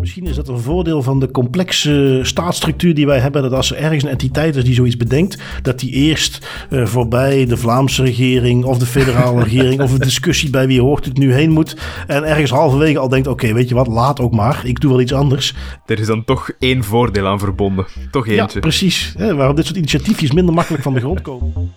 Misschien 0.00 0.26
is 0.26 0.36
dat 0.36 0.48
een 0.48 0.58
voordeel 0.58 1.02
van 1.02 1.20
de 1.20 1.30
complexe 1.30 2.20
staatsstructuur 2.22 2.94
die 2.94 3.06
wij 3.06 3.18
hebben. 3.18 3.42
Dat 3.42 3.52
als 3.52 3.70
er 3.70 3.76
ergens 3.76 4.02
een 4.02 4.10
entiteit 4.10 4.56
is 4.56 4.64
die 4.64 4.74
zoiets 4.74 4.96
bedenkt, 4.96 5.42
dat 5.62 5.78
die 5.78 5.90
eerst 5.90 6.48
uh, 6.70 6.86
voorbij 6.86 7.46
de 7.46 7.56
Vlaamse 7.56 8.02
regering 8.02 8.64
of 8.64 8.78
de 8.78 8.86
federale 8.86 9.42
regering 9.42 9.80
of 9.80 9.92
een 9.92 9.98
discussie 9.98 10.50
bij 10.50 10.66
wie 10.66 10.80
hoort 10.80 11.04
het 11.04 11.18
nu 11.18 11.32
heen 11.32 11.50
moet. 11.50 11.76
En 12.06 12.24
ergens 12.24 12.50
halverwege 12.50 12.98
al 12.98 13.08
denkt: 13.08 13.26
oké, 13.26 13.52
weet 13.52 13.68
je 13.68 13.74
wat, 13.74 13.86
laat 13.86 14.20
ook 14.20 14.32
maar. 14.32 14.60
Ik 14.64 14.80
doe 14.80 14.90
wel 14.90 15.00
iets 15.00 15.12
anders. 15.12 15.54
Er 15.86 15.98
is 15.98 16.06
dan 16.06 16.24
toch 16.24 16.50
één 16.58 16.84
voordeel 16.84 17.26
aan 17.26 17.38
verbonden. 17.38 17.86
Toch 18.10 18.26
eentje. 18.26 18.54
Ja, 18.54 18.60
precies. 18.60 19.14
Hè, 19.16 19.34
waarom 19.34 19.56
dit 19.56 19.64
soort 19.64 19.78
initiatiefjes 19.78 20.32
minder 20.32 20.54
makkelijk 20.54 20.82
van 20.82 20.94
de 20.94 21.00
grond 21.00 21.20
komen. 21.20 21.74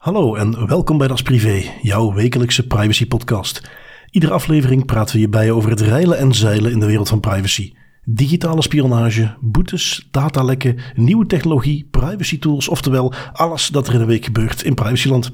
Hallo 0.00 0.34
en 0.34 0.66
welkom 0.66 0.98
bij 0.98 1.08
Das 1.08 1.22
Privé, 1.22 1.62
jouw 1.82 2.12
wekelijkse 2.12 2.66
privacy 2.66 3.06
podcast. 3.06 3.70
Iedere 4.10 4.32
aflevering 4.32 4.86
praten 4.86 5.12
we 5.12 5.18
hierbij 5.18 5.50
over 5.50 5.70
het 5.70 5.80
reilen 5.80 6.18
en 6.18 6.34
zeilen 6.34 6.72
in 6.72 6.80
de 6.80 6.86
wereld 6.86 7.08
van 7.08 7.20
privacy. 7.20 7.72
Digitale 8.04 8.62
spionage, 8.62 9.36
boetes, 9.40 10.08
datalekken, 10.10 10.78
nieuwe 10.94 11.26
technologie, 11.26 11.88
privacy 11.90 12.38
tools, 12.38 12.68
oftewel 12.68 13.12
alles 13.32 13.68
dat 13.68 13.88
er 13.88 13.94
in 13.94 14.00
een 14.00 14.06
week 14.06 14.24
gebeurt 14.24 14.62
in 14.62 14.74
privacyland. 14.74 15.32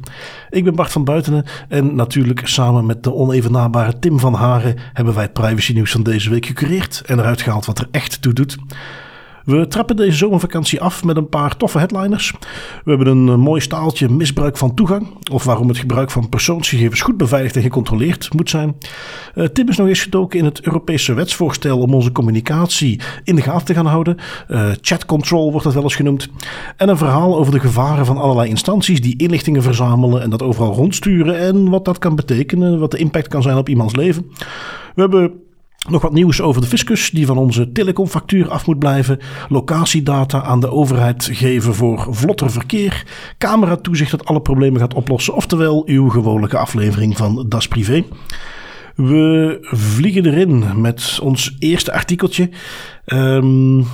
Ik 0.51 0.65
ben 0.65 0.75
Bart 0.75 0.93
van 0.93 1.05
Buitenen 1.05 1.45
en 1.69 1.95
natuurlijk 1.95 2.47
samen 2.47 2.87
met 2.87 3.03
de 3.03 3.15
onevenabare 3.15 3.99
Tim 3.99 4.19
van 4.19 4.35
Haren 4.35 4.77
hebben 4.93 5.15
wij 5.15 5.23
het 5.23 5.33
privacy 5.33 5.73
nieuws 5.73 5.91
van 5.91 6.03
deze 6.03 6.31
week 6.31 6.47
gecureerd 6.47 7.03
en 7.07 7.19
eruit 7.19 7.43
gehaald 7.43 7.67
wat 7.67 7.79
er 7.79 7.89
echt 7.91 8.23
toe 8.23 8.33
doet. 8.33 8.57
We 9.47 9.67
trappen 9.69 9.97
deze 9.97 10.17
zomervakantie 10.17 10.81
af 10.81 11.05
met 11.05 11.17
een 11.17 11.29
paar 11.29 11.57
toffe 11.57 11.79
headliners. 11.79 12.33
We 12.85 12.91
hebben 12.91 13.07
een 13.07 13.29
eh, 13.29 13.37
mooi 13.37 13.61
staaltje 13.61 14.09
misbruik 14.09 14.57
van 14.57 14.75
toegang. 14.75 15.07
Of 15.33 15.45
waarom 15.45 15.69
het 15.69 15.79
gebruik 15.79 16.11
van 16.11 16.29
persoonsgegevens 16.29 17.01
goed 17.01 17.17
beveiligd 17.17 17.57
en 17.57 17.63
gecontroleerd 17.63 18.35
moet 18.35 18.51
zijn. 18.51 18.77
Uh, 19.35 19.45
Tim 19.45 19.69
is 19.69 19.77
nog 19.77 19.89
eens 19.89 20.03
gedoken 20.03 20.39
in 20.39 20.45
het 20.45 20.61
Europese 20.61 21.15
wetsvoorstel 21.15 21.79
om 21.79 21.95
onze 21.95 22.13
communicatie 22.13 23.01
in 23.25 23.37
de 23.37 23.43
gaten 23.43 23.67
te 23.67 23.75
gaan 23.75 23.87
houden. 23.87 24.17
Uh, 24.49 24.71
chat 24.81 25.07
control 25.07 25.51
wordt 25.51 25.65
dat 25.65 25.75
wel 25.75 25.83
eens 25.83 25.95
genoemd. 25.95 26.29
En 26.77 26.89
een 26.89 26.97
verhaal 26.97 27.37
over 27.37 27.53
de 27.53 27.61
gevaren 27.61 28.07
van 28.07 28.17
allerlei 28.17 28.49
instanties 28.49 29.01
die 29.01 29.19
inlichtingen 29.19 29.63
verzamelen 29.63 30.23
en 30.23 30.31
dat 30.31 30.43
overal 30.43 30.73
rondsturen. 30.73 31.39
En 31.39 31.69
wat 31.71 31.85
dat 31.85 31.99
kan 31.99 32.17
betekenen, 32.17 32.79
wat 32.79 32.91
de 32.91 32.99
impact 32.99 33.29
kan 33.29 33.43
zijn 33.43 33.57
op 33.57 33.69
iemands 33.69 33.97
leven. 33.97 34.27
We 34.95 35.01
hebben 35.01 35.33
nog 35.89 36.03
wat 36.03 36.13
nieuws 36.13 36.41
over 36.41 36.61
de 36.61 36.67
fiscus 36.67 37.11
die 37.11 37.27
van 37.27 37.39
onze 37.39 37.73
telecomfactuur 37.73 38.51
af 38.51 38.67
moet 38.67 38.79
blijven. 38.79 39.19
Locatiedata 39.49 40.43
aan 40.43 40.61
de 40.61 40.71
overheid 40.71 41.29
geven 41.33 41.75
voor 41.75 42.07
vlotter 42.11 42.51
verkeer. 42.51 43.05
Cameratoezicht 43.39 44.11
dat 44.11 44.25
alle 44.25 44.41
problemen 44.41 44.81
gaat 44.81 44.95
oplossen. 44.95 45.35
Oftewel 45.35 45.83
uw 45.87 46.09
gewone 46.09 46.59
aflevering 46.59 47.17
van 47.17 47.45
Das 47.49 47.69
Privé. 47.69 48.05
We 48.95 49.59
vliegen 49.61 50.27
erin 50.27 50.81
met 50.81 51.19
ons 51.23 51.57
eerste 51.59 51.93
artikeltje. 51.93 52.51
Um, 53.07 53.87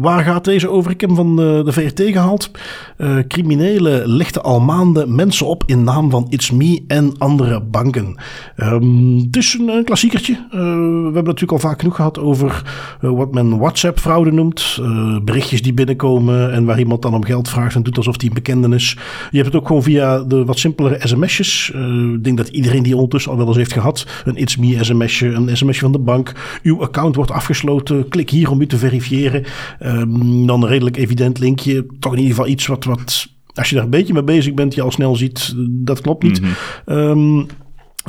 Waar 0.00 0.24
gaat 0.24 0.44
deze 0.44 0.68
over? 0.68 0.90
Ik 0.90 1.00
heb 1.00 1.10
hem 1.10 1.18
van 1.18 1.36
de, 1.36 1.62
de 1.64 1.72
VRT 1.72 2.00
gehaald. 2.00 2.50
Uh, 2.98 3.18
criminelen 3.28 4.06
lichten 4.06 4.42
al 4.42 4.60
maanden 4.60 5.14
mensen 5.14 5.46
op 5.46 5.62
in 5.66 5.84
naam 5.84 6.10
van 6.10 6.26
It's 6.28 6.50
Me 6.50 6.84
en 6.86 7.18
andere 7.18 7.60
banken. 7.60 8.16
Um, 8.56 9.16
het 9.16 9.36
is 9.36 9.56
een, 9.60 9.68
een 9.68 9.84
klassiekertje. 9.84 10.46
We 10.50 10.58
hebben 11.04 11.24
natuurlijk 11.24 11.52
al 11.52 11.58
vaak 11.58 11.80
genoeg 11.80 11.96
gehad 11.96 12.18
over 12.18 12.62
wat 13.00 13.32
men 13.32 13.58
WhatsApp-fraude 13.58 14.32
noemt. 14.32 14.80
berichtjes 15.24 15.62
die 15.62 15.74
binnenkomen 15.74 16.52
en 16.52 16.64
waar 16.64 16.78
iemand 16.78 17.02
dan 17.02 17.14
om 17.14 17.24
geld 17.24 17.48
vraagt 17.48 17.74
en 17.74 17.82
doet 17.82 17.96
alsof 17.96 18.20
hij 18.20 18.28
een 18.28 18.34
bekende 18.34 18.74
is. 18.74 18.96
Je 19.30 19.36
hebt 19.36 19.52
het 19.52 19.60
ook 19.60 19.66
gewoon 19.66 19.82
via 19.82 20.18
de 20.18 20.44
wat 20.44 20.58
simpelere 20.58 21.08
sms'jes. 21.08 21.70
ik 22.14 22.24
denk 22.24 22.36
dat 22.36 22.48
iedereen 22.48 22.82
die 22.82 22.94
ondertussen 22.94 23.30
al 23.30 23.36
wel 23.36 23.46
eens 23.46 23.56
heeft 23.56 23.72
gehad. 23.72 24.06
Een 24.24 24.36
It's 24.36 24.56
Me 24.56 24.84
sms'je, 24.84 25.32
een 25.32 25.56
sms'je 25.56 25.80
van 25.80 25.92
de 25.92 25.98
bank. 25.98 26.32
Uw 26.62 26.82
account 26.82 27.16
wordt 27.16 27.30
afgesloten. 27.30 28.08
Klik 28.08 28.30
hier 28.30 28.50
om 28.50 28.60
u 28.60 28.66
te 28.66 28.78
verifiëren. 28.78 29.44
Um, 29.84 30.46
dan 30.46 30.62
een 30.62 30.68
redelijk 30.68 30.96
evident 30.96 31.38
linkje. 31.38 31.86
Toch 31.98 32.12
in 32.12 32.18
ieder 32.18 32.34
geval 32.34 32.50
iets 32.50 32.66
wat, 32.66 32.84
wat, 32.84 33.28
als 33.54 33.68
je 33.68 33.74
daar 33.74 33.84
een 33.84 33.90
beetje 33.90 34.12
mee 34.12 34.24
bezig 34.24 34.54
bent, 34.54 34.74
je 34.74 34.82
al 34.82 34.90
snel 34.90 35.16
ziet, 35.16 35.54
dat 35.68 36.00
klopt 36.00 36.22
niet. 36.22 36.40
Mm 36.40 36.48
-hmm. 36.84 37.46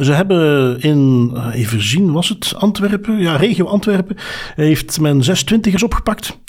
Ze 0.02 0.12
hebben 0.12 0.80
in, 0.82 1.32
even 1.52 1.84
zien, 1.84 2.12
was 2.12 2.30
het 2.30 2.54
Antwerpen? 2.58 3.20
Ja, 3.20 3.36
regio 3.36 3.66
Antwerpen. 3.66 4.16
Heeft 4.56 5.00
men 5.00 5.24
zes 5.24 5.44
twintigers 5.44 5.84
opgepakt. 5.84 6.40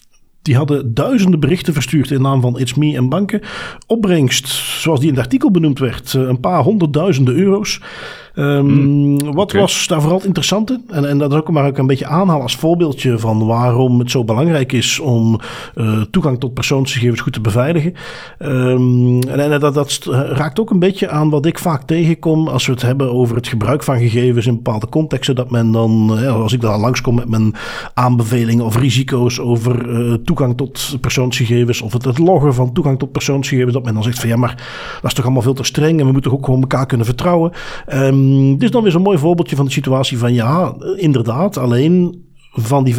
Die 0.43 0.57
hadden 0.57 0.95
duizenden 0.95 1.41
berichten 1.41 1.73
verstuurd 1.73 2.11
in 2.11 2.23
naam 2.23 2.41
van 2.41 2.59
It's 2.59 2.75
Me 2.75 2.97
en 2.97 3.09
banken. 3.09 3.41
Opbrengst, 3.87 4.49
zoals 4.81 5.01
die 5.01 5.09
in 5.09 5.15
het 5.15 5.25
artikel 5.25 5.51
benoemd 5.51 5.79
werd, 5.79 6.15
eh, 6.15 6.23
een 6.23 6.41
paar 6.41 6.63
honderdduizenden 6.63 7.35
euro's. 7.35 7.81
Um, 8.39 9.35
wat 9.35 9.53
was 9.53 9.87
daar 9.87 10.01
vooral 10.01 10.17
het 10.17 10.27
interessante? 10.27 10.81
En, 10.89 11.09
en 11.09 11.19
dat 11.19 11.33
is 11.33 11.39
ook 11.39 11.51
maar 11.51 11.67
ook 11.67 11.79
een 11.79 11.87
beetje 11.87 12.07
aanhalen 12.07 12.43
als 12.43 12.57
voorbeeldje 12.57 13.19
van 13.19 13.47
waarom 13.47 13.99
het 13.99 14.11
zo 14.11 14.25
belangrijk 14.25 14.73
is 14.73 15.01
om 15.01 15.41
uh, 15.75 16.01
toegang 16.11 16.41
tot 16.41 16.55
persoonsgegevens 16.55 17.21
goed 17.21 17.33
te 17.33 17.41
beveiligen. 17.41 17.95
Um, 18.39 19.23
en, 19.23 19.41
en 19.41 19.61
dat, 19.61 19.75
dat, 19.75 20.01
raakt 20.11 20.61
ook 20.61 20.71
een 20.71 20.79
beetje 20.79 21.09
aan 21.09 21.31
wat 21.31 21.47
ik 21.47 21.59
vaak 21.59 21.83
tegenkom 21.83 22.49
als 22.49 22.67
we 22.67 22.73
het 22.73 22.83
hebben 22.83 23.13
over 23.13 23.37
het 23.37 23.49
gebruik 23.49 23.83
van 23.83 23.99
gegevens 23.99 24.47
in 24.47 24.55
bepaalde 24.55 24.89
contexten. 24.89 25.35
Dat 25.35 25.51
men 25.51 25.73
dan, 25.73 26.19
ja, 26.21 26.29
als 26.29 26.53
ik 26.53 26.61
daar 26.61 26.79
langskom 26.79 27.15
met 27.15 27.29
mijn 27.29 27.55
aanbevelingen 27.95 28.65
of 28.65 28.77
risico's 28.77 29.41
over 29.41 29.89
uh, 29.89 30.15
toegang 30.15 30.57
tot 30.57 30.97
persoonsgegevens 31.01 31.83
of 31.83 31.93
het, 31.93 32.05
het 32.05 32.19
loggen 32.19 32.55
van 32.55 32.73
toegang 32.73 32.99
tot 32.99 33.13
persoonsgegevens, 33.13 33.73
dat 33.75 33.85
men 33.85 33.95
dan 33.95 34.03
zegt 34.03 34.19
van 34.19 34.29
ja, 34.29 34.37
maar 34.37 34.55
dat 34.95 35.11
is 35.11 35.15
toch 35.15 35.25
allemaal 35.25 35.43
veel 35.43 35.55
te 35.55 35.65
streng 35.65 36.01
en 36.01 36.07
we 36.07 36.13
moeten 36.13 36.33
ook 36.33 36.45
gewoon 36.45 36.61
elkaar 36.61 36.87
kunnen 36.87 37.07
vertrouwen. 37.07 37.53
Um, 37.93 38.26
dit 38.53 38.63
is 38.63 38.71
dan 38.71 38.83
weer 38.83 38.93
zo'n 38.93 39.03
mooi 39.03 39.19
voorbeeldje 39.19 39.57
van 39.57 39.65
de 39.65 39.71
situatie 39.71 40.19
van 40.19 40.35
ja, 40.35 40.77
inderdaad, 40.97 41.57
alleen 41.57 42.25
van 42.57 42.85
die 42.85 42.95
95% 42.95 42.99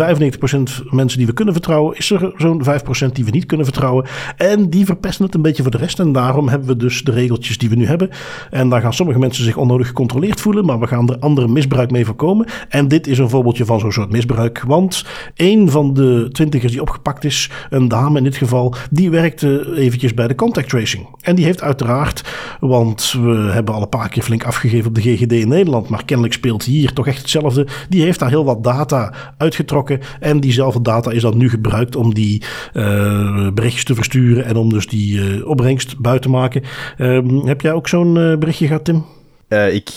mensen 0.90 1.18
die 1.18 1.28
we 1.28 1.34
kunnen 1.34 1.54
vertrouwen, 1.54 1.98
is 1.98 2.12
er 2.12 2.32
zo'n 2.38 2.64
5% 2.64 3.12
die 3.12 3.26
we 3.26 3.32
niet 3.32 3.46
kunnen 3.46 3.66
vertrouwen. 3.66 4.06
En 4.38 4.70
die 4.70 4.86
verpesten 4.86 5.26
het 5.26 5.36
een 5.36 5.42
beetje 5.42 5.62
voor 5.62 5.72
de 5.72 5.78
rest. 5.78 6.00
En 6.00 6.12
daarom 6.12 6.50
hebben 6.50 6.68
we 6.68 6.78
dus 6.78 7.04
de 7.04 7.12
regeltjes 7.12 7.58
die 7.58 7.70
we 7.70 7.76
nu 7.76 7.86
hebben. 7.86 8.10
En 8.50 8.70
daar 8.70 8.82
gaan 8.82 8.94
sommige 8.94 9.20
mensen 9.20 9.44
zich 9.44 9.58
onnodig 9.58 9.88
gecontroleerd 9.88 10.42
voelen, 10.42 10.66
maar 10.66 10.80
we 10.80 10.88
gaan 10.88 11.10
er 11.10 11.20
andere 11.20 11.48
misbruik 11.48 11.92
mee 11.92 12.06
voorkomen. 12.06 12.48
En 12.70 12.88
dit 12.88 13.08
is 13.08 13.18
een 13.18 13.30
voorbeeldje 13.30 13.66
van 13.66 13.80
zo'n 13.80 13.92
soort 13.92 14.12
misbruik. 14.12 14.64
Want 14.68 15.06
een 15.36 15.70
van 15.70 15.94
de 15.94 16.30
twintigers 16.32 16.72
die 16.72 16.82
opgepakt 16.82 17.24
is, 17.24 17.50
een 17.70 17.88
dame 17.88 18.18
in 18.18 18.24
dit 18.24 18.36
geval, 18.36 18.76
die 18.92 19.10
werkte 19.10 19.76
eventjes 19.76 20.14
bij 20.14 20.28
de 20.28 20.36
contact 20.36 20.70
tracing. 20.70 21.08
En 21.22 21.36
die 21.36 21.46
heeft 21.46 21.62
uiteraard, 21.62 22.24
want 22.60 23.16
we 23.22 23.50
hebben 23.52 23.74
al 23.74 23.82
een 23.82 23.90
paar 23.90 24.10
keer 24.10 24.24
flink 24.24 24.44
afgegeven 24.44 24.88
op 24.88 24.96
de 24.96 25.02
GGD 25.02 25.32
in 25.32 25.48
Nederland, 25.48 25.90
maar 25.90 26.06
kennelijk 26.06 26.34
speelt 26.34 26.64
hier 26.64 26.94
toch 26.94 27.08
echt 27.08 27.18
hetzelfde. 27.18 27.68
Die 27.90 28.02
heeft 28.02 28.20
daar 28.20 28.30
heel 28.30 28.46
wat 28.46 28.64
data 28.64 29.14
uit 29.38 29.47
uitgetrokken. 29.48 30.00
En 30.20 30.40
diezelfde 30.40 30.82
data 30.82 31.12
is 31.12 31.22
dan 31.22 31.38
nu 31.38 31.50
gebruikt 31.50 31.96
om 31.96 32.14
die 32.14 32.44
uh, 32.74 33.52
berichtjes 33.52 33.84
te 33.84 33.96
versturen 33.96 34.46
en 34.46 34.56
om 34.56 34.70
dus 34.70 34.88
die 34.88 35.20
uh, 35.20 35.48
opbrengst 35.48 36.00
buiten 36.00 36.32
te 36.32 36.38
maken. 36.38 36.64
Uh, 36.98 37.46
heb 37.46 37.62
jij 37.62 37.74
ook 37.74 37.88
zo'n 37.88 38.16
uh, 38.16 38.38
berichtje 38.38 38.68
gehad, 38.68 38.86
Tim? 38.86 39.06
ik 39.72 39.90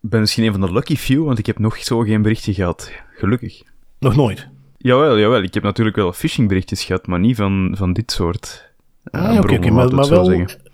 ben 0.00 0.20
misschien 0.20 0.44
een 0.44 0.52
van 0.52 0.60
de 0.60 0.72
lucky 0.72 0.96
few, 0.96 1.24
want 1.24 1.38
ik 1.38 1.46
heb 1.46 1.58
nog 1.58 1.76
zo 1.76 2.00
geen 2.00 2.22
berichtje 2.22 2.54
gehad. 2.54 2.92
Gelukkig. 3.16 3.62
Nog 3.98 4.16
nooit? 4.16 4.48
Jawel, 4.78 5.18
jawel. 5.18 5.42
Ik 5.42 5.54
heb 5.54 5.62
natuurlijk 5.62 5.96
wel 5.96 6.12
phishingberichtjes 6.12 6.84
gehad, 6.84 7.06
maar 7.06 7.18
niet 7.18 7.36
van, 7.36 7.74
van 7.76 7.92
dit 7.92 8.12
soort. 8.12 8.70
ah, 9.10 9.30
oké, 9.30 9.38
okay, 9.38 9.56
okay, 9.56 9.70
maar, 9.70 9.94
maar 9.94 10.08
wel 10.08 10.24
zeggen 10.24 10.65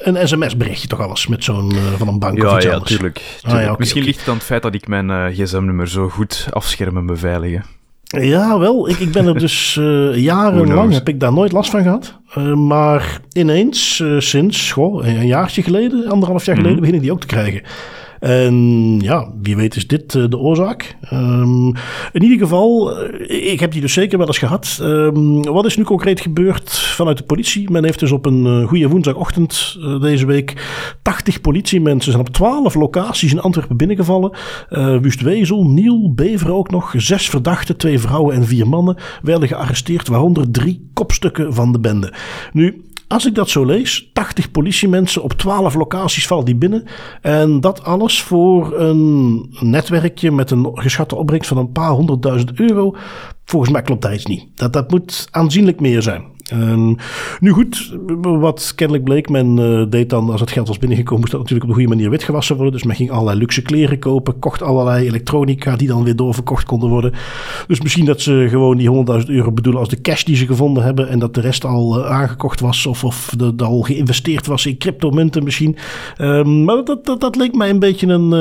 een 0.00 0.28
sms-berichtje 0.28 0.88
toch 0.88 1.00
alles 1.00 1.26
met 1.26 1.44
zo'n 1.44 1.74
uh, 1.74 1.92
van 1.96 2.08
een 2.08 2.18
bank 2.18 2.38
ja, 2.38 2.48
of 2.48 2.56
iets 2.56 2.64
ja, 2.64 2.72
anders. 2.72 2.90
Tuurlijk, 2.90 3.16
tuurlijk. 3.16 3.44
Ah, 3.46 3.52
ja, 3.52 3.62
okay, 3.62 3.74
Misschien 3.78 4.00
okay. 4.00 4.12
ligt 4.12 4.24
het 4.24 4.28
aan 4.28 4.38
het 4.38 4.44
feit 4.44 4.62
dat 4.62 4.74
ik 4.74 4.88
mijn 4.88 5.08
uh, 5.08 5.26
gsm-nummer 5.26 5.88
zo 5.88 6.08
goed 6.08 6.46
afschermen 6.50 7.06
beveiligen. 7.06 7.64
Ja, 8.18 8.58
wel. 8.58 8.88
Ik, 8.88 8.98
ik 8.98 9.12
ben 9.12 9.26
er 9.26 9.38
dus 9.38 9.76
uh, 9.80 10.16
jarenlang 10.16 10.92
heb 10.92 11.08
ik 11.08 11.20
daar 11.20 11.32
nooit 11.32 11.52
last 11.52 11.70
van 11.70 11.82
gehad. 11.82 12.18
Uh, 12.38 12.54
maar 12.54 13.20
ineens, 13.32 13.98
uh, 13.98 14.20
sinds 14.20 14.72
goh, 14.72 15.06
een 15.06 15.26
jaartje 15.26 15.62
geleden, 15.62 16.08
anderhalf 16.08 16.44
jaar 16.44 16.56
geleden, 16.56 16.78
mm 16.78 16.82
-hmm. 16.82 16.92
begin 16.92 16.94
ik 16.94 17.00
die 17.00 17.12
ook 17.12 17.20
te 17.20 17.26
krijgen. 17.26 17.62
En 18.20 18.98
ja, 19.00 19.32
wie 19.42 19.56
weet 19.56 19.76
is 19.76 19.86
dit 19.86 20.14
uh, 20.14 20.24
de 20.28 20.38
oorzaak. 20.38 20.96
Um, 21.12 21.66
in 22.12 22.22
ieder 22.22 22.38
geval, 22.38 23.02
uh, 23.02 23.52
ik 23.52 23.60
heb 23.60 23.72
die 23.72 23.80
dus 23.80 23.92
zeker 23.92 24.18
wel 24.18 24.26
eens 24.26 24.38
gehad. 24.38 24.78
Um, 24.82 25.42
wat 25.42 25.66
is 25.66 25.76
nu 25.76 25.82
concreet 25.82 26.20
gebeurd 26.20 26.78
vanuit 26.78 27.18
de 27.18 27.24
politie? 27.24 27.70
Men 27.70 27.84
heeft 27.84 27.98
dus 27.98 28.12
op 28.12 28.26
een 28.26 28.46
uh, 28.46 28.68
goede 28.68 28.88
woensdagochtend 28.88 29.78
deze 30.00 30.26
week 30.26 30.54
80 31.02 31.40
politiemensen 31.40 32.12
zijn 32.12 32.26
op 32.26 32.32
12 32.32 32.74
locaties 32.74 33.32
in 33.32 33.40
Antwerpen 33.40 33.76
binnengevallen. 33.76 34.32
Wustwezel, 35.00 35.64
Niel, 35.64 36.12
Bever 36.14 36.52
ook 36.52 36.70
nog. 36.70 36.94
Zes 36.96 37.28
verdachten, 37.28 37.76
twee 37.76 37.98
vrouwen 37.98 38.34
en 38.34 38.46
vier 38.46 38.68
mannen 38.68 38.96
werden 39.22 39.48
gearresteerd, 39.48 40.08
waaronder 40.08 40.50
drie 40.50 40.90
kopstukken 40.94 41.54
van 41.54 41.72
de 41.72 41.80
bende. 41.80 42.12
Nu, 42.52 42.84
als 43.10 43.26
ik 43.26 43.34
dat 43.34 43.48
zo 43.48 43.64
lees, 43.64 44.10
80 44.12 44.50
politiemensen 44.50 45.22
op 45.22 45.32
12 45.32 45.74
locaties 45.74 46.26
vallen 46.26 46.44
die 46.44 46.56
binnen. 46.56 46.84
En 47.20 47.60
dat 47.60 47.84
alles 47.84 48.22
voor 48.22 48.80
een 48.80 49.46
netwerkje 49.60 50.30
met 50.30 50.50
een 50.50 50.70
geschatte 50.74 51.16
opbrengst 51.16 51.48
van 51.48 51.56
een 51.56 51.72
paar 51.72 51.90
honderdduizend 51.90 52.60
euro. 52.60 52.96
Volgens 53.44 53.72
mij 53.72 53.82
klopt 53.82 54.02
dat 54.02 54.12
iets 54.12 54.26
niet. 54.26 54.46
Dat, 54.54 54.72
dat 54.72 54.90
moet 54.90 55.28
aanzienlijk 55.30 55.80
meer 55.80 56.02
zijn. 56.02 56.29
Ehm, 56.50 56.94
nu 57.40 57.50
goed, 57.50 57.96
wat 58.22 58.72
kennelijk 58.74 59.04
bleek, 59.04 59.28
men 59.28 59.56
uh, 59.56 59.84
deed 59.88 60.10
dan, 60.10 60.30
als 60.30 60.40
het 60.40 60.50
geld 60.50 60.68
was 60.68 60.78
binnengekomen, 60.78 61.20
moest 61.20 61.32
dat 61.32 61.40
natuurlijk 61.40 61.70
op 61.70 61.76
de 61.76 61.82
goede 61.82 61.96
manier 61.96 62.10
witgewassen 62.10 62.56
worden. 62.56 62.72
Dus 62.72 62.84
men 62.84 62.96
ging 62.96 63.10
allerlei 63.10 63.38
luxe 63.38 63.62
kleren 63.62 63.98
kopen, 63.98 64.38
kocht 64.38 64.62
allerlei 64.62 65.06
elektronica 65.06 65.76
die 65.76 65.88
dan 65.88 66.04
weer 66.04 66.16
doorverkocht 66.16 66.64
konden 66.64 66.88
worden. 66.88 67.12
Dus 67.66 67.80
misschien 67.80 68.04
dat 68.04 68.20
ze 68.20 68.46
gewoon 68.48 68.76
die 68.76 69.20
100.000 69.20 69.26
euro 69.26 69.52
bedoelen 69.52 69.80
als 69.80 69.90
de 69.90 70.00
cash 70.00 70.22
die 70.22 70.36
ze 70.36 70.46
gevonden 70.46 70.82
hebben 70.82 71.08
en 71.08 71.18
dat 71.18 71.34
de 71.34 71.40
rest 71.40 71.64
al 71.64 71.98
uh, 71.98 72.10
aangekocht 72.10 72.60
was 72.60 72.86
of, 72.86 73.04
of 73.04 73.34
de, 73.36 73.52
al 73.56 73.80
geïnvesteerd 73.80 74.46
was 74.46 74.66
in 74.66 74.78
cryptomunten 74.78 75.44
misschien. 75.44 75.76
Um, 76.18 76.64
maar 76.64 76.84
dat, 76.84 77.06
dat, 77.06 77.20
dat, 77.20 77.36
leek 77.36 77.54
mij 77.54 77.70
een 77.70 77.78
beetje 77.78 78.06
een, 78.06 78.32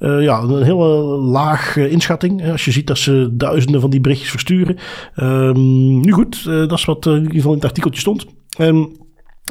uh, 0.00 0.22
ja, 0.22 0.40
een 0.40 0.62
hele 0.62 0.86
laag 1.18 1.76
inschatting. 1.76 2.50
Als 2.50 2.64
je 2.64 2.70
ziet 2.70 2.86
dat 2.86 2.98
ze 2.98 3.28
duizenden 3.32 3.80
van 3.80 3.90
die 3.90 4.00
berichtjes 4.00 4.30
versturen. 4.30 4.76
Um, 5.16 6.00
nu 6.00 6.12
goed, 6.12 6.44
dat 6.44 6.72
is 6.72 6.84
wat 6.84 7.06
ieder 7.32 7.40
geval 7.40 7.52
in 7.52 7.58
het 7.58 7.68
artikeltje 7.68 8.00
stond. 8.00 8.26
En 8.56 8.96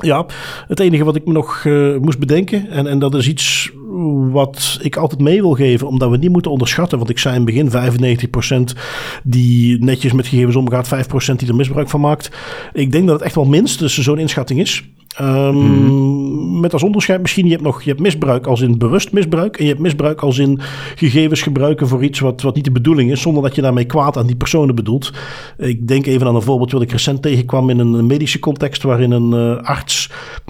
ja, 0.02 0.26
het 0.68 0.80
enige 0.80 1.04
wat 1.04 1.16
ik 1.16 1.26
me 1.26 1.34
nog 1.34 1.64
uh, 1.64 1.98
moest 1.98 2.20
bedenken, 2.20 2.70
en, 2.70 2.88
en 2.88 3.00
dat 3.00 3.16
is 3.16 3.28
iets 3.28 3.72
wat 4.32 4.80
ik 4.82 4.96
altijd 4.96 5.22
mee 5.22 5.42
wil 5.42 5.54
geven, 5.54 5.88
omdat 5.88 6.10
we 6.10 6.18
niet 6.18 6.32
moeten 6.32 6.52
onderschatten. 6.52 6.98
Want 6.98 7.10
ik 7.10 7.18
zei 7.18 7.36
in 7.36 7.46
het 7.46 7.70
begin 7.70 8.70
95% 8.74 8.78
die 9.24 9.84
netjes 9.84 10.14
met 10.14 10.28
gegevens 10.28 10.56
omgaat, 10.56 10.88
5% 11.34 11.36
die 11.36 11.48
er 11.48 11.56
misbruik 11.56 11.90
van 11.90 12.02
maakt. 12.02 12.32
Ik 12.74 12.92
denk 12.92 13.06
dat 13.06 13.16
het 13.16 13.26
echt 13.26 13.36
wel 13.36 13.46
minstens 13.46 13.98
zo'n 13.98 14.20
inschatting 14.20 14.60
is. 14.60 14.84
Um, 15.22 16.60
Met 16.60 16.74
als 16.74 16.84
onderscheid 16.84 17.22
misschien, 17.22 17.46
je 17.46 17.52
hebt 17.52 17.64
nog 17.64 17.82
je 17.82 17.90
hebt 17.90 18.02
misbruik 18.02 18.48
als 18.48 18.62
in 18.62 18.78
bewust 18.78 19.12
misbruik. 19.12 19.58
En 19.58 19.64
je 19.64 19.70
hebt 19.70 19.82
misbruik 19.82 20.22
als 20.22 20.38
in 20.38 20.60
gegevens 20.96 21.42
gebruiken 21.42 21.88
voor 21.88 22.04
iets 22.04 22.20
wat, 22.20 22.42
wat 22.42 22.56
niet 22.56 22.66
de 22.66 22.72
bedoeling 22.72 23.12
is. 23.12 23.22
Zonder 23.22 23.44
dat 23.44 23.56
je 23.56 23.62
daarmee 23.62 23.86
kwaad 23.86 24.18
aan 24.18 24.28
die 24.28 24.36
personen 24.36 24.76
bedoelt. 24.76 25.14
Ik 25.58 25.88
denk 25.88 26.06
even 26.06 26.28
aan 26.28 26.36
een 26.36 26.42
voorbeeld 26.42 26.72
wat 26.72 26.82
ik 26.82 26.92
recent 26.92 27.22
tegenkwam 27.22 27.70
in 27.70 27.80
een 27.80 28.08
medische 28.08 28.40
context. 28.40 28.84
Waarin 28.84 29.12
een 29.12 29.32
uh, 29.32 29.64
arts 29.64 30.10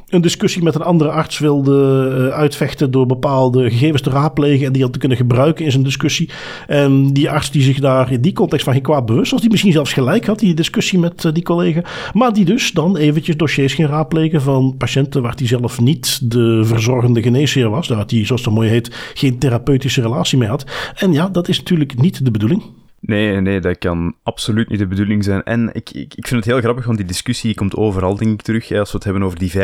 een 0.10 0.22
discussie 0.22 0.64
met 0.64 0.76
een 0.76 0.82
andere 0.82 1.10
arts 1.10 1.40
wilde 1.40 2.10
uh, 2.18 2.28
uitvechten. 2.28 2.92
Door 2.92 3.06
bepaalde 3.06 3.70
gegevens 3.70 4.02
te 4.02 4.10
raadplegen. 4.10 4.66
En 4.66 4.74
die 4.74 4.82
had 4.82 4.94
te 4.94 5.00
kunnen 5.00 5.18
gebruiken 5.18 5.66
in 5.66 5.72
zijn 5.72 5.84
discussie. 5.84 6.30
En 6.68 7.14
die 7.14 7.30
arts 7.30 7.52
die 7.52 7.62
zich 7.62 7.80
daar 7.80 8.12
in 8.12 8.22
die 8.22 8.34
context 8.34 8.64
van 8.64 8.74
geen 8.74 8.82
kwaad 8.82 9.06
bewust 9.06 9.32
was. 9.32 9.42
Die 9.42 9.50
misschien 9.50 9.72
zelfs 9.72 9.94
gelijk 9.94 10.26
had, 10.26 10.40
die 10.40 10.54
discussie 10.54 11.00
met 11.00 11.24
uh, 11.24 11.34
die 11.34 11.44
collega. 11.44 11.82
Maar 12.14 12.34
die 12.34 12.46
dus 12.46 12.72
dan 12.72 12.98
eventjes 12.98 13.38
dossiers 13.38 13.74
ging 13.74 13.90
raadplegen 13.90 14.42
van 14.52 14.76
patiënten 14.78 15.22
waar 15.22 15.36
hij 15.36 15.48
zelf 15.48 15.80
niet 15.80 16.32
de 16.32 16.62
verzorgende 16.66 17.22
geneesheer 17.22 17.70
was. 17.70 17.88
Daar 17.88 18.04
hij, 18.08 18.26
zoals 18.26 18.46
het 18.46 18.54
mooi 18.54 18.70
heet, 18.70 19.12
geen 19.14 19.40
therapeutische 19.40 20.02
relatie 20.02 20.38
mee 20.38 20.50
had. 20.50 20.66
En 20.96 21.14
ja, 21.14 21.30
dat 21.30 21.48
is 21.48 21.58
natuurlijk 21.58 22.02
niet 22.02 22.26
de 22.26 22.32
bedoeling. 22.32 22.64
Nee, 23.00 23.42
nee, 23.42 23.60
dat 23.60 23.78
kan 23.78 24.16
absoluut 24.24 24.70
niet 24.70 24.80
de 24.80 24.88
bedoeling 24.88 25.24
zijn. 25.24 25.44
En 25.44 25.70
ik, 25.74 25.90
ik, 25.90 26.14
ik 26.14 26.28
vind 26.28 26.44
het 26.44 26.54
heel 26.54 26.62
grappig, 26.62 26.86
want 26.86 26.98
die 26.98 27.08
discussie 27.08 27.56
komt 27.56 27.76
overal, 27.76 28.16
denk 28.16 28.32
ik, 28.32 28.42
terug. 28.42 28.72
Als 28.72 28.92
we 28.92 28.96
het 28.96 29.04
hebben 29.04 29.24
over 29.24 29.40
die 29.40 29.52
95% 29.52 29.56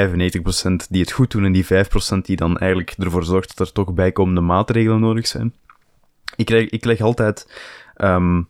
die 0.90 1.02
het 1.02 1.12
goed 1.12 1.32
doen 1.32 1.46
en 1.46 1.52
die 1.52 1.66
5% 1.66 1.68
die 2.22 2.36
dan 2.36 2.58
eigenlijk 2.58 2.96
ervoor 3.00 3.24
zorgt 3.24 3.58
dat 3.58 3.68
er 3.68 3.74
toch 3.74 3.94
bijkomende 3.94 4.42
maatregelen 4.42 5.00
nodig 5.00 5.28
zijn. 5.28 5.54
Ik, 6.36 6.50
leg, 6.50 6.70
ik 6.70 6.86
leg 6.86 7.02
altijd 7.02 7.48
um, 7.98 8.48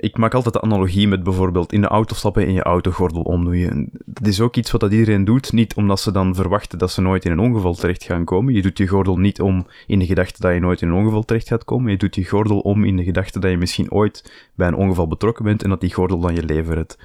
ik 0.00 0.16
maak 0.16 0.34
altijd 0.34 0.54
de 0.54 0.60
analogie 0.60 1.08
met 1.08 1.22
bijvoorbeeld 1.22 1.72
in 1.72 1.80
de 1.80 1.86
auto 1.86 2.14
stappen 2.14 2.46
en 2.46 2.52
je 2.52 2.62
autogordel 2.62 3.22
omdoen. 3.22 3.88
Dat 4.04 4.26
is 4.26 4.40
ook 4.40 4.56
iets 4.56 4.70
wat 4.70 4.80
dat 4.80 4.92
iedereen 4.92 5.24
doet, 5.24 5.52
niet 5.52 5.74
omdat 5.74 6.00
ze 6.00 6.12
dan 6.12 6.34
verwachten 6.34 6.78
dat 6.78 6.90
ze 6.90 7.00
nooit 7.00 7.24
in 7.24 7.30
een 7.30 7.38
ongeval 7.38 7.74
terecht 7.74 8.04
gaan 8.04 8.24
komen. 8.24 8.54
Je 8.54 8.62
doet 8.62 8.78
je 8.78 8.86
gordel 8.86 9.16
niet 9.16 9.40
om 9.40 9.66
in 9.86 9.98
de 9.98 10.06
gedachte 10.06 10.40
dat 10.40 10.54
je 10.54 10.60
nooit 10.60 10.82
in 10.82 10.88
een 10.88 10.94
ongeval 10.94 11.24
terecht 11.24 11.48
gaat 11.48 11.64
komen. 11.64 11.90
Je 11.90 11.96
doet 11.96 12.14
je 12.14 12.24
gordel 12.24 12.58
om 12.58 12.84
in 12.84 12.96
de 12.96 13.04
gedachte 13.04 13.40
dat 13.40 13.50
je 13.50 13.56
misschien 13.56 13.90
ooit 13.90 14.32
bij 14.54 14.68
een 14.68 14.74
ongeval 14.74 15.08
betrokken 15.08 15.44
bent 15.44 15.62
en 15.62 15.68
dat 15.68 15.80
die 15.80 15.94
gordel 15.94 16.20
dan 16.20 16.34
je 16.34 16.44
leven 16.44 16.74
redt. 16.74 16.98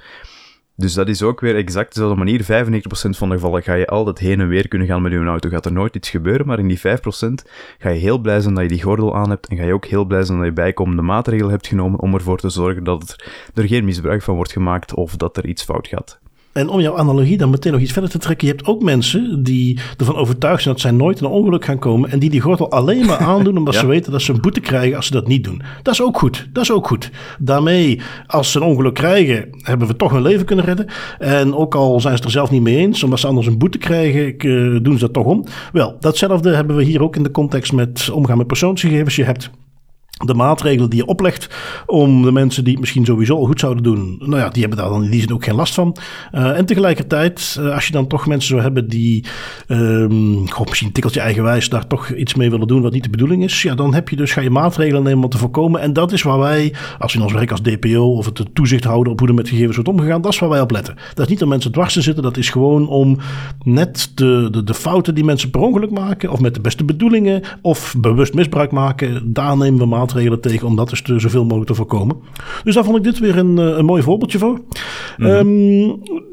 Dus 0.76 0.94
dat 0.94 1.08
is 1.08 1.22
ook 1.22 1.40
weer 1.40 1.56
exact 1.56 1.94
dezelfde 1.94 2.16
manier. 2.16 2.42
95% 2.42 2.46
van 2.90 3.28
de 3.28 3.34
gevallen 3.34 3.62
ga 3.62 3.74
je 3.74 3.86
altijd 3.86 4.18
heen 4.18 4.40
en 4.40 4.48
weer 4.48 4.68
kunnen 4.68 4.88
gaan 4.88 5.02
met 5.02 5.12
je 5.12 5.18
auto. 5.18 5.48
Gaat 5.48 5.64
er 5.64 5.72
nooit 5.72 5.96
iets 5.96 6.10
gebeuren, 6.10 6.46
maar 6.46 6.58
in 6.58 6.68
die 6.68 6.78
5% 6.78 6.82
ga 7.78 7.88
je 7.88 7.98
heel 7.98 8.18
blij 8.18 8.40
zijn 8.40 8.54
dat 8.54 8.62
je 8.62 8.68
die 8.68 8.82
gordel 8.82 9.16
aan 9.16 9.30
hebt. 9.30 9.48
En 9.48 9.56
ga 9.56 9.64
je 9.64 9.72
ook 9.72 9.86
heel 9.86 10.04
blij 10.04 10.22
zijn 10.22 10.38
dat 10.38 10.46
je 10.46 10.52
bijkomende 10.52 11.02
maatregelen 11.02 11.50
hebt 11.50 11.66
genomen 11.66 12.00
om 12.00 12.14
ervoor 12.14 12.38
te 12.38 12.48
zorgen 12.48 12.84
dat 12.84 13.24
er 13.54 13.66
geen 13.66 13.84
misbruik 13.84 14.22
van 14.22 14.34
wordt 14.34 14.52
gemaakt 14.52 14.94
of 14.94 15.16
dat 15.16 15.36
er 15.36 15.46
iets 15.46 15.64
fout 15.64 15.88
gaat. 15.88 16.20
En 16.56 16.68
om 16.68 16.80
jouw 16.80 16.96
analogie 16.96 17.36
dan 17.36 17.50
meteen 17.50 17.72
nog 17.72 17.80
iets 17.80 17.92
verder 17.92 18.10
te 18.10 18.18
trekken. 18.18 18.46
Je 18.46 18.52
hebt 18.54 18.66
ook 18.66 18.82
mensen 18.82 19.42
die 19.42 19.78
ervan 19.96 20.16
overtuigd 20.16 20.62
zijn 20.62 20.74
dat 20.74 20.82
zij 20.82 20.92
nooit 20.92 21.20
in 21.20 21.26
een 21.26 21.30
ongeluk 21.30 21.64
gaan 21.64 21.78
komen. 21.78 22.10
En 22.10 22.18
die 22.18 22.30
die 22.30 22.40
gordel 22.40 22.70
alleen 22.70 23.06
maar 23.06 23.18
aandoen 23.34 23.56
omdat 23.56 23.74
ze 23.74 23.86
weten 23.86 24.12
dat 24.12 24.22
ze 24.22 24.32
een 24.32 24.40
boete 24.40 24.60
krijgen 24.60 24.96
als 24.96 25.06
ze 25.06 25.12
dat 25.12 25.26
niet 25.26 25.44
doen. 25.44 25.62
Dat 25.82 25.94
is 25.94 26.02
ook 26.02 26.18
goed. 26.18 26.48
Dat 26.52 26.62
is 26.62 26.70
ook 26.70 26.86
goed. 26.86 27.10
Daarmee, 27.38 28.00
als 28.26 28.52
ze 28.52 28.58
een 28.58 28.66
ongeluk 28.66 28.94
krijgen, 28.94 29.48
hebben 29.62 29.88
we 29.88 29.96
toch 29.96 30.12
hun 30.12 30.22
leven 30.22 30.46
kunnen 30.46 30.64
redden. 30.64 30.86
En 31.18 31.54
ook 31.54 31.74
al 31.74 32.00
zijn 32.00 32.16
ze 32.16 32.22
er 32.22 32.30
zelf 32.30 32.50
niet 32.50 32.62
mee 32.62 32.76
eens, 32.76 33.02
omdat 33.02 33.20
ze 33.20 33.26
anders 33.26 33.46
een 33.46 33.58
boete 33.58 33.78
krijgen, 33.78 34.38
eh, 34.38 34.82
doen 34.82 34.94
ze 34.94 35.00
dat 35.00 35.12
toch 35.12 35.26
om. 35.26 35.44
Wel, 35.72 35.96
datzelfde 36.00 36.54
hebben 36.54 36.76
we 36.76 36.84
hier 36.84 37.02
ook 37.02 37.16
in 37.16 37.22
de 37.22 37.30
context 37.30 37.72
met 37.72 38.10
omgaan 38.10 38.38
met 38.38 38.46
persoonsgegevens. 38.46 39.16
Je 39.16 39.24
hebt 39.24 39.50
de 40.24 40.34
maatregelen 40.34 40.90
die 40.90 40.98
je 40.98 41.06
oplegt 41.06 41.48
om 41.86 42.22
de 42.22 42.32
mensen 42.32 42.62
die 42.64 42.72
het 42.72 42.80
misschien 42.80 43.04
sowieso 43.04 43.36
al 43.36 43.44
goed 43.44 43.60
zouden 43.60 43.82
doen, 43.82 44.16
nou 44.18 44.36
ja, 44.36 44.48
die 44.48 44.60
hebben 44.60 44.78
daar 44.78 44.88
dan 44.88 45.04
in 45.04 45.10
die 45.10 45.20
zin 45.20 45.32
ook 45.32 45.44
geen 45.44 45.54
last 45.54 45.74
van. 45.74 45.96
Uh, 46.34 46.58
en 46.58 46.66
tegelijkertijd, 46.66 47.56
uh, 47.60 47.74
als 47.74 47.86
je 47.86 47.92
dan 47.92 48.06
toch 48.06 48.26
mensen 48.26 48.48
zou 48.48 48.62
hebben 48.62 48.88
die 48.88 49.24
um, 49.68 50.50
goh, 50.50 50.66
misschien 50.66 50.86
een 50.86 50.92
tikkeltje 50.92 51.20
eigenwijs 51.20 51.68
daar 51.68 51.86
toch 51.86 52.10
iets 52.10 52.34
mee 52.34 52.50
willen 52.50 52.66
doen 52.66 52.82
wat 52.82 52.92
niet 52.92 53.02
de 53.02 53.10
bedoeling 53.10 53.44
is, 53.44 53.62
ja, 53.62 53.74
dan 53.74 53.94
heb 53.94 54.08
je 54.08 54.16
dus, 54.16 54.32
ga 54.32 54.40
je 54.40 54.50
maatregelen 54.50 55.02
nemen 55.02 55.24
om 55.24 55.30
te 55.30 55.38
voorkomen. 55.38 55.80
En 55.80 55.92
dat 55.92 56.12
is 56.12 56.22
waar 56.22 56.38
wij, 56.38 56.74
als 56.98 57.14
in 57.14 57.22
ons 57.22 57.32
werk 57.32 57.50
als 57.50 57.62
DPO 57.62 58.16
of 58.16 58.24
het 58.24 58.44
toezicht 58.52 58.84
houden 58.84 59.12
op 59.12 59.18
hoe 59.18 59.28
er 59.28 59.34
met 59.34 59.48
gegevens 59.48 59.74
wordt 59.74 59.90
omgegaan, 59.90 60.20
dat 60.20 60.32
is 60.32 60.38
waar 60.38 60.48
wij 60.48 60.60
op 60.60 60.70
letten. 60.70 60.94
Dat 61.14 61.24
is 61.24 61.32
niet 61.32 61.42
om 61.42 61.48
mensen 61.48 61.72
dwars 61.72 61.92
te 61.92 62.02
zitten, 62.02 62.22
dat 62.22 62.36
is 62.36 62.50
gewoon 62.50 62.88
om 62.88 63.18
net 63.62 64.10
de, 64.14 64.48
de, 64.50 64.64
de 64.64 64.74
fouten 64.74 65.14
die 65.14 65.24
mensen 65.24 65.50
per 65.50 65.60
ongeluk 65.60 65.90
maken, 65.90 66.30
of 66.30 66.40
met 66.40 66.54
de 66.54 66.60
beste 66.60 66.84
bedoelingen, 66.84 67.42
of 67.62 67.94
bewust 67.98 68.34
misbruik 68.34 68.70
maken, 68.70 69.32
daar 69.32 69.56
nemen 69.56 69.78
we 69.78 69.86
maatregelen 69.86 70.04
tegen 70.40 70.66
om 70.66 70.76
dat 70.76 70.90
dus 70.90 71.02
zoveel 71.02 71.42
mogelijk 71.42 71.66
te 71.66 71.74
voorkomen. 71.74 72.16
Dus 72.64 72.74
daar 72.74 72.84
vond 72.84 72.96
ik 72.96 73.02
dit 73.02 73.18
weer 73.18 73.38
een, 73.38 73.58
eh, 73.58 73.76
een 73.76 73.84
mooi 73.84 74.02
voorbeeldje 74.02 74.38
voor. 74.38 74.60
Mhm. 75.16 75.30
Ehm, 75.30 75.86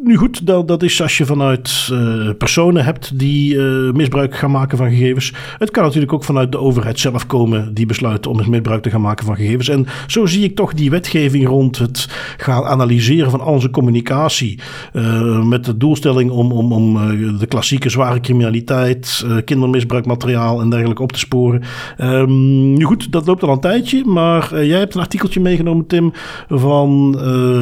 nu 0.03 0.15
goed, 0.15 0.45
dat, 0.47 0.67
dat 0.67 0.83
is 0.83 1.01
als 1.01 1.17
je 1.17 1.25
vanuit 1.25 1.89
uh, 1.91 2.29
personen 2.37 2.85
hebt 2.85 3.19
die 3.19 3.55
uh, 3.55 3.91
misbruik 3.91 4.35
gaan 4.35 4.51
maken 4.51 4.77
van 4.77 4.89
gegevens. 4.89 5.33
Het 5.57 5.71
kan 5.71 5.83
natuurlijk 5.83 6.13
ook 6.13 6.23
vanuit 6.23 6.51
de 6.51 6.57
overheid 6.57 6.99
zelf 6.99 7.25
komen 7.25 7.73
die 7.73 7.85
besluiten 7.85 8.31
om 8.31 8.49
misbruik 8.49 8.83
te 8.83 8.89
gaan 8.89 9.01
maken 9.01 9.25
van 9.25 9.35
gegevens. 9.35 9.69
En 9.69 9.85
zo 10.07 10.25
zie 10.25 10.43
ik 10.43 10.55
toch 10.55 10.73
die 10.73 10.89
wetgeving 10.89 11.47
rond 11.47 11.77
het 11.77 12.07
gaan 12.37 12.63
analyseren 12.63 13.31
van 13.31 13.43
onze 13.43 13.69
communicatie. 13.69 14.59
Uh, 14.93 15.43
met 15.43 15.65
de 15.65 15.77
doelstelling 15.77 16.31
om, 16.31 16.51
om, 16.51 16.71
om 16.71 16.93
de 17.39 17.45
klassieke 17.45 17.89
zware 17.89 18.19
criminaliteit, 18.19 19.25
kindermisbruikmateriaal 19.45 20.61
en 20.61 20.69
dergelijke 20.69 21.01
op 21.01 21.11
te 21.11 21.19
sporen. 21.19 21.61
Um, 21.97 22.73
nu 22.73 22.83
goed, 22.83 23.11
dat 23.11 23.25
loopt 23.25 23.43
al 23.43 23.49
een 23.49 23.59
tijdje. 23.59 24.05
Maar 24.05 24.65
jij 24.65 24.79
hebt 24.79 24.95
een 24.95 25.01
artikeltje 25.01 25.39
meegenomen, 25.39 25.87
Tim, 25.87 26.11
van 26.49 27.09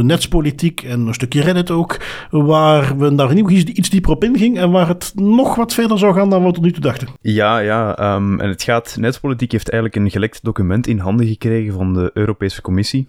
Netspolitiek 0.05 0.81
en 0.81 1.10
een 1.11 1.27
stukje 1.27 1.41
Reddit 1.41 1.71
ook. 1.71 1.97
Waar 2.29 2.97
we 2.97 3.15
daar 3.15 3.31
in 3.31 3.51
iets 3.51 3.89
dieper 3.89 4.11
op 4.11 4.23
inging 4.23 4.57
en 4.57 4.71
waar 4.71 4.87
het 4.87 5.11
nog 5.15 5.55
wat 5.55 5.73
verder 5.73 5.97
zou 5.97 6.13
gaan 6.13 6.29
dan 6.29 6.43
we 6.43 6.51
tot 6.51 6.63
nu 6.63 6.71
toe 6.71 6.81
dachten. 6.81 7.07
Ja, 7.21 7.59
ja. 7.59 8.13
Um, 8.15 8.39
en 8.39 8.49
het 8.49 8.63
gaat, 8.63 8.95
Netspolitiek 8.99 9.51
heeft 9.51 9.69
eigenlijk 9.69 10.03
een 10.03 10.11
gelekt 10.11 10.43
document 10.43 10.87
in 10.87 10.99
handen 10.99 11.27
gekregen 11.27 11.73
van 11.73 11.93
de 11.93 12.11
Europese 12.13 12.61
Commissie. 12.61 13.07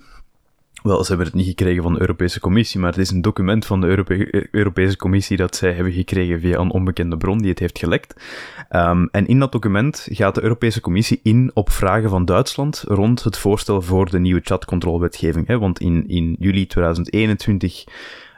Wel, 0.83 1.03
ze 1.03 1.09
hebben 1.09 1.27
het 1.27 1.37
niet 1.37 1.47
gekregen 1.47 1.83
van 1.83 1.93
de 1.93 2.01
Europese 2.01 2.41
Commissie, 2.41 2.81
maar 2.81 2.91
het 2.91 3.01
is 3.01 3.11
een 3.11 3.23
document 3.23 3.67
van 3.67 3.81
de 3.81 3.87
Europe 3.87 4.49
Europese 4.51 4.97
Commissie 4.97 5.37
dat 5.37 5.57
zij 5.57 5.73
hebben 5.73 5.93
gekregen 5.93 6.41
via 6.41 6.59
een 6.59 6.71
onbekende 6.71 7.17
bron 7.17 7.39
die 7.39 7.51
het 7.51 7.59
heeft 7.59 7.79
gelekt. 7.79 8.23
Um, 8.71 9.09
en 9.13 9.27
in 9.27 9.39
dat 9.39 9.53
document 9.53 10.07
gaat 10.11 10.35
de 10.35 10.43
Europese 10.43 10.81
Commissie 10.81 11.21
in 11.23 11.51
op 11.55 11.71
vragen 11.71 12.11
van 12.11 12.25
Duitsland 12.25 12.85
rond 12.87 13.23
het 13.23 13.39
voorstel 13.39 13.83
voor 13.83 14.11
de 14.11 14.19
nieuwe 14.19 14.41
chatcontrolwetgeving. 14.45 15.59
Want 15.59 15.81
in, 15.81 16.09
in 16.09 16.37
juli 16.39 16.67
2021 16.67 17.85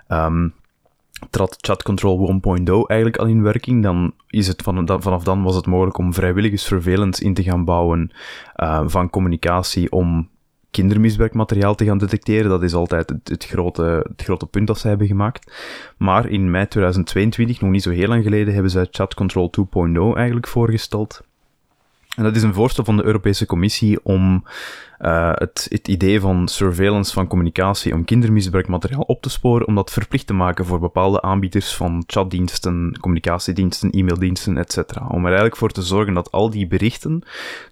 um, 0.09 0.55
trad 1.31 1.57
chatcontrol 1.61 2.41
1.0 2.65 2.73
eigenlijk 2.87 3.21
al 3.21 3.27
in 3.27 3.43
werking. 3.43 3.83
Dan 3.83 4.15
is 4.29 4.47
het 4.47 4.63
van, 4.63 4.89
vanaf 5.01 5.25
dan 5.25 5.43
was 5.43 5.57
het 5.57 5.67
mogelijk 5.67 5.99
om 5.99 6.15
vrijwillige 6.15 6.57
surveillance 6.57 7.25
in 7.25 7.35
te 7.35 7.43
gaan 7.43 7.65
bouwen 7.65 8.11
uh, 8.57 8.83
van 8.87 9.11
communicatie 9.11 9.93
om 9.93 10.33
kindermisbruikmateriaal 10.75 11.75
te 11.75 11.85
gaan 11.85 11.99
detecteren. 11.99 12.51
Dat 12.51 12.63
is 12.63 12.75
altijd 12.75 13.09
het, 13.09 13.29
het, 13.29 13.45
grote, 13.45 14.07
het 14.09 14.23
grote 14.23 14.47
punt 14.47 14.67
dat 14.67 14.79
zij 14.79 14.91
hebben 14.91 15.09
gemaakt. 15.09 15.53
Maar 15.97 16.29
in 16.29 16.51
mei 16.51 16.69
2022, 16.69 17.61
nog 17.61 17.71
niet 17.71 17.83
zo 17.83 17.91
heel 17.91 18.09
lang 18.09 18.23
geleden, 18.23 18.55
hebben 18.55 18.71
zij 18.71 18.87
Chat 18.91 19.15
Control 19.15 19.51
2.0 19.61 20.17
eigenlijk 20.17 20.47
voorgesteld. 20.47 21.21
En 22.17 22.23
dat 22.23 22.37
is 22.37 22.43
een 22.43 22.55
voorstel 22.55 22.85
van 22.85 22.97
de 22.97 23.05
Europese 23.05 23.47
Commissie 23.47 23.99
om 24.03 24.45
uh, 25.05 25.31
het, 25.35 25.67
het, 25.71 25.89
idee 25.89 26.21
van 26.21 26.49
surveillance 26.49 27.13
van 27.13 27.27
communicatie, 27.27 27.95
om 27.95 28.05
kindermisbruikmateriaal 28.05 29.01
op 29.01 29.23
te 29.23 29.31
sporen, 29.31 29.67
om 29.67 29.75
dat 29.75 29.91
verplicht 29.91 30.27
te 30.27 30.35
maken 30.35 30.65
voor 30.65 30.79
bepaalde 30.79 31.23
aanbieders 31.23 31.75
van 31.75 32.05
chatdiensten, 32.07 32.97
communicatiediensten, 33.01 33.91
e-maildiensten, 33.91 34.57
etc. 34.57 34.77
Om 35.09 35.19
er 35.19 35.25
eigenlijk 35.25 35.57
voor 35.57 35.71
te 35.71 35.83
zorgen 35.83 36.15
dat 36.15 36.33
al 36.33 36.51
die 36.51 36.67
berichten 36.67 37.23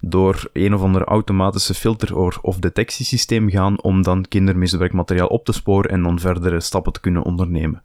door 0.01 0.49
een 0.53 0.73
of 0.73 0.81
ander 0.81 1.03
automatische 1.03 1.73
filter 1.73 2.39
of 2.41 2.57
detectiesysteem 2.59 3.49
gaan 3.49 3.81
om 3.81 4.01
dan 4.01 4.25
kindermisbruikmateriaal 4.27 5.27
op 5.27 5.45
te 5.45 5.53
sporen 5.53 5.89
en 5.89 6.03
dan 6.03 6.19
verdere 6.19 6.59
stappen 6.59 6.93
te 6.93 6.99
kunnen 6.99 7.23
ondernemen. 7.23 7.83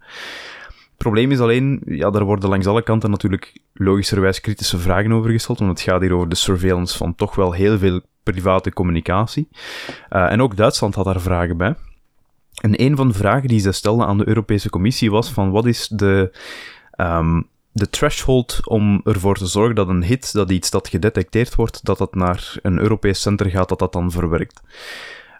probleem 0.96 1.30
is 1.30 1.40
alleen, 1.40 1.80
ja, 1.84 2.10
daar 2.10 2.24
worden 2.24 2.48
langs 2.48 2.66
alle 2.66 2.82
kanten 2.82 3.10
natuurlijk 3.10 3.60
logischerwijs 3.74 4.40
kritische 4.40 4.78
vragen 4.78 5.12
over 5.12 5.30
gesteld, 5.30 5.58
want 5.58 5.70
het 5.70 5.80
gaat 5.80 6.00
hier 6.00 6.12
over 6.12 6.28
de 6.28 6.34
surveillance 6.34 6.96
van 6.96 7.14
toch 7.14 7.34
wel 7.34 7.52
heel 7.52 7.78
veel 7.78 8.00
private 8.32 8.72
communicatie. 8.72 9.48
Uh, 10.10 10.32
en 10.32 10.42
ook 10.42 10.56
Duitsland 10.56 10.94
had 10.94 11.04
daar 11.04 11.20
vragen 11.20 11.56
bij. 11.56 11.74
En 12.60 12.82
een 12.82 12.96
van 12.96 13.08
de 13.08 13.14
vragen 13.14 13.48
die 13.48 13.60
ze 13.60 13.72
stelden 13.72 14.06
aan 14.06 14.18
de 14.18 14.28
Europese 14.28 14.70
Commissie 14.70 15.10
was 15.10 15.30
van 15.30 15.50
wat 15.50 15.66
is 15.66 15.88
de, 15.88 16.36
um, 16.96 17.46
de 17.72 17.90
threshold 17.90 18.60
om 18.64 19.00
ervoor 19.04 19.36
te 19.36 19.46
zorgen 19.46 19.74
dat 19.74 19.88
een 19.88 20.04
hit, 20.04 20.32
dat 20.32 20.50
iets 20.50 20.70
dat 20.70 20.88
gedetecteerd 20.88 21.54
wordt, 21.54 21.84
dat 21.84 21.98
dat 21.98 22.14
naar 22.14 22.54
een 22.62 22.78
Europees 22.78 23.20
center 23.20 23.50
gaat, 23.50 23.68
dat 23.68 23.78
dat 23.78 23.92
dan 23.92 24.10
verwerkt. 24.10 24.60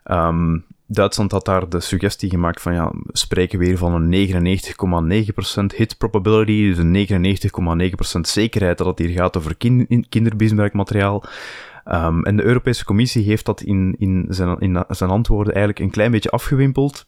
Um, 0.04 0.64
Duitsland 0.90 1.32
had 1.32 1.44
daar 1.44 1.68
de 1.68 1.80
suggestie 1.80 2.30
gemaakt 2.30 2.62
van 2.62 2.74
ja, 2.74 2.92
spreken 3.12 3.58
we 3.58 3.64
hier 3.64 3.78
van 3.78 3.94
een 3.94 4.28
99,9% 5.72 5.76
hit 5.76 5.98
probability, 5.98 6.74
dus 6.74 6.78
een 6.78 7.06
99,9% 8.16 8.20
zekerheid 8.20 8.78
dat 8.78 8.86
het 8.86 8.98
hier 8.98 9.08
gaat 9.08 9.36
over 9.36 9.56
kin. 9.56 10.06
Um, 11.92 12.24
en 12.24 12.36
de 12.36 12.42
Europese 12.44 12.84
Commissie 12.84 13.24
heeft 13.24 13.44
dat 13.44 13.60
in, 13.60 13.94
in, 13.98 14.26
zijn, 14.28 14.58
in 14.58 14.84
zijn 14.88 15.10
antwoorden 15.10 15.54
eigenlijk 15.54 15.84
een 15.84 15.90
klein 15.90 16.10
beetje 16.10 16.30
afgewimpeld. 16.30 17.06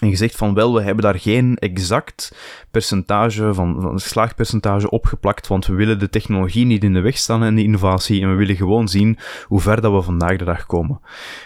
En 0.00 0.10
gezegd 0.10 0.36
van 0.36 0.54
wel, 0.54 0.74
we 0.74 0.82
hebben 0.82 1.04
daar 1.04 1.18
geen 1.18 1.56
exact 1.56 2.36
percentage 2.70 3.54
van, 3.54 3.80
van 3.80 3.98
slaagpercentage 3.98 4.90
opgeplakt, 4.90 5.46
want 5.46 5.66
we 5.66 5.74
willen 5.74 5.98
de 5.98 6.08
technologie 6.08 6.64
niet 6.64 6.84
in 6.84 6.92
de 6.92 7.00
weg 7.00 7.16
staan 7.16 7.42
en 7.42 7.54
de 7.54 7.62
innovatie 7.62 8.22
en 8.22 8.30
we 8.30 8.36
willen 8.36 8.56
gewoon 8.56 8.88
zien 8.88 9.18
hoe 9.46 9.60
ver 9.60 9.80
dat 9.80 9.92
we 9.92 10.02
vandaag 10.02 10.36
de 10.36 10.44
dag 10.44 10.66
komen. 10.66 11.00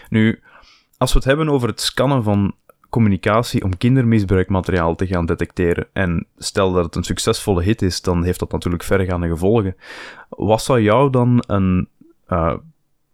Nu, 0.08 0.40
als 0.98 1.12
we 1.12 1.18
het 1.18 1.28
hebben 1.28 1.48
over 1.48 1.68
het 1.68 1.80
scannen 1.80 2.22
van 2.22 2.54
communicatie 2.90 3.64
om 3.64 3.76
kindermisbruikmateriaal 3.76 4.94
te 4.94 5.06
gaan 5.06 5.26
detecteren, 5.26 5.86
en 5.92 6.26
stel 6.36 6.72
dat 6.72 6.84
het 6.84 6.94
een 6.94 7.04
succesvolle 7.04 7.62
hit 7.62 7.82
is, 7.82 8.02
dan 8.02 8.24
heeft 8.24 8.38
dat 8.38 8.52
natuurlijk 8.52 8.82
verregaande 8.82 9.28
gevolgen. 9.28 9.76
Wat 10.28 10.62
zou 10.62 10.80
jou 10.80 11.10
dan 11.10 11.44
een, 11.46 11.88
uh, 12.28 12.54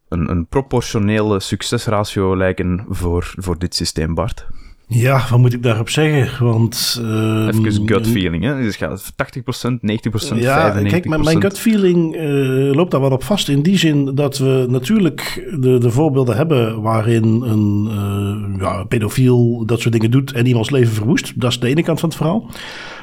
een, 0.08 0.30
een 0.30 0.46
proportionele 0.46 1.40
succesratio 1.40 2.36
lijken 2.36 2.84
voor, 2.88 3.34
voor 3.36 3.58
dit 3.58 3.74
systeem, 3.74 4.14
Bart? 4.14 4.46
Ja, 4.94 5.26
wat 5.30 5.38
moet 5.38 5.52
ik 5.52 5.62
daarop 5.62 5.88
zeggen? 5.88 6.46
Want, 6.46 7.00
uh, 7.02 7.46
Even 7.46 7.88
gut 7.88 8.06
feeling, 8.06 8.44
hè? 8.44 8.62
Dus 8.62 8.76
gaat 8.76 9.12
80%, 9.12 9.72
90%, 10.34 10.38
ja, 10.38 10.82
95%. 10.82 10.86
Kijk, 10.86 11.08
mijn, 11.08 11.42
gut 11.42 11.58
feeling 11.58 12.16
uh, 12.16 12.74
loopt 12.74 12.90
daar 12.90 13.00
wat 13.00 13.12
op 13.12 13.24
vast. 13.24 13.48
In 13.48 13.62
die 13.62 13.78
zin 13.78 14.14
dat 14.14 14.38
we 14.38 14.66
natuurlijk 14.68 15.48
de, 15.60 15.78
de 15.78 15.90
voorbeelden 15.90 16.36
hebben 16.36 16.82
waarin 16.82 17.24
een 17.24 17.88
uh, 17.90 18.60
ja, 18.60 18.84
pedofiel 18.84 19.66
dat 19.66 19.80
soort 19.80 19.92
dingen 19.92 20.10
doet 20.10 20.32
en 20.32 20.46
iemands 20.46 20.70
leven 20.70 20.94
verwoest. 20.94 21.40
Dat 21.40 21.50
is 21.50 21.60
de 21.60 21.68
ene 21.68 21.82
kant 21.82 22.00
van 22.00 22.08
het 22.08 22.18
verhaal. 22.18 22.50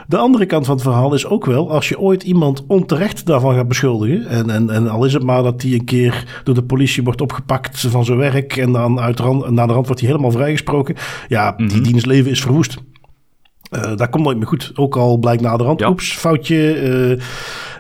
De 0.10 0.18
andere 0.18 0.46
kant 0.46 0.66
van 0.66 0.76
het 0.76 0.84
verhaal 0.84 1.14
is 1.14 1.26
ook 1.26 1.46
wel, 1.46 1.72
als 1.72 1.90
je 1.90 2.00
ooit 2.00 2.24
iemand 2.24 2.64
onterecht 2.68 3.26
daarvan 3.26 3.56
gaat 3.56 3.68
beschuldigen, 3.68 4.28
en, 4.28 4.50
en, 4.50 4.70
en 4.70 4.88
al 4.88 5.06
is 5.06 5.14
het 5.14 5.24
maar 5.24 5.44
dat 5.44 5.62
die 5.62 5.80
een 5.80 5.86
keer 5.86 6.42
door 6.44 6.56
de 6.56 6.64
politie 6.64 7.04
wordt 7.04 7.22
opgepakt 7.22 7.80
van 7.80 8.06
zijn 8.06 8.18
werk 8.18 8.58
en 8.58 8.72
dan 8.72 9.00
uit 9.00 9.18
de 9.18 9.24
rand, 9.24 9.50
naar 9.50 9.68
de 9.68 9.74
rand 9.74 9.86
wordt 9.86 10.02
hij 10.02 10.10
helemaal 10.10 10.32
vrijgesproken, 10.32 10.96
ja, 11.28 11.52
die 11.52 11.78
mm 11.78 11.84
dienstleven 11.84 12.32
is 12.32 12.42
verwoest. 12.42 12.78
Uh, 13.72 13.96
dat 13.96 14.10
komt 14.10 14.24
nooit 14.24 14.38
meer 14.38 14.48
goed. 14.48 14.72
Ook 14.76 14.96
al 14.96 15.18
blijkt 15.18 15.42
na 15.42 15.58
de 15.58 15.64
rand, 15.64 15.80
ja. 15.80 15.90
oeps, 15.90 16.14
foutje. 16.14 16.82
Uh, 17.16 17.22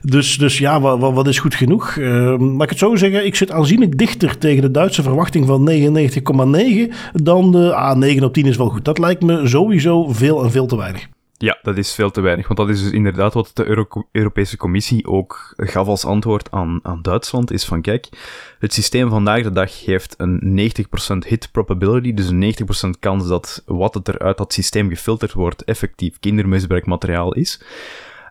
dus, 0.01 0.37
dus 0.37 0.57
ja, 0.57 0.81
wat, 0.81 1.13
wat, 1.13 1.27
is 1.27 1.39
goed 1.39 1.55
genoeg? 1.55 1.95
Uh, 1.95 2.35
laat 2.39 2.63
ik 2.63 2.69
het 2.69 2.77
zo 2.77 2.95
zeggen, 2.95 3.25
ik 3.25 3.35
zit 3.35 3.51
aanzienlijk 3.51 3.97
dichter 3.97 4.37
tegen 4.37 4.61
de 4.61 4.71
Duitse 4.71 5.03
verwachting 5.03 5.45
van 5.45 5.69
99,9 5.69 6.93
dan 7.13 7.51
de 7.51 7.93
A9 7.93 7.97
9 7.97 8.23
op 8.23 8.33
10 8.33 8.45
is 8.45 8.57
wel 8.57 8.69
goed. 8.69 8.85
Dat 8.85 8.97
lijkt 8.97 9.23
me 9.23 9.47
sowieso 9.47 10.07
veel 10.11 10.43
en 10.43 10.51
veel 10.51 10.65
te 10.65 10.77
weinig. 10.77 11.07
Ja, 11.41 11.57
dat 11.61 11.77
is 11.77 11.93
veel 11.93 12.11
te 12.11 12.21
weinig. 12.21 12.47
Want 12.47 12.59
dat 12.59 12.69
is 12.69 12.83
dus 12.83 12.91
inderdaad 12.91 13.33
wat 13.33 13.51
de 13.53 13.65
Euro 13.65 14.07
Europese 14.11 14.57
Commissie 14.57 15.07
ook 15.07 15.53
gaf 15.57 15.87
als 15.87 16.05
antwoord 16.05 16.51
aan, 16.51 16.79
aan 16.83 17.01
Duitsland. 17.01 17.51
Is 17.51 17.65
van, 17.65 17.81
kijk, 17.81 18.07
het 18.59 18.73
systeem 18.73 19.09
vandaag 19.09 19.43
de 19.43 19.51
dag 19.51 19.83
geeft 19.83 20.15
een 20.17 20.71
90% 21.23 21.27
hit 21.27 21.51
probability. 21.51 22.13
Dus 22.13 22.29
een 22.29 22.53
90% 22.95 22.99
kans 22.99 23.27
dat 23.27 23.63
wat 23.65 23.93
het 23.93 24.07
er 24.07 24.19
uit 24.19 24.37
dat 24.37 24.53
systeem 24.53 24.89
gefilterd 24.89 25.33
wordt 25.33 25.63
effectief 25.63 26.19
kindermisbruikmateriaal 26.19 27.33
is. 27.33 27.61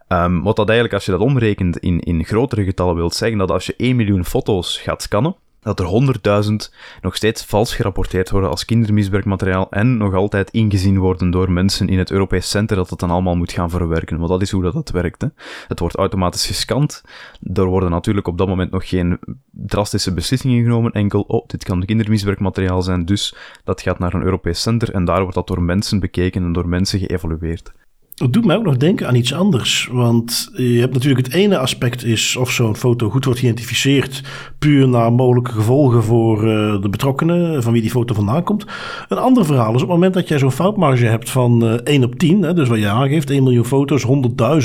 Um, 0.09 0.43
wat 0.43 0.57
dat 0.57 0.67
eigenlijk, 0.67 0.95
als 0.95 1.05
je 1.05 1.11
dat 1.11 1.21
omrekent 1.21 1.79
in, 1.79 2.01
in 2.01 2.25
grotere 2.25 2.65
getallen, 2.65 2.95
wil 2.95 3.11
zeggen 3.11 3.39
dat 3.39 3.51
als 3.51 3.67
je 3.67 3.75
1 3.77 3.97
miljoen 3.97 4.25
foto's 4.25 4.79
gaat 4.79 5.03
scannen, 5.03 5.37
dat 5.61 5.81
er 5.81 6.43
100.000 6.45 6.75
nog 7.01 7.17
steeds 7.17 7.45
vals 7.45 7.75
gerapporteerd 7.75 8.31
worden 8.31 8.51
als 8.51 8.65
kindermisbruikmateriaal 8.65 9.67
en 9.71 9.97
nog 9.97 10.15
altijd 10.15 10.51
ingezien 10.51 10.99
worden 10.99 11.31
door 11.31 11.51
mensen 11.51 11.89
in 11.89 11.99
het 11.99 12.11
Europees 12.11 12.51
Center 12.51 12.77
dat 12.77 12.91
het 12.91 12.99
dan 12.99 13.11
allemaal 13.11 13.37
moet 13.37 13.53
gaan 13.53 13.71
verwerken. 13.71 14.17
Want 14.17 14.29
dat 14.29 14.43
is 14.43 14.51
hoe 14.51 14.63
dat, 14.63 14.73
dat 14.73 14.91
werkt. 14.91 15.27
Het 15.69 15.81
wordt 15.81 15.97
automatisch 15.97 16.47
gescand. 16.47 17.03
Er 17.53 17.65
worden 17.65 17.91
natuurlijk 17.91 18.27
op 18.27 18.39
dat 18.39 18.49
moment 18.49 18.71
nog 18.71 18.89
geen 18.89 19.19
drastische 19.51 20.15
beslissingen 20.15 20.63
genomen. 20.63 20.93
Enkel, 20.93 21.21
oh, 21.21 21.47
dit 21.47 21.65
kan 21.65 21.85
kindermisbruikmateriaal 21.85 22.83
zijn, 22.83 23.05
dus 23.05 23.35
dat 23.65 23.81
gaat 23.81 23.99
naar 23.99 24.15
een 24.15 24.23
Europees 24.23 24.63
Center 24.63 24.95
en 24.95 25.05
daar 25.05 25.21
wordt 25.21 25.35
dat 25.35 25.47
door 25.47 25.63
mensen 25.63 26.01
bekeken 26.01 26.43
en 26.43 26.53
door 26.53 26.69
mensen 26.69 26.99
geëvalueerd. 26.99 27.73
Het 28.19 28.33
doet 28.33 28.45
mij 28.45 28.57
ook 28.57 28.65
nog 28.65 28.77
denken 28.77 29.07
aan 29.07 29.15
iets 29.15 29.35
anders. 29.35 29.89
Want 29.93 30.51
je 30.53 30.81
hebt 30.81 30.93
natuurlijk 30.93 31.27
het 31.27 31.35
ene 31.35 31.59
aspect 31.59 32.05
is 32.05 32.37
of 32.37 32.51
zo'n 32.51 32.77
foto 32.77 33.11
goed 33.11 33.25
wordt 33.25 33.41
geïdentificeerd. 33.41 34.23
puur 34.59 34.89
naar 34.89 35.13
mogelijke 35.13 35.53
gevolgen 35.53 36.03
voor 36.03 36.37
uh, 36.37 36.83
de 36.83 36.89
betrokkenen. 36.89 37.63
van 37.63 37.73
wie 37.73 37.83
die 37.83 37.91
foto 37.91 38.15
vandaan 38.15 38.43
komt. 38.43 38.67
Een 39.09 39.19
ander 39.19 39.45
verhaal 39.45 39.69
is 39.69 39.83
op 39.83 39.89
het 39.89 39.89
moment 39.89 40.15
dat 40.15 40.29
jij 40.29 40.39
zo'n 40.39 40.53
foutmarge 40.53 41.05
hebt 41.05 41.31
van 41.31 41.65
uh, 41.65 41.75
eh, 41.75 41.81
1 41.85 42.05
op 42.05 42.15
10. 42.15 42.43
Hè, 42.43 42.55
dus 42.55 42.69
wat 42.69 42.79
je 42.79 42.89
aangeeft, 42.89 43.31
1 43.31 43.43
miljoen 43.43 43.65
foto's, 43.65 44.07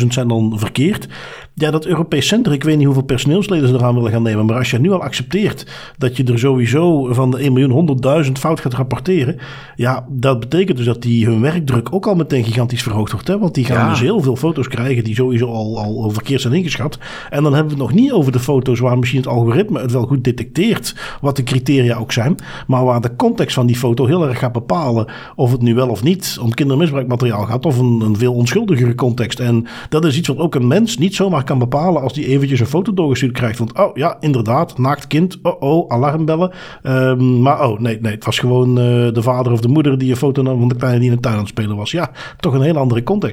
100.000 0.01 0.07
zijn 0.07 0.27
dan 0.27 0.53
verkeerd. 0.55 1.07
Ja, 1.55 1.71
dat 1.71 1.85
Europees 1.85 2.27
Center, 2.27 2.53
ik 2.53 2.63
weet 2.63 2.75
niet 2.75 2.85
hoeveel 2.85 3.03
personeelsleden 3.03 3.67
ze 3.67 3.73
eraan 3.73 3.95
willen 3.95 4.11
gaan 4.11 4.23
nemen. 4.23 4.45
Maar 4.45 4.57
als 4.57 4.71
je 4.71 4.79
nu 4.79 4.91
al 4.91 5.01
accepteert 5.01 5.67
dat 5.97 6.17
je 6.17 6.23
er 6.23 6.39
sowieso 6.39 7.13
van 7.13 7.31
de 7.31 7.37
1 7.37 7.53
miljoen 7.53 7.99
100.000 8.25 8.31
fout 8.31 8.59
gaat 8.59 8.73
rapporteren. 8.73 9.37
Ja, 9.75 10.05
dat 10.09 10.39
betekent 10.39 10.77
dus 10.77 10.85
dat 10.85 11.01
die 11.01 11.25
hun 11.25 11.41
werkdruk 11.41 11.93
ook 11.93 12.07
al 12.07 12.15
meteen 12.15 12.43
gigantisch 12.43 12.83
verhoogd 12.83 13.11
wordt. 13.11 13.27
Want 13.43 13.55
die 13.55 13.65
gaan 13.65 13.89
dus 13.89 13.99
heel 13.99 14.21
veel 14.21 14.35
foto's 14.35 14.67
krijgen 14.67 15.03
die 15.03 15.15
sowieso 15.15 15.47
al, 15.47 15.79
al 15.79 16.09
verkeerd 16.09 16.41
zijn 16.41 16.53
ingeschat. 16.53 16.97
En 17.29 17.43
dan 17.43 17.53
hebben 17.53 17.73
we 17.73 17.81
het 17.81 17.89
nog 17.89 18.01
niet 18.01 18.11
over 18.11 18.31
de 18.31 18.39
foto's 18.39 18.79
waar 18.79 18.97
misschien 18.97 19.19
het 19.19 19.29
algoritme 19.29 19.79
het 19.79 19.91
wel 19.91 20.05
goed 20.05 20.23
detecteert. 20.23 20.95
Wat 21.21 21.35
de 21.35 21.43
criteria 21.43 21.97
ook 21.97 22.11
zijn. 22.11 22.35
Maar 22.67 22.85
waar 22.85 23.01
de 23.01 23.15
context 23.15 23.55
van 23.55 23.65
die 23.65 23.75
foto 23.75 24.05
heel 24.05 24.27
erg 24.27 24.39
gaat 24.39 24.51
bepalen 24.51 25.07
of 25.35 25.51
het 25.51 25.61
nu 25.61 25.75
wel 25.75 25.89
of 25.89 26.03
niet 26.03 26.37
om 26.41 26.53
kindermisbruikmateriaal 26.53 27.45
gaat. 27.45 27.65
Of 27.65 27.77
een, 27.77 28.01
een 28.01 28.17
veel 28.17 28.33
onschuldigere 28.33 28.95
context. 28.95 29.39
En 29.39 29.65
dat 29.89 30.05
is 30.05 30.17
iets 30.17 30.27
wat 30.27 30.37
ook 30.37 30.55
een 30.55 30.67
mens 30.67 30.97
niet 30.97 31.15
zomaar 31.15 31.43
kan 31.43 31.59
bepalen 31.59 32.01
als 32.01 32.13
die 32.13 32.27
eventjes 32.27 32.59
een 32.59 32.65
foto 32.65 32.93
doorgestuurd 32.93 33.33
krijgt. 33.33 33.59
Want, 33.59 33.77
oh 33.77 33.95
ja, 33.95 34.17
inderdaad, 34.19 34.77
naakt 34.77 35.07
kind, 35.07 35.39
oh 35.41 35.61
oh, 35.61 35.91
alarmbellen. 35.91 36.51
Um, 36.83 37.41
maar 37.41 37.69
oh, 37.69 37.79
nee, 37.79 37.97
nee, 38.01 38.13
het 38.13 38.25
was 38.25 38.39
gewoon 38.39 38.69
uh, 38.69 39.13
de 39.13 39.21
vader 39.21 39.51
of 39.51 39.61
de 39.61 39.67
moeder 39.67 39.97
die 39.97 40.09
een 40.09 40.17
foto 40.17 40.41
nam 40.41 40.59
van 40.59 40.67
de 40.67 40.75
kleine 40.75 40.99
die 40.99 41.09
in 41.09 41.15
de 41.15 41.21
tuin 41.21 41.35
aan 41.35 41.41
het 41.41 41.49
spelen 41.49 41.75
was. 41.75 41.91
Ja, 41.91 42.11
toch 42.39 42.53
een 42.53 42.61
hele 42.61 42.79
andere 42.79 43.03
context. 43.03 43.31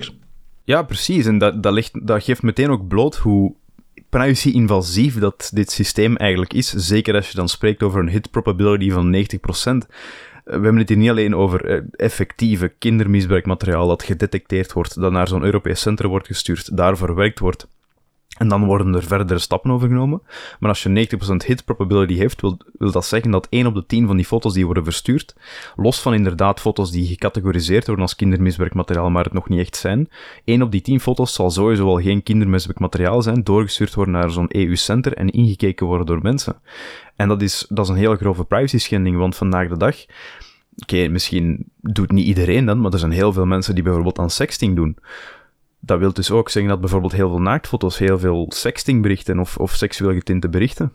Ja, 0.70 0.82
precies. 0.82 1.26
En 1.26 1.38
dat, 1.38 1.62
dat, 1.62 1.72
ligt, 1.72 2.06
dat 2.06 2.24
geeft 2.24 2.42
meteen 2.42 2.70
ook 2.70 2.88
bloot 2.88 3.16
hoe 3.16 3.54
privacy-invasief 4.08 5.18
dat 5.18 5.50
dit 5.54 5.70
systeem 5.70 6.16
eigenlijk 6.16 6.52
is. 6.52 6.68
Zeker 6.68 7.14
als 7.14 7.28
je 7.30 7.36
dan 7.36 7.48
spreekt 7.48 7.82
over 7.82 8.00
een 8.00 8.08
hit 8.08 8.30
probability 8.30 8.90
van 8.90 9.14
90% 9.84 9.88
we 10.44 10.52
hebben 10.52 10.76
het 10.76 10.88
hier 10.88 10.98
niet 10.98 11.10
alleen 11.10 11.34
over 11.34 11.64
eh, 11.64 11.80
effectieve 11.92 12.68
kindermisbruikmateriaal 12.78 13.88
dat 13.88 14.02
gedetecteerd 14.02 14.72
wordt, 14.72 15.00
dat 15.00 15.12
naar 15.12 15.28
zo'n 15.28 15.44
Europees 15.44 15.80
centrum 15.80 16.10
wordt 16.10 16.26
gestuurd, 16.26 16.76
daar 16.76 16.96
verwerkt 16.96 17.38
wordt 17.38 17.66
en 18.40 18.48
dan 18.48 18.64
worden 18.64 18.94
er 18.94 19.02
verdere 19.02 19.38
stappen 19.38 19.70
overgenomen. 19.70 20.22
Maar 20.60 20.68
als 20.68 20.82
je 20.82 21.08
90% 21.42 21.46
hit 21.46 21.64
probability 21.64 22.14
heeft, 22.14 22.40
wil, 22.40 22.58
wil 22.78 22.92
dat 22.92 23.06
zeggen 23.06 23.30
dat 23.30 23.46
1 23.50 23.66
op 23.66 23.74
de 23.74 23.86
10 23.86 24.06
van 24.06 24.16
die 24.16 24.24
foto's 24.24 24.52
die 24.52 24.64
worden 24.64 24.84
verstuurd, 24.84 25.34
los 25.76 26.00
van 26.00 26.14
inderdaad 26.14 26.60
foto's 26.60 26.90
die 26.90 27.06
gecategoriseerd 27.06 27.86
worden 27.86 28.04
als 28.04 28.16
kindermisbruikmateriaal, 28.16 29.10
maar 29.10 29.24
het 29.24 29.32
nog 29.32 29.48
niet 29.48 29.60
echt 29.60 29.76
zijn, 29.76 30.08
1 30.44 30.62
op 30.62 30.70
die 30.70 30.80
10 30.80 31.00
foto's 31.00 31.34
zal 31.34 31.50
sowieso 31.50 31.84
wel 31.84 32.00
geen 32.00 32.22
kindermisbruikmateriaal 32.22 33.22
zijn, 33.22 33.44
doorgestuurd 33.44 33.94
worden 33.94 34.14
naar 34.14 34.30
zo'n 34.30 34.56
EU-center 34.56 35.14
en 35.14 35.30
ingekeken 35.30 35.86
worden 35.86 36.06
door 36.06 36.22
mensen. 36.22 36.56
En 37.16 37.28
dat 37.28 37.42
is, 37.42 37.66
dat 37.68 37.84
is 37.84 37.90
een 37.90 37.98
hele 37.98 38.16
grove 38.16 38.44
privacy 38.44 38.78
schending, 38.78 39.16
want 39.16 39.36
vandaag 39.36 39.68
de 39.68 39.76
dag, 39.76 39.96
oké, 40.76 41.08
misschien 41.08 41.64
doet 41.80 42.12
niet 42.12 42.26
iedereen 42.26 42.64
dan, 42.64 42.80
maar 42.80 42.92
er 42.92 42.98
zijn 42.98 43.10
heel 43.10 43.32
veel 43.32 43.46
mensen 43.46 43.74
die 43.74 43.84
bijvoorbeeld 43.84 44.18
aan 44.18 44.30
sexting 44.30 44.76
doen 44.76 44.96
dat 45.80 45.98
wil 45.98 46.12
dus 46.12 46.30
ook 46.30 46.48
zeggen 46.48 46.70
dat 46.70 46.80
bijvoorbeeld 46.80 47.12
heel 47.12 47.28
veel 47.28 47.40
naaktfoto's, 47.40 47.98
heel 47.98 48.18
veel 48.18 48.46
sextingberichten 48.48 49.38
of, 49.38 49.56
of 49.56 49.74
seksueel 49.74 50.14
getinte 50.14 50.48
berichten, 50.48 50.92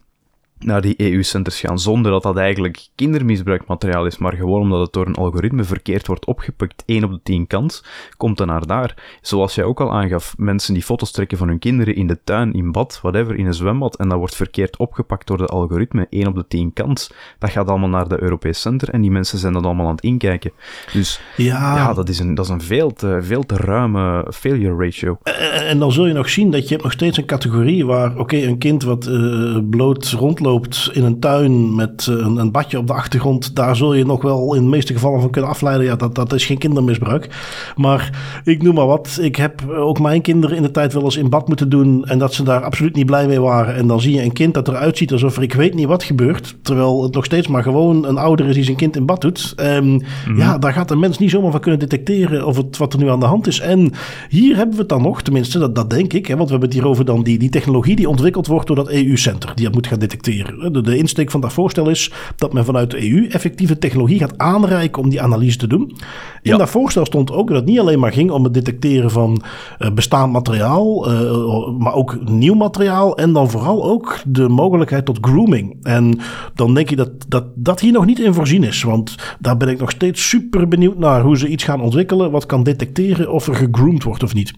naar 0.66 0.82
die 0.82 0.96
EU-centers 0.98 1.60
gaan, 1.60 1.80
zonder 1.80 2.12
dat 2.12 2.24
dat 2.24 2.38
eigenlijk 2.38 2.88
kindermisbruikmateriaal 2.96 4.06
is, 4.06 4.18
maar 4.18 4.34
gewoon 4.34 4.62
omdat 4.62 4.80
het 4.80 4.94
door 4.94 5.08
een 5.08 5.16
algoritme 5.16 5.64
verkeerd 5.64 6.08
wordt 6.08 6.26
opgepikt, 6.26 6.84
1 6.86 7.04
op 7.04 7.12
de 7.12 7.20
10 7.24 7.48
kans, 7.48 7.84
komt 8.18 8.38
dan 8.38 8.48
naar 8.48 8.66
daar. 8.66 9.20
Zoals 9.22 9.56
jij 9.56 9.64
ook 9.64 9.82
al 9.82 9.94
aangaf, 9.94 10.34
mensen 10.38 10.74
die 10.74 10.84
foto's 10.84 11.12
trekken 11.12 11.38
van 11.38 11.48
hun 11.48 11.60
kinderen 11.60 11.96
in 11.96 12.08
de 12.08 12.20
tuin, 12.24 12.54
in 12.54 12.72
bad, 12.72 13.00
whatever, 13.02 13.36
in 13.36 13.46
een 13.46 13.54
zwembad, 13.54 13.98
en 13.98 14.10
dat 14.10 14.18
wordt 14.18 14.36
verkeerd 14.36 14.78
opgepakt 14.78 15.28
door 15.28 15.38
de 15.38 15.46
algoritme, 15.46 16.08
1 16.10 16.28
op 16.28 16.36
de 16.36 16.48
10 16.48 16.74
kans, 16.74 17.12
dat 17.40 17.50
gaat 17.50 17.70
allemaal 17.70 17.90
naar 17.90 18.08
de 18.08 18.22
Europees 18.22 18.62
Center 18.62 18.90
en 18.90 19.02
die 19.02 19.12
mensen 19.12 19.38
zijn 19.38 19.54
dat 19.54 19.64
allemaal 19.64 19.86
aan 19.86 19.96
het 19.96 20.04
inkijken. 20.04 20.52
Dus 20.94 21.22
ja, 21.38 21.76
ja 21.76 21.94
dat 21.94 22.10
is 22.10 22.20
een, 22.20 22.36
dat 22.36 22.46
is 22.46 22.52
een 22.52 22.62
veel, 22.62 22.94
te, 22.94 23.18
veel 23.22 23.44
te 23.44 23.56
ruime 23.56 24.28
failure 24.34 24.86
ratio. 24.86 25.18
En, 25.24 25.66
en 25.68 25.80
dan 25.80 25.92
zul 25.92 26.06
je 26.06 26.14
nog 26.14 26.30
zien 26.30 26.52
dat 26.52 26.64
je 26.64 26.70
hebt 26.70 26.84
nog 26.84 26.92
steeds 26.92 27.18
een 27.18 27.26
categorie 27.26 27.86
waar, 27.86 28.18
oké, 28.18 28.38
een 28.38 28.58
kind 28.58 28.84
wat 28.84 29.08
uh, 29.08 29.58
bloot 29.70 30.06
rondloopt 30.06 30.55
in 30.94 31.04
een 31.04 31.20
tuin 31.20 31.76
met 31.76 32.08
uh, 32.10 32.16
een, 32.16 32.38
een, 32.38 32.52
badje 32.52 32.78
op 32.78 32.88
de 32.88 32.94
achtergrond, 32.94 33.56
daar 33.56 33.76
zul 33.76 33.94
je 33.94 34.06
nog 34.06 34.22
wel 34.22 34.56
in 34.56 34.64
de 34.64 34.70
meeste 34.70 34.94
gevallen 34.94 35.22
van 35.22 35.30
kunnen 35.30 35.50
afleiden. 35.50 35.86
Ja, 35.86 35.96
dat, 35.96 36.16
dat 36.16 36.34
is 36.34 36.46
geen 36.46 36.58
kindermisbruik. 36.58 37.30
Maar 37.76 38.20
ik 38.44 38.64
noem 38.64 38.76
maar 38.76 38.88
wat. 38.88 39.18
Ik 39.22 39.36
heb 39.36 39.70
ook 39.70 40.00
mijn 40.00 40.22
kinderen 40.22 40.58
in 40.58 40.62
de 40.62 40.72
tijd 40.72 40.94
wel 40.94 41.04
eens 41.04 41.18
in 41.18 41.30
bad 41.30 41.48
moeten 41.48 41.70
doen 41.70 42.06
en 42.06 42.20
dat 42.20 42.34
ze 42.34 42.44
daar 42.44 42.64
absoluut 42.64 42.96
niet 42.96 43.06
blij 43.06 43.28
mee 43.28 43.42
waren. 43.42 43.76
En 43.76 43.88
dan 43.88 44.02
zie 44.02 44.14
je 44.14 44.24
een 44.24 44.34
kind 44.34 44.54
dat 44.54 44.68
eruit 44.68 44.98
ziet 44.98 45.12
alsof 45.12 45.38
er 45.38 45.44
ik 45.44 45.54
weet 45.54 45.74
niet 45.74 45.88
wat 45.88 46.04
gebeurt, 46.04 46.56
terwijl 46.62 47.04
het 47.04 47.14
nog 47.14 47.26
steeds 47.26 47.48
maar 47.48 47.64
gewoon 47.64 48.06
een 48.06 48.18
ouder 48.18 48.48
is 48.48 48.56
die 48.56 48.64
zijn 48.64 48.78
kind 48.78 48.96
in 48.96 49.06
bad 49.06 49.22
doet. 49.22 49.54
Um, 49.60 50.02
Ja, 50.38 50.58
daar 50.58 50.74
gaat 50.74 50.92
een 50.92 51.00
mens 51.00 51.18
niet 51.18 51.30
zomaar 51.30 51.52
van 51.52 51.60
kunnen 51.60 51.80
detecteren 51.80 52.46
of 52.46 52.58
het, 52.58 52.78
wat 52.78 52.94
er 52.94 53.00
nu 53.00 53.10
aan 53.10 53.20
de 53.20 53.26
hand 53.26 53.48
is. 53.48 53.60
En 53.60 53.92
hier 54.30 54.56
hebben 54.56 54.76
we 54.76 54.80
het 54.80 54.90
dan 54.90 55.02
nog, 55.02 55.22
tenminste, 55.22 55.60
dat, 55.60 55.76
dat 55.76 55.90
denk 55.90 56.14
ik, 56.14 56.28
hè, 56.28 56.36
want 56.36 56.46
we 56.46 56.52
hebben 56.52 56.70
het 56.70 56.80
hier 56.80 56.88
over 56.88 57.06
dan 57.06 57.24
die, 57.24 57.38
die 57.38 57.50
technologie 57.50 57.96
die 57.96 58.10
ontwikkeld 58.10 58.48
wordt 58.48 58.68
door 58.68 58.76
dat 58.76 58.90
EU-center, 58.90 59.52
die 59.56 59.66
dat 59.66 59.74
moet 59.74 59.88
gaan 59.88 60.00
detecteren. 60.00 60.35
De, 60.44 60.82
de 60.82 60.98
insteek 60.98 61.32
van 61.32 61.42
dat 61.42 61.54
voorstel 61.54 61.90
is 61.90 62.12
dat 62.36 62.54
men 62.54 62.66
vanuit 62.66 62.92
de 62.92 63.12
EU 63.12 63.28
effectieve 63.28 63.78
technologie 63.78 64.20
gaat 64.20 64.38
aanreiken 64.38 65.02
om 65.02 65.10
die 65.10 65.22
analyse 65.22 65.58
te 65.58 65.68
doen. 65.68 65.96
In 66.42 66.58
dat 66.58 66.70
voorstel 66.70 67.06
stond 67.06 67.32
ook 67.32 67.48
dat 67.48 67.58
het 67.58 67.66
niet 67.66 67.80
alleen 67.80 68.00
maar 68.00 68.14
ging 68.14 68.32
om 68.32 68.44
het 68.44 68.54
detecteren 68.54 69.12
van 69.12 69.42
uh, 69.80 69.92
bestaand 69.92 70.32
materiaal, 70.32 71.12
uh, 71.12 71.80
maar 71.80 71.94
ook 71.94 72.30
nieuw 72.30 72.54
materiaal 72.54 73.18
en 73.18 73.34
dan 73.34 73.50
vooral 73.50 73.84
ook 73.84 74.20
de 74.28 74.50
mogelijkheid 74.50 75.06
tot 75.06 75.18
grooming. 75.22 75.78
En 75.82 76.20
dan 76.56 76.74
denk 76.74 76.90
je 76.90 76.96
dat, 76.96 77.12
dat 77.28 77.46
dat 77.56 77.80
hier 77.80 77.92
nog 77.92 78.06
niet 78.06 78.20
in 78.20 78.34
voorzien 78.34 78.64
is, 78.64 78.84
want 78.84 79.16
daar 79.40 79.58
ben 79.58 79.70
ik 79.70 79.80
nog 79.80 79.92
steeds 79.92 80.30
super 80.30 80.68
benieuwd 80.68 80.98
naar 80.98 81.22
hoe 81.22 81.38
ze 81.38 81.48
iets 81.48 81.64
gaan 81.64 81.82
ontwikkelen 81.82 82.32
wat 82.32 82.46
kan 82.46 82.64
detecteren 82.64 83.32
of 83.32 83.48
er 83.48 83.56
gegroomd 83.56 84.04
wordt 84.04 84.24
of 84.24 84.34
niet. 84.34 84.54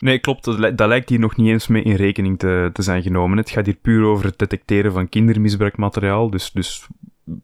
Nee, 0.00 0.18
klopt. 0.18 0.44
Dat, 0.44 0.78
dat, 0.78 0.88
lijkt 0.88 1.08
hier 1.08 1.18
nog 1.18 1.36
niet 1.36 1.48
eens 1.48 1.66
mee 1.66 1.82
in 1.82 1.94
rekening 1.94 2.38
te, 2.38 2.70
te 2.72 2.82
zijn 2.82 3.02
genomen. 3.02 3.38
Het 3.38 3.50
gaat 3.50 3.66
hier 3.66 3.74
puur 3.74 4.04
over 4.04 4.24
het 4.24 4.38
detecteren 4.38 4.92
van 4.92 5.08
kindermisbruikmateriaal. 5.08 6.30
Dus, 6.30 6.50
dus 6.50 6.86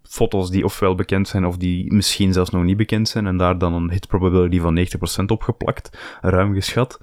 foto's 0.03 0.51
die 0.51 0.65
ofwel 0.65 0.95
bekend 0.95 1.29
zijn 1.29 1.47
of 1.47 1.57
die 1.57 1.93
misschien 1.93 2.33
zelfs 2.33 2.51
nog 2.51 2.63
niet 2.63 2.77
bekend 2.77 3.09
zijn. 3.09 3.27
En 3.27 3.37
daar 3.37 3.59
dan 3.59 3.73
een 3.73 3.91
hit 3.91 4.09
probability 4.09 4.61
van 4.61 4.79
90% 5.23 5.25
opgeplakt, 5.27 5.99
ruim 6.21 6.55
geschat. 6.55 7.01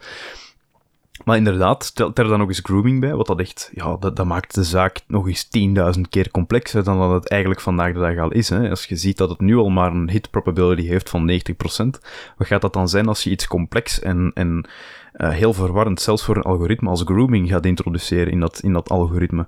Maar 1.23 1.37
inderdaad, 1.37 1.83
stel 1.83 2.11
er 2.13 2.27
dan 2.27 2.39
nog 2.39 2.47
eens 2.47 2.59
grooming 2.63 2.99
bij, 2.99 3.15
wat 3.15 3.27
dat 3.27 3.39
echt, 3.39 3.71
ja, 3.73 3.97
dat, 3.97 4.15
dat 4.15 4.25
maakt 4.25 4.55
de 4.55 4.63
zaak 4.63 5.01
nog 5.07 5.27
eens 5.27 5.47
10.000 5.95 6.01
keer 6.09 6.31
complexer 6.31 6.83
dan 6.83 6.99
dat 6.99 7.11
het 7.11 7.29
eigenlijk 7.29 7.61
vandaag 7.61 7.93
de 7.93 7.99
dag 7.99 8.17
al 8.17 8.31
is. 8.31 8.49
Hè. 8.49 8.69
Als 8.69 8.85
je 8.85 8.95
ziet 8.95 9.17
dat 9.17 9.29
het 9.29 9.39
nu 9.39 9.55
al 9.55 9.69
maar 9.69 9.91
een 9.91 10.09
hit 10.09 10.29
probability 10.29 10.87
heeft 10.87 11.09
van 11.09 11.31
90%, 11.31 11.35
wat 12.37 12.47
gaat 12.47 12.61
dat 12.61 12.73
dan 12.73 12.89
zijn 12.89 13.07
als 13.07 13.23
je 13.23 13.29
iets 13.29 13.47
complex 13.47 13.99
en, 13.99 14.31
en 14.33 14.65
uh, 15.17 15.29
heel 15.29 15.53
verwarrend, 15.53 16.01
zelfs 16.01 16.23
voor 16.23 16.35
een 16.35 16.41
algoritme 16.41 16.89
als 16.89 17.01
grooming 17.05 17.49
gaat 17.49 17.65
introduceren 17.65 18.31
in 18.31 18.39
dat, 18.39 18.59
in 18.59 18.73
dat 18.73 18.89
algoritme? 18.89 19.47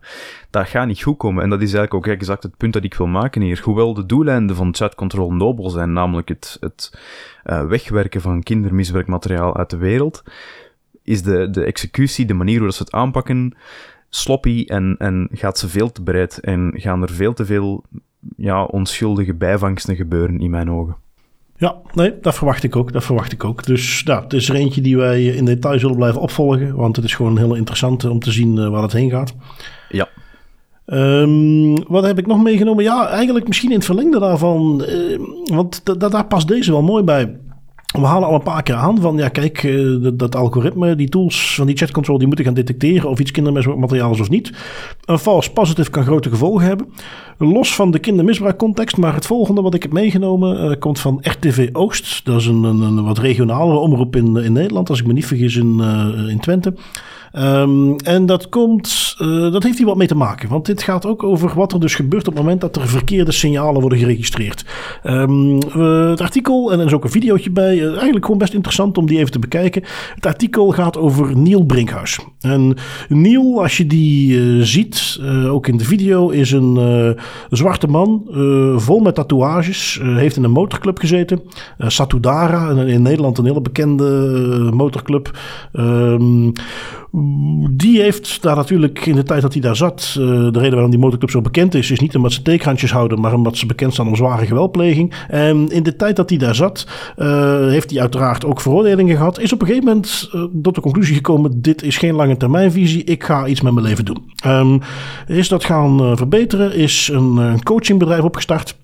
Dat 0.50 0.67
gaat 0.67 0.88
niet 0.88 1.03
goed 1.03 1.17
komen. 1.17 1.43
En 1.43 1.50
dat 1.50 1.62
is 1.62 1.74
eigenlijk 1.74 1.93
ook 1.93 2.13
exact 2.13 2.43
het 2.43 2.57
punt 2.57 2.74
dat 2.74 2.84
ik 2.84 2.93
wil 2.93 3.07
maken 3.07 3.41
hier. 3.41 3.62
Hoewel 3.63 3.93
de 3.93 4.05
doeleinden 4.05 4.55
van 4.55 4.75
chat 4.75 4.95
control 4.95 5.34
nobel 5.34 5.69
zijn, 5.69 5.93
namelijk 5.93 6.27
het, 6.27 6.57
het 6.60 7.00
uh, 7.45 7.65
wegwerken 7.65 8.22
van 8.22 8.43
kindermisbruikmateriaal 8.43 9.57
uit 9.57 9.69
de 9.69 9.77
wereld, 9.77 10.24
is 11.03 11.24
de, 11.24 11.50
de 11.50 11.63
executie, 11.63 12.25
de 12.25 12.34
manier 12.34 12.60
hoe 12.60 12.74
ze 12.74 12.84
het 12.84 12.91
aanpakken, 12.91 13.55
sloppy 14.10 14.63
en, 14.67 14.95
en 14.98 15.27
gaat 15.31 15.57
ze 15.57 15.69
veel 15.69 15.91
te 15.91 16.03
breed 16.03 16.39
en 16.39 16.74
gaan 16.75 17.01
er 17.01 17.12
veel 17.12 17.34
te 17.34 17.45
veel 17.45 17.84
ja, 18.38 18.63
onschuldige 18.63 19.34
bijvangsten 19.34 19.95
gebeuren 19.95 20.39
in 20.39 20.50
mijn 20.50 20.72
ogen. 20.72 21.03
Ja, 21.57 21.75
nee, 21.93 22.13
dat 22.21 22.35
verwacht 22.35 22.63
ik 22.63 22.75
ook. 22.75 22.93
Dat 22.93 23.03
verwacht 23.03 23.31
ik 23.31 23.43
ook. 23.43 23.65
Dus 23.65 24.01
ja, 24.05 24.21
het 24.24 24.33
is 24.33 24.50
er 24.50 24.55
eentje 24.55 24.81
die 24.81 24.97
wij 24.97 25.25
in 25.25 25.45
detail 25.45 25.79
zullen 25.79 25.95
blijven 25.95 26.21
opvolgen. 26.21 26.75
Want 26.75 26.95
het 26.95 27.05
is 27.05 27.15
gewoon 27.15 27.38
heel 27.38 27.55
interessant 27.55 28.05
om 28.05 28.19
te 28.19 28.31
zien 28.31 28.57
uh, 28.57 28.69
waar 28.69 28.81
het 28.81 28.91
heen 28.91 29.09
gaat. 29.09 29.33
Ja. 29.89 30.07
Um, 30.85 31.88
wat 31.88 32.05
heb 32.05 32.17
ik 32.17 32.27
nog 32.27 32.43
meegenomen? 32.43 32.83
Ja, 32.83 33.07
eigenlijk 33.07 33.47
misschien 33.47 33.69
in 33.69 33.75
het 33.75 33.85
verlengde 33.85 34.19
daarvan. 34.19 34.84
Uh, 34.89 35.19
want 35.43 35.99
daar 35.99 36.25
past 36.25 36.47
deze 36.47 36.71
wel 36.71 36.82
mooi 36.82 37.03
bij. 37.03 37.38
We 37.99 38.05
halen 38.05 38.27
al 38.27 38.34
een 38.34 38.43
paar 38.43 38.63
keer 38.63 38.75
aan 38.75 39.01
van, 39.01 39.17
ja 39.17 39.29
kijk, 39.29 39.63
eh, 39.63 40.12
dat, 40.13 40.36
algoritme, 40.36 40.95
die 40.95 41.10
tools 41.10 41.55
van 41.55 41.65
die 41.65 41.75
chat 41.75 41.91
control, 41.91 42.17
die 42.17 42.27
moeten 42.27 42.45
gaan 42.45 42.53
detecteren 42.53 43.10
of 43.10 43.19
iets 43.19 43.31
kindermisbruikmateriaal 43.31 44.12
is 44.12 44.19
of 44.19 44.29
niet. 44.29 44.51
Een 45.05 45.19
false 45.19 45.51
positive 45.51 45.89
kan 45.89 46.03
grote 46.03 46.29
gevolgen 46.29 46.67
hebben. 46.67 46.88
Los 47.38 47.75
van 47.75 47.91
de 47.91 47.99
kindermisbruikcontext, 47.99 48.97
maar 48.97 49.13
het 49.13 49.25
volgende 49.25 49.62
wat 49.62 49.73
ik 49.73 49.81
heb 49.81 49.91
meegenomen 49.91 50.71
uh, 50.71 50.79
komt 50.79 50.99
van 50.99 51.17
RTV 51.21 51.69
Oost. 51.71 52.25
Dat 52.25 52.39
is 52.39 52.45
een, 52.45 52.63
een, 52.63 52.81
een 52.81 53.05
wat 53.05 53.17
regionale 53.17 53.73
omroep 53.73 54.15
in, 54.15 54.36
in 54.36 54.53
Nederland, 54.53 54.89
als 54.89 54.99
ik 54.99 55.08
me 55.08 55.13
niet 55.13 55.25
vergis 55.25 55.55
in, 55.55 55.77
uh, 55.79 56.29
in 56.29 56.39
Twente. 56.39 56.73
Um, 57.39 57.95
en 57.95 58.26
dat 58.26 58.50
komt, 58.50 59.15
uh, 59.21 59.52
dat 59.52 59.63
heeft 59.63 59.78
hier 59.78 59.88
wat 59.88 59.95
mee 59.95 60.08
te 60.08 60.15
maken. 60.15 60.50
Want 60.50 60.65
dit 60.65 60.84
gaat 60.84 61.06
ook 61.06 61.24
over 61.24 61.52
wat 61.56 61.74
er 61.74 61.80
dus 61.80 61.95
gebeurt 61.95 62.28
op 62.28 62.34
het 62.34 62.43
moment 62.43 62.62
dat 62.62 62.76
er 62.76 62.88
verkeerde 62.88 63.32
signalen 63.32 63.82
worden 63.82 64.00
geregistreerd. 64.00 64.65
Uh, 65.04 65.60
het 66.10 66.21
artikel, 66.21 66.71
en 66.71 66.80
er 66.80 66.86
is 66.86 66.93
ook 66.93 67.04
een 67.04 67.10
videootje 67.10 67.52
bij, 67.52 67.76
uh, 67.76 67.91
eigenlijk 67.93 68.26
gewoon 68.26 68.39
best 68.39 68.54
interessant 68.54 68.98
om 68.98 69.06
die 69.06 69.17
even 69.17 69.32
te 69.32 69.39
bekijken. 69.39 69.84
Het 70.15 70.26
artikel 70.26 70.71
gaat 70.71 70.98
over 70.98 71.38
Neil 71.38 71.63
Brinkhuis. 71.63 72.19
En 72.39 72.76
Neil, 73.10 73.62
als 73.62 73.78
je 73.78 73.88
die 73.88 74.63
ziet, 74.63 75.19
ook 75.48 75.67
in 75.67 75.78
de 75.78 75.86
video, 75.86 76.30
is 76.30 76.52
een 76.52 77.15
zwarte 77.50 77.88
man, 77.88 78.24
vol 78.76 79.00
met 79.00 79.15
tatoeages. 79.15 80.00
heeft 80.04 80.36
in 80.36 80.43
een 80.43 80.52
motorclub 80.52 81.00
gezeten. 81.00 81.41
Satudara, 81.78 82.69
in 82.69 83.02
Nederland 83.02 83.38
een 83.38 83.45
hele 83.45 83.62
bekende 83.62 84.69
motorclub. 84.74 85.39
Um, 85.74 86.54
die 87.71 88.01
heeft 88.01 88.41
daar 88.41 88.56
natuurlijk 88.56 89.06
in 89.06 89.15
de 89.15 89.23
tijd 89.23 89.41
dat 89.41 89.54
hij 89.54 89.62
daar 89.62 89.75
zat. 89.75 90.15
Uh, 90.19 90.25
de 90.25 90.60
reden 90.60 90.71
waarom 90.71 90.89
die 90.89 90.99
motorclub 90.99 91.30
zo 91.30 91.41
bekend 91.41 91.73
is, 91.73 91.91
is 91.91 91.99
niet 91.99 92.15
omdat 92.15 92.32
ze 92.32 92.41
teekhandjes 92.41 92.91
houden, 92.91 93.19
maar 93.19 93.34
omdat 93.34 93.58
ze 93.58 93.65
bekend 93.65 93.93
staan 93.93 94.08
om 94.08 94.15
zware 94.15 94.45
geweldpleging. 94.45 95.13
En 95.28 95.69
in 95.71 95.84
de 95.84 95.95
tijd 95.95 96.15
dat 96.15 96.30
hij 96.30 96.39
daar 96.39 96.56
zat, 96.56 96.88
uh, 97.17 97.67
heeft 97.67 97.89
hij 97.89 97.99
uiteraard 97.99 98.45
ook 98.45 98.62
veroordelingen 98.62 99.15
gehad. 99.15 99.39
Is 99.39 99.54
op 99.54 99.62
een 99.62 99.67
gegeven 99.67 99.88
moment 99.88 100.30
uh, 100.34 100.43
tot 100.62 100.75
de 100.75 100.82
conclusie 100.82 101.15
gekomen: 101.15 101.62
dit 101.62 101.84
is 101.84 101.97
geen 101.97 102.15
lange 102.15 102.38
termijnvisie, 102.38 103.04
ik 103.04 103.23
ga 103.23 103.47
iets 103.47 103.62
met 103.62 103.73
mijn 103.73 103.86
leven 103.86 104.06
doen. 104.06 104.32
Um, 104.45 104.80
is 105.28 105.47
dat 105.47 105.63
gaan 105.63 106.17
verbeteren, 106.17 106.75
is 106.75 107.10
een 107.13 107.63
coachingbedrijf 107.63 108.23
opgestart. 108.23 108.75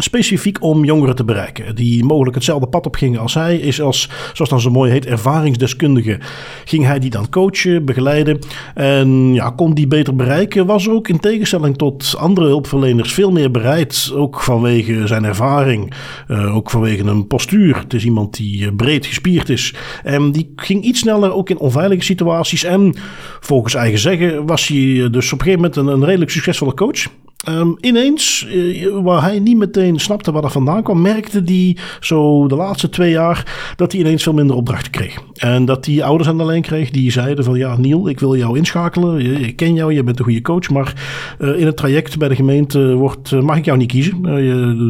Specifiek 0.00 0.62
om 0.62 0.84
jongeren 0.84 1.14
te 1.14 1.24
bereiken. 1.24 1.74
Die 1.74 2.04
mogelijk 2.04 2.34
hetzelfde 2.34 2.66
pad 2.66 2.86
op 2.86 2.96
gingen 2.96 3.20
als 3.20 3.34
hij. 3.34 3.56
Is 3.56 3.80
als, 3.80 4.08
zoals 4.32 4.50
dan 4.50 4.60
zo 4.60 4.70
mooi 4.70 4.90
heet, 4.90 5.06
ervaringsdeskundige. 5.06 6.18
Ging 6.64 6.84
hij 6.84 6.98
die 6.98 7.10
dan 7.10 7.28
coachen, 7.28 7.84
begeleiden. 7.84 8.38
En 8.74 9.34
ja, 9.34 9.50
kon 9.50 9.74
die 9.74 9.86
beter 9.86 10.16
bereiken. 10.16 10.66
Was 10.66 10.88
ook 10.88 11.08
in 11.08 11.20
tegenstelling 11.20 11.76
tot 11.76 12.14
andere 12.18 12.46
hulpverleners 12.46 13.12
veel 13.12 13.32
meer 13.32 13.50
bereid. 13.50 14.12
Ook 14.14 14.40
vanwege 14.40 15.06
zijn 15.06 15.24
ervaring. 15.24 15.92
Uh, 16.28 16.56
ook 16.56 16.70
vanwege 16.70 17.02
een 17.02 17.26
postuur. 17.26 17.76
Het 17.76 17.94
is 17.94 18.04
iemand 18.04 18.36
die 18.36 18.66
eh, 18.66 18.72
breed 18.76 19.06
gespierd 19.06 19.48
is. 19.48 19.74
En 20.02 20.32
die 20.32 20.52
ging 20.56 20.84
iets 20.84 21.00
sneller 21.00 21.32
ook 21.32 21.50
in 21.50 21.58
onveilige 21.58 22.02
situaties. 22.02 22.64
En 22.64 22.94
volgens 23.40 23.74
eigen 23.74 23.98
zeggen 23.98 24.46
was 24.46 24.68
hij 24.68 25.10
dus 25.10 25.32
op 25.32 25.38
een 25.40 25.44
gegeven 25.44 25.70
moment 25.76 25.76
een 25.76 26.04
redelijk 26.04 26.30
succesvolle 26.30 26.74
coach. 26.74 27.06
Um, 27.48 27.76
ineens, 27.80 28.46
uh, 28.48 29.02
waar 29.02 29.22
hij 29.22 29.38
niet 29.38 29.56
meteen 29.56 30.00
snapte 30.00 30.32
waar 30.32 30.42
dat 30.42 30.52
vandaan 30.52 30.82
kwam, 30.82 31.02
merkte 31.02 31.42
hij 31.44 31.76
zo 32.00 32.46
de 32.46 32.56
laatste 32.56 32.88
twee 32.88 33.10
jaar 33.10 33.72
dat 33.76 33.92
hij 33.92 34.00
ineens 34.00 34.22
veel 34.22 34.32
minder 34.32 34.56
opdrachten 34.56 34.90
kreeg. 34.90 35.18
En 35.34 35.64
dat 35.64 35.86
hij 35.86 36.02
ouders 36.02 36.28
aan 36.28 36.38
de 36.38 36.44
lijn 36.44 36.62
kreeg 36.62 36.90
die 36.90 37.10
zeiden 37.10 37.44
van 37.44 37.58
ja 37.58 37.76
Niel, 37.76 38.08
ik 38.08 38.20
wil 38.20 38.36
jou 38.36 38.56
inschakelen, 38.56 39.42
ik 39.44 39.56
ken 39.56 39.74
jou, 39.74 39.92
je 39.92 40.02
bent 40.02 40.18
een 40.18 40.24
goede 40.24 40.42
coach, 40.42 40.70
maar 40.70 40.94
uh, 41.38 41.60
in 41.60 41.66
het 41.66 41.76
traject 41.76 42.18
bij 42.18 42.28
de 42.28 42.34
gemeente 42.34 42.94
wordt, 42.94 43.30
uh, 43.30 43.40
mag 43.40 43.56
ik 43.56 43.64
jou 43.64 43.78
niet 43.78 43.90
kiezen. 43.90 44.22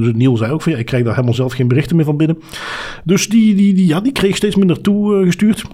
Dus 0.02 0.12
Niel 0.14 0.36
zei 0.36 0.52
ook 0.52 0.62
van 0.62 0.72
ja, 0.72 0.78
ik 0.78 0.86
krijg 0.86 1.04
daar 1.04 1.14
helemaal 1.14 1.34
zelf 1.34 1.52
geen 1.52 1.68
berichten 1.68 1.96
meer 1.96 2.04
van 2.04 2.16
binnen. 2.16 2.38
Dus 3.04 3.28
die, 3.28 3.54
die, 3.54 3.74
die, 3.74 3.86
ja, 3.86 4.00
die 4.00 4.12
kreeg 4.12 4.36
steeds 4.36 4.56
minder 4.56 4.80
toegestuurd 4.80 5.64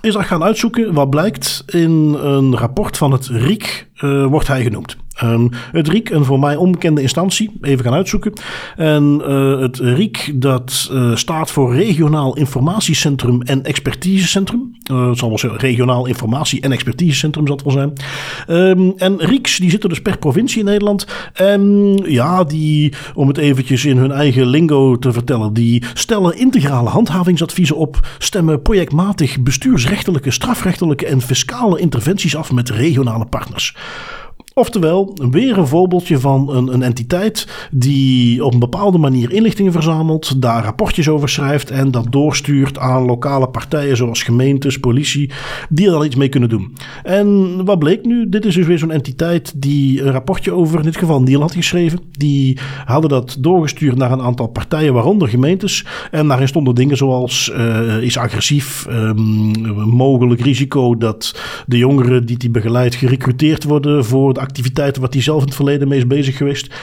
is 0.00 0.12
dat 0.12 0.24
gaan 0.24 0.42
uitzoeken. 0.42 0.94
Wat 0.94 1.10
blijkt 1.10 1.64
in 1.66 1.90
een 2.20 2.56
rapport 2.56 2.96
van 2.96 3.12
het 3.12 3.26
RIEK 3.26 3.88
uh, 4.00 4.26
wordt 4.26 4.48
hij 4.48 4.62
genoemd. 4.62 4.96
Um, 5.22 5.48
het 5.72 5.88
RIEK, 5.88 6.10
een 6.10 6.24
voor 6.24 6.38
mij 6.38 6.56
onbekende 6.56 7.02
instantie, 7.02 7.50
even 7.60 7.84
gaan 7.84 7.94
uitzoeken. 7.94 8.32
En 8.76 9.22
uh, 9.28 9.60
het 9.60 9.78
RIEK, 9.78 10.32
dat 10.34 10.90
uh, 10.92 11.14
staat 11.14 11.50
voor 11.50 11.74
Regionaal 11.74 12.36
Informatiecentrum 12.36 13.42
en 13.42 13.64
Expertisecentrum. 13.64 14.76
Uh, 14.92 15.08
het 15.08 15.18
zal 15.18 15.28
wel 15.28 15.38
zeggen, 15.38 15.60
Regionaal 15.60 16.06
Informatie- 16.06 16.60
en 16.60 16.72
Expertisecentrum 16.72 17.46
zal 17.46 17.56
het 17.56 17.64
wel 17.64 17.72
zijn. 17.72 17.92
Um, 18.78 18.92
en 18.96 19.16
RIEKs, 19.18 19.56
die 19.56 19.70
zitten 19.70 19.88
dus 19.88 20.02
per 20.02 20.18
provincie 20.18 20.58
in 20.58 20.64
Nederland. 20.64 21.06
En 21.32 21.96
ja, 22.04 22.44
die, 22.44 22.92
om 23.14 23.28
het 23.28 23.38
eventjes 23.38 23.84
in 23.84 23.96
hun 23.96 24.12
eigen 24.12 24.46
lingo 24.46 24.98
te 24.98 25.12
vertellen, 25.12 25.52
die 25.52 25.82
stellen 25.94 26.38
integrale 26.38 26.88
handhavingsadviezen 26.88 27.76
op, 27.76 28.00
stemmen 28.18 28.62
projectmatig 28.62 29.40
bestuursrechtelijke, 29.40 30.30
strafrechtelijke 30.30 31.06
en 31.06 31.20
fiscale 31.20 31.80
interventies 31.80 32.36
af 32.36 32.52
met 32.52 32.70
regionale 32.70 33.26
partners. 33.26 33.74
Oftewel, 34.54 35.16
weer 35.30 35.58
een 35.58 35.66
voorbeeldje 35.66 36.18
van 36.18 36.56
een, 36.56 36.72
een, 36.72 36.82
entiteit 36.82 37.68
die 37.70 38.44
op 38.44 38.52
een 38.52 38.58
bepaalde 38.58 38.98
manier 38.98 39.32
inlichtingen 39.32 39.72
verzamelt, 39.72 40.42
daar 40.42 40.64
rapportjes 40.64 41.08
over 41.08 41.28
schrijft 41.28 41.70
en 41.70 41.90
dat 41.90 42.06
doorstuurt 42.10 42.78
aan 42.78 43.04
lokale 43.04 43.48
partijen 43.48 43.96
zoals 43.96 44.22
gemeentes, 44.22 44.78
politie, 44.78 45.30
die 45.68 45.86
er 45.86 45.92
dan 45.92 46.04
iets 46.04 46.16
mee 46.16 46.28
kunnen 46.28 46.48
doen. 46.48 46.76
En 47.02 47.56
wat 47.64 47.78
bleek 47.78 48.04
nu? 48.04 48.28
Dit 48.28 48.44
is 48.44 48.54
dus 48.54 48.66
weer 48.66 48.78
zo'n 48.78 48.90
entiteit 48.90 49.52
die 49.56 50.02
een 50.02 50.12
rapportje 50.12 50.52
over, 50.52 50.78
in 50.78 50.84
dit 50.84 50.96
geval 50.96 51.22
Niel 51.22 51.40
had 51.40 51.54
geschreven. 51.54 52.00
Die 52.10 52.58
hadden 52.84 53.10
dat 53.10 53.36
doorgestuurd 53.38 53.96
naar 53.96 54.12
een 54.12 54.22
aantal 54.22 54.46
partijen, 54.46 54.94
waaronder 54.94 55.28
gemeentes. 55.28 55.84
En 56.10 56.28
daarin 56.28 56.48
stonden 56.48 56.74
dingen 56.74 56.96
zoals 56.96 57.52
uh, 57.56 58.02
is 58.02 58.18
agressief, 58.18 58.86
um, 58.90 59.16
mogelijk 59.88 60.40
risico 60.40 60.96
dat 60.96 61.40
de 61.66 61.78
jongeren 61.78 62.26
die 62.26 62.36
die 62.36 62.50
begeleidt 62.50 62.94
gerecruiteerd 62.94 63.64
worden 63.64 64.04
voor 64.04 64.34
de 64.34 64.40
activiteiten 64.42 65.02
wat 65.02 65.12
hij 65.12 65.22
zelf 65.22 65.40
in 65.40 65.46
het 65.46 65.54
verleden 65.54 65.88
mee 65.88 65.98
is 65.98 66.06
bezig 66.06 66.36
geweest. 66.36 66.74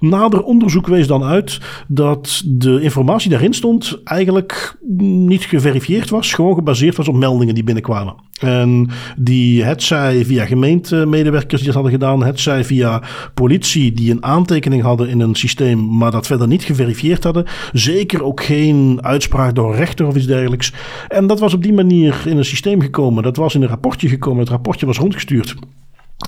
Nader 0.00 0.42
onderzoek 0.42 0.86
wees 0.86 1.06
dan 1.06 1.24
uit 1.24 1.60
dat 1.88 2.42
de 2.46 2.80
informatie 2.80 3.30
daarin 3.30 3.52
stond 3.52 4.00
eigenlijk 4.04 4.76
niet 4.98 5.44
geverifieerd 5.44 6.10
was, 6.10 6.32
gewoon 6.32 6.54
gebaseerd 6.54 6.96
was 6.96 7.08
op 7.08 7.14
meldingen 7.14 7.54
die 7.54 7.64
binnenkwamen. 7.64 8.14
En 8.40 8.88
die 9.16 9.62
het 9.62 9.82
zij 9.82 10.24
via 10.24 10.46
gemeentemedewerkers 10.46 11.62
die 11.62 11.72
dat 11.72 11.74
hadden 11.74 11.92
gedaan, 11.92 12.24
het 12.24 12.40
zij 12.40 12.64
via 12.64 13.02
politie 13.34 13.92
die 13.92 14.10
een 14.10 14.24
aantekening 14.24 14.82
hadden 14.82 15.08
in 15.08 15.20
een 15.20 15.34
systeem, 15.34 15.96
maar 15.96 16.10
dat 16.10 16.26
verder 16.26 16.46
niet 16.46 16.62
geverifieerd 16.62 17.24
hadden. 17.24 17.44
Zeker 17.72 18.22
ook 18.22 18.44
geen 18.44 18.98
uitspraak 19.02 19.54
door 19.54 19.70
een 19.70 19.76
rechter 19.76 20.06
of 20.06 20.16
iets 20.16 20.26
dergelijks. 20.26 20.72
En 21.08 21.26
dat 21.26 21.40
was 21.40 21.54
op 21.54 21.62
die 21.62 21.72
manier 21.72 22.22
in 22.26 22.36
een 22.36 22.44
systeem 22.44 22.80
gekomen. 22.80 23.22
Dat 23.22 23.36
was 23.36 23.54
in 23.54 23.62
een 23.62 23.68
rapportje 23.68 24.08
gekomen. 24.08 24.40
Het 24.40 24.48
rapportje 24.48 24.86
was 24.86 24.98
rondgestuurd. 24.98 25.54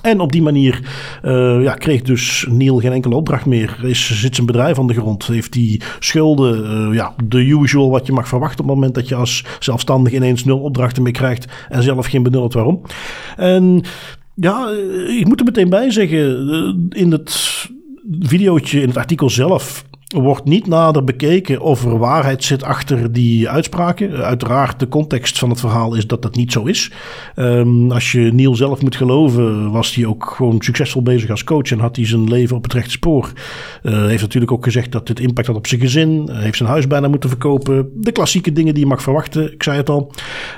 En 0.01 0.19
op 0.19 0.31
die 0.31 0.41
manier 0.41 0.79
uh, 1.23 1.63
ja, 1.63 1.73
kreeg 1.73 2.01
dus 2.01 2.45
Neil 2.49 2.77
geen 2.79 2.91
enkele 2.91 3.15
opdracht 3.15 3.45
meer. 3.45 3.77
Is, 3.81 4.19
zit 4.19 4.35
zijn 4.35 4.47
bedrijf 4.47 4.79
aan 4.79 4.87
de 4.87 4.93
grond. 4.93 5.27
Heeft 5.27 5.53
die 5.53 5.81
schulden, 5.99 6.89
uh, 6.89 6.95
ja, 6.95 7.13
de 7.23 7.37
usual 7.37 7.89
wat 7.89 8.05
je 8.05 8.11
mag 8.11 8.27
verwachten 8.27 8.59
op 8.59 8.65
het 8.65 8.75
moment 8.75 8.95
dat 8.95 9.07
je 9.07 9.15
als 9.15 9.43
zelfstandig 9.59 10.13
ineens 10.13 10.45
nul 10.45 10.59
opdrachten 10.59 11.03
meer 11.03 11.11
krijgt 11.11 11.45
en 11.69 11.83
zelf 11.83 12.05
geen 12.05 12.23
benult 12.23 12.53
waarom. 12.53 12.81
En 13.37 13.81
ja, 14.33 14.69
ik 15.19 15.27
moet 15.27 15.39
er 15.39 15.45
meteen 15.45 15.69
bij 15.69 15.91
zeggen, 15.91 16.89
in 16.89 17.11
het 17.11 17.65
videootje, 18.19 18.81
in 18.81 18.87
het 18.87 18.97
artikel 18.97 19.29
zelf 19.29 19.85
wordt 20.07 20.45
niet 20.45 20.67
nader 20.67 21.03
bekeken 21.03 21.61
of 21.61 21.85
er 21.85 21.97
waarheid 21.97 22.43
zit 22.43 22.63
achter 22.63 23.11
die 23.11 23.49
uitspraken. 23.49 24.23
Uiteraard, 24.23 24.79
de 24.79 24.87
context 24.87 25.39
van 25.39 25.49
het 25.49 25.59
verhaal 25.59 25.95
is 25.95 26.07
dat 26.07 26.21
dat 26.21 26.35
niet 26.35 26.51
zo 26.51 26.63
is. 26.63 26.91
Um, 27.35 27.91
als 27.91 28.11
je 28.11 28.19
Neil 28.19 28.55
zelf 28.55 28.81
moet 28.81 28.95
geloven, 28.95 29.71
was 29.71 29.95
hij 29.95 30.05
ook 30.05 30.33
gewoon 30.35 30.61
succesvol 30.61 31.01
bezig 31.01 31.29
als 31.29 31.43
coach 31.43 31.71
en 31.71 31.79
had 31.79 31.95
hij 31.95 32.05
zijn 32.05 32.29
leven 32.29 32.55
op 32.55 32.63
het 32.63 32.73
rechte 32.73 32.89
spoor. 32.89 33.31
Uh, 33.83 34.05
heeft 34.05 34.21
natuurlijk 34.21 34.51
ook 34.51 34.63
gezegd 34.63 34.91
dat 34.91 35.07
het 35.07 35.19
impact 35.19 35.47
had 35.47 35.55
op 35.55 35.67
zijn 35.67 35.81
gezin. 35.81 36.29
heeft 36.31 36.57
zijn 36.57 36.69
huis 36.69 36.87
bijna 36.87 37.07
moeten 37.07 37.29
verkopen. 37.29 37.89
De 37.95 38.11
klassieke 38.11 38.51
dingen 38.51 38.73
die 38.73 38.83
je 38.83 38.89
mag 38.89 39.01
verwachten, 39.01 39.53
ik 39.53 39.63
zei 39.63 39.77
het 39.77 39.89
al. 39.89 40.11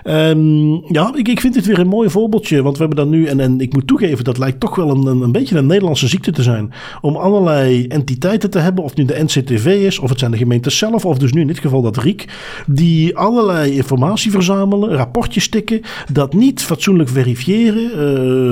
Um, 0.04 0.94
ja, 0.94 1.12
ik, 1.16 1.28
ik 1.28 1.40
vind 1.40 1.54
dit 1.54 1.66
weer 1.66 1.80
een 1.80 1.88
mooi 1.88 2.10
voorbeeldje, 2.10 2.62
want 2.62 2.78
we 2.78 2.84
hebben 2.86 3.06
dan 3.06 3.10
nu, 3.10 3.26
en, 3.26 3.40
en 3.40 3.60
ik 3.60 3.74
moet 3.74 3.88
toegeven, 3.88 4.24
dat 4.24 4.38
lijkt 4.38 4.60
toch 4.60 4.76
wel 4.76 4.90
een, 4.90 5.22
een, 5.22 5.32
beetje 5.32 5.58
een 5.58 5.66
Nederlandse 5.66 6.08
ziekte 6.08 6.32
te 6.32 6.44
zijn. 6.44 6.74
Om 7.02 7.16
allerlei 7.16 7.88
entiteiten 7.88 8.50
te 8.50 8.60
hebben, 8.60 8.84
of 8.84 8.96
nu 8.96 9.06
de 9.06 9.24
NC 9.24 9.39
TV 9.44 9.66
is, 9.66 10.00
of 10.00 10.10
het 10.10 10.20
zijn 10.20 10.32
de 10.32 10.38
gemeentes 10.38 10.78
zelf, 10.78 11.06
of 11.06 11.18
dus 11.18 11.34
nu 11.34 11.42
in 11.42 11.48
dit 11.48 11.60
geval 11.60 11.82
dat 11.82 11.98
RIek, 11.98 12.26
die 12.68 13.18
allerlei 13.18 13.76
informatie 13.76 14.32
verzamelen, 14.32 14.96
rapportjes 14.96 15.44
stikken, 15.44 15.82
dat 16.12 16.34
niet 16.34 16.62
fatsoenlijk 16.62 17.10
verifiëren. 17.10 17.92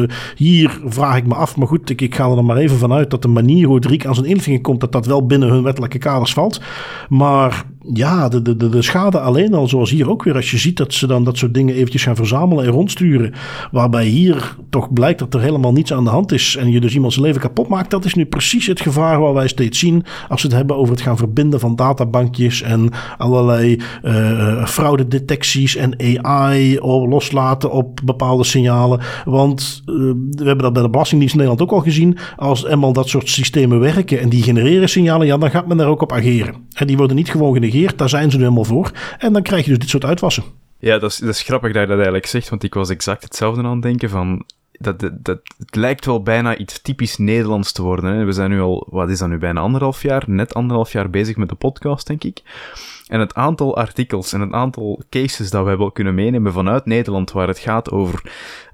Uh, 0.02 0.10
hier 0.36 0.80
vraag 0.86 1.17
ik 1.17 1.28
me 1.28 1.34
af, 1.34 1.56
maar 1.56 1.67
goed, 1.67 1.89
ik, 1.89 2.02
ik 2.02 2.15
ga 2.15 2.30
er 2.30 2.36
dan 2.36 2.45
maar 2.45 2.58
even 2.58 2.78
vanuit 2.78 3.10
dat 3.10 3.21
de 3.21 3.28
manier 3.28 3.65
hoe 3.65 3.76
het 3.76 3.86
RIek 3.86 4.06
aan 4.06 4.15
zijn 4.15 4.28
inlichtingen 4.28 4.62
komt, 4.62 4.80
dat 4.80 4.91
dat 4.91 5.06
wel 5.06 5.26
binnen 5.26 5.50
hun 5.50 5.63
wettelijke 5.63 5.97
kaders 5.97 6.34
valt. 6.34 6.62
Maar 7.10 7.65
ja, 7.93 8.30
de, 8.30 8.41
de, 8.41 8.69
de 8.69 8.82
schade 8.82 9.19
alleen 9.19 9.54
al, 9.54 9.67
zoals 9.67 9.89
hier 9.89 10.10
ook 10.10 10.23
weer, 10.23 10.36
als 10.36 10.52
je 10.52 10.58
ziet 10.58 10.78
dat 10.78 10.93
ze 10.93 11.08
dan 11.08 11.23
dat 11.23 11.38
soort 11.38 11.54
dingen 11.54 11.76
eventjes 11.76 12.04
gaan 12.04 12.15
verzamelen 12.15 12.65
en 12.65 12.71
rondsturen, 12.71 13.34
waarbij 13.71 14.06
hier 14.06 14.56
toch 14.69 14.93
blijkt 14.93 15.19
dat 15.19 15.34
er 15.34 15.41
helemaal 15.41 15.71
niets 15.71 15.93
aan 15.93 16.04
de 16.04 16.10
hand 16.10 16.32
is 16.32 16.56
en 16.56 16.71
je 16.71 16.80
dus 16.80 16.93
iemand 16.93 17.13
zijn 17.13 17.26
leven 17.26 17.41
kapot 17.41 17.67
maakt, 17.67 17.91
dat 17.91 18.06
is 18.06 18.13
nu 18.13 18.26
precies 18.26 18.67
het 18.67 18.82
gevaar 18.82 19.19
waar 19.19 19.34
wij 19.34 19.47
steeds 19.47 19.80
zien 19.80 20.06
als 20.30 20.41
we 20.41 20.47
het 20.47 20.58
hebben 20.58 20.76
over 20.76 20.93
het 20.93 21.02
gaan 21.02 21.17
verbinden 21.17 21.60
van 21.60 21.76
databankjes 21.76 22.62
en 22.62 22.89
allerlei 23.17 23.82
uh, 24.04 24.65
fraudedetecties 24.65 25.76
en 25.76 26.23
AI 26.23 26.80
loslaten 26.82 27.71
op 27.71 28.00
bepaalde 28.04 28.43
signalen. 28.43 29.00
Want 29.26 29.82
uh, 29.86 29.95
we 30.30 30.45
hebben 30.45 30.63
dat 30.63 30.73
bij 30.73 30.82
de 30.82 30.89
Belastingdienst 30.89 31.36
in 31.36 31.41
Nederland 31.41 31.69
ook 31.69 31.78
al 31.78 31.84
gezien, 31.84 32.17
als 32.36 32.65
eenmaal 32.65 32.93
dat 32.93 33.10
soort 33.10 33.30
systemen 33.30 33.80
werken 33.80 34.19
en 34.19 34.30
die 34.30 34.43
genereren 34.43 34.89
signalen, 34.89 35.28
ja, 35.28 35.38
dan 35.38 35.50
gaat 35.50 35.67
men 35.67 35.78
daar 35.78 35.88
ook 35.88 36.02
op 36.02 36.12
ageren. 36.12 36.56
En 36.73 36.88
die 36.88 36.97
worden 36.97 37.15
niet 37.15 37.30
gewoon 37.30 37.54
genegeerd 37.54 37.76
daar 37.96 38.10
zijn 38.10 38.32
ze 38.32 38.38
nu 38.38 38.44
helemaal 38.44 38.63
voor. 38.63 38.92
En 39.18 39.34
dan 39.34 39.42
krijg 39.42 39.63
je 39.63 39.70
dus 39.70 39.80
dit 39.80 39.90
soort 39.90 40.06
uitwassen. 40.06 40.44
Ja, 40.80 40.98
dat 40.98 41.12
is, 41.12 41.18
dat 41.18 41.40
grappig 41.40 41.72
dat 41.72 41.82
je 41.82 41.88
dat 41.88 41.96
eigenlijk 41.96 42.26
zegt, 42.26 42.50
want 42.50 42.63
ik 42.63 42.74
was 42.74 42.90
exact 42.90 43.24
hetzelfde 43.24 43.63
aan 43.63 43.72
het 43.72 43.82
denken 43.82 44.10
van... 44.10 44.46
Dat, 44.80 45.00
dat, 45.00 45.40
het 45.58 45.76
lijkt 45.76 46.06
wel 46.06 46.24
bijna 46.24 46.58
iets 46.58 46.82
typisch 46.82 47.18
Nederlands 47.18 47.72
te 47.72 47.82
worden. 47.82 48.13
Hè? 48.13 48.26
We 48.26 48.32
zijn 48.32 48.50
nu 48.50 48.62
al, 48.62 48.88
wat 48.90 49.10
is 49.10 49.20
dat 49.20 49.30
nu, 49.30 49.38
bijna 49.38 49.60
anderhalf 49.60 50.02
jaar, 50.02 50.24
net 50.28 50.54
anderhalf 50.54 50.92
jaar 50.92 51.10
bezig 51.10 51.36
met 51.36 51.50
de 51.50 51.56
podcast, 51.56 52.08
denk 52.08 52.24
ik. 52.24 52.42
En 53.08 53.20
het 53.20 53.34
aantal 53.34 53.78
artikels 53.78 54.34
en 54.34 54.42
het 54.42 54.52
aantal 54.52 55.02
cases 55.10 55.50
dat 55.50 55.66
we 55.66 55.78
wel 55.78 55.92
kunnen 55.92 56.16
meenemen 56.16 56.54
vanuit 56.54 56.86
Nederland, 56.86 57.32
waar 57.32 57.48
het 57.48 57.60
gaat 57.60 57.92
over 57.92 58.22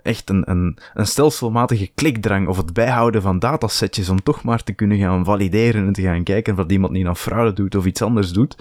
echt 0.03 0.29
een, 0.29 0.49
een, 0.49 0.77
een 0.93 1.07
stelselmatige 1.07 1.91
klikdrang 1.95 2.47
of 2.47 2.57
het 2.57 2.73
bijhouden 2.73 3.21
van 3.21 3.39
datasetjes 3.39 4.09
om 4.09 4.23
toch 4.23 4.43
maar 4.43 4.63
te 4.63 4.73
kunnen 4.73 4.97
gaan 4.97 5.25
valideren 5.25 5.87
en 5.87 5.93
te 5.93 6.01
gaan 6.01 6.23
kijken 6.23 6.59
of 6.59 6.65
iemand 6.67 6.93
niet 6.93 7.05
aan 7.05 7.17
fraude 7.17 7.53
doet 7.53 7.75
of 7.75 7.85
iets 7.85 8.01
anders 8.01 8.31
doet. 8.31 8.55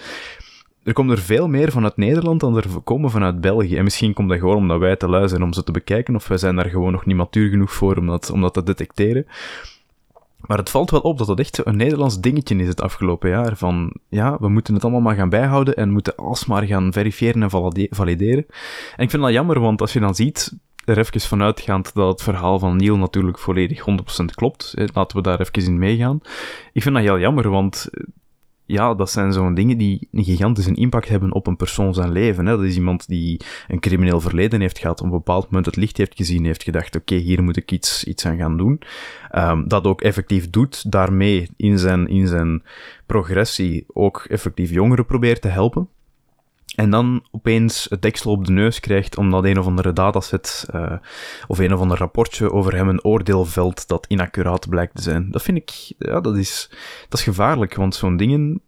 Er 0.84 0.92
komt 0.92 1.10
er 1.10 1.18
veel 1.18 1.48
meer 1.48 1.70
vanuit 1.70 1.96
Nederland 1.96 2.40
dan 2.40 2.56
er 2.56 2.66
komen 2.84 3.10
vanuit 3.10 3.40
België. 3.40 3.76
En 3.76 3.84
misschien 3.84 4.12
komt 4.12 4.28
dat 4.28 4.38
gewoon 4.38 4.56
omdat 4.56 4.78
wij 4.78 4.96
te 4.96 5.08
lui 5.08 5.28
zijn 5.28 5.42
om 5.42 5.52
ze 5.52 5.64
te 5.64 5.72
bekijken, 5.72 6.14
of 6.14 6.28
wij 6.28 6.38
zijn 6.38 6.56
daar 6.56 6.68
gewoon 6.68 6.92
nog 6.92 7.06
niet 7.06 7.16
matuur 7.16 7.50
genoeg 7.50 7.72
voor 7.72 7.96
om 7.96 8.06
dat, 8.06 8.30
om 8.30 8.40
dat 8.40 8.54
te 8.54 8.62
detecteren. 8.62 9.26
Maar 10.46 10.58
het 10.58 10.70
valt 10.70 10.90
wel 10.90 11.00
op 11.00 11.18
dat 11.18 11.26
dat 11.26 11.38
echt 11.38 11.66
een 11.66 11.76
Nederlands 11.76 12.20
dingetje 12.20 12.56
is 12.56 12.68
het 12.68 12.80
afgelopen 12.80 13.30
jaar. 13.30 13.56
Van 13.56 13.92
ja, 14.08 14.36
we 14.40 14.48
moeten 14.48 14.74
het 14.74 14.82
allemaal 14.82 15.00
maar 15.00 15.14
gaan 15.14 15.28
bijhouden 15.28 15.76
en 15.76 15.90
moeten 15.90 16.16
alsmaar 16.16 16.62
gaan 16.62 16.92
verifiëren 16.92 17.42
en 17.42 17.50
valideren. 17.90 18.46
En 18.96 19.04
ik 19.04 19.10
vind 19.10 19.22
dat 19.22 19.32
jammer, 19.32 19.60
want 19.60 19.80
als 19.80 19.92
je 19.92 20.00
dan 20.00 20.14
ziet, 20.14 20.58
er 20.84 20.98
even 20.98 21.20
vanuitgaand 21.20 21.94
dat 21.94 22.08
het 22.08 22.22
verhaal 22.22 22.58
van 22.58 22.76
Neil 22.76 22.96
natuurlijk 22.96 23.38
volledig 23.38 23.80
100% 23.80 24.24
klopt. 24.34 24.74
Laten 24.94 25.16
we 25.16 25.22
daar 25.22 25.40
even 25.40 25.64
in 25.64 25.78
meegaan. 25.78 26.20
Ik 26.72 26.82
vind 26.82 26.94
dat 26.94 27.04
heel 27.04 27.18
jammer, 27.18 27.50
want 27.50 27.90
ja, 28.72 28.94
dat 28.94 29.10
zijn 29.10 29.32
zo'n 29.32 29.54
dingen 29.54 29.78
die 29.78 30.08
een 30.12 30.24
gigantische 30.24 30.74
impact 30.74 31.08
hebben 31.08 31.32
op 31.32 31.46
een 31.46 31.56
persoon 31.56 31.94
zijn 31.94 32.12
leven. 32.12 32.46
Hè. 32.46 32.56
Dat 32.56 32.64
is 32.64 32.76
iemand 32.76 33.08
die 33.08 33.40
een 33.68 33.80
crimineel 33.80 34.20
verleden 34.20 34.60
heeft 34.60 34.78
gehad, 34.78 35.00
op 35.00 35.06
een 35.06 35.12
bepaald 35.12 35.44
moment 35.44 35.66
het 35.66 35.76
licht 35.76 35.96
heeft 35.96 36.16
gezien, 36.16 36.44
heeft 36.44 36.62
gedacht, 36.62 36.96
oké, 36.96 37.14
hier 37.14 37.42
moet 37.42 37.56
ik 37.56 37.72
iets, 37.72 38.04
iets 38.04 38.26
aan 38.26 38.36
gaan 38.36 38.56
doen. 38.56 38.80
Um, 39.36 39.68
dat 39.68 39.84
ook 39.84 40.00
effectief 40.00 40.50
doet, 40.50 40.90
daarmee 40.90 41.48
in 41.56 41.78
zijn, 41.78 42.08
in 42.08 42.26
zijn 42.26 42.62
progressie 43.06 43.84
ook 43.92 44.26
effectief 44.28 44.70
jongeren 44.70 45.06
probeert 45.06 45.40
te 45.40 45.48
helpen. 45.48 45.88
En 46.74 46.90
dan 46.90 47.26
opeens 47.30 47.86
het 47.90 48.02
deksel 48.02 48.30
op 48.30 48.44
de 48.44 48.52
neus 48.52 48.80
krijgt 48.80 49.16
omdat 49.16 49.44
een 49.44 49.58
of 49.58 49.66
andere 49.66 49.92
dataset 49.92 50.66
uh, 50.74 50.92
of 51.46 51.58
een 51.58 51.74
of 51.74 51.80
ander 51.80 51.98
rapportje 51.98 52.52
over 52.52 52.74
hem 52.74 52.88
een 52.88 53.04
oordeel 53.04 53.44
velt 53.44 53.88
dat 53.88 54.06
inaccuraat 54.08 54.68
blijkt 54.68 54.94
te 54.94 55.02
zijn. 55.02 55.30
Dat 55.30 55.42
vind 55.42 55.56
ik, 55.56 55.92
ja, 55.98 56.20
dat 56.20 56.36
is, 56.36 56.68
dat 57.08 57.18
is 57.18 57.24
gevaarlijk, 57.24 57.74
want 57.74 57.94
zo'n 57.94 58.16
dingen, 58.16 58.60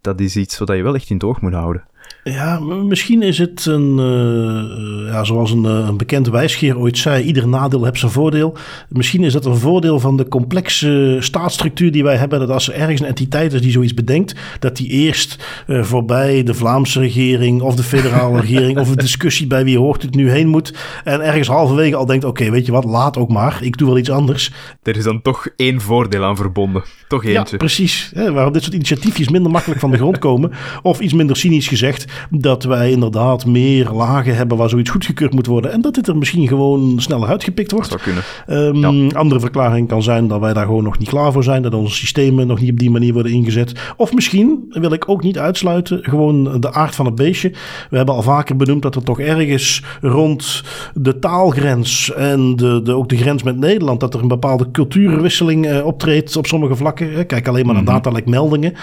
dat 0.00 0.20
is 0.20 0.36
iets 0.36 0.58
wat 0.58 0.68
je 0.68 0.82
wel 0.82 0.94
echt 0.94 1.10
in 1.10 1.16
het 1.16 1.24
oog 1.24 1.40
moet 1.40 1.52
houden. 1.52 1.84
Ja, 2.24 2.60
misschien 2.60 3.22
is 3.22 3.38
het 3.38 3.66
een, 3.66 3.98
uh, 3.98 5.12
ja, 5.12 5.24
zoals 5.24 5.50
een, 5.50 5.64
een 5.64 5.96
bekend 5.96 6.28
wijsgeer 6.28 6.78
ooit 6.78 6.98
zei, 6.98 7.24
ieder 7.24 7.48
nadeel 7.48 7.84
heeft 7.84 7.98
zijn 7.98 8.10
voordeel. 8.10 8.56
Misschien 8.88 9.24
is 9.24 9.32
dat 9.32 9.44
een 9.44 9.56
voordeel 9.56 10.00
van 10.00 10.16
de 10.16 10.28
complexe 10.28 11.16
staatsstructuur 11.20 11.92
die 11.92 12.02
wij 12.02 12.16
hebben, 12.16 12.38
dat 12.40 12.50
als 12.50 12.68
er 12.68 12.74
ergens 12.74 13.00
een 13.00 13.06
entiteit 13.06 13.52
is 13.52 13.60
die 13.60 13.70
zoiets 13.70 13.94
bedenkt, 13.94 14.34
dat 14.58 14.76
die 14.76 14.88
eerst 14.88 15.36
uh, 15.66 15.82
voorbij 15.82 16.42
de 16.42 16.54
Vlaamse 16.54 17.00
regering 17.00 17.60
of 17.60 17.74
de 17.74 17.82
federale 17.82 18.40
regering 18.46 18.78
of 18.78 18.90
een 18.90 18.96
discussie 18.96 19.46
bij 19.46 19.64
wie 19.64 19.78
hoort 19.78 20.02
het 20.02 20.14
nu 20.14 20.30
heen 20.30 20.48
moet 20.48 20.74
en 21.04 21.20
ergens 21.20 21.48
halverwege 21.48 21.96
al 21.96 22.06
denkt, 22.06 22.24
oké, 22.24 22.40
okay, 22.40 22.52
weet 22.52 22.66
je 22.66 22.72
wat, 22.72 22.84
laat 22.84 23.16
ook 23.16 23.30
maar, 23.30 23.58
ik 23.62 23.76
doe 23.76 23.88
wel 23.88 23.98
iets 23.98 24.10
anders. 24.10 24.52
Er 24.82 24.96
is 24.96 25.04
dan 25.04 25.22
toch 25.22 25.48
één 25.56 25.80
voordeel 25.80 26.24
aan 26.24 26.36
verbonden, 26.36 26.82
toch 27.08 27.24
eentje. 27.24 27.46
Ja, 27.50 27.56
precies. 27.56 28.10
Hè, 28.14 28.32
waarom 28.32 28.52
dit 28.52 28.62
soort 28.62 28.74
initiatiefjes 28.74 29.28
minder 29.28 29.50
makkelijk 29.50 29.80
van 29.80 29.90
de 29.90 29.96
grond 29.96 30.18
komen, 30.18 30.52
of 30.82 31.00
iets 31.00 31.12
minder 31.12 31.36
cynisch 31.36 31.68
gezegd, 31.68 31.99
dat 32.30 32.64
wij 32.64 32.90
inderdaad 32.90 33.46
meer 33.46 33.90
lagen 33.90 34.36
hebben 34.36 34.56
waar 34.56 34.68
zoiets 34.68 34.90
goedgekeurd 34.90 35.34
moet 35.34 35.46
worden. 35.46 35.72
En 35.72 35.80
dat 35.80 35.94
dit 35.94 36.08
er 36.08 36.16
misschien 36.16 36.48
gewoon 36.48 37.00
sneller 37.00 37.28
uitgepikt 37.28 37.72
wordt. 37.72 37.90
Dat 37.90 38.00
zou 38.00 38.14
kunnen. 38.46 38.84
Um, 38.84 39.10
ja. 39.10 39.16
Andere 39.16 39.40
verklaring 39.40 39.88
kan 39.88 40.02
zijn 40.02 40.28
dat 40.28 40.40
wij 40.40 40.52
daar 40.52 40.66
gewoon 40.66 40.84
nog 40.84 40.98
niet 40.98 41.08
klaar 41.08 41.32
voor 41.32 41.44
zijn. 41.44 41.62
Dat 41.62 41.74
onze 41.74 41.94
systemen 41.94 42.46
nog 42.46 42.60
niet 42.60 42.70
op 42.70 42.78
die 42.78 42.90
manier 42.90 43.12
worden 43.12 43.32
ingezet. 43.32 43.72
Of 43.96 44.14
misschien, 44.14 44.64
wil 44.70 44.92
ik 44.92 45.08
ook 45.08 45.22
niet 45.22 45.38
uitsluiten, 45.38 45.98
gewoon 46.02 46.60
de 46.60 46.72
aard 46.72 46.94
van 46.94 47.06
het 47.06 47.14
beestje. 47.14 47.52
We 47.90 47.96
hebben 47.96 48.14
al 48.14 48.22
vaker 48.22 48.56
benoemd 48.56 48.82
dat 48.82 48.94
er 48.94 49.02
toch 49.02 49.20
ergens 49.20 49.82
rond 50.00 50.64
de 50.94 51.18
taalgrens 51.18 52.12
en 52.12 52.56
de, 52.56 52.80
de, 52.82 52.94
ook 52.94 53.08
de 53.08 53.16
grens 53.16 53.42
met 53.42 53.58
Nederland, 53.58 54.00
dat 54.00 54.14
er 54.14 54.20
een 54.20 54.28
bepaalde 54.28 54.70
cultuurwisseling 54.70 55.66
uh, 55.66 55.86
optreedt 55.86 56.36
op 56.36 56.46
sommige 56.46 56.76
vlakken. 56.76 57.26
Kijk 57.26 57.48
alleen 57.48 57.64
maar 57.66 57.74
naar 57.74 57.82
mm 57.82 57.88
-hmm. 57.88 58.02
datalekmeldingen. 58.02 58.74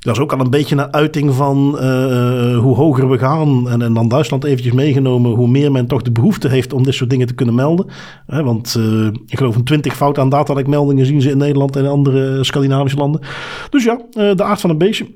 Dat 0.00 0.14
is 0.14 0.22
ook 0.22 0.32
al 0.32 0.40
een 0.40 0.50
beetje 0.50 0.76
een 0.76 0.92
uiting 0.92 1.34
van 1.34 1.76
uh, 1.80 2.58
hoe 2.58 2.74
hoger 2.74 3.10
we 3.10 3.18
gaan. 3.18 3.68
En, 3.68 3.82
en 3.82 3.94
dan 3.94 4.08
Duitsland 4.08 4.44
eventjes 4.44 4.72
meegenomen, 4.72 5.30
hoe 5.30 5.48
meer 5.48 5.72
men 5.72 5.86
toch 5.86 6.02
de 6.02 6.12
behoefte 6.12 6.48
heeft 6.48 6.72
om 6.72 6.82
dit 6.82 6.94
soort 6.94 7.10
dingen 7.10 7.26
te 7.26 7.34
kunnen 7.34 7.54
melden. 7.54 7.86
Want 8.26 8.74
uh, 8.78 9.06
ik 9.26 9.38
geloof 9.38 9.56
een 9.56 9.64
twintig 9.64 9.96
fout 9.96 10.18
aan 10.18 10.28
datalekmeldingen 10.28 11.06
zien 11.06 11.22
ze 11.22 11.30
in 11.30 11.38
Nederland 11.38 11.76
en 11.76 11.86
andere 11.86 12.44
Scandinavische 12.44 12.98
landen. 12.98 13.20
Dus 13.70 13.84
ja, 13.84 14.00
de 14.34 14.42
aard 14.42 14.60
van 14.60 14.70
een 14.70 14.78
beestje. 14.78 15.06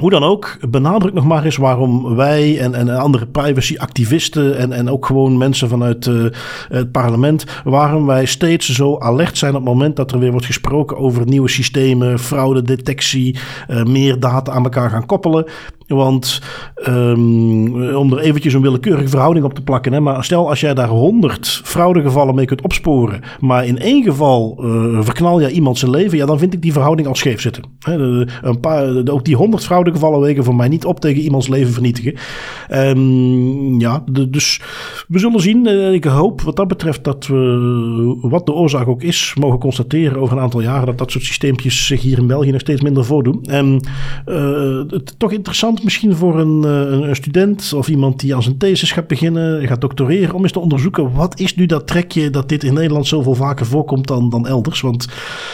Hoe 0.00 0.10
dan 0.10 0.22
ook, 0.22 0.56
benadruk 0.70 1.12
nog 1.14 1.24
maar 1.24 1.44
eens 1.44 1.56
waarom 1.56 2.14
wij 2.16 2.58
en, 2.58 2.74
en 2.74 2.88
andere 2.98 3.26
privacyactivisten 3.26 4.58
en, 4.58 4.72
en 4.72 4.90
ook 4.90 5.06
gewoon 5.06 5.38
mensen 5.38 5.68
vanuit 5.68 6.06
uh, 6.06 6.24
het 6.68 6.92
parlement, 6.92 7.44
waarom 7.64 8.06
wij 8.06 8.24
steeds 8.24 8.68
zo 8.68 8.98
alert 8.98 9.38
zijn 9.38 9.54
op 9.54 9.60
het 9.60 9.68
moment 9.68 9.96
dat 9.96 10.12
er 10.12 10.18
weer 10.18 10.30
wordt 10.30 10.46
gesproken 10.46 10.96
over 10.96 11.26
nieuwe 11.26 11.48
systemen, 11.48 12.18
fraudedetectie, 12.18 13.38
uh, 13.68 13.82
meer 13.82 14.20
data 14.20 14.52
aan 14.52 14.64
elkaar 14.64 14.90
gaan 14.90 15.06
koppelen. 15.06 15.46
Want 15.94 16.42
um, 16.88 17.94
om 17.94 18.12
er 18.12 18.18
eventjes 18.18 18.54
een 18.54 18.62
willekeurige 18.62 19.08
verhouding 19.08 19.44
op 19.44 19.54
te 19.54 19.62
plakken. 19.62 19.92
Hè, 19.92 20.00
maar 20.00 20.24
stel 20.24 20.48
als 20.48 20.60
jij 20.60 20.74
daar 20.74 20.88
honderd 20.88 21.60
fraudegevallen 21.64 22.34
mee 22.34 22.44
kunt 22.44 22.62
opsporen. 22.62 23.20
Maar 23.40 23.66
in 23.66 23.78
één 23.78 24.02
geval 24.02 24.58
uh, 24.60 24.98
verknal 25.02 25.40
je 25.40 25.50
iemand 25.50 25.78
zijn 25.78 25.90
leven. 25.90 26.18
Ja, 26.18 26.26
dan 26.26 26.38
vind 26.38 26.54
ik 26.54 26.62
die 26.62 26.72
verhouding 26.72 27.08
al 27.08 27.14
scheef 27.14 27.40
zitten. 27.40 27.64
Hè, 27.78 27.94
een 28.42 28.60
paar, 28.60 29.08
ook 29.10 29.24
die 29.24 29.36
honderd 29.36 29.64
fraudegevallen 29.64 30.20
wegen 30.20 30.44
voor 30.44 30.54
mij 30.54 30.68
niet 30.68 30.84
op 30.84 31.00
tegen 31.00 31.22
iemands 31.22 31.48
leven 31.48 31.72
vernietigen. 31.72 32.14
Um, 32.70 33.80
ja, 33.80 34.04
dus 34.28 34.60
we 35.08 35.18
zullen 35.18 35.40
zien. 35.40 35.66
Uh, 35.66 35.92
ik 35.92 36.04
hoop 36.04 36.40
wat 36.40 36.56
dat 36.56 36.68
betreft 36.68 37.04
dat 37.04 37.26
we, 37.26 38.18
wat 38.20 38.46
de 38.46 38.52
oorzaak 38.52 38.88
ook 38.88 39.02
is, 39.02 39.34
mogen 39.38 39.58
constateren 39.58 40.20
over 40.20 40.36
een 40.36 40.42
aantal 40.42 40.60
jaren. 40.60 40.86
Dat 40.86 40.98
dat 40.98 41.10
soort 41.10 41.24
systeempjes 41.24 41.86
zich 41.86 42.02
hier 42.02 42.18
in 42.18 42.26
België 42.26 42.50
nog 42.50 42.60
steeds 42.60 42.80
minder 42.80 43.04
voordoen. 43.04 43.44
En 43.44 43.80
uh, 44.26 44.82
het 44.88 45.14
toch 45.18 45.32
interessant 45.32 45.79
misschien 45.82 46.16
voor 46.16 46.40
een, 46.40 46.62
een, 46.62 47.16
student 47.16 47.72
of 47.72 47.88
iemand 47.88 48.20
die 48.20 48.34
aan 48.34 48.42
zijn 48.42 48.56
thesis 48.56 48.92
gaat 48.92 49.06
beginnen, 49.06 49.66
gaat 49.66 49.80
doctoreren, 49.80 50.34
om 50.34 50.42
eens 50.42 50.52
te 50.52 50.60
onderzoeken 50.60 51.12
wat 51.12 51.40
is 51.40 51.54
nu 51.54 51.66
dat 51.66 51.86
trekje 51.86 52.30
dat 52.30 52.48
dit 52.48 52.64
in 52.64 52.74
Nederland 52.74 53.06
zoveel 53.06 53.34
vaker 53.34 53.66
voorkomt 53.66 54.06
dan, 54.06 54.30
dan 54.30 54.46
elders. 54.46 54.80
Want 54.80 55.08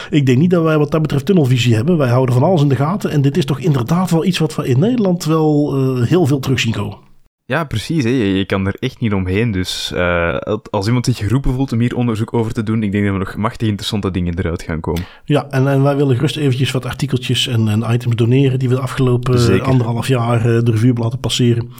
ik 0.09 0.25
denk 0.25 0.37
niet 0.37 0.49
dat 0.49 0.63
wij 0.63 0.77
wat 0.77 0.91
dat 0.91 1.01
betreft 1.01 1.25
tunnelvisie 1.25 1.75
hebben. 1.75 1.97
Wij 1.97 2.09
houden 2.09 2.35
van 2.35 2.43
alles 2.43 2.61
in 2.61 2.69
de 2.69 2.75
gaten 2.75 3.11
en 3.11 3.21
dit 3.21 3.37
is 3.37 3.45
toch 3.45 3.59
inderdaad 3.59 4.11
wel 4.11 4.25
iets 4.25 4.37
wat 4.37 4.55
we 4.55 4.67
in 4.67 4.79
Nederland 4.79 5.25
wel 5.25 5.77
uh, 5.77 6.07
heel 6.07 6.25
veel 6.25 6.39
terug 6.39 6.59
zien 6.59 6.73
komen. 6.73 7.06
Ja, 7.49 7.63
precies. 7.63 8.03
Hè. 8.03 8.09
Je, 8.09 8.37
je 8.37 8.45
kan 8.45 8.67
er 8.67 8.75
echt 8.79 8.99
niet 8.99 9.13
omheen. 9.13 9.51
Dus 9.51 9.91
uh, 9.95 10.37
als 10.69 10.87
iemand 10.87 11.05
zich 11.05 11.17
geroepen 11.17 11.53
voelt 11.53 11.71
om 11.71 11.79
hier 11.79 11.95
onderzoek 11.95 12.33
over 12.33 12.53
te 12.53 12.63
doen, 12.63 12.83
ik 12.83 12.91
denk 12.91 13.03
dat 13.03 13.13
er 13.13 13.19
nog 13.19 13.35
machtig 13.35 13.67
interessante 13.67 14.11
dingen 14.11 14.39
eruit 14.39 14.61
gaan 14.61 14.79
komen. 14.79 15.05
Ja, 15.25 15.47
en, 15.49 15.67
en 15.67 15.83
wij 15.83 15.95
willen 15.95 16.15
gerust 16.15 16.37
eventjes 16.37 16.71
wat 16.71 16.85
artikeltjes 16.85 17.47
en, 17.47 17.67
en 17.67 17.93
items 17.93 18.15
doneren 18.15 18.59
die 18.59 18.69
we 18.69 18.75
de 18.75 18.81
afgelopen 18.81 19.39
Zeker. 19.39 19.65
anderhalf 19.65 20.07
jaar 20.07 20.37
uh, 20.37 20.63
de 20.63 20.71
revue 20.71 20.93
laten 20.93 21.19
passeren. 21.19 21.71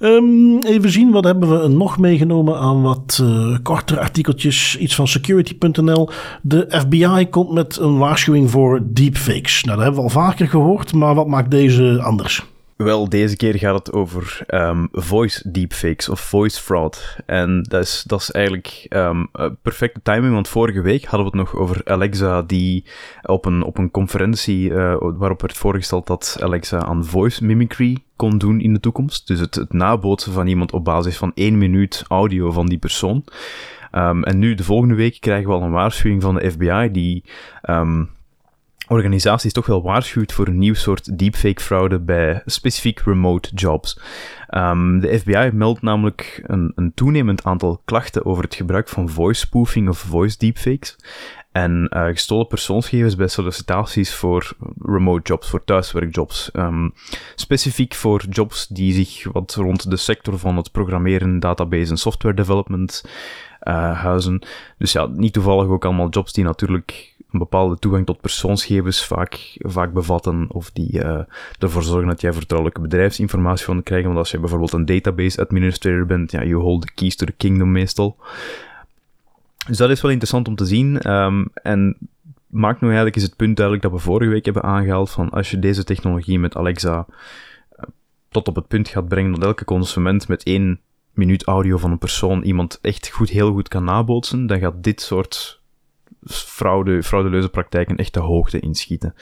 Um, 0.00 0.58
even 0.62 0.90
zien, 0.90 1.10
wat 1.10 1.24
hebben 1.24 1.60
we 1.60 1.68
nog 1.68 1.98
meegenomen 1.98 2.58
aan 2.58 2.82
wat 2.82 3.18
uh, 3.22 3.56
kortere 3.62 4.00
artikeltjes. 4.00 4.76
Iets 4.78 4.94
van 4.94 5.08
security.nl. 5.08 6.08
De 6.42 6.66
FBI 6.68 7.26
komt 7.30 7.52
met 7.52 7.76
een 7.76 7.98
waarschuwing 7.98 8.50
voor 8.50 8.80
deepfakes. 8.84 9.64
Nou, 9.64 9.76
dat 9.76 9.84
hebben 9.86 10.04
we 10.04 10.08
al 10.08 10.22
vaker 10.22 10.48
gehoord, 10.48 10.92
maar 10.92 11.14
wat 11.14 11.26
maakt 11.26 11.50
deze 11.50 12.02
anders? 12.02 12.51
Wel, 12.82 13.08
deze 13.08 13.36
keer 13.36 13.58
gaat 13.58 13.74
het 13.74 13.92
over 13.92 14.44
um, 14.46 14.88
voice 14.92 15.50
deepfakes 15.50 16.08
of 16.08 16.20
voice 16.20 16.60
fraud. 16.60 17.16
En 17.26 17.62
dat 17.62 17.82
is, 17.82 18.02
dat 18.06 18.20
is 18.20 18.30
eigenlijk 18.30 18.86
um, 18.88 19.30
perfecte 19.62 20.00
timing, 20.02 20.32
want 20.32 20.48
vorige 20.48 20.80
week 20.80 21.04
hadden 21.04 21.30
we 21.30 21.38
het 21.38 21.48
nog 21.48 21.60
over 21.60 21.80
Alexa, 21.84 22.42
die 22.42 22.84
op 23.22 23.44
een, 23.44 23.62
op 23.62 23.78
een 23.78 23.90
conferentie 23.90 24.70
uh, 24.70 24.94
waarop 24.98 25.40
werd 25.40 25.56
voorgesteld 25.56 26.06
dat 26.06 26.38
Alexa 26.40 26.84
aan 26.84 27.04
voice 27.04 27.44
mimicry 27.44 27.96
kon 28.16 28.38
doen 28.38 28.60
in 28.60 28.72
de 28.72 28.80
toekomst. 28.80 29.26
Dus 29.26 29.40
het, 29.40 29.54
het 29.54 29.72
nabootsen 29.72 30.32
van 30.32 30.46
iemand 30.46 30.72
op 30.72 30.84
basis 30.84 31.16
van 31.16 31.32
één 31.34 31.58
minuut 31.58 32.04
audio 32.08 32.50
van 32.50 32.66
die 32.66 32.78
persoon. 32.78 33.24
Um, 33.92 34.24
en 34.24 34.38
nu, 34.38 34.54
de 34.54 34.64
volgende 34.64 34.94
week, 34.94 35.20
krijgen 35.20 35.48
we 35.48 35.54
al 35.54 35.62
een 35.62 35.70
waarschuwing 35.70 36.22
van 36.22 36.34
de 36.34 36.50
FBI 36.50 36.88
die 36.92 37.24
organisaties 38.92 39.52
toch 39.52 39.66
wel 39.66 39.82
waarschuwt 39.82 40.32
voor 40.32 40.46
een 40.46 40.58
nieuw 40.58 40.74
soort 40.74 41.18
deepfake-fraude 41.18 42.00
bij 42.00 42.42
specifiek 42.46 43.00
remote 43.00 43.50
jobs. 43.54 44.00
Um, 44.50 45.00
de 45.00 45.18
FBI 45.18 45.50
meldt 45.52 45.82
namelijk 45.82 46.42
een, 46.46 46.72
een, 46.74 46.94
toenemend 46.94 47.44
aantal 47.44 47.82
klachten 47.84 48.24
over 48.24 48.44
het 48.44 48.54
gebruik 48.54 48.88
van 48.88 49.08
voice 49.08 49.40
spoofing 49.40 49.88
of 49.88 49.98
voice 49.98 50.38
deepfakes. 50.38 50.96
En 51.52 51.90
uh, 51.90 52.06
gestolen 52.06 52.46
persoonsgegevens 52.46 53.16
bij 53.16 53.28
sollicitaties 53.28 54.14
voor 54.14 54.52
remote 54.82 55.22
jobs, 55.22 55.48
voor 55.48 55.64
thuiswerkjobs. 55.64 56.50
Um, 56.52 56.94
specifiek 57.34 57.94
voor 57.94 58.24
jobs 58.30 58.66
die 58.66 58.92
zich 58.92 59.32
wat 59.32 59.54
rond 59.54 59.90
de 59.90 59.96
sector 59.96 60.38
van 60.38 60.56
het 60.56 60.72
programmeren, 60.72 61.40
database 61.40 61.90
en 61.90 61.96
software 61.96 62.34
development 62.34 63.04
uh, 63.62 64.00
huizen. 64.00 64.42
Dus 64.78 64.92
ja, 64.92 65.06
niet 65.06 65.32
toevallig 65.32 65.68
ook 65.68 65.84
allemaal 65.84 66.08
jobs 66.08 66.32
die 66.32 66.44
natuurlijk 66.44 67.11
bepaalde 67.38 67.78
toegang 67.78 68.06
tot 68.06 68.20
persoonsgegevens 68.20 69.06
vaak, 69.06 69.56
vaak 69.58 69.92
bevatten, 69.92 70.46
of 70.48 70.70
die 70.70 70.92
uh, 70.92 71.20
ervoor 71.58 71.82
zorgen 71.82 72.08
dat 72.08 72.20
jij 72.20 72.32
vertrouwelijke 72.32 72.80
bedrijfsinformatie 72.80 73.64
van 73.64 73.82
krijgt. 73.82 74.06
Want 74.06 74.18
als 74.18 74.30
je 74.30 74.38
bijvoorbeeld 74.38 74.72
een 74.72 74.84
database 74.84 75.40
administrator 75.40 76.06
bent, 76.06 76.30
ja, 76.30 76.44
you 76.44 76.62
hold 76.62 76.80
the 76.80 76.92
keys 76.94 77.16
to 77.16 77.26
the 77.26 77.32
kingdom 77.32 77.72
meestal. 77.72 78.16
Dus 79.66 79.76
dat 79.76 79.90
is 79.90 80.00
wel 80.00 80.10
interessant 80.10 80.48
om 80.48 80.54
te 80.54 80.66
zien. 80.66 81.10
Um, 81.10 81.48
en 81.54 81.96
maakt 82.46 82.80
nu 82.80 82.86
eigenlijk 82.86 83.16
is 83.16 83.22
het 83.22 83.36
punt 83.36 83.56
duidelijk 83.56 83.86
dat 83.86 83.94
we 83.94 84.06
vorige 84.06 84.30
week 84.30 84.44
hebben 84.44 84.62
aangehaald 84.62 85.10
van 85.10 85.30
als 85.30 85.50
je 85.50 85.58
deze 85.58 85.84
technologie 85.84 86.38
met 86.38 86.56
Alexa 86.56 87.06
uh, 87.06 87.84
tot 88.28 88.48
op 88.48 88.54
het 88.54 88.68
punt 88.68 88.88
gaat 88.88 89.08
brengen 89.08 89.32
dat 89.32 89.44
elke 89.44 89.64
consument 89.64 90.28
met 90.28 90.42
één 90.42 90.80
minuut 91.12 91.44
audio 91.44 91.76
van 91.76 91.90
een 91.90 91.98
persoon 91.98 92.42
iemand 92.42 92.78
echt 92.82 93.08
goed, 93.08 93.28
heel 93.28 93.52
goed 93.52 93.68
kan 93.68 93.84
nabootsen, 93.84 94.46
dan 94.46 94.58
gaat 94.58 94.82
dit 94.82 95.00
soort 95.00 95.61
fraude, 96.24 97.02
fraudeleuze 97.02 97.48
praktijken 97.48 97.96
echt 97.96 98.14
de 98.14 98.20
hoogte 98.20 98.60
inschieten. 98.60 99.14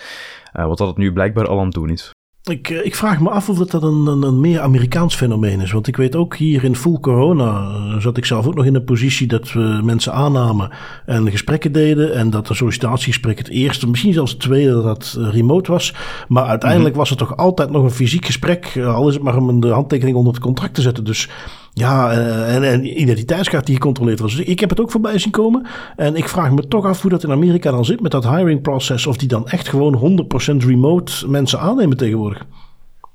Uh, 0.56 0.66
wat 0.66 0.78
dat 0.78 0.88
het 0.88 0.96
nu 0.96 1.12
blijkbaar 1.12 1.46
al 1.46 1.58
aan 1.58 1.64
het 1.64 1.74
doen 1.74 1.90
is. 1.90 2.12
Ik, 2.42 2.68
ik, 2.68 2.94
vraag 2.94 3.20
me 3.20 3.30
af 3.30 3.48
of 3.48 3.58
dat 3.58 3.82
een, 3.82 4.06
een, 4.06 4.22
een, 4.22 4.40
meer 4.40 4.60
Amerikaans 4.60 5.14
fenomeen 5.14 5.60
is. 5.60 5.72
Want 5.72 5.86
ik 5.86 5.96
weet 5.96 6.16
ook 6.16 6.36
hier 6.36 6.64
in 6.64 6.76
full 6.76 6.98
corona 7.00 8.00
zat 8.00 8.16
ik 8.16 8.24
zelf 8.24 8.46
ook 8.46 8.54
nog 8.54 8.64
in 8.64 8.72
de 8.72 8.82
positie 8.82 9.26
dat 9.26 9.52
we 9.52 9.80
mensen 9.82 10.12
aannamen 10.12 10.70
en 11.06 11.30
gesprekken 11.30 11.72
deden. 11.72 12.14
En 12.14 12.30
dat 12.30 12.46
de 12.46 12.54
sollicitatiegesprek 12.54 13.38
het 13.38 13.48
eerste, 13.48 13.88
misschien 13.88 14.12
zelfs 14.12 14.30
het 14.30 14.40
tweede, 14.40 14.82
dat 14.82 15.18
remote 15.18 15.72
was. 15.72 15.94
Maar 16.28 16.44
uiteindelijk 16.44 16.96
was 16.96 17.08
het 17.08 17.18
toch 17.18 17.36
altijd 17.36 17.70
nog 17.70 17.82
een 17.82 17.90
fysiek 17.90 18.24
gesprek. 18.24 18.78
Al 18.84 19.08
is 19.08 19.14
het 19.14 19.22
maar 19.22 19.36
om 19.36 19.60
de 19.60 19.68
handtekening 19.68 20.16
onder 20.16 20.32
het 20.32 20.42
contract 20.42 20.74
te 20.74 20.82
zetten. 20.82 21.04
Dus 21.04 21.28
ja, 21.72 22.12
en, 22.46 22.62
en 22.62 23.00
identiteitskaart 23.00 23.66
die 23.66 23.74
gecontroleerd 23.74 24.20
was. 24.20 24.36
Dus 24.36 24.46
ik 24.46 24.60
heb 24.60 24.70
het 24.70 24.80
ook 24.80 24.90
voorbij 24.90 25.18
zien 25.18 25.32
komen. 25.32 25.66
En 25.96 26.16
ik 26.16 26.28
vraag 26.28 26.50
me 26.50 26.68
toch 26.68 26.84
af 26.84 27.02
hoe 27.02 27.10
dat 27.10 27.22
in 27.22 27.30
Amerika 27.30 27.70
dan 27.70 27.84
zit 27.84 28.00
met 28.00 28.10
dat 28.10 28.28
hiring 28.28 28.62
process. 28.62 29.06
Of 29.06 29.16
die 29.16 29.28
dan 29.28 29.48
echt 29.48 29.68
gewoon 29.68 30.26
100% 30.62 30.66
remote 30.66 31.28
mensen 31.28 31.60
aannemen 31.60 31.96
tegenwoordig. 31.96 32.46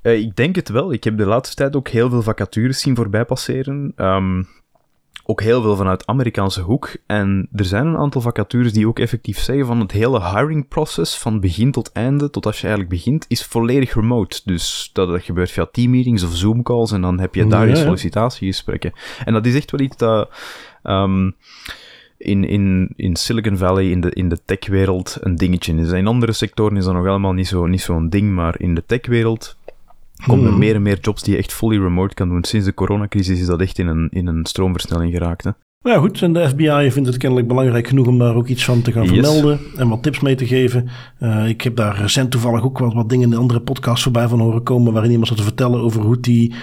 Uh, 0.01 0.17
ik 0.17 0.35
denk 0.35 0.55
het 0.55 0.69
wel. 0.69 0.93
Ik 0.93 1.03
heb 1.03 1.17
de 1.17 1.25
laatste 1.25 1.55
tijd 1.55 1.75
ook 1.75 1.87
heel 1.87 2.09
veel 2.09 2.21
vacatures 2.21 2.79
zien 2.79 2.95
voorbij 2.95 3.25
passeren. 3.25 3.93
Um, 3.95 4.47
ook 5.25 5.41
heel 5.41 5.61
veel 5.61 5.75
vanuit 5.75 6.05
Amerikaanse 6.05 6.61
hoek. 6.61 6.95
En 7.05 7.47
er 7.51 7.65
zijn 7.65 7.85
een 7.85 7.97
aantal 7.97 8.21
vacatures 8.21 8.73
die 8.73 8.87
ook 8.87 8.99
effectief 8.99 9.39
zeggen 9.39 9.65
van 9.65 9.79
het 9.79 9.91
hele 9.91 10.29
hiring 10.29 10.67
process, 10.67 11.17
van 11.17 11.39
begin 11.39 11.71
tot 11.71 11.91
einde, 11.91 12.29
tot 12.29 12.45
als 12.45 12.61
je 12.61 12.67
eigenlijk 12.67 12.95
begint, 12.95 13.25
is 13.27 13.45
volledig 13.45 13.93
remote. 13.93 14.41
Dus 14.45 14.89
dat, 14.93 15.07
dat 15.07 15.23
gebeurt 15.23 15.51
via 15.51 15.67
teammeetings 15.71 16.23
of 16.23 16.35
Zoom 16.35 16.63
calls 16.63 16.91
en 16.91 17.01
dan 17.01 17.19
heb 17.19 17.35
je 17.35 17.47
daar 17.47 17.67
je 17.67 17.75
sollicitatiegesprekken. 17.75 18.93
En 19.25 19.33
dat 19.33 19.45
is 19.45 19.55
echt 19.55 19.71
wel 19.71 19.79
iets 19.81 19.97
dat... 19.97 20.29
Um, 20.83 21.35
in, 22.17 22.43
in, 22.43 22.93
in 22.95 23.15
Silicon 23.15 23.57
Valley, 23.57 23.89
in 23.89 24.01
de, 24.01 24.09
in 24.11 24.29
de 24.29 24.39
techwereld, 24.45 25.17
een 25.21 25.35
dingetje 25.35 25.75
is. 25.75 25.91
In 25.91 26.07
andere 26.07 26.31
sectoren 26.31 26.77
is 26.77 26.85
dat 26.85 26.93
nog 26.93 27.05
helemaal 27.05 27.33
niet 27.33 27.47
zo'n 27.47 27.69
niet 27.69 27.81
zo'n 27.81 28.09
ding, 28.09 28.31
maar 28.31 28.59
in 28.59 28.75
de 28.75 28.83
techwereld 28.85 29.57
komen 30.27 30.43
er 30.43 30.49
hmm. 30.49 30.59
meer 30.59 30.75
en 30.75 30.81
meer 30.81 30.99
jobs 31.01 31.23
die 31.23 31.33
je 31.33 31.39
echt 31.39 31.53
fully 31.53 31.77
remote 31.77 32.13
kan 32.13 32.29
doen. 32.29 32.43
Sinds 32.43 32.65
de 32.65 32.73
coronacrisis 32.73 33.39
is 33.39 33.45
dat 33.45 33.61
echt 33.61 33.79
in 33.79 33.87
een, 33.87 34.07
in 34.11 34.27
een 34.27 34.45
stroomversnelling 34.45 35.11
geraakt. 35.11 35.43
Hè? 35.43 35.51
Ja, 35.85 35.97
goed. 35.97 36.21
En 36.21 36.33
de 36.33 36.49
FBI 36.49 36.91
vindt 36.91 37.07
het 37.07 37.17
kennelijk 37.17 37.47
belangrijk 37.47 37.87
genoeg 37.87 38.07
om 38.07 38.17
daar 38.17 38.35
ook 38.35 38.47
iets 38.47 38.65
van 38.65 38.81
te 38.81 38.91
gaan 38.91 39.07
vermelden 39.07 39.59
en 39.77 39.89
wat 39.89 40.03
tips 40.03 40.19
mee 40.19 40.35
te 40.35 40.47
geven. 40.47 40.89
Uh, 41.19 41.47
ik 41.47 41.61
heb 41.61 41.75
daar 41.75 41.97
recent 41.97 42.31
toevallig 42.31 42.63
ook 42.63 42.77
wat, 42.77 42.93
wat 42.93 43.09
dingen 43.09 43.23
in 43.23 43.29
de 43.29 43.37
andere 43.37 43.61
podcasts 43.61 44.03
voorbij 44.03 44.27
van 44.27 44.39
horen 44.39 44.63
komen, 44.63 44.93
waarin 44.93 45.11
iemand 45.11 45.27
zat 45.27 45.37
te 45.37 45.43
vertellen 45.43 45.79
over 45.79 46.01
hoe 46.01 46.19
die 46.19 46.53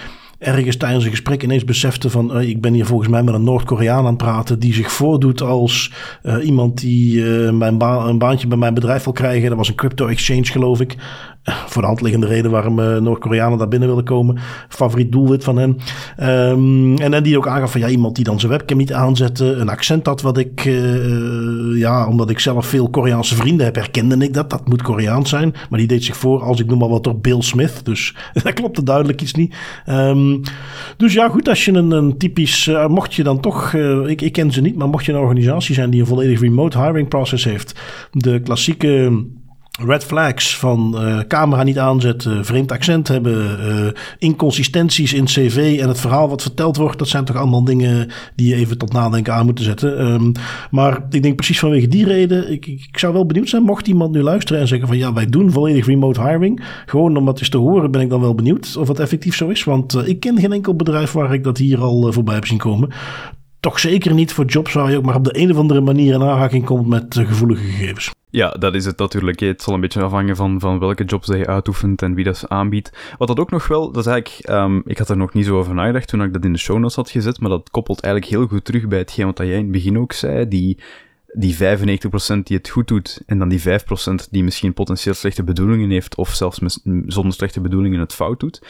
ergens 0.43 0.77
tijdens 0.77 1.03
een 1.03 1.09
gesprek 1.09 1.43
ineens 1.43 1.65
besefte 1.65 2.09
van 2.09 2.37
uh, 2.37 2.49
ik 2.49 2.61
ben 2.61 2.73
hier 2.73 2.85
volgens 2.85 3.09
mij 3.09 3.23
met 3.23 3.33
een 3.33 3.43
Noord-Koreaan 3.43 3.99
aan 3.99 4.05
het 4.05 4.17
praten 4.17 4.59
die 4.59 4.73
zich 4.73 4.91
voordoet 4.91 5.41
als 5.41 5.91
uh, 6.23 6.45
iemand 6.45 6.79
die 6.81 7.15
uh, 7.15 7.51
mijn 7.51 7.77
ba 7.77 8.05
een 8.05 8.17
baantje 8.17 8.47
bij 8.47 8.57
mijn 8.57 8.73
bedrijf 8.73 9.03
wil 9.03 9.13
krijgen. 9.13 9.49
Dat 9.49 9.57
was 9.57 9.69
een 9.69 9.75
crypto 9.75 10.07
exchange 10.07 10.45
geloof 10.45 10.81
ik 10.81 10.95
voor 11.43 11.81
de 11.81 11.87
hand 11.87 12.01
liggende 12.01 12.27
reden 12.27 12.51
waarom 12.51 12.79
uh, 12.79 12.97
Noord-Koreanen 12.97 13.57
daar 13.57 13.67
binnen 13.67 13.89
willen 13.89 14.03
komen. 14.03 14.37
Favoriet 14.69 15.11
doelwit 15.11 15.43
van 15.43 15.57
hen. 15.57 15.77
Um, 16.49 16.97
en, 16.97 17.13
en 17.13 17.23
die 17.23 17.37
ook 17.37 17.47
aangaf 17.47 17.71
van 17.71 17.81
ja, 17.81 17.87
iemand 17.87 18.15
die 18.15 18.23
dan 18.25 18.39
zijn 18.39 18.51
webcam 18.51 18.77
niet 18.77 18.93
aanzette. 18.93 19.45
Een 19.45 19.69
accent 19.69 20.05
had 20.05 20.21
wat 20.21 20.37
ik, 20.37 20.65
uh, 20.65 21.79
ja, 21.79 22.07
omdat 22.07 22.29
ik 22.29 22.39
zelf 22.39 22.65
veel 22.65 22.89
Koreaanse 22.89 23.35
vrienden 23.35 23.65
heb, 23.65 23.75
herkende 23.75 24.17
ik 24.17 24.33
dat. 24.33 24.49
Dat 24.49 24.67
moet 24.67 24.81
Koreaans 24.81 25.29
zijn. 25.29 25.53
Maar 25.69 25.79
die 25.79 25.87
deed 25.87 26.03
zich 26.03 26.17
voor 26.17 26.41
als 26.41 26.59
ik 26.59 26.67
noem 26.67 26.79
maar 26.79 26.89
wat 26.89 27.03
door 27.03 27.19
Bill 27.19 27.41
Smith. 27.41 27.85
Dus 27.85 28.15
dat 28.43 28.53
klopte 28.53 28.83
duidelijk 28.83 29.21
iets 29.21 29.33
niet. 29.33 29.55
Um, 29.89 30.41
dus 30.97 31.13
ja, 31.13 31.29
goed, 31.29 31.49
als 31.49 31.65
je 31.65 31.71
een, 31.71 31.91
een 31.91 32.17
typisch, 32.17 32.67
uh, 32.67 32.87
mocht 32.87 33.13
je 33.13 33.23
dan 33.23 33.39
toch, 33.39 33.73
ik, 34.07 34.21
ik 34.21 34.31
ken 34.31 34.51
ze 34.51 34.61
niet, 34.61 34.75
maar 34.75 34.89
mocht 34.89 35.05
je 35.05 35.11
een 35.11 35.19
organisatie 35.19 35.75
zijn 35.75 35.89
die 35.89 35.99
een 35.99 36.07
volledig 36.07 36.39
remote 36.39 36.79
hiring 36.79 37.07
process 37.07 37.43
heeft. 37.43 37.79
De 38.11 38.39
klassieke 38.39 39.11
red 39.81 40.03
flags 40.03 40.57
van 40.57 40.95
uh, 40.95 41.19
camera 41.27 41.63
niet 41.63 41.79
aanzetten, 41.79 42.45
vreemd 42.45 42.71
accent 42.71 43.07
hebben, 43.07 43.59
uh, 43.59 43.91
inconsistenties 44.17 45.13
in 45.13 45.25
cv 45.25 45.77
en 45.81 45.87
het 45.87 45.99
verhaal 45.99 46.29
wat 46.29 46.41
verteld 46.41 46.77
wordt, 46.77 46.99
dat 46.99 47.07
zijn 47.07 47.25
toch 47.25 47.35
allemaal 47.35 47.63
dingen 47.63 48.09
die 48.35 48.49
je 48.49 48.55
even 48.55 48.77
tot 48.77 48.93
nadenken 48.93 49.33
aan 49.33 49.45
moeten 49.45 49.63
zetten. 49.63 50.05
Um, 50.05 50.31
maar 50.71 51.05
ik 51.09 51.23
denk 51.23 51.35
precies 51.35 51.59
vanwege 51.59 51.87
die 51.87 52.05
reden, 52.05 52.51
ik, 52.51 52.65
ik, 52.65 52.99
zou 52.99 53.13
wel 53.13 53.25
benieuwd 53.25 53.49
zijn, 53.49 53.63
mocht 53.63 53.87
iemand 53.87 54.11
nu 54.11 54.21
luisteren 54.21 54.61
en 54.61 54.67
zeggen 54.67 54.87
van 54.87 54.97
ja, 54.97 55.13
wij 55.13 55.25
doen 55.25 55.51
volledig 55.51 55.85
remote 55.85 56.21
hiring, 56.21 56.63
gewoon 56.85 57.17
om 57.17 57.25
wat 57.25 57.39
eens 57.39 57.49
te 57.49 57.57
horen, 57.57 57.91
ben 57.91 58.01
ik 58.01 58.09
dan 58.09 58.21
wel 58.21 58.35
benieuwd 58.35 58.77
of 58.77 58.87
het 58.87 58.99
effectief 58.99 59.35
zo 59.35 59.49
is, 59.49 59.63
want 59.63 59.95
uh, 59.95 60.07
ik 60.07 60.19
ken 60.19 60.39
geen 60.39 60.53
enkel 60.53 60.75
bedrijf 60.75 61.11
waar 61.11 61.33
ik 61.33 61.43
dat 61.43 61.57
hier 61.57 61.81
al 61.81 62.11
voorbij 62.11 62.35
heb 62.35 62.45
zien 62.45 62.57
komen. 62.57 62.89
Toch 63.63 63.79
zeker 63.79 64.13
niet 64.13 64.33
voor 64.33 64.45
jobs 64.45 64.73
waar 64.73 64.91
je 64.91 64.97
ook 64.97 65.03
maar 65.03 65.15
op 65.15 65.23
de 65.23 65.37
een 65.37 65.51
of 65.51 65.57
andere 65.57 65.81
manier 65.81 66.13
in 66.13 66.21
aanraking 66.21 66.65
komt 66.65 66.87
met 66.87 67.15
gevoelige 67.27 67.63
gegevens. 67.63 68.11
Ja, 68.29 68.49
dat 68.49 68.75
is 68.75 68.85
het 68.85 68.97
natuurlijk. 68.97 69.39
Het 69.39 69.61
zal 69.61 69.73
een 69.73 69.79
beetje 69.79 70.01
afhangen 70.01 70.35
van, 70.35 70.59
van 70.59 70.79
welke 70.79 71.03
jobs 71.03 71.27
je 71.27 71.47
uitoefent 71.47 72.01
en 72.01 72.13
wie 72.13 72.23
dat 72.23 72.43
aanbiedt. 72.47 73.15
Wat 73.17 73.27
dat 73.27 73.39
ook 73.39 73.51
nog 73.51 73.67
wel, 73.67 73.91
dat 73.91 74.05
is 74.05 74.11
eigenlijk, 74.11 74.49
um, 74.49 74.81
ik 74.85 74.97
had 74.97 75.09
er 75.09 75.17
nog 75.17 75.33
niet 75.33 75.45
zo 75.45 75.57
over 75.57 75.73
nagedacht 75.73 76.07
toen 76.07 76.23
ik 76.23 76.33
dat 76.33 76.45
in 76.45 76.53
de 76.53 76.59
show 76.59 76.77
notes 76.77 76.95
had 76.95 77.09
gezet, 77.09 77.39
maar 77.39 77.49
dat 77.49 77.69
koppelt 77.69 78.01
eigenlijk 78.01 78.33
heel 78.33 78.47
goed 78.47 78.65
terug 78.65 78.87
bij 78.87 78.99
hetgeen 78.99 79.25
wat 79.25 79.37
jij 79.37 79.47
in 79.47 79.57
het 79.57 79.71
begin 79.71 79.99
ook 79.99 80.13
zei, 80.13 80.47
die, 80.47 80.77
die 81.33 81.55
95% 81.55 81.57
die 82.43 82.57
het 82.57 82.69
goed 82.69 82.87
doet 82.87 83.21
en 83.25 83.39
dan 83.39 83.49
die 83.49 83.61
5% 83.61 83.63
die 84.31 84.43
misschien 84.43 84.73
potentieel 84.73 85.15
slechte 85.15 85.43
bedoelingen 85.43 85.89
heeft 85.89 86.15
of 86.15 86.29
zelfs 86.29 86.59
zonder 87.05 87.33
slechte 87.33 87.61
bedoelingen 87.61 87.99
het 87.99 88.13
fout 88.13 88.39
doet 88.39 88.61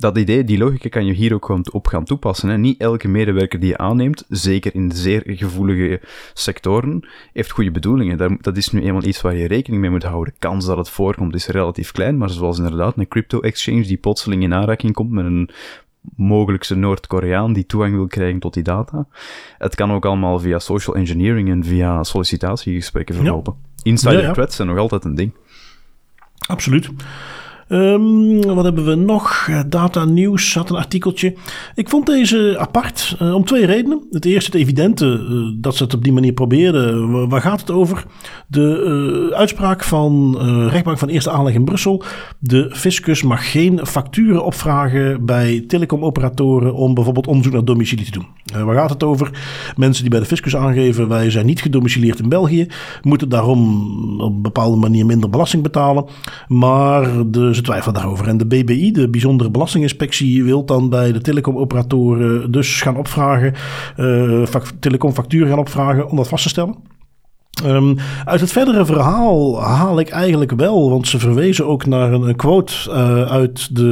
dat 0.00 0.18
idee, 0.18 0.44
die 0.44 0.58
logica 0.58 0.88
kan 0.88 1.06
je 1.06 1.12
hier 1.12 1.34
ook 1.34 1.44
gewoon 1.44 1.66
op 1.72 1.86
gaan 1.86 2.04
toepassen. 2.04 2.48
Hè. 2.48 2.58
Niet 2.58 2.80
elke 2.80 3.08
medewerker 3.08 3.60
die 3.60 3.68
je 3.68 3.78
aanneemt, 3.78 4.24
zeker 4.28 4.74
in 4.74 4.92
zeer 4.92 5.22
gevoelige 5.26 6.00
sectoren, 6.34 7.08
heeft 7.32 7.50
goede 7.50 7.70
bedoelingen. 7.70 8.38
Dat 8.40 8.56
is 8.56 8.70
nu 8.70 8.82
eenmaal 8.82 9.04
iets 9.04 9.20
waar 9.20 9.36
je 9.36 9.46
rekening 9.46 9.80
mee 9.80 9.90
moet 9.90 10.02
houden. 10.02 10.32
De 10.32 10.38
kans 10.38 10.66
dat 10.66 10.76
het 10.76 10.88
voorkomt 10.88 11.34
is 11.34 11.46
relatief 11.46 11.92
klein, 11.92 12.18
maar 12.18 12.30
zoals 12.30 12.58
inderdaad 12.58 12.96
een 12.96 13.08
crypto-exchange 13.08 13.82
die 13.82 13.96
plotseling 13.96 14.42
in 14.42 14.54
aanraking 14.54 14.92
komt 14.92 15.10
met 15.10 15.24
een 15.24 15.50
mogelijkse 16.16 16.74
Noord-Koreaan 16.74 17.52
die 17.52 17.66
toegang 17.66 17.94
wil 17.94 18.06
krijgen 18.06 18.40
tot 18.40 18.54
die 18.54 18.62
data. 18.62 19.06
Het 19.58 19.74
kan 19.74 19.92
ook 19.92 20.06
allemaal 20.06 20.38
via 20.38 20.58
social 20.58 20.96
engineering 20.96 21.50
en 21.50 21.64
via 21.64 22.04
sollicitatiegesprekken 22.04 23.14
verlopen. 23.14 23.54
Insider 23.82 24.22
ja, 24.22 24.32
threats 24.32 24.56
zijn 24.56 24.68
nog 24.68 24.78
altijd 24.78 25.04
een 25.04 25.14
ding. 25.14 25.32
Absoluut. 26.46 26.90
Um, 27.72 28.42
wat 28.54 28.64
hebben 28.64 28.84
we 28.84 28.94
nog? 28.94 29.48
Data 29.66 30.04
News 30.04 30.54
had 30.54 30.70
een 30.70 30.76
artikeltje. 30.76 31.34
Ik 31.74 31.88
vond 31.88 32.06
deze 32.06 32.56
apart 32.58 33.16
uh, 33.22 33.34
om 33.34 33.44
twee 33.44 33.66
redenen. 33.66 34.06
Het 34.10 34.24
eerste, 34.24 34.50
het 34.50 34.60
evidente, 34.60 35.26
uh, 35.30 35.62
dat 35.62 35.76
ze 35.76 35.82
het 35.82 35.94
op 35.94 36.04
die 36.04 36.12
manier 36.12 36.32
probeerden. 36.32 37.28
Waar 37.28 37.40
gaat 37.40 37.60
het 37.60 37.70
over? 37.70 38.04
De 38.48 39.32
uitspraak 39.36 39.84
van 39.84 40.38
rechtbank 40.68 40.98
van 40.98 41.08
eerste 41.08 41.30
aanleg 41.30 41.54
in 41.54 41.64
Brussel. 41.64 42.02
De 42.38 42.70
fiscus 42.72 43.22
mag 43.22 43.50
geen 43.50 43.86
facturen 43.86 44.44
opvragen 44.44 45.24
bij 45.24 45.64
telecomoperatoren 45.66 46.74
om 46.74 46.94
bijvoorbeeld 46.94 47.26
onderzoek 47.26 47.52
naar 47.52 47.64
domicilie 47.64 48.04
te 48.04 48.10
doen. 48.10 48.64
waar 48.64 48.76
gaat 48.76 48.90
het 48.90 49.02
over? 49.02 49.30
Mensen 49.76 50.02
die 50.02 50.10
bij 50.10 50.20
de 50.20 50.26
fiscus 50.26 50.56
aangeven 50.56 51.08
wij 51.08 51.30
zijn 51.30 51.46
niet 51.46 51.62
gedomicileerd 51.62 52.18
in 52.18 52.28
België, 52.28 52.66
moeten 53.02 53.28
daarom 53.28 54.20
op 54.20 54.32
een 54.32 54.42
bepaalde 54.42 54.76
manier 54.76 55.06
minder 55.06 55.30
belasting 55.30 55.62
betalen. 55.62 56.04
Maar 56.48 57.30
de 57.30 57.58
ze 57.64 57.92
daarover. 57.92 58.28
En 58.28 58.36
de 58.36 58.46
BBI, 58.46 58.92
de 58.92 59.08
Bijzondere 59.08 59.50
Belastinginspectie, 59.50 60.44
wil 60.44 60.64
dan 60.64 60.88
bij 60.88 61.12
de 61.12 61.20
telecomoperatoren 61.20 62.50
dus 62.50 62.82
gaan 62.82 62.96
opvragen, 62.96 63.54
uh, 63.96 64.44
telecomfacturen 64.78 65.48
gaan 65.48 65.58
opvragen 65.58 66.08
om 66.08 66.16
dat 66.16 66.28
vast 66.28 66.42
te 66.42 66.48
stellen. 66.48 66.74
Um, 67.64 67.96
uit 68.24 68.40
het 68.40 68.52
verdere 68.52 68.84
verhaal 68.84 69.62
haal 69.62 70.00
ik 70.00 70.08
eigenlijk 70.08 70.52
wel, 70.52 70.90
want 70.90 71.08
ze 71.08 71.18
verwezen 71.18 71.66
ook 71.66 71.86
naar 71.86 72.12
een, 72.12 72.36
quote 72.36 72.74
uh, 72.88 73.22
uit 73.22 73.76
de, 73.76 73.82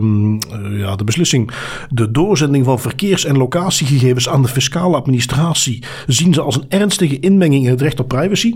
um, 0.00 0.34
uh, 0.34 0.78
ja, 0.78 0.96
de 0.96 1.04
beslissing. 1.04 1.50
De 1.88 2.10
doorzending 2.10 2.64
van 2.64 2.78
verkeers- 2.78 3.24
en 3.24 3.36
locatiegegevens 3.36 4.28
aan 4.28 4.42
de 4.42 4.48
fiscale 4.48 4.96
administratie 4.96 5.82
zien 6.06 6.34
ze 6.34 6.40
als 6.40 6.56
een 6.56 6.66
ernstige 6.68 7.20
inmenging 7.20 7.64
in 7.64 7.70
het 7.70 7.80
recht 7.80 8.00
op 8.00 8.08
privacy. 8.08 8.54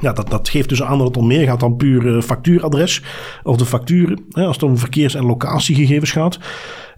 Ja, 0.00 0.12
dat, 0.12 0.30
dat 0.30 0.48
geeft 0.48 0.68
dus 0.68 0.82
aan 0.82 0.98
dat 0.98 1.06
het 1.06 1.16
om 1.16 1.26
meer 1.26 1.46
gaat 1.46 1.60
dan 1.60 1.76
puur 1.76 2.06
uh, 2.06 2.22
factuuradres 2.22 3.02
of 3.42 3.56
de 3.56 3.64
facturen. 3.64 4.24
Hè, 4.30 4.44
als 4.44 4.56
het 4.56 4.64
om 4.64 4.78
verkeers- 4.78 5.14
en 5.14 5.26
locatiegegevens 5.26 6.10
gaat. 6.10 6.38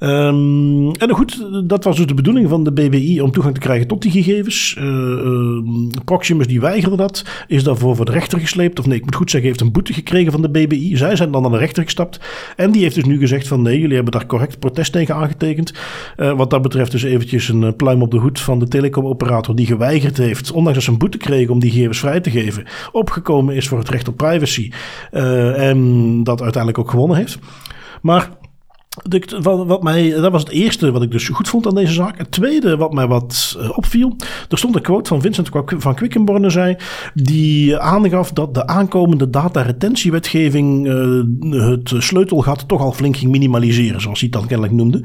Um, 0.02 0.92
en 0.92 1.10
goed, 1.10 1.46
dat 1.68 1.84
was 1.84 1.96
dus 1.96 2.06
de 2.06 2.14
bedoeling 2.14 2.48
van 2.48 2.64
de 2.64 2.72
BBI 2.72 3.20
om 3.20 3.30
toegang 3.30 3.54
te 3.54 3.60
krijgen 3.60 3.86
tot 3.86 4.02
die 4.02 4.10
gegevens. 4.10 4.76
Uh, 4.78 5.62
Proximus 6.04 6.46
die 6.46 6.60
weigerde 6.60 6.96
dat, 6.96 7.24
is 7.46 7.64
daarvoor 7.64 7.96
voor 7.96 8.04
de 8.04 8.12
rechter 8.12 8.40
gesleept. 8.40 8.78
Of 8.78 8.86
nee, 8.86 8.96
ik 8.96 9.04
moet 9.04 9.14
goed 9.14 9.30
zeggen, 9.30 9.48
heeft 9.48 9.60
een 9.60 9.72
boete 9.72 9.92
gekregen 9.92 10.32
van 10.32 10.42
de 10.42 10.50
BBI. 10.50 10.96
Zij 10.96 11.16
zijn 11.16 11.30
dan 11.30 11.42
naar 11.42 11.50
de 11.50 11.56
rechter 11.58 11.84
gestapt. 11.84 12.20
En 12.56 12.70
die 12.70 12.82
heeft 12.82 12.94
dus 12.94 13.04
nu 13.04 13.18
gezegd 13.18 13.48
van 13.48 13.62
nee, 13.62 13.80
jullie 13.80 13.94
hebben 13.94 14.12
daar 14.12 14.26
correct 14.26 14.58
protest 14.58 14.92
tegen 14.92 15.14
aangetekend. 15.14 15.74
Uh, 16.16 16.32
wat 16.32 16.50
dat 16.50 16.62
betreft 16.62 16.90
dus 16.90 17.02
eventjes 17.02 17.48
een 17.48 17.76
pluim 17.76 18.02
op 18.02 18.10
de 18.10 18.18
hoed 18.18 18.40
van 18.40 18.58
de 18.58 18.68
telecomoperator 18.68 19.56
die 19.56 19.66
geweigerd 19.66 20.16
heeft, 20.16 20.50
ondanks 20.50 20.74
dat 20.74 20.82
ze 20.82 20.90
een 20.90 20.98
boete 20.98 21.18
kregen 21.18 21.52
om 21.52 21.60
die 21.60 21.70
gegevens 21.70 21.98
vrij 21.98 22.20
te 22.20 22.30
geven, 22.30 22.64
opgekomen 22.92 23.54
is 23.54 23.68
voor 23.68 23.78
het 23.78 23.88
recht 23.88 24.08
op 24.08 24.16
privacy. 24.16 24.70
en 25.10 26.22
dat 26.24 26.42
uiteindelijk 26.42 26.78
ook 26.78 26.90
gewonnen 26.90 27.16
heeft. 27.16 27.38
Maar 28.02 28.30
wat, 29.42 29.82
mij, 29.82 30.10
dat 30.10 30.32
was 30.32 30.42
het 30.42 30.50
eerste 30.50 30.90
wat 30.90 31.02
ik 31.02 31.10
dus 31.10 31.28
goed 31.28 31.48
vond 31.48 31.66
aan 31.66 31.74
deze 31.74 31.92
zaak. 31.92 32.18
Het 32.18 32.30
tweede 32.30 32.76
wat 32.76 32.92
mij 32.92 33.06
wat 33.06 33.56
uh, 33.58 33.76
opviel. 33.76 34.16
Er 34.48 34.58
stond 34.58 34.74
een 34.74 34.82
quote 34.82 35.08
van 35.08 35.20
Vincent 35.20 35.48
van 35.78 35.94
Quickenborne 35.94 36.50
zei. 36.50 36.76
Die 37.14 37.78
aangaf 37.78 38.32
dat 38.32 38.54
de 38.54 38.66
aankomende 38.66 39.30
dataretentiewetgeving 39.30 40.86
uh, 40.86 41.68
het 41.68 41.92
sleutelgat 41.98 42.68
toch 42.68 42.80
al 42.80 42.92
flink 42.92 43.16
ging 43.16 43.30
minimaliseren. 43.30 44.00
Zoals 44.00 44.20
hij 44.20 44.28
het 44.32 44.38
dan 44.38 44.48
kennelijk 44.48 44.76
noemde. 44.76 45.02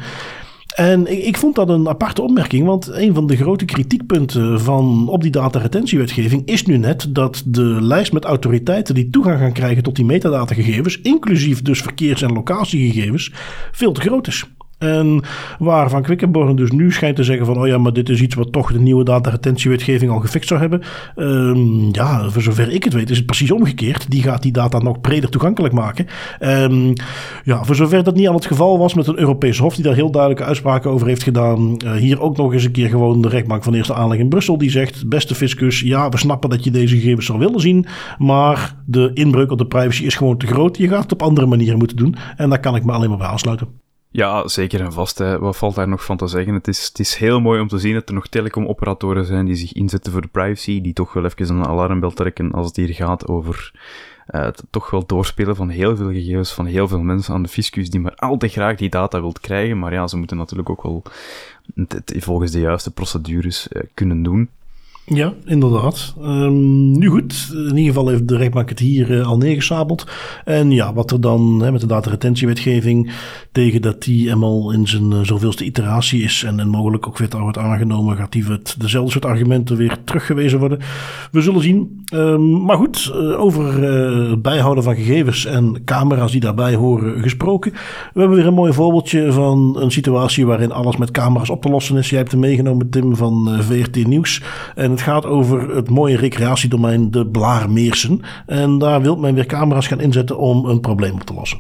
En 0.76 1.26
ik, 1.28 1.38
vond 1.38 1.56
dat 1.56 1.70
een 1.70 1.90
aparte 1.90 2.22
opmerking, 2.22 2.66
want 2.66 2.88
een 2.88 3.14
van 3.14 3.28
de 3.28 3.36
grote 3.36 3.66
kritiekpunten 3.66 4.62
van 4.62 5.08
op 5.10 5.22
die 5.22 5.32
dataretentiewetgeving 5.32 6.46
is 6.46 6.66
nu 6.66 6.78
net 6.78 7.08
dat 7.10 7.44
de 7.46 7.78
lijst 7.82 8.14
met 8.14 8.26
autoriteiten 8.26 8.96
die 8.96 9.10
toegang 9.10 9.40
gaan 9.40 9.54
krijgen 9.54 9.84
tot 9.84 9.96
die 9.96 10.06
metadatagegevens, 10.06 11.02
inclusief 11.02 11.62
dus 11.62 11.82
verkeers- 11.82 12.22
en 12.22 12.34
locatiegegevens, 12.34 13.32
veel 13.72 13.92
te 13.92 14.02
groot 14.02 14.28
is. 14.28 14.46
En 14.78 15.22
waar 15.60 15.90
Van 15.90 16.02
Quickenborn 16.02 16.56
dus 16.56 16.72
nu 16.72 16.92
schijnt 16.92 17.16
te 17.16 17.24
zeggen 17.24 17.46
van... 17.46 17.58
oh 17.58 17.68
ja, 17.68 17.78
maar 17.78 17.94
dit 17.94 18.10
is 18.10 18.22
iets 18.22 18.36
wat 18.36 18.52
toch 18.52 18.72
de 18.72 18.80
nieuwe 18.80 19.04
dataretentiewetgeving 19.04 20.12
al 20.12 20.20
gefixt 20.20 20.48
zou 20.48 20.60
hebben. 20.60 20.82
Um, 21.16 21.90
ja, 21.92 22.30
voor 22.30 22.42
zover 22.42 22.72
ik 22.72 22.84
het 22.84 22.94
weet 22.94 23.10
is 23.10 23.18
het 23.18 23.26
precies 23.26 23.52
omgekeerd. 23.52 24.12
Die 24.12 24.24
gaat 24.24 24.42
die 24.42 24.52
data 24.52 24.80
nog 24.80 25.02
breder 25.02 25.30
toegankelijk 25.30 25.74
maken. 25.74 26.08
Um, 26.40 26.94
ja, 27.44 27.64
voor 27.64 27.76
zover 27.76 28.04
dat 28.04 28.16
niet 28.16 28.28
al 28.28 28.34
het 28.34 28.46
geval 28.46 28.78
was 28.78 28.94
met 28.94 29.08
een 29.08 29.20
Europees 29.20 29.58
Hof... 29.58 29.76
die 29.76 29.84
daar 29.84 29.96
heel 29.96 30.12
duidelijke 30.12 30.48
uitspraken 30.48 30.92
over 30.92 31.08
heeft 31.08 31.24
gedaan. 31.24 31.78
Uh, 31.86 31.92
hier 31.92 32.22
ook 32.22 32.38
nog 32.38 32.54
eens 32.54 32.64
een 32.64 32.72
keer 32.72 32.90
gewoon 32.90 33.22
de 33.22 33.30
rechtbank 33.30 33.64
van 33.64 33.74
eerste 33.74 33.94
aanleg 33.94 34.20
in 34.20 34.30
Brussel... 34.30 34.58
die 34.58 34.70
zegt, 34.70 35.10
beste 35.10 35.36
fiscus, 35.36 35.80
ja, 35.80 36.10
we 36.10 36.18
snappen 36.18 36.50
dat 36.50 36.64
je 36.64 36.72
deze 36.72 36.96
gegevens 36.96 37.26
zou 37.26 37.40
willen 37.40 37.60
zien... 37.60 37.86
maar 38.18 38.76
de 38.86 39.12
inbreuk 39.14 39.52
op 39.52 39.58
de 39.58 39.68
privacy 39.68 40.04
is 40.04 40.16
gewoon 40.16 40.38
te 40.38 40.48
groot. 40.48 40.78
Je 40.78 40.88
gaat 40.88 41.04
het 41.04 41.12
op 41.12 41.22
andere 41.22 41.48
manieren 41.48 41.78
moeten 41.78 41.98
doen. 41.98 42.16
En 42.36 42.50
daar 42.50 42.60
kan 42.60 42.76
ik 42.76 42.86
me 42.86 42.92
alleen 42.92 43.10
maar 43.10 43.18
bij 43.18 43.28
aansluiten. 43.28 43.85
Ja, 44.16 44.48
zeker 44.48 44.82
en 44.82 44.94
vast. 44.94 45.18
Hè. 45.18 45.40
Wat 45.40 45.58
valt 45.58 45.76
daar 45.76 45.88
nog 45.88 46.06
van 46.06 46.18
te 46.18 46.28
zeggen? 46.28 46.54
Het 46.54 46.68
is, 46.68 46.88
het 46.88 47.00
is 47.00 47.16
heel 47.16 47.42
mooi 47.42 47.62
om 47.62 47.68
te 47.68 47.78
zien 47.78 47.94
dat 47.94 48.08
er 48.08 48.14
nog 48.14 48.28
telecomoperatoren 48.28 49.26
zijn 49.26 49.46
die 49.46 49.56
zich 49.56 49.74
inzetten 49.74 50.12
voor 50.12 50.22
de 50.22 50.28
privacy, 50.28 50.82
die 50.82 50.94
toch 50.94 51.14
wel 51.14 51.26
even 51.26 51.56
een 51.56 51.66
alarmbel 51.66 52.12
trekken 52.12 52.52
als 52.52 52.68
het 52.68 52.76
hier 52.76 52.94
gaat 52.94 53.28
over 53.28 53.72
uh, 54.30 54.42
het 54.42 54.64
toch 54.70 54.90
wel 54.90 55.06
doorspelen 55.06 55.56
van 55.56 55.70
heel 55.70 55.96
veel 55.96 56.12
gegevens 56.12 56.54
van 56.54 56.66
heel 56.66 56.88
veel 56.88 57.00
mensen 57.00 57.34
aan 57.34 57.44
de 57.44 57.50
fiscus 57.50 57.90
die 57.90 58.00
maar 58.00 58.16
al 58.16 58.38
te 58.38 58.48
graag 58.48 58.76
die 58.76 58.90
data 58.90 59.20
wilt 59.20 59.40
krijgen. 59.40 59.80
Maar 59.80 59.94
ja, 59.94 60.08
ze 60.08 60.18
moeten 60.18 60.38
natuurlijk 60.38 60.70
ook 60.70 60.84
wel 60.84 61.04
het, 61.76 62.16
volgens 62.18 62.52
de 62.52 62.60
juiste 62.60 62.92
procedures 62.92 63.68
uh, 63.72 63.82
kunnen 63.94 64.24
doen. 64.24 64.50
Ja, 65.08 65.34
inderdaad. 65.46 66.16
Um, 66.22 66.92
nu 66.92 67.08
goed, 67.08 67.50
in 67.52 67.78
ieder 67.78 67.94
geval 67.94 68.08
heeft 68.08 68.28
de 68.28 68.38
rechtbank 68.38 68.70
het 68.70 68.80
hier 68.80 69.12
uh, 69.12 69.28
al 69.28 69.38
neergesabeld. 69.38 70.08
En 70.46 70.72
ja, 70.72 70.94
wat 70.94 71.12
er 71.12 71.22
dan 71.22 71.58
met 71.58 71.82
de 71.82 71.88
dataretentiewetgeving 71.88 73.12
tegen 73.52 73.82
dat 73.82 74.04
die 74.04 74.30
eenmaal 74.30 74.72
in 74.72 74.88
zijn 74.88 75.12
uh, 75.12 75.20
zoveelste 75.22 75.64
iteratie 75.64 76.24
is 76.24 76.44
en, 76.44 76.68
mogelijk 76.68 77.08
ook 77.08 77.18
weer 77.18 77.30
wordt 77.40 77.58
aangenomen, 77.58 78.18
gaat 78.18 78.32
die 78.32 78.44
het 78.44 78.76
dezelfde 78.80 79.12
soort 79.12 79.26
argumenten 79.26 79.78
weer 79.78 79.98
teruggewezen 80.04 80.60
worden. 80.60 80.80
We 81.32 81.42
zullen 81.42 81.62
zien. 81.62 82.04
Um, 82.14 82.64
maar 82.64 82.78
goed, 82.78 83.12
uh, 83.16 83.40
over 83.40 83.84
het 84.30 84.42
bijhouden 84.42 84.84
van 84.84 84.96
gegevens 84.96 85.46
en 85.46 85.82
camera's 85.84 86.32
die 86.32 86.42
daarbij 86.42 86.76
horen 86.76 87.22
gesproken. 87.22 87.72
We 88.14 88.20
hebben 88.20 88.38
weer 88.38 88.48
een 88.48 88.54
mooi 88.54 88.74
voorbeeldje 88.74 89.32
van 89.32 89.78
een 89.80 89.92
situatie 89.92 90.46
waarin 90.46 90.72
alles 90.72 90.98
met 90.98 91.12
camera's 91.12 91.50
op 91.50 91.62
te 91.62 91.70
lossen 91.70 91.98
is. 91.98 92.10
Jij 92.10 92.20
hebt 92.20 92.32
hem 92.32 92.40
meegenomen, 92.40 92.90
Tim, 92.90 93.16
van 93.16 93.64
VRT 93.64 94.08
Nieuws. 94.08 94.42
En 94.76 94.95
het 94.96 95.04
gaat 95.04 95.26
over 95.26 95.76
het 95.76 95.90
mooie 95.90 96.18
recreatiedomein 96.18 97.12
de 97.12 97.28
Blaarmeersen. 97.28 98.22
En 98.46 98.78
daar 98.78 99.02
wil 99.02 99.16
men 99.16 99.36
weer 99.36 99.46
camera's 99.46 99.88
gaan 99.88 100.00
inzetten 100.00 100.38
om 100.38 100.66
een 100.66 100.80
probleem 100.80 101.14
op 101.14 101.24
te 101.24 101.34
lossen. 101.34 101.60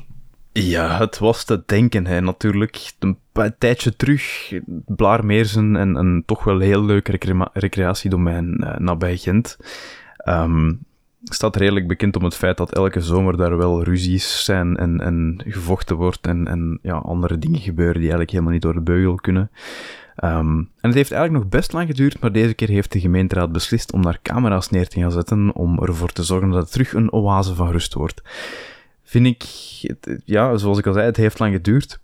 Ja, 0.51 0.97
het 0.97 1.19
was 1.19 1.43
te 1.43 1.63
denken, 1.65 2.07
hè, 2.07 2.21
natuurlijk. 2.21 2.91
Een, 2.99 3.17
tijdje 3.57 3.95
terug, 3.95 4.53
Blaarmeersen 4.85 5.75
en 5.75 5.95
een 5.95 6.23
toch 6.25 6.43
wel 6.43 6.59
heel 6.59 6.83
leuk 6.83 7.07
recreatiedomein 7.53 8.57
uh, 8.59 8.77
nabij 8.77 9.17
Gent. 9.17 9.57
Um, 10.29 10.85
staat 11.23 11.55
redelijk 11.55 11.87
bekend 11.87 12.15
om 12.15 12.23
het 12.23 12.35
feit 12.35 12.57
dat 12.57 12.73
elke 12.73 13.01
zomer 13.01 13.37
daar 13.37 13.57
wel 13.57 13.83
ruzies 13.83 14.43
zijn 14.43 14.77
en, 14.77 15.01
en 15.01 15.41
gevochten 15.45 15.95
wordt 15.95 16.27
en, 16.27 16.47
en 16.47 16.79
ja, 16.81 16.95
andere 16.95 17.37
dingen 17.37 17.59
gebeuren 17.59 17.93
die 17.93 18.01
eigenlijk 18.01 18.31
helemaal 18.31 18.53
niet 18.53 18.61
door 18.61 18.73
de 18.73 18.81
beugel 18.81 19.15
kunnen. 19.15 19.51
Um, 20.23 20.57
en 20.57 20.89
het 20.89 20.93
heeft 20.93 21.11
eigenlijk 21.11 21.43
nog 21.43 21.51
best 21.51 21.73
lang 21.73 21.87
geduurd, 21.87 22.19
maar 22.19 22.31
deze 22.31 22.53
keer 22.53 22.69
heeft 22.69 22.91
de 22.91 22.99
gemeenteraad 22.99 23.51
beslist 23.51 23.93
om 23.93 24.01
daar 24.01 24.19
camera's 24.21 24.69
neer 24.69 24.87
te 24.87 24.99
gaan 24.99 25.11
zetten 25.11 25.53
om 25.53 25.79
ervoor 25.79 26.11
te 26.11 26.23
zorgen 26.23 26.49
dat 26.49 26.61
het 26.61 26.71
terug 26.71 26.93
een 26.93 27.11
oase 27.11 27.55
van 27.55 27.71
rust 27.71 27.93
wordt. 27.93 28.21
Vind 29.03 29.25
ik, 29.25 29.43
ja, 30.25 30.57
zoals 30.57 30.77
ik 30.77 30.87
al 30.87 30.93
zei, 30.93 31.05
het 31.05 31.17
heeft 31.17 31.39
lang 31.39 31.53
geduurd. 31.53 31.99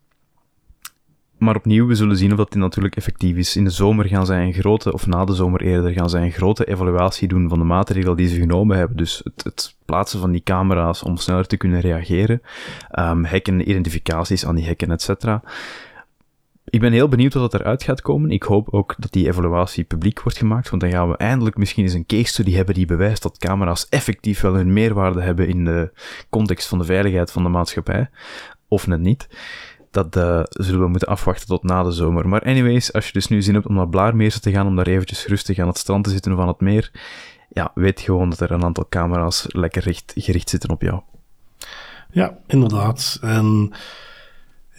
Maar 1.37 1.55
opnieuw, 1.55 1.87
we 1.87 1.95
zullen 1.95 2.17
zien 2.17 2.31
of 2.31 2.37
dat 2.37 2.51
dit 2.51 2.61
natuurlijk 2.61 2.95
effectief 2.95 3.35
is. 3.35 3.55
In 3.55 3.63
de 3.63 3.69
zomer 3.69 4.05
gaan 4.05 4.25
zij 4.25 4.43
een 4.43 4.53
grote, 4.53 4.93
of 4.93 5.07
na 5.07 5.25
de 5.25 5.33
zomer 5.33 5.61
eerder, 5.61 5.91
gaan 5.91 6.09
zij 6.09 6.23
een 6.23 6.31
grote 6.31 6.65
evaluatie 6.65 7.27
doen 7.27 7.49
van 7.49 7.59
de 7.59 7.65
maatregelen 7.65 8.17
die 8.17 8.27
ze 8.27 8.39
genomen 8.39 8.77
hebben. 8.77 8.97
Dus 8.97 9.21
het, 9.23 9.43
het 9.43 9.75
plaatsen 9.85 10.19
van 10.19 10.31
die 10.31 10.43
camera's 10.43 11.03
om 11.03 11.17
sneller 11.17 11.47
te 11.47 11.57
kunnen 11.57 11.79
reageren. 11.79 12.41
Um, 12.99 13.25
hekken, 13.25 13.69
identificaties 13.69 14.45
aan 14.45 14.55
die 14.55 14.65
hekken, 14.65 14.91
etc. 14.91 15.09
Ik 16.65 16.79
ben 16.79 16.91
heel 16.91 17.07
benieuwd 17.07 17.33
wat 17.33 17.53
er 17.53 17.61
eruit 17.61 17.83
gaat 17.83 18.01
komen. 18.01 18.31
Ik 18.31 18.43
hoop 18.43 18.73
ook 18.73 18.95
dat 18.97 19.11
die 19.11 19.27
evaluatie 19.27 19.83
publiek 19.83 20.21
wordt 20.21 20.37
gemaakt, 20.37 20.69
want 20.69 20.81
dan 20.81 20.91
gaan 20.91 21.09
we 21.09 21.17
eindelijk 21.17 21.57
misschien 21.57 21.83
eens 21.83 21.93
een 21.93 22.05
case 22.05 22.25
study 22.25 22.53
hebben 22.53 22.75
die 22.75 22.85
bewijst 22.85 23.23
dat 23.23 23.37
camera's 23.37 23.87
effectief 23.89 24.41
wel 24.41 24.53
hun 24.53 24.73
meerwaarde 24.73 25.21
hebben 25.21 25.47
in 25.47 25.65
de 25.65 25.91
context 26.29 26.67
van 26.67 26.77
de 26.77 26.83
veiligheid 26.85 27.31
van 27.31 27.43
de 27.43 27.49
maatschappij. 27.49 28.09
Of 28.67 28.87
net 28.87 28.99
niet. 28.99 29.27
Dat 29.91 30.15
uh, 30.15 30.41
zullen 30.49 30.81
we 30.81 30.87
moeten 30.87 31.07
afwachten 31.07 31.47
tot 31.47 31.63
na 31.63 31.83
de 31.83 31.91
zomer. 31.91 32.27
Maar 32.27 32.41
anyways, 32.41 32.93
als 32.93 33.05
je 33.05 33.13
dus 33.13 33.27
nu 33.27 33.41
zin 33.41 33.53
hebt 33.53 33.67
om 33.67 33.75
naar 33.75 33.89
Blaarmeersen 33.89 34.41
te 34.41 34.51
gaan, 34.51 34.67
om 34.67 34.75
daar 34.75 34.87
eventjes 34.87 35.25
rustig 35.25 35.59
aan 35.59 35.67
het 35.67 35.77
strand 35.77 36.03
te 36.03 36.09
zitten 36.09 36.35
van 36.35 36.47
het 36.47 36.59
meer, 36.59 36.91
ja, 37.49 37.71
weet 37.75 38.01
gewoon 38.01 38.29
dat 38.29 38.39
er 38.39 38.51
een 38.51 38.63
aantal 38.63 38.85
camera's 38.89 39.45
lekker 39.47 39.83
richt, 39.83 40.13
gericht 40.15 40.49
zitten 40.49 40.69
op 40.69 40.81
jou. 40.81 41.01
Ja, 42.11 42.37
inderdaad. 42.47 43.17
En 43.21 43.73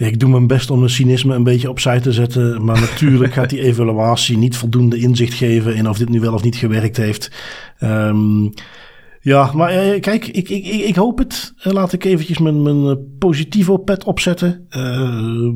ik 0.07 0.21
doe 0.21 0.31
mijn 0.31 0.47
best 0.47 0.71
om 0.71 0.79
mijn 0.79 0.91
cynisme 0.91 1.35
een 1.35 1.43
beetje 1.43 1.71
opzij 1.71 2.01
te 2.01 2.13
zetten. 2.13 2.65
Maar 2.65 2.81
natuurlijk 2.91 3.33
gaat 3.33 3.51
die 3.51 3.63
evaluatie 3.63 4.39
niet 4.39 4.57
voldoende 4.57 4.99
inzicht 4.99 5.35
geven 5.35 5.75
in 5.75 5.89
of 5.89 5.99
dit 5.99 6.09
nu 6.09 6.21
wel 6.21 6.35
of 6.35 6.43
niet 6.43 6.57
gewerkt 6.57 6.97
heeft. 6.97 7.31
Um, 7.81 8.53
ja, 9.25 9.51
maar 9.55 9.71
eh, 9.71 10.01
kijk, 10.01 10.27
ik, 10.27 10.49
ik, 10.49 10.67
ik, 10.67 10.97
hoop 10.97 11.19
het. 11.19 11.55
Eh, 11.63 11.73
laat 11.73 11.93
ik 11.93 12.05
eventjes 12.05 12.39
mijn, 12.39 12.63
mijn 12.63 12.87
eh, 12.87 12.97
positivo 13.19 13.77
pet 13.77 14.05
opzetten. 14.05 14.67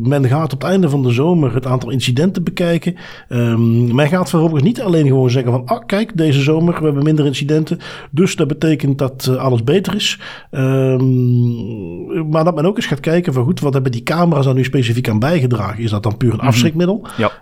men 0.03 0.29
gaat 0.29 0.53
op 0.53 0.61
het 0.61 0.71
einde 0.71 0.89
van 0.89 1.03
de 1.03 1.11
zomer 1.11 1.55
het 1.55 1.67
aantal 1.67 1.91
incidenten 1.91 2.45
bekijken. 2.45 2.95
Um, 3.29 3.95
men 3.95 4.09
gaat 4.09 4.31
vervolgens 4.31 4.63
niet 4.63 4.81
alleen 4.81 5.07
gewoon 5.07 5.31
zeggen 5.31 5.53
van... 5.53 5.63
ah, 5.65 5.87
kijk, 5.87 6.17
deze 6.17 6.41
zomer 6.41 6.79
we 6.79 6.85
hebben 6.85 7.05
minder 7.05 7.27
incidenten. 7.27 7.79
Dus 8.11 8.37
dat 8.37 8.49
betekent 8.49 8.99
dat 8.99 9.37
alles 9.39 9.65
beter 9.65 9.95
is. 9.95 10.21
Um, 10.51 12.31
maar 12.31 12.45
dat 12.45 12.55
men 12.55 12.67
ook 12.67 12.77
eens 12.77 12.87
gaat 12.87 13.01
kijken 13.01 13.33
van... 13.33 13.45
goed, 13.45 13.61
wat 13.61 13.73
hebben 13.73 13.93
die 13.93 14.03
camera's 14.03 14.45
daar 14.45 14.55
nu 14.55 14.65
specifiek 14.65 15.09
aan 15.09 15.19
bijgedragen? 15.19 15.83
Is 15.83 15.91
dat 15.91 16.03
dan 16.03 16.17
puur 16.17 16.31
een 16.31 16.37
mhm. 16.37 16.47
afschrikmiddel? 16.47 17.07
Ja. 17.17 17.33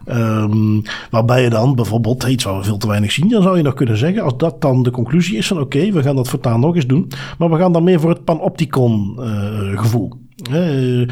Um, 0.42 0.82
waarbij 1.10 1.42
je 1.42 1.50
dan 1.50 1.74
bijvoorbeeld... 1.74 2.24
iets 2.24 2.44
waar 2.44 2.56
we 2.58 2.64
veel 2.64 2.78
te 2.78 2.86
weinig 2.86 3.12
zien, 3.12 3.28
dan 3.28 3.42
zou 3.42 3.56
je 3.56 3.62
nog 3.62 3.74
kunnen 3.74 3.96
zeggen... 3.96 4.22
als 4.22 4.36
dat 4.36 4.60
dan 4.60 4.82
de 4.82 4.90
conclusie 4.90 5.36
is 5.36 5.46
van... 5.46 5.60
oké, 5.60 5.90
we 5.90 6.02
gaan 6.02 6.13
dat 6.14 6.28
voortaan 6.28 6.60
nog 6.60 6.74
eens 6.74 6.86
doen. 6.86 7.10
Maar 7.38 7.50
we 7.50 7.56
gaan 7.56 7.72
dan 7.72 7.84
meer 7.84 8.00
voor 8.00 8.10
het 8.10 8.24
panopticon 8.24 9.16
uh, 9.18 9.80
gevoel. 9.80 10.12
Uh, 10.50 11.08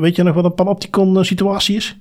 weet 0.00 0.16
je 0.16 0.22
nog 0.22 0.34
wat 0.34 0.44
een 0.44 0.54
panopticon 0.54 1.16
eh, 1.16 1.22
situatie 1.22 1.76
is? 1.76 1.98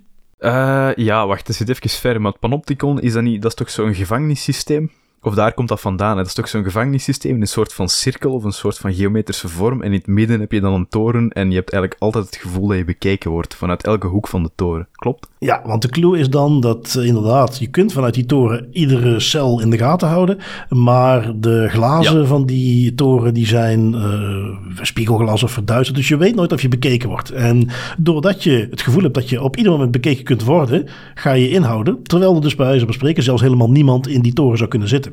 Ja, 0.96 1.28
wacht, 1.28 1.48
dat 1.48 1.56
zit 1.56 1.70
even 1.70 1.90
ver. 1.90 2.22
Maar 2.22 2.32
het 2.32 2.40
panopticon, 2.40 3.02
is 3.02 3.14
dat, 3.14 3.24
niet, 3.24 3.42
dat 3.42 3.52
is 3.52 3.58
toch 3.58 3.70
zo'n 3.70 3.94
gevangenissysteem? 3.94 4.92
Of 5.22 5.36
daar 5.36 5.54
komt 5.54 5.68
dat 5.68 5.82
vandaan. 5.82 6.12
Hè? 6.12 6.18
Dat 6.18 6.26
is 6.26 6.34
toch 6.34 6.48
zo'n 6.48 6.64
gevangenissysteem, 6.64 7.42
een 7.42 7.48
soort 7.48 7.74
van 7.74 7.90
cirkel 7.90 8.34
of 8.34 8.44
een 8.44 8.52
soort 8.52 8.78
van 8.78 8.94
geometrische 8.94 9.48
vorm. 9.48 9.82
En 9.82 9.92
in 9.92 9.98
het 9.98 10.08
midden 10.08 10.40
heb 10.40 10.52
je 10.52 10.62
dan 10.62 10.74
een 10.74 10.88
toren 10.88 11.30
en 11.30 11.50
je 11.50 11.56
hebt 11.56 11.72
eigenlijk 11.72 12.02
altijd 12.02 12.26
het 12.26 12.36
gevoel 12.36 12.68
dat 12.68 12.78
je 12.78 12.86
bekeken 12.86 13.32
wordt 13.32 13.56
vanuit 13.56 13.84
elke 13.84 14.08
hoek 14.08 14.28
van 14.28 14.44
de 14.44 14.50
toren. 14.56 14.88
Klopt? 14.92 15.28
Ja, 15.40 15.62
want 15.66 15.82
de 15.82 15.90
clue 15.90 16.20
is 16.20 16.30
dan 16.30 16.62
dat 16.62 16.96
uh, 16.98 17.06
inderdaad, 17.06 17.60
je 17.60 17.68
kunt 17.68 17.94
vanuit 17.94 18.14
die 18.14 18.26
toren 18.26 18.68
iedere 18.72 19.20
cel 19.20 19.62
in 19.62 19.70
de 19.70 19.78
gaten 19.78 20.08
houden. 20.08 20.38
Maar 20.70 21.40
de 21.40 21.68
glazen 21.70 22.28
van 22.28 22.46
die 22.46 22.96
toren 22.96 23.34
die 23.34 23.48
zijn 23.48 23.94
uh, 23.94 24.82
spiegelglas 24.82 25.44
of 25.44 25.52
verduisterd. 25.52 25.98
Dus 25.98 26.08
je 26.08 26.18
weet 26.18 26.36
nooit 26.36 26.52
of 26.52 26.62
je 26.62 26.68
bekeken 26.68 27.10
wordt. 27.10 27.32
En 27.32 27.70
doordat 27.98 28.44
je 28.44 28.68
het 28.70 28.82
gevoel 28.82 29.02
hebt 29.02 29.14
dat 29.14 29.30
je 29.30 29.44
op 29.44 29.58
ieder 29.58 29.72
moment 29.72 29.92
bekeken 29.92 30.24
kunt 30.24 30.44
worden, 30.44 30.88
ga 31.14 31.32
je 31.32 31.50
inhouden. 31.50 32.04
Terwijl 32.04 32.36
er 32.36 32.42
dus 32.42 32.56
bij 32.56 32.66
wijze 32.66 32.86
van 32.86 32.94
spreken 32.94 33.24
zelfs 33.24 33.42
helemaal 33.42 33.72
niemand 33.72 34.08
in 34.08 34.22
die 34.22 34.34
toren 34.34 34.58
zou 34.58 34.70
kunnen 34.70 34.88
zitten. 34.88 35.09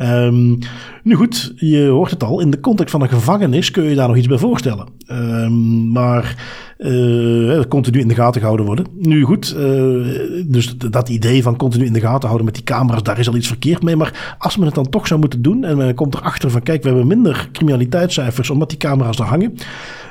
Um, 0.00 0.58
nu 1.02 1.14
goed, 1.14 1.52
je 1.56 1.86
hoort 1.86 2.10
het 2.10 2.24
al. 2.24 2.40
In 2.40 2.50
de 2.50 2.60
context 2.60 2.92
van 2.92 3.02
een 3.02 3.08
gevangenis 3.08 3.70
kun 3.70 3.84
je 3.84 3.94
daar 3.94 4.08
nog 4.08 4.16
iets 4.16 4.26
bij 4.26 4.38
voorstellen. 4.38 4.86
Um, 5.10 5.92
maar 5.92 6.36
uh, 6.78 7.60
continu 7.68 8.00
in 8.00 8.08
de 8.08 8.14
gaten 8.14 8.40
gehouden 8.40 8.66
worden. 8.66 8.86
Nu 8.98 9.22
goed, 9.22 9.54
uh, 9.56 10.06
dus 10.46 10.76
dat 10.76 11.08
idee 11.08 11.42
van 11.42 11.56
continu 11.56 11.84
in 11.84 11.92
de 11.92 12.00
gaten 12.00 12.26
houden 12.26 12.44
met 12.44 12.54
die 12.54 12.64
camera's, 12.64 13.02
daar 13.02 13.18
is 13.18 13.28
al 13.28 13.36
iets 13.36 13.46
verkeerd 13.46 13.82
mee. 13.82 13.96
Maar 13.96 14.36
als 14.38 14.56
men 14.56 14.66
het 14.66 14.74
dan 14.74 14.88
toch 14.88 15.06
zou 15.06 15.20
moeten 15.20 15.42
doen 15.42 15.64
en 15.64 15.76
men 15.76 15.94
komt 15.94 16.14
erachter 16.14 16.50
van 16.50 16.62
kijk, 16.62 16.82
we 16.82 16.88
hebben 16.88 17.06
minder 17.06 17.48
criminaliteitscijfers 17.52 18.50
omdat 18.50 18.68
die 18.68 18.78
camera's 18.78 19.16
daar 19.16 19.26
hangen. 19.26 19.54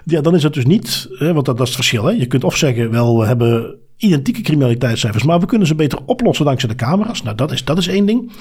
Ja, 0.04 0.22
dan 0.22 0.36
is 0.36 0.44
het 0.44 0.54
dus 0.54 0.66
niet, 0.66 1.08
hè, 1.10 1.34
want 1.34 1.46
dat, 1.46 1.58
dat 1.58 1.68
is 1.68 1.76
het 1.76 1.86
verschil. 1.86 2.06
Hè. 2.06 2.12
Je 2.12 2.26
kunt 2.26 2.44
of 2.44 2.56
zeggen, 2.58 2.92
wel, 2.92 3.20
we 3.20 3.26
hebben 3.26 3.76
identieke 4.00 4.42
criminaliteitscijfers, 4.42 5.24
maar 5.24 5.40
we 5.40 5.46
kunnen 5.46 5.68
ze 5.68 5.76
beter 5.76 6.00
oplossen 6.06 6.46
dankzij 6.46 6.70
de 6.70 6.76
camera's. 6.76 7.24
Nou, 7.24 7.36
dat 7.36 7.52
is, 7.52 7.66
dat 7.66 7.78
is 7.78 7.88
één 7.88 8.06
ding. 8.06 8.32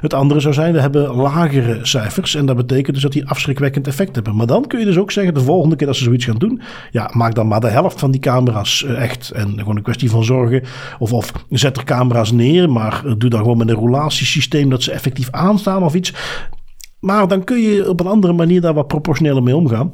Het 0.00 0.14
andere 0.14 0.40
zou 0.40 0.54
zijn, 0.54 0.72
we 0.72 0.80
hebben 0.80 1.14
lagere 1.14 1.78
cijfers 1.82 2.34
en 2.34 2.46
dat 2.46 2.56
betekent 2.56 2.94
dus 2.94 3.02
dat 3.02 3.12
die 3.12 3.28
afschrikwekkend 3.28 3.86
effect 3.86 4.14
hebben. 4.14 4.36
Maar 4.36 4.46
dan 4.46 4.66
kun 4.66 4.78
je 4.78 4.84
dus 4.84 4.98
ook 4.98 5.10
zeggen, 5.10 5.34
de 5.34 5.40
volgende 5.40 5.76
keer 5.76 5.86
dat 5.86 5.96
ze 5.96 6.04
zoiets 6.04 6.24
gaan 6.24 6.38
doen, 6.38 6.60
ja, 6.90 7.10
maak 7.12 7.34
dan 7.34 7.48
maar 7.48 7.60
de 7.60 7.68
helft 7.68 8.00
van 8.00 8.10
die 8.10 8.20
camera's 8.20 8.84
eh, 8.84 9.02
echt. 9.02 9.30
En 9.30 9.58
gewoon 9.58 9.76
een 9.76 9.82
kwestie 9.82 10.10
van 10.10 10.24
zorgen, 10.24 10.62
of, 10.98 11.12
of 11.12 11.32
zet 11.50 11.76
er 11.76 11.84
camera's 11.84 12.32
neer, 12.32 12.70
maar 12.70 13.02
doe 13.18 13.30
dan 13.30 13.40
gewoon 13.40 13.58
met 13.58 13.68
een 13.68 13.74
roulatiesysteem 13.74 14.70
dat 14.70 14.82
ze 14.82 14.92
effectief 14.92 15.30
aanstaan 15.30 15.82
of 15.82 15.94
iets. 15.94 16.14
Maar 17.00 17.28
dan 17.28 17.44
kun 17.44 17.60
je 17.60 17.88
op 17.88 18.00
een 18.00 18.06
andere 18.06 18.32
manier 18.32 18.60
daar 18.60 18.74
wat 18.74 18.86
proportioneler 18.86 19.42
mee 19.42 19.56
omgaan. 19.56 19.90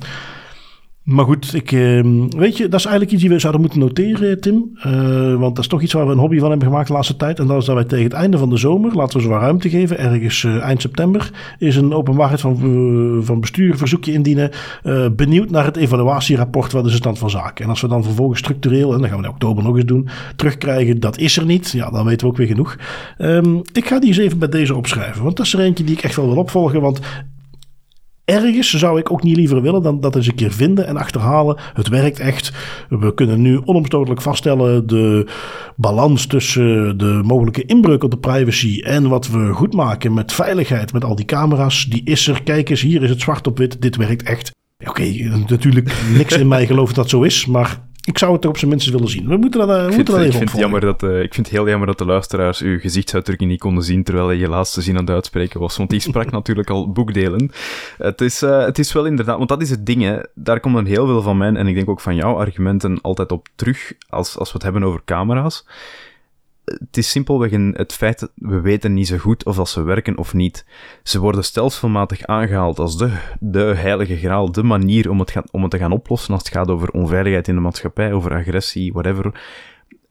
Maar 1.05 1.25
goed, 1.25 1.55
ik, 1.55 1.73
ehm, 1.73 2.29
weet 2.29 2.57
je, 2.57 2.69
dat 2.69 2.79
is 2.79 2.87
eigenlijk 2.87 3.11
iets 3.11 3.23
die 3.23 3.31
we 3.31 3.39
zouden 3.39 3.61
moeten 3.61 3.81
noteren, 3.81 4.41
Tim. 4.41 4.79
Uh, 4.87 5.35
want 5.35 5.55
dat 5.55 5.59
is 5.59 5.67
toch 5.67 5.83
iets 5.83 5.93
waar 5.93 6.07
we 6.07 6.13
een 6.13 6.19
hobby 6.19 6.39
van 6.39 6.51
hebben 6.51 6.69
gemaakt 6.69 6.87
de 6.87 6.93
laatste 6.93 7.17
tijd. 7.17 7.39
En 7.39 7.47
dat 7.47 7.61
is 7.61 7.65
dat 7.65 7.75
wij 7.75 7.85
tegen 7.85 8.05
het 8.05 8.13
einde 8.13 8.39
van 8.39 8.51
de 8.51 8.57
zomer, 8.57 8.95
laten 8.95 9.17
we 9.17 9.23
ze 9.23 9.29
wat 9.29 9.41
ruimte 9.41 9.69
geven, 9.69 9.99
ergens 9.99 10.43
uh, 10.43 10.63
eind 10.63 10.81
september, 10.81 11.31
is 11.59 11.77
een 11.77 11.93
openbaarheid 11.93 12.41
van, 12.41 12.59
uh, 12.63 13.27
van 13.27 13.41
bestuur 13.41 13.77
verzoekje 13.77 14.13
indienen. 14.13 14.51
benieuwd 15.17 15.51
naar 15.51 15.65
het 15.65 15.77
evaluatierapport, 15.77 16.73
wat 16.73 16.87
is 16.87 16.91
de 16.91 16.97
stand 16.97 17.19
van 17.19 17.31
zaken. 17.31 17.65
En 17.65 17.71
als 17.71 17.81
we 17.81 17.89
dan 17.89 18.05
vervolgens 18.05 18.39
structureel, 18.39 18.93
en 18.93 19.01
dat 19.01 19.09
gaan 19.09 19.19
we 19.19 19.25
in 19.25 19.31
oktober 19.31 19.65
nog 19.65 19.77
eens 19.77 19.85
doen, 19.85 20.09
terugkrijgen, 20.37 21.01
dat 21.01 21.19
is 21.19 21.37
er 21.37 21.45
niet. 21.45 21.71
Ja, 21.71 21.91
dan 21.91 22.05
weten 22.05 22.27
we 22.27 22.33
ook 22.33 22.39
weer 22.39 22.47
genoeg. 22.47 22.77
Um, 23.19 23.63
ik 23.73 23.87
ga 23.87 23.99
die 23.99 24.09
eens 24.09 24.19
even 24.19 24.39
bij 24.39 24.49
deze 24.49 24.75
opschrijven. 24.75 25.23
Want 25.23 25.37
dat 25.37 25.47
is 25.47 25.55
er 25.55 25.61
eentje 25.61 25.85
die 25.85 25.97
ik 25.97 26.03
echt 26.03 26.17
wel 26.17 26.27
wil 26.27 26.37
opvolgen. 26.37 26.81
Want 26.81 27.01
Ergens 28.25 28.71
zou 28.71 28.99
ik 28.99 29.13
ook 29.13 29.23
niet 29.23 29.37
liever 29.37 29.63
willen 29.63 29.83
dan 29.83 30.01
dat 30.01 30.17
eens 30.17 30.27
een 30.27 30.35
keer 30.35 30.53
vinden 30.53 30.87
en 30.87 30.97
achterhalen. 30.97 31.57
Het 31.75 31.89
werkt 31.89 32.19
echt. 32.19 32.53
We 32.89 33.15
kunnen 33.15 33.43
nu 33.43 33.61
onomstotelijk 33.65 34.21
vaststellen 34.21 34.87
de 34.87 35.27
balans 35.77 36.27
tussen 36.27 36.99
de 36.99 37.21
mogelijke 37.25 37.65
inbreuk 37.65 38.05
op 38.05 38.11
de 38.11 38.19
privacy 38.19 38.81
en 38.81 39.09
wat 39.09 39.29
we 39.29 39.53
goed 39.53 39.75
maken 39.75 40.15
met 40.15 40.33
veiligheid, 40.33 40.93
met 40.93 41.05
al 41.05 41.15
die 41.15 41.25
camera's. 41.25 41.85
Die 41.85 42.05
is 42.05 42.29
er. 42.29 42.43
Kijk 42.43 42.71
eens, 42.71 42.81
hier 42.81 43.03
is 43.03 43.11
het 43.11 43.21
zwart 43.21 43.47
op 43.47 43.59
wit. 43.59 43.83
Dit 43.83 43.97
werkt 43.97 44.23
echt. 44.23 44.51
Oké, 44.87 45.03
natuurlijk 45.49 45.93
niks 46.17 46.37
in 46.37 46.49
mij 46.49 46.67
gelooft 46.67 46.95
dat 46.95 47.11
zo 47.11 47.23
is, 47.23 47.47
maar 47.47 47.81
ik 48.05 48.19
zou 48.19 48.33
het 48.33 48.45
er 48.45 48.51
op 48.51 48.59
zijn 48.59 48.71
minst 48.71 48.91
willen 48.91 49.09
zien. 49.09 49.29
We 49.29 49.37
moeten 49.37 49.67
dat, 49.67 49.69
uh, 49.69 49.89
ik 49.89 49.97
moeten 49.97 50.15
dat 50.15 50.23
even 50.23 50.43
ik 50.43 50.49
vind, 50.49 50.61
jammer 50.61 50.81
dat, 50.81 51.03
uh, 51.03 51.23
ik 51.23 51.35
vind 51.35 51.47
het 51.47 51.57
heel 51.57 51.69
jammer 51.69 51.87
dat 51.87 51.99
de 51.99 52.05
luisteraars 52.05 52.61
uw 52.61 52.79
gezichtsuitdrukking 52.79 53.51
niet 53.51 53.61
konden 53.61 53.85
zien 53.85 54.03
terwijl 54.03 54.27
hij 54.27 54.37
je 54.37 54.49
laatste 54.49 54.83
zin 54.83 54.95
aan 54.95 55.05
het 55.05 55.15
uitspreken 55.15 55.61
was. 55.61 55.77
Want 55.77 55.91
die 55.91 56.01
sprak 56.09 56.31
natuurlijk 56.31 56.71
al 56.71 56.93
boekdelen. 56.93 57.51
Het 57.99 58.21
is, 58.21 58.43
uh, 58.43 58.65
het 58.65 58.79
is 58.79 58.93
wel 58.93 59.05
inderdaad, 59.05 59.37
want 59.37 59.49
dat 59.49 59.63
is 59.63 59.71
het 59.71 59.87
ding, 59.87 60.03
hè. 60.03 60.19
daar 60.35 60.61
komen 60.61 60.87
heel 60.87 61.07
veel 61.07 61.23
van 61.23 61.37
mijn 61.37 61.57
en 61.57 61.67
ik 61.67 61.75
denk 61.75 61.89
ook 61.89 62.01
van 62.01 62.15
jouw 62.15 62.37
argumenten 62.37 63.01
altijd 63.01 63.33
op 63.33 63.49
terug 63.55 63.93
als, 64.09 64.39
als 64.39 64.49
we 64.49 64.55
het 64.55 64.63
hebben 64.63 64.85
over 64.85 65.01
camera's 65.05 65.65
het 66.65 66.97
is 66.97 67.11
simpelweg 67.11 67.51
het 67.73 67.93
feit 67.93 68.19
dat 68.19 68.31
we 68.35 68.61
weten 68.61 68.95
niet 68.95 69.07
zo 69.07 69.17
goed 69.17 69.45
of 69.45 69.57
dat 69.57 69.69
ze 69.69 69.83
werken 69.83 70.19
of 70.19 70.35
niet. 70.35 70.67
Ze 71.03 71.21
worden 71.21 71.45
stelselmatig 71.45 72.27
aangehaald 72.27 72.79
als 72.79 72.99
de, 72.99 73.19
de 73.41 73.75
heilige 73.77 74.17
graal, 74.17 74.53
de 74.53 74.63
manier 74.63 75.11
om 75.11 75.21
het, 75.21 75.35
om 75.51 75.63
het 75.63 75.71
te 75.71 75.79
gaan 75.79 75.93
oplossen 75.93 76.35
als 76.35 76.43
het 76.43 76.53
gaat 76.53 76.69
over 76.69 76.91
onveiligheid 76.91 77.49
in 77.49 77.55
de 77.55 77.61
maatschappij, 77.61 78.13
over 78.13 78.35
agressie, 78.35 78.93
whatever. 78.93 79.33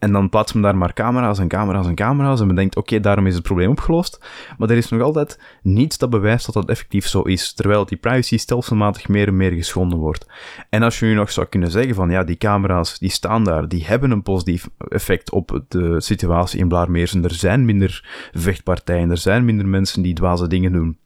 En 0.04 0.12
dan 0.12 0.30
plaatst 0.30 0.54
men 0.54 0.64
daar 0.64 0.78
maar 0.78 0.94
camera's 0.94 1.40
en 1.40 1.48
camera's 1.48 1.88
en 1.88 1.96
camera's 1.96 2.40
en 2.40 2.48
men 2.48 2.56
denkt, 2.56 2.76
oké, 2.76 3.00
daarom 3.00 3.28
is 3.28 3.34
het 3.34 3.44
probleem 3.44 3.70
opgelost. 3.70 4.26
Maar 4.58 4.70
er 4.70 4.78
is 4.78 4.90
nog 4.90 5.02
altijd 5.02 5.40
niets 5.62 5.98
dat 5.98 6.10
bewijst 6.10 6.46
dat 6.46 6.56
dat 6.56 6.70
effectief 6.70 7.08
zo 7.08 7.22
is, 7.22 7.54
terwijl 7.54 7.86
die 7.86 7.98
privacy 7.98 8.38
stelselmatig 8.38 9.08
meer 9.08 9.28
en 9.28 9.38
meer 9.38 9.52
geschonden 9.52 10.00
wordt. 10.00 10.26
En 10.70 10.84
als 10.84 11.00
je 11.00 11.06
nu 11.06 11.14
nog 11.14 11.32
zou 11.32 11.48
kunnen 11.48 11.72
zeggen 11.72 11.96
van, 11.96 12.10
ja, 12.10 12.24
die 12.24 12.38
camera's, 12.38 13.00
die 13.00 13.10
staan 13.10 13.44
daar, 13.44 13.68
die 13.68 13.86
hebben 13.86 14.12
een 14.12 14.24
positief 14.24 14.70
effect 14.90 15.32
op 15.32 15.64
de 15.68 16.02
situatie 16.02 16.60
in 16.60 16.68
Blaarmeersen. 16.68 17.24
Er 17.24 17.34
zijn 17.34 17.66
minder 17.66 18.06
vechtpartijen, 18.34 19.10
er 19.10 19.18
zijn 19.18 19.46
minder 19.46 19.68
mensen 19.68 20.02
die 20.02 20.14
dwaze 20.14 20.48
dingen 20.48 20.72
doen 20.72 20.98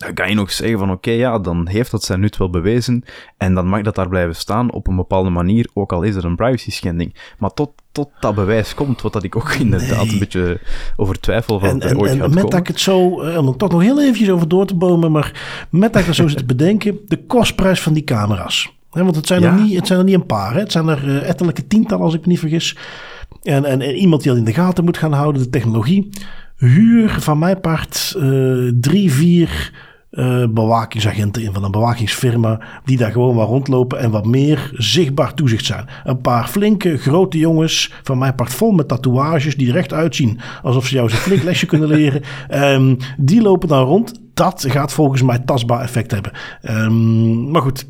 dan 0.00 0.14
kan 0.14 0.28
je 0.28 0.34
nog 0.34 0.52
zeggen 0.52 0.78
van 0.78 0.90
oké, 0.90 1.10
ja, 1.10 1.38
dan 1.38 1.68
heeft 1.68 1.90
dat 1.90 2.02
zijn 2.02 2.20
nut 2.20 2.36
wel 2.36 2.50
bewezen 2.50 3.04
en 3.36 3.54
dan 3.54 3.66
mag 3.66 3.82
dat 3.82 3.94
daar 3.94 4.08
blijven 4.08 4.36
staan 4.36 4.72
op 4.72 4.86
een 4.86 4.96
bepaalde 4.96 5.30
manier, 5.30 5.68
ook 5.74 5.92
al 5.92 6.02
is 6.02 6.14
er 6.14 6.24
een 6.24 6.36
privacy 6.36 6.70
schending. 6.70 7.14
Maar 7.38 7.50
tot, 7.54 7.70
tot 7.92 8.08
dat 8.20 8.34
bewijs 8.34 8.74
komt, 8.74 9.02
wat 9.02 9.12
dat 9.12 9.22
ik 9.22 9.36
ook 9.36 9.52
inderdaad 9.52 10.08
een 10.08 10.18
beetje 10.18 10.60
over 10.96 11.20
twijfel 11.20 11.58
van 11.58 11.68
en, 11.68 11.82
er 11.82 11.98
ooit 11.98 12.10
en, 12.10 12.18
gaat 12.18 12.26
met 12.26 12.34
komen. 12.34 12.50
dat 12.50 12.60
ik 12.60 12.66
het 12.66 12.80
zo, 12.80 13.20
eh, 13.20 13.36
om 13.36 13.48
er 13.48 13.56
toch 13.56 13.70
nog 13.70 13.80
heel 13.82 14.00
eventjes 14.00 14.30
over 14.30 14.48
door 14.48 14.66
te 14.66 14.74
bomen, 14.74 15.12
maar 15.12 15.66
met 15.70 15.92
dat 15.92 16.02
ik 16.02 16.08
er 16.08 16.14
zo 16.14 16.28
zit 16.28 16.38
te 16.38 16.44
bedenken, 16.44 16.98
de 17.06 17.24
kostprijs 17.26 17.80
van 17.80 17.92
die 17.92 18.04
camera's. 18.04 18.72
want 18.90 19.16
het 19.16 19.26
zijn, 19.26 19.40
Ja. 19.42 19.52
er 19.52 19.60
niet, 19.62 19.76
het 19.76 19.86
zijn 19.86 19.98
er 19.98 20.04
niet 20.04 20.14
een 20.14 20.26
paar, 20.26 20.52
hè. 20.52 20.60
het 20.60 20.72
zijn 20.72 20.88
er 20.88 21.08
uh, 21.08 21.28
ettelijke 21.28 21.66
tientallen 21.66 22.04
als 22.04 22.14
ik 22.14 22.20
me 22.20 22.26
niet 22.26 22.38
vergis. 22.38 22.76
En, 23.42 23.64
en, 23.64 23.80
en, 23.80 23.94
iemand 23.94 24.22
die 24.22 24.30
dat 24.30 24.40
in 24.40 24.46
de 24.46 24.54
gaten 24.54 24.84
moet 24.84 24.98
gaan 24.98 25.12
houden, 25.12 25.42
de 25.42 25.50
technologie. 25.50 26.08
Huur 26.56 27.10
van 27.10 27.38
mijn 27.38 27.60
part 27.60 28.14
uh, 28.16 28.72
drie, 28.80 29.12
vier 29.12 29.72
uh, 30.10 30.44
bewakingsagenten 30.50 31.42
in 31.42 31.52
van 31.52 31.64
een 31.64 31.70
bewakingsfirma 31.70 32.60
die 32.84 32.96
daar 32.96 33.12
gewoon 33.12 33.34
maar 33.34 33.46
rondlopen 33.46 33.98
en 33.98 34.10
wat 34.10 34.26
meer 34.26 34.70
zichtbaar 34.74 35.34
toezicht 35.34 35.64
zijn. 35.64 35.88
Een 36.04 36.20
paar 36.20 36.48
flinke, 36.48 36.98
grote 36.98 37.38
jongens 37.38 37.92
van 38.02 38.18
mijn 38.18 38.34
part 38.34 38.54
vol 38.54 38.70
met 38.70 38.88
tatoeages 38.88 39.56
die 39.56 39.70
er 39.70 39.76
echt 39.76 39.92
uitzien 39.92 40.40
alsof 40.62 40.86
ze 40.86 40.94
jou 40.94 41.06
eens 41.06 41.16
een 41.16 41.22
flink 41.22 41.42
lesje 41.42 41.66
kunnen 41.66 41.88
leren. 41.98 42.22
Um, 42.50 42.96
die 43.16 43.42
lopen 43.42 43.68
dan 43.68 43.84
rond. 43.84 44.20
Dat 44.34 44.64
gaat 44.68 44.92
volgens 44.92 45.22
mij 45.22 45.38
tastbaar 45.38 45.80
effect 45.80 46.10
hebben. 46.10 46.32
Um, 46.70 47.50
maar 47.50 47.62
goed, 47.62 47.86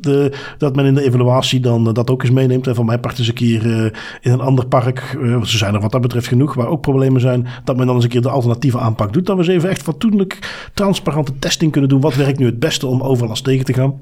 de, 0.00 0.32
dat 0.58 0.76
men 0.76 0.84
in 0.84 0.94
de 0.94 1.02
evaluatie 1.02 1.60
dan 1.60 1.92
dat 1.92 2.10
ook 2.10 2.22
eens 2.22 2.32
meeneemt. 2.32 2.66
En 2.66 2.74
van 2.74 2.86
mijn 2.86 3.00
part 3.00 3.18
eens 3.18 3.28
een 3.28 3.34
keer 3.34 3.66
uh, 3.66 3.84
in 4.20 4.32
een 4.32 4.40
ander 4.40 4.66
park, 4.66 5.16
uh, 5.20 5.42
ze 5.42 5.56
zijn 5.56 5.74
er 5.74 5.80
wat 5.80 5.92
dat 5.92 6.00
betreft 6.00 6.28
genoeg, 6.28 6.54
waar 6.54 6.68
ook 6.68 6.80
problemen 6.80 7.20
zijn, 7.20 7.46
dat 7.64 7.76
men 7.76 7.86
dan 7.86 7.94
eens 7.94 8.04
een 8.04 8.10
keer 8.10 8.22
de 8.22 8.28
alternatieve 8.28 8.78
aanpak 8.78 9.12
doet. 9.12 9.26
Dat 9.26 9.36
we 9.36 9.42
eens 9.42 9.52
even 9.52 9.70
echt 9.70 9.82
fatsoenlijk 9.82 10.68
transparante 10.74 11.38
testing 11.38 11.72
kunnen 11.72 11.90
doen. 11.90 12.00
Wat 12.00 12.14
werkt 12.14 12.38
nu 12.38 12.46
het 12.46 12.58
beste 12.58 12.86
om 12.86 13.02
overlast 13.02 13.44
tegen 13.44 13.64
te 13.64 13.72
gaan? 13.72 13.94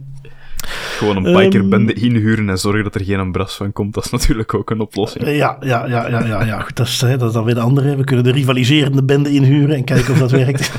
Gewoon 0.98 1.24
een 1.24 1.36
bikerbende 1.36 1.96
um, 1.96 2.02
inhuren 2.02 2.48
en 2.48 2.58
zorgen 2.58 2.84
dat 2.84 2.94
er 2.94 3.04
geen 3.04 3.32
bras 3.32 3.54
van 3.54 3.72
komt, 3.72 3.94
dat 3.94 4.04
is 4.04 4.10
natuurlijk 4.10 4.54
ook 4.54 4.70
een 4.70 4.80
oplossing. 4.80 5.24
Uh, 5.24 5.36
ja, 5.36 5.56
ja, 5.60 5.86
ja, 5.86 6.08
ja, 6.08 6.26
ja, 6.26 6.44
ja. 6.44 6.60
Goed, 6.60 6.76
dat, 6.76 6.86
is, 6.86 6.98
dat 6.98 7.22
is 7.22 7.32
dan 7.32 7.44
weer 7.44 7.54
de 7.54 7.60
andere. 7.60 7.96
We 7.96 8.04
kunnen 8.04 8.24
de 8.24 8.32
rivaliserende 8.32 9.04
bende 9.04 9.30
inhuren 9.30 9.76
en 9.76 9.84
kijken 9.84 10.12
of 10.12 10.18
dat 10.18 10.30
werkt. 10.44 10.72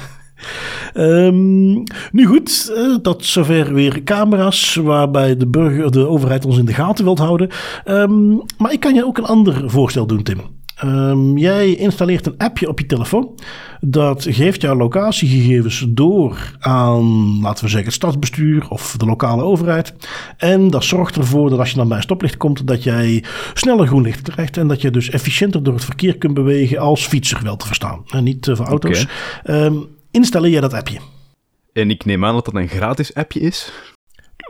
Um, 0.97 1.83
nu 2.11 2.25
goed, 2.25 2.73
uh, 2.77 2.95
tot 2.95 3.25
zover 3.25 3.73
weer 3.73 4.03
camera's 4.03 4.75
waarbij 4.75 5.37
de 5.37 5.47
burger, 5.47 5.91
de 5.91 6.07
overheid 6.07 6.45
ons 6.45 6.57
in 6.57 6.65
de 6.65 6.73
gaten 6.73 7.03
wilt 7.03 7.19
houden. 7.19 7.49
Um, 7.85 8.41
maar 8.57 8.71
ik 8.71 8.79
kan 8.79 8.93
je 8.93 9.05
ook 9.05 9.17
een 9.17 9.25
ander 9.25 9.63
voorstel 9.65 10.07
doen, 10.07 10.23
Tim. 10.23 10.39
Um, 10.83 11.37
jij 11.37 11.75
installeert 11.75 12.25
een 12.25 12.37
appje 12.37 12.67
op 12.67 12.79
je 12.79 12.85
telefoon. 12.85 13.39
Dat 13.81 14.25
geeft 14.29 14.61
jouw 14.61 14.75
locatiegegevens 14.75 15.85
door 15.89 16.55
aan, 16.59 17.39
laten 17.41 17.63
we 17.63 17.69
zeggen, 17.69 17.85
het 17.85 17.93
stadsbestuur 17.93 18.69
of 18.69 18.95
de 18.97 19.05
lokale 19.05 19.43
overheid. 19.43 19.93
En 20.37 20.69
dat 20.69 20.83
zorgt 20.83 21.15
ervoor 21.15 21.49
dat 21.49 21.59
als 21.59 21.69
je 21.69 21.75
dan 21.75 21.87
bij 21.87 21.97
een 21.97 22.03
stoplicht 22.03 22.37
komt, 22.37 22.67
dat 22.67 22.83
jij 22.83 23.23
sneller 23.53 23.87
groen 23.87 24.01
licht 24.01 24.21
krijgt. 24.21 24.57
En 24.57 24.67
dat 24.67 24.81
je 24.81 24.91
dus 24.91 25.09
efficiënter 25.09 25.63
door 25.63 25.73
het 25.73 25.85
verkeer 25.85 26.17
kunt 26.17 26.33
bewegen 26.33 26.77
als 26.77 27.05
fietser 27.05 27.43
wel 27.43 27.55
te 27.55 27.67
verstaan. 27.67 28.01
En 28.09 28.23
niet 28.23 28.47
uh, 28.47 28.55
voor 28.55 28.65
auto's. 28.65 29.07
Okay. 29.43 29.65
Um, 29.65 29.87
installeer 30.15 30.51
je 30.51 30.61
dat 30.61 30.73
appje. 30.73 30.99
En 31.73 31.89
ik 31.89 32.05
neem 32.05 32.25
aan 32.25 32.33
dat 32.33 32.45
dat 32.45 32.55
een 32.55 32.67
gratis 32.67 33.13
appje 33.13 33.39
is. 33.39 33.71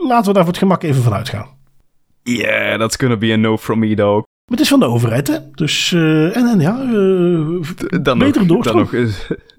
Laten 0.08 0.28
we 0.28 0.34
daar 0.34 0.44
voor 0.44 0.52
het 0.52 0.62
gemak 0.62 0.84
even 0.84 1.02
van 1.02 1.14
uitgaan. 1.14 1.48
Yeah, 2.24 2.80
that's 2.80 2.96
gonna 2.96 3.18
be 3.18 3.32
a 3.32 3.36
no 3.36 3.58
from 3.58 3.80
me, 3.80 3.96
dog. 3.96 4.24
Maar 4.46 4.58
het 4.58 4.60
is 4.60 4.68
van 4.68 4.80
de 4.80 4.86
overheid, 4.86 5.28
hè? 5.28 5.38
Dus, 5.52 5.92
uh, 5.92 6.38
en, 6.38 6.48
en 6.48 6.60
ja, 6.60 6.84
uh, 6.84 8.02
dan 8.02 8.18
beter 8.18 8.46
nog, 8.46 8.64
dan 8.64 8.76
nog, 8.76 8.92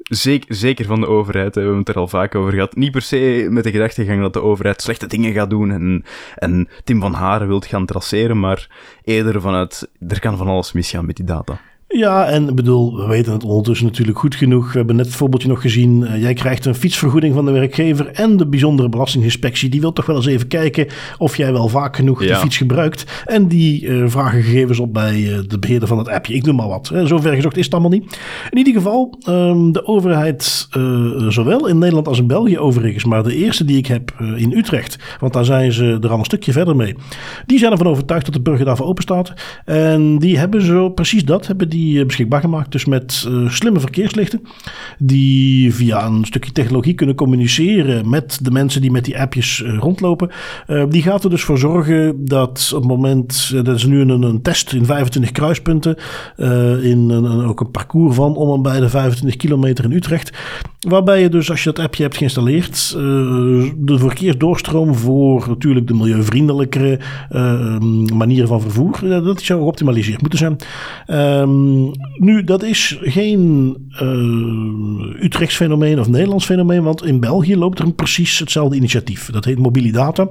zeker, 0.02 0.54
zeker 0.54 0.84
van 0.84 1.00
de 1.00 1.06
overheid, 1.06 1.54
hè. 1.54 1.60
we 1.60 1.66
hebben 1.66 1.78
het 1.78 1.88
er 1.88 2.00
al 2.00 2.08
vaak 2.08 2.34
over 2.34 2.52
gehad. 2.52 2.76
Niet 2.76 2.90
per 2.90 3.02
se 3.02 3.46
met 3.50 3.64
de 3.64 3.70
gedachtegang 3.70 4.20
dat 4.20 4.32
de 4.32 4.42
overheid 4.42 4.82
slechte 4.82 5.06
dingen 5.06 5.32
gaat 5.32 5.50
doen 5.50 5.70
en, 5.70 6.04
en 6.34 6.68
Tim 6.84 7.00
van 7.00 7.12
Haren 7.12 7.48
wilt 7.48 7.66
gaan 7.66 7.86
traceren, 7.86 8.40
maar 8.40 8.68
eerder 9.04 9.40
vanuit, 9.40 9.88
er 10.08 10.20
kan 10.20 10.36
van 10.36 10.48
alles 10.48 10.72
misgaan 10.72 11.06
met 11.06 11.16
die 11.16 11.26
data. 11.26 11.60
Ja, 11.96 12.26
en 12.26 12.48
ik 12.48 12.54
bedoel, 12.54 12.96
we 12.96 13.06
weten 13.06 13.32
het 13.32 13.44
ondertussen 13.44 13.86
natuurlijk 13.86 14.18
goed 14.18 14.34
genoeg. 14.34 14.72
We 14.72 14.78
hebben 14.78 14.96
net 14.96 15.06
het 15.06 15.14
voorbeeldje 15.14 15.48
nog 15.48 15.60
gezien. 15.60 16.00
Uh, 16.02 16.20
jij 16.20 16.34
krijgt 16.34 16.64
een 16.64 16.74
fietsvergoeding 16.74 17.34
van 17.34 17.44
de 17.44 17.50
werkgever 17.50 18.06
en 18.06 18.36
de 18.36 18.46
bijzondere 18.46 18.88
belastinginspectie. 18.88 19.68
Die 19.68 19.80
wil 19.80 19.92
toch 19.92 20.06
wel 20.06 20.16
eens 20.16 20.26
even 20.26 20.48
kijken 20.48 20.86
of 21.18 21.36
jij 21.36 21.52
wel 21.52 21.68
vaak 21.68 21.96
genoeg 21.96 22.24
Ja. 22.24 22.28
de 22.28 22.40
fiets 22.40 22.56
gebruikt. 22.56 23.24
En 23.26 23.48
die 23.48 23.82
uh, 23.82 24.04
vragen 24.06 24.42
gegevens 24.42 24.78
op 24.78 24.92
bij 24.92 25.20
uh, 25.20 25.38
de 25.46 25.58
beheerder 25.58 25.88
van 25.88 25.98
het 25.98 26.08
appje. 26.08 26.34
Ik 26.34 26.44
noem 26.44 26.56
maar 26.56 26.68
wat. 26.68 26.92
Zover 27.04 27.34
gezocht 27.34 27.56
is 27.56 27.64
het 27.64 27.72
allemaal 27.72 27.90
niet. 27.90 28.18
In 28.50 28.58
ieder 28.58 28.72
geval, 28.72 29.18
um, 29.28 29.72
de 29.72 29.86
overheid, 29.86 30.68
zowel 31.28 31.66
in 31.68 31.78
Nederland 31.78 32.08
als 32.08 32.18
in 32.18 32.26
België 32.26 32.58
overigens, 32.58 33.04
maar 33.04 33.22
de 33.22 33.36
eerste 33.36 33.64
die 33.64 33.76
ik 33.76 33.86
heb 33.86 34.14
in 34.36 34.52
Utrecht, 34.52 34.98
want 35.20 35.32
daar 35.32 35.44
zijn 35.44 35.72
ze 35.72 35.98
er 36.00 36.10
al 36.10 36.18
een 36.18 36.24
stukje 36.24 36.52
verder 36.52 36.76
mee. 36.76 36.94
Die 37.46 37.58
zijn 37.58 37.72
ervan 37.72 37.86
overtuigd 37.86 38.24
dat 38.24 38.34
de 38.34 38.40
burger 38.40 38.64
daarvoor 38.64 38.86
open 38.86 39.02
staat. 39.02 39.32
En 39.64 40.18
die 40.18 40.38
hebben 40.38 40.62
zo 40.62 40.88
precies 40.88 41.24
dat, 41.24 41.46
hebben 41.46 41.68
die 41.68 41.85
die 41.92 42.04
beschikbaar 42.04 42.40
gemaakt. 42.40 42.72
Dus 42.72 42.84
met 42.84 43.26
uh, 43.28 43.50
slimme 43.50 43.80
verkeerslichten. 43.80 44.42
Die 44.98 45.74
via 45.74 46.06
een 46.06 46.24
stukje 46.24 46.52
technologie 46.52 46.94
kunnen 46.94 47.16
communiceren 47.16 48.08
met 48.08 48.38
de 48.42 48.50
mensen 48.50 48.80
die 48.80 48.90
met 48.90 49.04
die 49.04 49.20
appjes 49.20 49.60
uh, 49.60 49.78
rondlopen. 49.78 50.30
Die 50.88 51.02
gaat 51.02 51.24
er 51.24 51.30
dus 51.30 51.42
voor 51.42 51.58
zorgen 51.58 52.24
dat 52.24 52.72
op 52.74 52.80
het 52.80 52.90
moment. 52.90 53.50
dat 53.64 53.76
is 53.76 53.84
nu 53.84 54.00
een, 54.00 54.22
een 54.22 54.42
test 54.42 54.72
in 54.72 54.84
25 54.84 55.32
kruispunten. 55.32 55.96
in 56.82 57.10
een, 57.10 57.44
ook 57.44 57.60
een 57.60 57.70
parcours 57.70 58.14
van 58.14 58.36
om 58.36 58.54
en 58.54 58.62
bij 58.62 58.80
de 58.80 58.88
25 58.88 59.36
kilometer 59.36 59.84
in 59.84 59.92
Utrecht. 59.92 60.38
Waarbij 60.88 61.20
je 61.20 61.28
dus 61.28 61.50
als 61.50 61.64
je 61.64 61.72
dat 61.72 61.84
appje 61.84 62.02
hebt 62.02 62.16
geïnstalleerd, 62.16 62.92
de 63.76 63.98
verkeersdoorstroom 63.98 64.94
voor 64.94 65.44
natuurlijk 65.48 65.86
de 65.86 65.94
milieuvriendelijkere 65.94 66.98
manieren 68.14 68.48
van 68.48 68.60
vervoer, 68.60 68.98
dat 69.02 69.42
zou 69.42 69.60
geoptimaliseerd 69.60 70.20
moeten 70.20 70.38
zijn. 70.38 70.56
Um, 71.06 71.75
nu, 72.18 72.44
dat 72.44 72.62
is 72.62 72.98
geen 73.02 73.76
uh, 74.02 75.24
Utrechts 75.24 75.56
fenomeen 75.56 76.00
of 76.00 76.08
Nederlands 76.08 76.44
fenomeen, 76.44 76.82
want 76.82 77.04
in 77.04 77.20
België 77.20 77.56
loopt 77.56 77.78
er 77.78 77.84
een 77.84 77.94
precies 77.94 78.38
hetzelfde 78.38 78.76
initiatief. 78.76 79.30
Dat 79.30 79.44
heet 79.44 79.58
Mobilidata. 79.58 80.28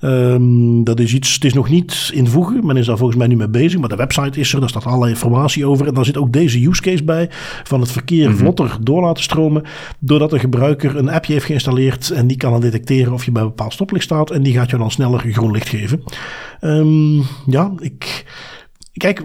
Um, 0.00 0.84
dat 0.84 1.00
is 1.00 1.14
iets, 1.14 1.34
het 1.34 1.44
is 1.44 1.52
nog 1.52 1.68
niet 1.68 2.10
in 2.14 2.26
voegen, 2.26 2.66
men 2.66 2.76
is 2.76 2.86
daar 2.86 2.96
volgens 2.96 3.18
mij 3.18 3.26
nu 3.26 3.36
mee 3.36 3.48
bezig, 3.48 3.80
maar 3.80 3.88
de 3.88 3.96
website 3.96 4.40
is 4.40 4.52
er, 4.52 4.60
daar 4.60 4.68
staat 4.68 4.86
allerlei 4.86 5.12
informatie 5.12 5.66
over. 5.66 5.86
En 5.86 5.94
daar 5.94 6.04
zit 6.04 6.16
ook 6.16 6.32
deze 6.32 6.68
use 6.68 6.82
case 6.82 7.04
bij 7.04 7.30
van 7.64 7.80
het 7.80 7.92
verkeer 7.92 8.24
mm 8.24 8.30
-hmm. 8.30 8.38
vlotter 8.38 8.76
door 8.80 9.02
laten 9.02 9.22
stromen, 9.22 9.62
doordat 9.98 10.30
de 10.30 10.38
gebruiker 10.38 10.96
een 10.96 11.10
appje 11.10 11.32
heeft 11.32 11.44
geïnstalleerd 11.44 12.10
en 12.10 12.26
die 12.26 12.36
kan 12.36 12.50
dan 12.50 12.60
detecteren 12.60 13.12
of 13.12 13.24
je 13.24 13.32
bij 13.32 13.42
een 13.42 13.48
bepaald 13.48 13.72
stoplicht 13.72 14.04
staat 14.04 14.30
en 14.30 14.42
die 14.42 14.54
gaat 14.54 14.70
je 14.70 14.78
dan 14.78 14.90
sneller 14.90 15.20
groen 15.20 15.50
licht 15.50 15.68
geven. 15.68 16.02
Um, 16.60 17.22
ja, 17.46 17.72
ik... 17.78 18.24
Kijk, 18.92 19.22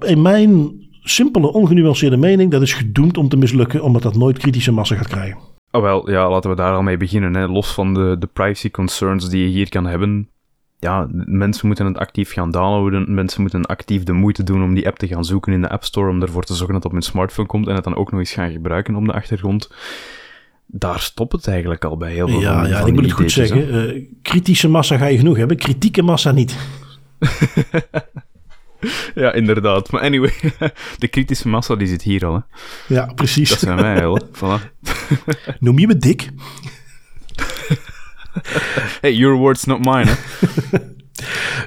in 0.00 0.22
mijn 0.22 0.72
simpele, 1.10 1.52
ongenuanceerde 1.52 2.16
mening, 2.16 2.50
dat 2.50 2.62
is 2.62 2.72
gedoemd 2.72 3.18
om 3.18 3.28
te 3.28 3.36
mislukken, 3.36 3.82
omdat 3.82 4.02
dat 4.02 4.16
nooit 4.16 4.38
kritische 4.38 4.72
massa 4.72 4.96
gaat 4.96 5.08
krijgen. 5.08 5.38
Oh 5.70 5.82
wel, 5.82 6.10
ja, 6.10 6.30
laten 6.30 6.50
we 6.50 6.56
daar 6.56 6.74
al 6.74 6.82
mee 6.82 6.96
beginnen. 6.96 7.34
Hè. 7.34 7.46
Los 7.46 7.72
van 7.72 7.94
de, 7.94 8.16
de 8.18 8.26
privacy 8.26 8.70
concerns 8.70 9.28
die 9.28 9.42
je 9.42 9.48
hier 9.48 9.68
kan 9.68 9.86
hebben. 9.86 10.28
Ja, 10.78 11.08
mensen 11.24 11.66
moeten 11.66 11.86
het 11.86 11.98
actief 11.98 12.32
gaan 12.32 12.50
downloaden. 12.50 13.14
Mensen 13.14 13.40
moeten 13.40 13.66
actief 13.66 14.02
de 14.02 14.12
moeite 14.12 14.42
doen 14.42 14.62
om 14.62 14.74
die 14.74 14.86
app 14.86 14.98
te 14.98 15.06
gaan 15.06 15.24
zoeken 15.24 15.52
in 15.52 15.60
de 15.60 15.68
App 15.68 15.84
Store. 15.84 16.10
Om 16.10 16.22
ervoor 16.22 16.44
te 16.44 16.54
zorgen 16.54 16.74
dat 16.74 16.82
het 16.82 16.92
op 16.92 16.98
hun 16.98 17.10
smartphone 17.10 17.48
komt 17.48 17.68
en 17.68 17.74
het 17.74 17.84
dan 17.84 17.96
ook 17.96 18.10
nog 18.10 18.20
eens 18.20 18.32
gaan 18.32 18.50
gebruiken 18.50 18.94
op 18.94 19.04
de 19.04 19.12
achtergrond. 19.12 19.70
Daar 20.66 21.00
stopt 21.00 21.32
het 21.32 21.48
eigenlijk 21.48 21.84
al 21.84 21.96
bij 21.96 22.12
heel 22.12 22.28
veel 22.28 22.40
Ja, 22.40 22.60
van, 22.60 22.68
ja 22.68 22.78
van 22.78 22.88
ik 22.88 22.94
moet 22.94 23.04
het 23.04 23.12
goed 23.12 23.32
zeggen. 23.32 23.74
Uh, 23.74 24.04
kritische 24.22 24.68
massa 24.68 24.96
ga 24.96 25.06
je 25.06 25.18
genoeg 25.18 25.36
hebben. 25.36 25.56
Kritieke 25.56 26.02
massa 26.02 26.32
niet. 26.32 26.56
Ja, 29.14 29.32
inderdaad. 29.32 29.90
Maar 29.90 30.00
anyway, 30.00 30.32
de 30.98 31.08
kritische 31.08 31.48
massa 31.48 31.76
die 31.76 31.86
zit 31.86 32.02
hier 32.02 32.26
al. 32.26 32.34
Hè. 32.34 32.40
Ja, 32.94 33.12
precies. 33.14 33.48
Dat 33.48 33.58
zijn 33.58 33.76
wij 33.76 34.06
al. 34.06 34.20
Voilà. 34.34 34.76
Noem 35.60 35.78
je 35.78 35.86
me 35.86 35.96
dik? 35.96 36.28
hey, 39.00 39.14
your 39.14 39.36
words, 39.36 39.64
not 39.64 39.84
mine. 39.84 40.04
Hè. 40.04 40.78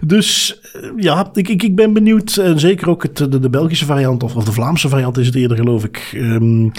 Dus 0.02 0.60
ja, 0.98 1.30
ik, 1.34 1.48
ik, 1.48 1.64
ik 1.64 1.76
ben 1.76 1.94
benieuwd. 1.94 2.38
En 2.38 2.60
zeker 2.60 2.90
ook 2.90 3.04
het, 3.04 3.18
de, 3.18 3.40
de 3.40 3.50
Belgische 3.50 3.86
variant, 3.86 4.24
of, 4.24 4.36
of 4.36 4.44
de 4.44 4.52
Vlaamse 4.52 4.90
variant 4.90 5.18
is 5.18 5.26
het 5.26 5.36
eerder, 5.36 5.58
geloof 5.58 5.84
ik. 5.84 6.12
Um, 6.16 6.72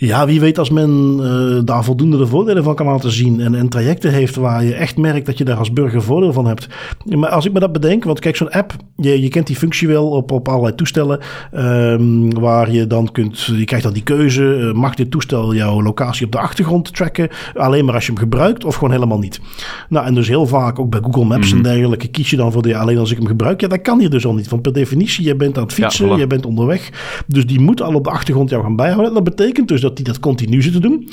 ja, 0.00 0.26
wie 0.26 0.40
weet 0.40 0.58
als 0.58 0.70
men 0.70 1.18
uh, 1.20 1.60
daar 1.64 1.84
voldoende 1.84 2.16
de 2.16 2.26
voordelen 2.26 2.64
van 2.64 2.74
kan 2.74 2.86
laten 2.86 3.12
zien 3.12 3.40
en, 3.40 3.54
en 3.54 3.68
trajecten 3.68 4.12
heeft 4.12 4.36
waar 4.36 4.64
je 4.64 4.74
echt 4.74 4.96
merkt 4.96 5.26
dat 5.26 5.38
je 5.38 5.44
daar 5.44 5.56
als 5.56 5.72
burger 5.72 6.02
voordeel 6.02 6.32
van 6.32 6.46
hebt. 6.46 6.68
Maar 7.04 7.30
als 7.30 7.46
ik 7.46 7.52
me 7.52 7.60
dat 7.60 7.72
bedenk, 7.72 8.04
want 8.04 8.20
kijk, 8.20 8.36
zo'n 8.36 8.50
app, 8.50 8.76
je, 8.96 9.22
je 9.22 9.28
kent 9.28 9.46
die 9.46 9.56
functie 9.56 9.88
wel 9.88 10.08
op, 10.10 10.30
op 10.30 10.48
allerlei 10.48 10.74
toestellen, 10.74 11.18
um, 11.54 12.40
waar 12.40 12.70
je 12.70 12.86
dan 12.86 13.12
kunt, 13.12 13.40
je 13.40 13.64
krijgt 13.64 13.84
dan 13.84 13.94
die 13.94 14.02
keuze, 14.02 14.42
uh, 14.42 14.72
mag 14.72 14.94
dit 14.94 15.10
toestel 15.10 15.54
jouw 15.54 15.82
locatie 15.82 16.26
op 16.26 16.32
de 16.32 16.38
achtergrond 16.38 16.94
tracken, 16.94 17.28
alleen 17.54 17.84
maar 17.84 17.94
als 17.94 18.06
je 18.06 18.12
hem 18.12 18.20
gebruikt 18.20 18.64
of 18.64 18.74
gewoon 18.74 18.92
helemaal 18.92 19.18
niet. 19.18 19.40
Nou, 19.88 20.06
en 20.06 20.14
dus 20.14 20.28
heel 20.28 20.46
vaak, 20.46 20.78
ook 20.78 20.90
bij 20.90 21.00
Google 21.02 21.24
Maps 21.24 21.52
en 21.52 21.62
dergelijke, 21.62 22.08
kies 22.08 22.30
je 22.30 22.36
dan 22.36 22.52
voor 22.52 22.62
de, 22.62 22.76
alleen 22.76 22.98
als 22.98 23.10
ik 23.10 23.16
hem 23.16 23.26
gebruik. 23.26 23.60
Ja, 23.60 23.68
dat 23.68 23.82
kan 23.82 24.00
je 24.00 24.08
dus 24.08 24.26
al 24.26 24.34
niet, 24.34 24.48
want 24.48 24.62
per 24.62 24.72
definitie, 24.72 25.24
je 25.24 25.36
bent 25.36 25.56
aan 25.56 25.62
het 25.62 25.72
fietsen, 25.72 26.08
ja, 26.08 26.16
je 26.16 26.26
bent 26.26 26.46
onderweg, 26.46 26.90
dus 27.26 27.46
die 27.46 27.60
moet 27.60 27.82
al 27.82 27.94
op 27.94 28.04
de 28.04 28.10
achtergrond 28.10 28.50
jou 28.50 28.62
gaan 28.62 28.76
bijhouden. 28.76 29.14
Dat 29.14 29.24
betekent 29.24 29.68
dus 29.68 29.80
dat 29.80 29.87
die 29.96 30.04
dat 30.04 30.20
continu 30.20 30.62
zit 30.62 30.72
te 30.72 30.80
doen. 30.80 31.10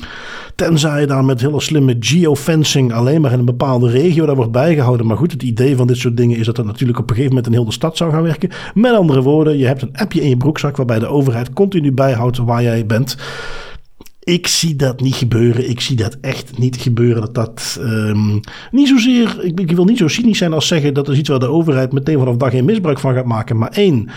Tenzij 0.54 1.00
je 1.00 1.06
daar 1.06 1.24
met 1.24 1.40
hele 1.40 1.60
slimme 1.60 1.96
geofencing 2.00 2.92
alleen 2.92 3.20
maar 3.20 3.32
in 3.32 3.38
een 3.38 3.44
bepaalde 3.44 3.90
regio 3.90 4.26
daar 4.26 4.36
wordt 4.36 4.52
bijgehouden. 4.52 5.06
Maar 5.06 5.16
goed, 5.16 5.32
het 5.32 5.42
idee 5.42 5.76
van 5.76 5.86
dit 5.86 5.96
soort 5.96 6.16
dingen 6.16 6.36
is 6.36 6.46
dat 6.46 6.56
dat 6.56 6.64
natuurlijk 6.64 6.98
op 6.98 7.10
een 7.10 7.16
gegeven 7.16 7.34
moment 7.34 7.52
in 7.52 7.58
heel 7.58 7.68
de 7.68 7.72
stad 7.72 7.96
zou 7.96 8.10
gaan 8.12 8.22
werken. 8.22 8.50
Met 8.74 8.92
andere 8.92 9.22
woorden, 9.22 9.58
je 9.58 9.66
hebt 9.66 9.82
een 9.82 9.96
appje 9.96 10.22
in 10.22 10.28
je 10.28 10.36
broekzak 10.36 10.76
waarbij 10.76 10.98
de 10.98 11.06
overheid 11.06 11.52
continu 11.52 11.92
bijhoudt 11.92 12.36
waar 12.36 12.62
jij 12.62 12.86
bent. 12.86 13.16
Ik 14.26 14.46
zie 14.46 14.76
dat 14.76 15.00
niet 15.00 15.14
gebeuren. 15.14 15.68
Ik 15.68 15.80
zie 15.80 15.96
dat 15.96 16.16
echt 16.20 16.58
niet 16.58 16.76
gebeuren. 16.76 17.20
Dat 17.20 17.34
dat 17.34 17.78
um, 17.80 18.40
niet 18.70 18.88
zozeer. 18.88 19.36
Ik, 19.44 19.60
ik 19.60 19.70
wil 19.70 19.84
niet 19.84 19.98
zo 19.98 20.08
cynisch 20.08 20.38
zijn 20.38 20.52
als 20.52 20.66
zeggen 20.66 20.94
dat 20.94 21.08
is 21.08 21.18
iets 21.18 21.28
waar 21.28 21.38
de 21.38 21.50
overheid 21.50 21.92
meteen 21.92 22.18
vanaf 22.18 22.36
dag 22.36 22.50
geen 22.50 22.64
misbruik 22.64 22.98
van 22.98 23.14
gaat 23.14 23.24
maken. 23.24 23.56
Maar 23.56 23.70
één, 23.70 24.10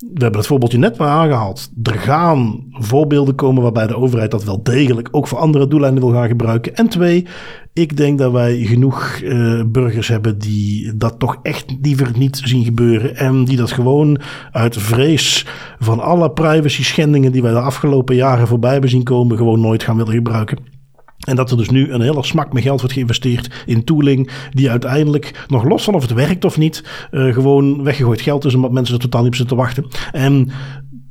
we 0.00 0.22
hebben 0.22 0.38
het 0.38 0.46
voorbeeldje 0.46 0.78
net 0.78 0.98
maar 0.98 1.08
aangehaald. 1.08 1.70
Er 1.82 1.94
gaan 1.94 2.64
voorbeelden 2.70 3.34
komen 3.34 3.62
waarbij 3.62 3.86
de 3.86 3.96
overheid 3.96 4.30
dat 4.30 4.44
wel 4.44 4.62
degelijk 4.62 5.08
ook 5.10 5.28
voor 5.28 5.38
andere 5.38 5.68
doeleinden 5.68 6.02
wil 6.02 6.12
gaan 6.12 6.28
gebruiken. 6.28 6.74
En 6.74 6.88
twee, 6.88 7.26
ik 7.72 7.96
denk 7.96 8.18
dat 8.18 8.32
wij 8.32 8.56
genoeg 8.56 9.20
uh, 9.22 9.62
burgers 9.66 10.08
hebben 10.08 10.38
die 10.38 10.96
dat 10.96 11.18
toch 11.18 11.38
echt 11.42 11.76
liever 11.82 12.10
niet 12.16 12.40
zien 12.44 12.64
gebeuren. 12.64 13.16
En 13.16 13.44
die 13.44 13.56
dat 13.56 13.72
gewoon 13.72 14.20
uit 14.50 14.76
vrees 14.76 15.46
van 15.78 16.00
alle 16.00 16.30
privacy 16.30 16.84
schendingen 16.84 17.32
die 17.32 17.42
wij 17.42 17.52
de 17.52 17.60
afgelopen 17.60 18.14
jaren 18.14 18.46
voorbij 18.46 18.72
hebben 18.72 18.90
zien 18.90 19.04
komen, 19.04 19.36
gewoon 19.36 19.60
nooit 19.60 19.82
gaan 19.82 19.96
willen 19.96 20.14
gebruiken. 20.14 20.79
En 21.20 21.36
dat 21.36 21.50
er 21.50 21.56
dus 21.56 21.70
nu 21.70 21.92
een 21.92 22.00
hele 22.00 22.24
smak 22.24 22.52
met 22.52 22.62
geld 22.62 22.80
wordt 22.80 22.94
geïnvesteerd 22.94 23.64
in 23.66 23.84
tooling, 23.84 24.30
die 24.50 24.70
uiteindelijk, 24.70 25.44
nog 25.48 25.64
los 25.64 25.84
van 25.84 25.94
of 25.94 26.02
het 26.02 26.12
werkt 26.12 26.44
of 26.44 26.58
niet, 26.58 26.84
uh, 27.10 27.34
gewoon 27.34 27.82
weggegooid 27.82 28.20
geld 28.20 28.44
is, 28.44 28.54
omdat 28.54 28.72
mensen 28.72 28.94
er 28.94 29.00
totaal 29.00 29.22
niet 29.22 29.30
op 29.30 29.36
zitten 29.36 29.56
te 29.56 29.62
wachten. 29.62 29.86
En 30.12 30.50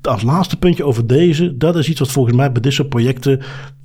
als 0.01 0.23
laatste 0.23 0.57
puntje 0.57 0.83
over 0.83 1.07
deze, 1.07 1.57
dat 1.57 1.75
is 1.75 1.89
iets 1.89 1.99
wat 1.99 2.11
volgens 2.11 2.35
mij 2.35 2.51
bij 2.51 2.61
dit 2.61 2.73
soort 2.73 2.89
projecten 2.89 3.41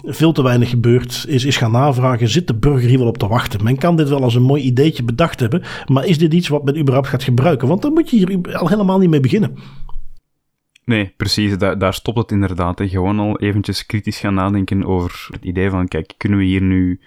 veel 0.06 0.32
te 0.32 0.42
weinig 0.42 0.70
gebeurt, 0.70 1.24
is, 1.28 1.44
is 1.44 1.56
gaan 1.56 1.72
navragen, 1.72 2.28
zit 2.28 2.46
de 2.46 2.54
burger 2.54 2.88
hier 2.88 2.98
wel 2.98 3.06
op 3.06 3.18
te 3.18 3.26
wachten? 3.26 3.64
Men 3.64 3.76
kan 3.76 3.96
dit 3.96 4.08
wel 4.08 4.22
als 4.22 4.34
een 4.34 4.42
mooi 4.42 4.62
ideetje 4.62 5.02
bedacht 5.02 5.40
hebben, 5.40 5.62
maar 5.86 6.06
is 6.06 6.18
dit 6.18 6.34
iets 6.34 6.48
wat 6.48 6.64
men 6.64 6.78
überhaupt 6.78 7.08
gaat 7.08 7.22
gebruiken? 7.22 7.68
Want 7.68 7.82
dan 7.82 7.92
moet 7.92 8.10
je 8.10 8.16
hier 8.16 8.56
al 8.58 8.68
helemaal 8.68 8.98
niet 8.98 9.10
mee 9.10 9.20
beginnen. 9.20 9.56
Nee, 10.84 11.12
precies. 11.16 11.58
Daar, 11.58 11.78
daar 11.78 11.94
stopt 11.94 12.18
het 12.18 12.30
inderdaad. 12.30 12.78
Hè. 12.78 12.88
Gewoon 12.88 13.18
al 13.18 13.40
eventjes 13.40 13.86
kritisch 13.86 14.18
gaan 14.18 14.34
nadenken 14.34 14.84
over 14.84 15.28
het 15.30 15.44
idee 15.44 15.70
van, 15.70 15.88
kijk, 15.88 16.14
kunnen 16.16 16.38
we 16.38 16.44
hier 16.44 16.62
nu 16.62 17.00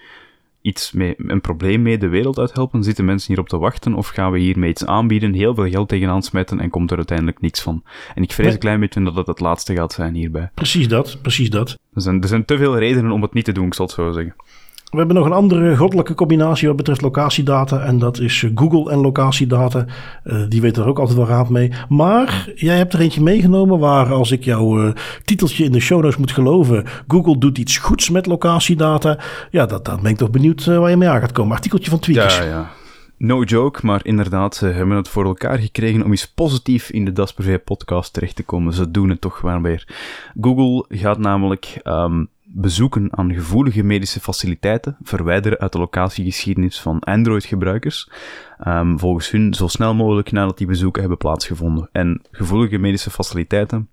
iets 0.60 0.92
mee, 0.92 1.14
een 1.16 1.40
probleem 1.40 1.82
mee 1.82 1.98
de 1.98 2.08
wereld 2.08 2.38
uithelpen? 2.38 2.84
Zitten 2.84 3.04
mensen 3.04 3.28
hierop 3.28 3.48
te 3.48 3.58
wachten? 3.58 3.94
Of 3.94 4.08
gaan 4.08 4.32
we 4.32 4.38
hiermee 4.38 4.70
iets 4.70 4.86
aanbieden, 4.86 5.32
heel 5.32 5.54
veel 5.54 5.68
geld 5.68 5.88
tegenaan 5.88 6.22
smijten 6.22 6.60
en 6.60 6.70
komt 6.70 6.90
er 6.90 6.96
uiteindelijk 6.96 7.40
niks 7.40 7.60
van? 7.60 7.82
En 8.14 8.22
ik 8.22 8.32
vrees 8.32 8.46
nee. 8.46 8.54
een 8.54 8.60
klein 8.60 8.80
beetje 8.80 9.02
dat 9.02 9.16
het 9.16 9.26
het 9.26 9.40
laatste 9.40 9.74
gaat 9.74 9.92
zijn 9.92 10.14
hierbij. 10.14 10.50
Precies 10.54 10.88
dat, 10.88 11.18
precies 11.22 11.50
dat. 11.50 11.78
Er 11.94 12.02
zijn, 12.02 12.22
er 12.22 12.28
zijn 12.28 12.44
te 12.44 12.56
veel 12.56 12.78
redenen 12.78 13.10
om 13.10 13.22
het 13.22 13.32
niet 13.32 13.44
te 13.44 13.52
doen, 13.52 13.66
ik 13.66 13.74
zal 13.74 13.86
het 13.86 13.94
zo 13.94 14.12
zeggen. 14.12 14.34
We 14.90 14.98
hebben 14.98 15.16
nog 15.16 15.26
een 15.26 15.32
andere 15.32 15.76
goddelijke 15.76 16.14
combinatie 16.14 16.68
wat 16.68 16.76
betreft 16.76 17.00
locatiedata. 17.00 17.80
En 17.80 17.98
dat 17.98 18.18
is 18.18 18.46
Google 18.54 18.90
en 18.90 18.98
locatiedata. 18.98 19.84
Uh, 20.24 20.42
die 20.48 20.60
weten 20.60 20.82
er 20.82 20.88
ook 20.88 20.98
altijd 20.98 21.16
wel 21.16 21.26
raad 21.26 21.48
mee. 21.48 21.72
Maar 21.88 22.52
jij 22.54 22.76
hebt 22.76 22.92
er 22.92 23.00
eentje 23.00 23.22
meegenomen 23.22 23.78
waar, 23.78 24.12
als 24.12 24.30
ik 24.30 24.44
jouw 24.44 24.84
uh, 24.84 24.92
titeltje 25.24 25.64
in 25.64 25.72
de 25.72 25.80
show 25.80 26.02
notes 26.02 26.16
moet 26.16 26.32
geloven, 26.32 26.84
Google 27.08 27.38
doet 27.38 27.58
iets 27.58 27.78
goeds 27.78 28.10
met 28.10 28.26
locatiedata. 28.26 29.18
Ja, 29.50 29.66
dat, 29.66 29.84
dat 29.84 30.00
ben 30.00 30.10
ik 30.10 30.16
toch 30.16 30.30
benieuwd 30.30 30.64
waar 30.64 30.90
je 30.90 30.96
mee 30.96 31.08
aan 31.08 31.20
gaat 31.20 31.32
komen. 31.32 31.56
Artikeltje 31.56 31.90
van 31.90 31.98
Tweakers. 31.98 32.36
Ja, 32.36 32.44
ja. 32.44 32.70
No 33.16 33.42
joke, 33.42 33.86
maar 33.86 34.00
inderdaad, 34.02 34.56
ze 34.56 34.66
hebben 34.66 34.96
het 34.96 35.08
voor 35.08 35.24
elkaar 35.24 35.58
gekregen 35.58 36.04
om 36.04 36.10
eens 36.10 36.32
positief 36.32 36.90
in 36.90 37.04
de 37.04 37.12
Das 37.12 37.32
Privé 37.32 37.58
podcast 37.58 38.12
terecht 38.12 38.36
te 38.36 38.42
komen. 38.42 38.72
Ze 38.72 38.90
doen 38.90 39.08
het 39.08 39.20
toch 39.20 39.40
wel 39.40 39.60
weer. 39.60 39.88
Google 40.40 40.84
gaat 40.88 41.18
namelijk 41.18 41.80
um, 41.84 42.28
bezoeken 42.60 43.16
aan 43.16 43.34
gevoelige 43.34 43.82
medische 43.82 44.20
faciliteiten 44.20 44.96
verwijderen 45.02 45.58
uit 45.58 45.72
de 45.72 45.78
locatiegeschiedenis 45.78 46.80
van 46.80 46.98
Android-gebruikers. 46.98 48.10
Um, 48.66 48.98
volgens 48.98 49.30
hun 49.30 49.54
zo 49.54 49.66
snel 49.66 49.94
mogelijk 49.94 50.32
nadat 50.32 50.58
die 50.58 50.66
bezoeken 50.66 51.00
hebben 51.00 51.18
plaatsgevonden. 51.18 51.88
En 51.92 52.22
gevoelige 52.30 52.78
medische 52.78 53.10
faciliteiten 53.10 53.88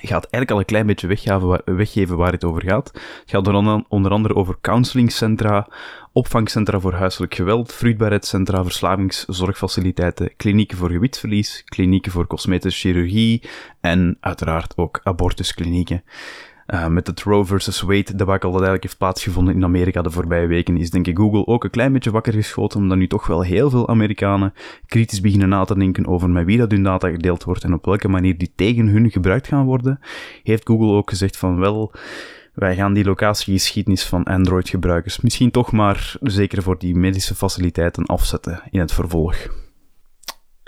gaat 0.00 0.22
eigenlijk 0.22 0.50
al 0.50 0.58
een 0.58 0.64
klein 0.64 0.86
beetje 0.86 1.06
weggeven 1.06 1.46
waar, 1.46 1.60
weggeven 1.64 2.16
waar 2.16 2.32
het 2.32 2.44
over 2.44 2.62
gaat. 2.62 2.90
Het 2.92 3.30
gaat 3.30 3.46
onder 3.88 4.10
andere 4.10 4.34
over 4.34 4.56
counselingcentra, 4.60 5.68
opvangcentra 6.12 6.80
voor 6.80 6.92
huiselijk 6.92 7.34
geweld, 7.34 7.72
vruchtbaarheidscentra, 7.72 8.62
verslavingszorgfaciliteiten, 8.62 10.36
klinieken 10.36 10.78
voor 10.78 10.90
gewichtsverlies, 10.90 11.62
klinieken 11.64 12.12
voor 12.12 12.26
cosmetische 12.26 12.88
chirurgie 12.88 13.42
en 13.80 14.16
uiteraard 14.20 14.76
ook 14.76 15.00
abortusklinieken. 15.02 16.02
Uh, 16.74 16.86
met 16.86 17.06
het 17.06 17.22
Roe 17.22 17.44
versus 17.44 17.80
Wade 17.80 18.14
debacle 18.16 18.50
dat 18.50 18.52
eigenlijk 18.52 18.82
heeft 18.82 18.98
plaatsgevonden 18.98 19.54
in 19.54 19.64
Amerika 19.64 20.02
de 20.02 20.10
voorbije 20.10 20.46
weken, 20.46 20.76
is 20.76 20.90
denk 20.90 21.06
ik 21.06 21.16
Google 21.16 21.46
ook 21.46 21.64
een 21.64 21.70
klein 21.70 21.92
beetje 21.92 22.10
wakker 22.10 22.32
geschoten, 22.32 22.80
omdat 22.80 22.98
nu 22.98 23.06
toch 23.06 23.26
wel 23.26 23.42
heel 23.42 23.70
veel 23.70 23.88
Amerikanen 23.88 24.54
kritisch 24.86 25.20
beginnen 25.20 25.48
na 25.48 25.64
te 25.64 25.78
denken 25.78 26.06
over 26.06 26.30
met 26.30 26.44
wie 26.44 26.58
dat 26.58 26.70
hun 26.70 26.82
data 26.82 27.10
gedeeld 27.10 27.44
wordt 27.44 27.64
en 27.64 27.72
op 27.72 27.84
welke 27.84 28.08
manier 28.08 28.38
die 28.38 28.52
tegen 28.54 28.86
hun 28.86 29.10
gebruikt 29.10 29.48
gaan 29.48 29.64
worden, 29.64 30.00
heeft 30.42 30.66
Google 30.66 30.96
ook 30.96 31.10
gezegd 31.10 31.36
van 31.36 31.58
wel, 31.58 31.92
wij 32.54 32.74
gaan 32.74 32.92
die 32.92 33.04
locatiegeschiedenis 33.04 34.04
van 34.04 34.24
Android-gebruikers 34.24 35.20
misschien 35.20 35.50
toch 35.50 35.72
maar, 35.72 36.16
zeker 36.20 36.62
voor 36.62 36.78
die 36.78 36.96
medische 36.96 37.34
faciliteiten, 37.34 38.06
afzetten 38.06 38.62
in 38.70 38.80
het 38.80 38.92
vervolg. 38.92 39.67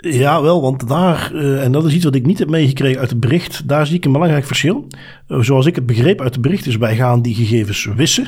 Ja, 0.01 0.41
wel, 0.41 0.61
want 0.61 0.87
daar, 0.87 1.31
uh, 1.33 1.63
en 1.63 1.71
dat 1.71 1.85
is 1.85 1.93
iets 1.93 2.03
wat 2.03 2.15
ik 2.15 2.25
niet 2.25 2.39
heb 2.39 2.49
meegekregen 2.49 2.99
uit 2.99 3.09
het 3.09 3.19
bericht, 3.19 3.67
daar 3.67 3.87
zie 3.87 3.95
ik 3.95 4.05
een 4.05 4.11
belangrijk 4.11 4.45
verschil. 4.45 4.87
Uh, 5.27 5.39
zoals 5.39 5.65
ik 5.65 5.75
het 5.75 5.85
begreep 5.85 6.21
uit 6.21 6.33
het 6.33 6.41
bericht 6.41 6.65
is, 6.65 6.77
wij 6.77 6.95
gaan 6.95 7.21
die 7.21 7.35
gegevens 7.35 7.89
wissen 7.95 8.27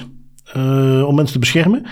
uh, 0.57 1.07
om 1.07 1.15
mensen 1.15 1.33
te 1.33 1.39
beschermen. 1.39 1.85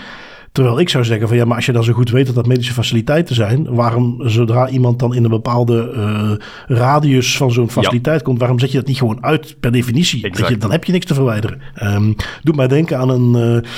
Terwijl 0.52 0.80
ik 0.80 0.88
zou 0.88 1.04
zeggen 1.04 1.28
van 1.28 1.36
ja, 1.36 1.44
maar 1.44 1.56
als 1.56 1.66
je 1.66 1.72
dan 1.72 1.84
zo 1.84 1.92
goed 1.92 2.10
weet 2.10 2.26
dat 2.26 2.34
dat 2.34 2.46
medische 2.46 2.72
faciliteiten 2.72 3.34
zijn, 3.34 3.74
waarom 3.74 4.16
zodra 4.18 4.68
iemand 4.68 4.98
dan 4.98 5.14
in 5.14 5.24
een 5.24 5.30
bepaalde 5.30 5.92
uh, 5.96 6.76
radius 6.78 7.36
van 7.36 7.52
zo'n 7.52 7.70
faciliteit 7.70 8.22
komt, 8.22 8.38
waarom 8.38 8.58
zet 8.58 8.70
je 8.70 8.76
dat 8.76 8.86
niet 8.86 8.98
gewoon 8.98 9.24
uit 9.24 9.56
per 9.60 9.72
definitie? 9.72 10.30
Dat 10.30 10.48
je, 10.48 10.56
dan 10.56 10.70
heb 10.70 10.84
je 10.84 10.92
niks 10.92 11.06
te 11.06 11.14
verwijderen. 11.14 11.60
Um, 11.82 12.16
doet 12.42 12.56
mij 12.56 12.68
denken 12.68 12.98
aan 12.98 13.08
een, 13.08 13.34
uh, 13.36 13.70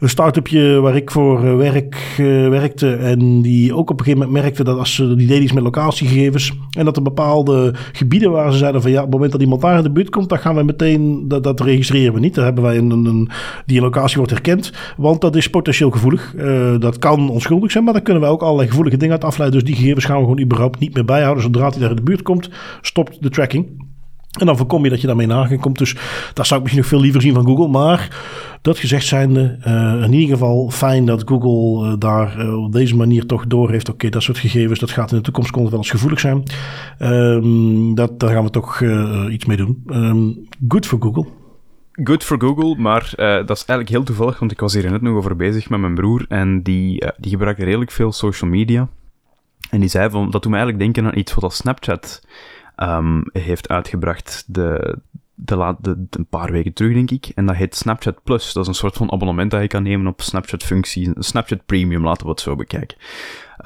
een 0.00 0.08
start-upje 0.08 0.80
waar 0.80 0.96
ik 0.96 1.10
voor 1.10 1.44
uh, 1.44 1.56
werk, 1.56 2.14
werkte 2.50 2.94
en 2.94 3.42
die 3.42 3.74
ook 3.74 3.90
op 3.90 3.98
een 3.98 4.04
gegeven 4.04 4.26
moment 4.26 4.42
merkte 4.42 4.64
dat 4.64 4.78
als 4.78 4.94
ze 4.94 5.14
die 5.14 5.26
deden 5.26 5.42
iets 5.42 5.52
met 5.52 5.62
locatiegegevens 5.62 6.52
en 6.70 6.84
dat 6.84 6.96
er 6.96 7.02
bepaalde 7.02 7.74
gebieden 7.92 8.30
waar 8.30 8.52
ze 8.52 8.58
zeiden 8.58 8.82
van 8.82 8.90
ja, 8.90 8.96
op 8.96 9.04
het 9.04 9.12
moment 9.12 9.32
dat 9.32 9.40
iemand 9.40 9.60
daar 9.60 9.76
in 9.76 9.82
de 9.82 9.90
buurt 9.90 10.10
komt, 10.10 10.28
dan 10.28 10.38
gaan 10.38 10.54
we 10.54 10.62
meteen, 10.62 11.28
dat, 11.28 11.44
dat 11.44 11.60
registreren 11.60 12.14
we 12.14 12.20
niet. 12.20 12.34
Dan 12.34 12.44
hebben 12.44 12.64
wij 12.64 12.76
een, 12.76 12.90
een, 12.90 13.30
die 13.66 13.80
locatie 13.80 14.16
wordt 14.16 14.32
herkend, 14.32 14.72
want 14.96 15.20
dat 15.20 15.36
is 15.36 15.50
potentieel 15.50 15.90
gevoelig. 15.90 16.20
Uh, 16.36 16.78
dat 16.78 16.98
kan 16.98 17.30
onschuldig 17.30 17.70
zijn, 17.70 17.84
maar 17.84 17.92
dan 17.92 18.02
kunnen 18.02 18.22
we 18.22 18.28
ook 18.28 18.42
allerlei 18.42 18.68
gevoelige 18.68 18.96
dingen 18.96 19.14
uit 19.14 19.24
afleiden. 19.24 19.58
Dus 19.58 19.68
die 19.68 19.78
gegevens 19.78 20.04
gaan 20.04 20.16
we 20.16 20.22
gewoon 20.22 20.40
überhaupt 20.40 20.78
niet 20.78 20.94
meer 20.94 21.04
bijhouden. 21.04 21.42
Zodra 21.42 21.68
hij 21.68 21.80
daar 21.80 21.90
in 21.90 21.96
de 21.96 22.02
buurt 22.02 22.22
komt, 22.22 22.50
stopt 22.80 23.22
de 23.22 23.30
tracking. 23.30 23.90
En 24.38 24.46
dan 24.46 24.56
voorkom 24.56 24.84
je 24.84 24.90
dat 24.90 25.00
je 25.00 25.06
daarmee 25.06 25.26
nagaan 25.26 25.60
komt. 25.60 25.78
Dus 25.78 25.96
dat 26.34 26.46
zou 26.46 26.60
ik 26.60 26.62
misschien 26.62 26.76
nog 26.76 26.86
veel 26.86 27.00
liever 27.00 27.20
zien 27.22 27.34
van 27.34 27.46
Google. 27.46 27.68
Maar 27.68 28.16
dat 28.62 28.78
gezegd 28.78 29.06
zijnde, 29.06 29.58
uh, 29.66 30.02
in 30.04 30.12
ieder 30.12 30.28
geval 30.28 30.70
fijn 30.70 31.04
dat 31.06 31.22
Google 31.24 31.86
uh, 31.86 31.94
daar 31.98 32.54
op 32.54 32.72
deze 32.72 32.96
manier 32.96 33.26
toch 33.26 33.46
door 33.46 33.70
heeft. 33.70 33.88
Oké, 33.88 34.08
dat 34.08 34.22
soort 34.22 34.38
gegevens, 34.38 34.78
dat 34.78 34.90
gaat 34.90 35.10
in 35.10 35.16
de 35.16 35.22
toekomst 35.22 35.54
wel 35.54 35.72
eens 35.72 35.90
gevoelig 35.90 36.20
zijn. 36.20 36.42
Um, 36.98 37.94
dat, 37.94 38.20
daar 38.20 38.30
gaan 38.30 38.44
we 38.44 38.50
toch 38.50 38.82
iets 39.30 39.44
mee 39.44 39.56
doen. 39.56 39.82
Um, 39.86 40.48
good 40.68 40.86
for 40.86 40.98
Google 41.00 41.26
good 41.92 42.24
for 42.24 42.40
Google, 42.40 42.76
maar 42.76 43.12
uh, 43.16 43.26
dat 43.26 43.50
is 43.50 43.64
eigenlijk 43.64 43.88
heel 43.88 44.02
toevallig, 44.02 44.38
want 44.38 44.52
ik 44.52 44.60
was 44.60 44.74
hier 44.74 44.90
net 44.90 45.02
nog 45.02 45.16
over 45.16 45.36
bezig 45.36 45.68
met 45.68 45.80
mijn 45.80 45.94
broer 45.94 46.24
en 46.28 46.62
die, 46.62 47.04
uh, 47.04 47.08
die 47.16 47.30
gebruikte 47.30 47.64
redelijk 47.64 47.90
veel 47.90 48.12
social 48.12 48.50
media. 48.50 48.88
En 49.70 49.80
die 49.80 49.88
zei 49.88 50.10
van, 50.10 50.30
dat 50.30 50.42
doet 50.42 50.52
me 50.52 50.56
eigenlijk 50.56 50.84
denken 50.84 51.12
aan 51.12 51.18
iets 51.18 51.34
wat 51.34 51.44
al 51.44 51.50
Snapchat 51.50 52.26
um, 52.76 53.24
heeft 53.32 53.68
uitgebracht 53.68 54.44
de, 54.46 54.98
de, 55.34 55.76
de, 55.80 56.06
een 56.10 56.26
paar 56.26 56.52
weken 56.52 56.72
terug, 56.72 56.92
denk 56.92 57.10
ik. 57.10 57.30
En 57.34 57.46
dat 57.46 57.56
heet 57.56 57.74
Snapchat 57.74 58.22
Plus. 58.22 58.52
Dat 58.52 58.62
is 58.62 58.68
een 58.68 58.74
soort 58.74 58.96
van 58.96 59.12
abonnement 59.12 59.50
dat 59.50 59.60
je 59.60 59.66
kan 59.66 59.82
nemen 59.82 60.06
op 60.06 60.20
Snapchat-functie. 60.20 61.10
Snapchat 61.14 61.66
Premium, 61.66 62.04
laten 62.04 62.24
we 62.24 62.30
het 62.30 62.40
zo 62.40 62.56
bekijken. 62.56 62.96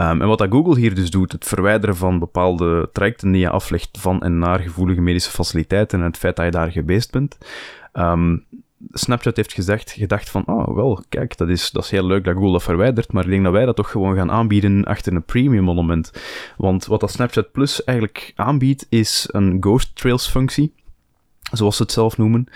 Um, 0.01 0.21
en 0.23 0.27
wat 0.29 0.39
dat 0.39 0.51
Google 0.51 0.79
hier 0.79 0.95
dus 0.95 1.11
doet, 1.11 1.33
het 1.33 1.45
verwijderen 1.45 1.97
van 1.97 2.19
bepaalde 2.19 2.89
trajecten 2.93 3.33
die 3.33 3.41
je 3.41 3.51
aflegt 3.51 3.99
van 3.99 4.23
en 4.23 4.39
naar 4.39 4.59
gevoelige 4.59 5.01
medische 5.01 5.31
faciliteiten 5.31 5.99
en 5.99 6.05
het 6.05 6.17
feit 6.17 6.37
dat 6.37 6.45
je 6.45 6.51
daar 6.51 6.71
geweest 6.71 7.13
bent, 7.13 7.39
Um, 7.99 8.45
Snapchat 8.93 9.37
heeft 9.37 9.53
gezegd, 9.53 9.91
gedacht 9.91 10.31
van, 10.31 10.47
oh 10.47 10.75
wel, 10.75 11.05
kijk, 11.09 11.37
dat 11.37 11.49
is, 11.49 11.71
dat 11.71 11.85
is 11.85 11.91
heel 11.91 12.07
leuk 12.07 12.25
dat 12.25 12.35
Google 12.35 12.53
dat 12.53 12.63
verwijdert, 12.63 13.13
maar 13.13 13.25
ik 13.25 13.31
denk 13.31 13.45
dat 13.45 13.53
wij 13.53 13.65
dat 13.65 13.77
toch 13.77 13.91
gewoon 13.91 14.17
gaan 14.17 14.31
aanbieden 14.31 14.85
achter 14.85 15.13
een 15.13 15.25
premium 15.25 15.65
monument. 15.65 16.13
Want 16.57 16.87
wat 16.87 17.01
dat 17.01 17.11
Snapchat 17.11 17.53
Plus 17.53 17.85
eigenlijk 17.85 18.33
aanbiedt, 18.35 18.87
is 18.89 19.29
een 19.33 19.57
Ghost 19.61 19.97
Trails 19.97 20.29
functie, 20.29 20.73
zoals 21.53 21.77
ze 21.77 21.83
het 21.83 21.93
zelf 21.93 22.17
noemen. 22.17 22.47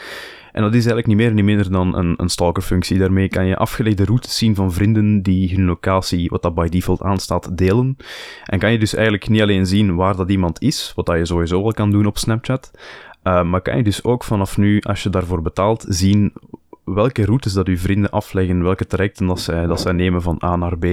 En 0.53 0.63
dat 0.63 0.71
is 0.71 0.79
eigenlijk 0.79 1.07
niet 1.07 1.17
meer 1.17 1.29
en 1.29 1.35
niet 1.35 1.45
minder 1.45 1.71
dan 1.71 1.97
een, 1.97 2.15
een 2.17 2.29
stalker-functie. 2.29 2.99
Daarmee 2.99 3.29
kan 3.29 3.47
je 3.47 3.57
afgelegde 3.57 4.05
routes 4.05 4.39
zien 4.39 4.55
van 4.55 4.73
vrienden 4.73 5.23
die 5.23 5.55
hun 5.55 5.65
locatie, 5.65 6.29
wat 6.29 6.43
dat 6.43 6.55
by 6.55 6.69
default 6.69 7.03
aanstaat, 7.03 7.57
delen. 7.57 7.97
En 8.45 8.59
kan 8.59 8.73
je 8.73 8.79
dus 8.79 8.95
eigenlijk 8.95 9.29
niet 9.29 9.41
alleen 9.41 9.67
zien 9.67 9.95
waar 9.95 10.17
dat 10.17 10.31
iemand 10.31 10.63
is, 10.63 10.93
wat 10.95 11.07
dat 11.07 11.17
je 11.17 11.27
sowieso 11.27 11.63
wel 11.63 11.73
kan 11.73 11.91
doen 11.91 12.07
op 12.07 12.19
Snapchat, 12.19 12.71
uh, 13.25 13.43
maar 13.43 13.61
kan 13.61 13.77
je 13.77 13.83
dus 13.83 14.05
ook 14.05 14.25
vanaf 14.25 14.57
nu, 14.57 14.81
als 14.81 15.03
je 15.03 15.11
daarvoor 15.11 15.43
betaalt, 15.43 15.85
zien 15.89 16.33
welke 16.85 17.25
routes 17.25 17.53
dat 17.53 17.67
uw 17.67 17.77
vrienden 17.77 18.11
afleggen, 18.11 18.63
welke 18.63 18.87
trajecten 18.87 19.27
dat 19.27 19.41
zij, 19.41 19.67
dat 19.67 19.81
zij 19.81 19.93
nemen 19.93 20.23
van 20.23 20.43
A 20.45 20.57
naar 20.57 20.79
B. 20.79 20.85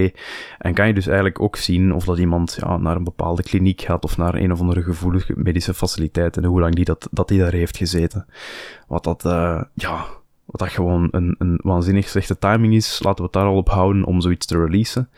En 0.57 0.73
kan 0.73 0.87
je 0.87 0.93
dus 0.93 1.07
eigenlijk 1.07 1.41
ook 1.41 1.55
zien 1.55 1.93
of 1.93 2.05
dat 2.05 2.17
iemand 2.17 2.57
ja, 2.61 2.77
naar 2.77 2.95
een 2.95 3.03
bepaalde 3.03 3.43
kliniek 3.43 3.81
gaat 3.81 4.03
of 4.03 4.17
naar 4.17 4.35
een 4.35 4.51
of 4.51 4.59
andere 4.59 4.83
gevoelige 4.83 5.33
medische 5.35 5.73
faciliteit 5.73 6.37
en 6.37 6.43
hoe 6.43 6.59
lang 6.59 6.75
die 6.75 6.85
dat, 6.85 7.07
dat 7.11 7.27
die 7.27 7.39
daar 7.39 7.51
heeft 7.51 7.77
gezeten. 7.77 8.25
Wat 8.87 9.03
dat, 9.03 9.25
uh, 9.25 9.61
ja, 9.73 10.05
wat 10.45 10.59
dat 10.59 10.69
gewoon 10.69 11.07
een, 11.11 11.35
een 11.37 11.59
waanzinnig 11.63 12.07
slechte 12.07 12.37
timing 12.37 12.73
is. 12.73 13.03
Laten 13.03 13.17
we 13.17 13.23
het 13.23 13.33
daar 13.33 13.45
al 13.45 13.57
op 13.57 13.69
houden 13.69 14.03
om 14.03 14.21
zoiets 14.21 14.45
te 14.45 14.57
releasen. 14.57 15.09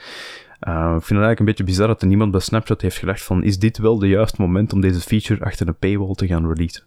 Uh, 0.67 0.73
ik 0.73 0.89
vind 0.89 0.93
het 0.93 1.09
eigenlijk 1.09 1.39
een 1.39 1.45
beetje 1.45 1.63
bizar 1.63 1.87
dat 1.87 2.01
er 2.01 2.07
niemand 2.07 2.31
bij 2.31 2.39
Snapchat 2.39 2.81
heeft 2.81 2.97
gedacht 2.97 3.23
van, 3.23 3.43
is 3.43 3.59
dit 3.59 3.77
wel 3.77 3.99
de 3.99 4.07
juiste 4.07 4.41
moment 4.41 4.73
om 4.73 4.81
deze 4.81 4.99
feature 4.99 5.45
achter 5.45 5.67
een 5.67 5.75
paywall 5.75 6.13
te 6.13 6.27
gaan 6.27 6.47
releasen? 6.47 6.83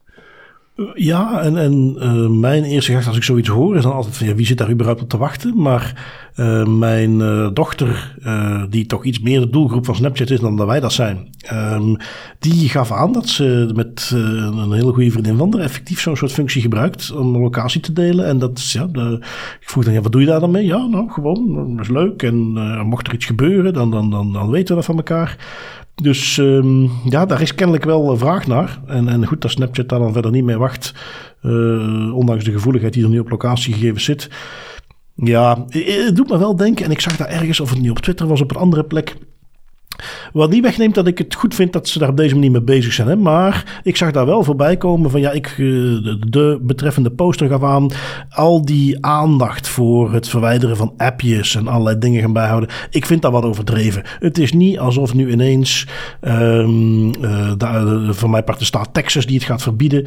Ja, 0.95 1.43
en, 1.43 1.57
en 1.57 1.97
uh, 1.99 2.29
mijn 2.29 2.65
eerste 2.65 2.91
gedachte 2.91 3.09
als 3.09 3.19
ik 3.19 3.25
zoiets 3.25 3.49
hoor 3.49 3.77
is 3.77 3.83
dan 3.83 3.93
altijd 3.93 4.17
van 4.17 4.27
ja, 4.27 4.35
wie 4.35 4.47
zit 4.47 4.59
daar 4.59 4.71
überhaupt 4.71 5.03
op 5.03 5.09
te 5.09 5.17
wachten? 5.17 5.63
Maar 5.63 6.05
uh, 6.37 6.67
mijn 6.67 7.19
dochter, 7.55 8.17
die 8.71 8.87
toch 8.87 9.05
iets 9.05 9.21
meer 9.21 9.41
de 9.41 9.51
doelgroep 9.51 9.85
van 9.85 9.95
Snapchat 9.95 10.31
is 10.31 10.41
dan 10.41 10.57
dat 10.57 10.67
wij 10.67 10.81
dat 10.81 10.93
zijn, 10.93 11.29
um, 11.53 11.97
die 12.39 12.69
gaf 12.69 12.93
aan 12.93 13.13
dat 13.13 13.29
ze 13.29 13.71
met 13.75 14.11
een 14.15 14.73
hele 14.73 14.93
goede 14.93 15.11
vriendin 15.11 15.37
van 15.37 15.59
effectief 15.59 16.01
zo'n 16.01 16.17
soort 16.17 16.33
functie 16.33 16.63
gebruikt 16.63 17.13
om 17.13 17.35
een 17.35 17.41
locatie 17.41 17.81
te 17.81 17.93
delen. 17.93 18.27
En 18.27 18.39
dat 18.39 18.71
ja, 18.71 18.87
de, 18.87 19.19
ik 19.61 19.69
vroeg 19.69 19.85
dan 19.85 19.93
ja, 19.93 20.01
wat 20.01 20.13
doe 20.13 20.21
je 20.21 20.27
daar 20.27 20.41
dan 20.41 20.51
mee? 20.51 20.67
Ja, 20.67 20.87
nou 20.87 21.11
gewoon, 21.11 21.71
dat 21.77 21.85
is 21.85 21.93
leuk. 21.93 22.23
En 22.23 22.37
mocht 22.87 23.07
er 23.07 23.15
iets 23.15 23.27
gebeuren, 23.27 23.73
dan, 23.73 23.91
dan, 23.91 24.11
dan, 24.11 24.33
dan 24.33 24.51
weten 24.51 24.69
we 24.69 24.75
dat 24.75 24.85
van 24.85 24.97
elkaar. 24.97 25.37
Dus 25.95 26.37
um, 26.37 26.91
ja, 27.05 27.27
daar 27.27 27.41
is 27.41 27.55
kennelijk 27.55 27.85
wel 27.85 28.17
vraag 28.17 28.47
naar. 28.47 28.81
En, 28.87 29.09
en 29.09 29.27
goed 29.27 29.41
dat 29.41 29.51
Snapchat 29.51 29.89
daar 29.89 29.99
dan 29.99 30.13
verder 30.13 30.31
niet 30.31 30.45
mee 30.45 30.57
wacht. 30.59 30.95
Uh, 31.43 32.15
ondanks 32.15 32.45
de 32.45 32.53
gevoeligheid 32.53 32.93
die 32.93 33.03
er 33.03 33.09
nu 33.09 33.19
op 33.19 33.31
locatiegegevens 33.31 34.05
zit. 34.05 34.31
Ja, 35.15 35.65
het 35.69 36.17
doet 36.17 36.29
me 36.29 36.39
wel 36.39 36.57
denken. 36.57 36.85
En 36.85 36.91
ik 36.91 37.01
zag 37.01 37.17
daar 37.17 37.29
ergens, 37.29 37.61
of 37.61 37.71
het 37.71 37.81
nu 37.81 37.91
op 37.91 37.99
Twitter 37.99 38.27
was, 38.27 38.41
op 38.41 38.51
een 38.51 38.57
andere 38.57 38.85
plek. 38.85 39.17
Wat 40.33 40.51
niet 40.51 40.63
wegneemt 40.63 40.95
dat 40.95 41.07
ik 41.07 41.19
het 41.19 41.35
goed 41.35 41.55
vind 41.55 41.73
dat 41.73 41.89
ze 41.89 41.99
daar 41.99 42.09
op 42.09 42.17
deze 42.17 42.35
manier 42.35 42.51
mee 42.51 42.63
bezig 42.63 42.93
zijn. 42.93 43.09
Hè? 43.09 43.17
Maar 43.17 43.81
ik 43.83 43.97
zag 43.97 44.11
daar 44.11 44.27
wel 44.27 44.45
voorbij 44.45 44.77
komen 44.77 45.11
van 45.11 45.21
ja, 45.21 45.31
ik, 45.31 45.47
eh, 45.47 45.57
de 46.29 46.59
betreffende 46.63 47.11
poster 47.11 47.49
gaf 47.49 47.63
aan. 47.63 47.91
Al 48.29 48.65
die 48.65 49.07
aandacht 49.07 49.69
voor 49.69 50.13
het 50.13 50.29
verwijderen 50.29 50.77
van 50.77 50.95
appjes 50.97 51.55
en 51.55 51.69
allerlei 51.69 51.99
dingen 51.99 52.21
gaan 52.21 52.33
bijhouden. 52.33 52.69
Ik 52.91 53.07
vind 53.07 53.23
dat 53.23 53.33
wat 53.33 53.45
overdreven. 53.45 54.03
Het 54.19 54.39
is 54.39 54.53
niet 54.53 54.79
alsof 54.79 55.15
nu 55.15 55.31
ineens 55.31 55.87
um, 56.21 57.07
uh, 57.25 57.53
daar, 57.57 58.15
van 58.15 58.31
mijn 58.31 58.45
part 58.45 58.65
staat 58.65 58.95
Texas 58.95 59.27
die 59.27 59.37
het 59.37 59.45
gaat 59.45 59.63
verbieden. 59.63 60.07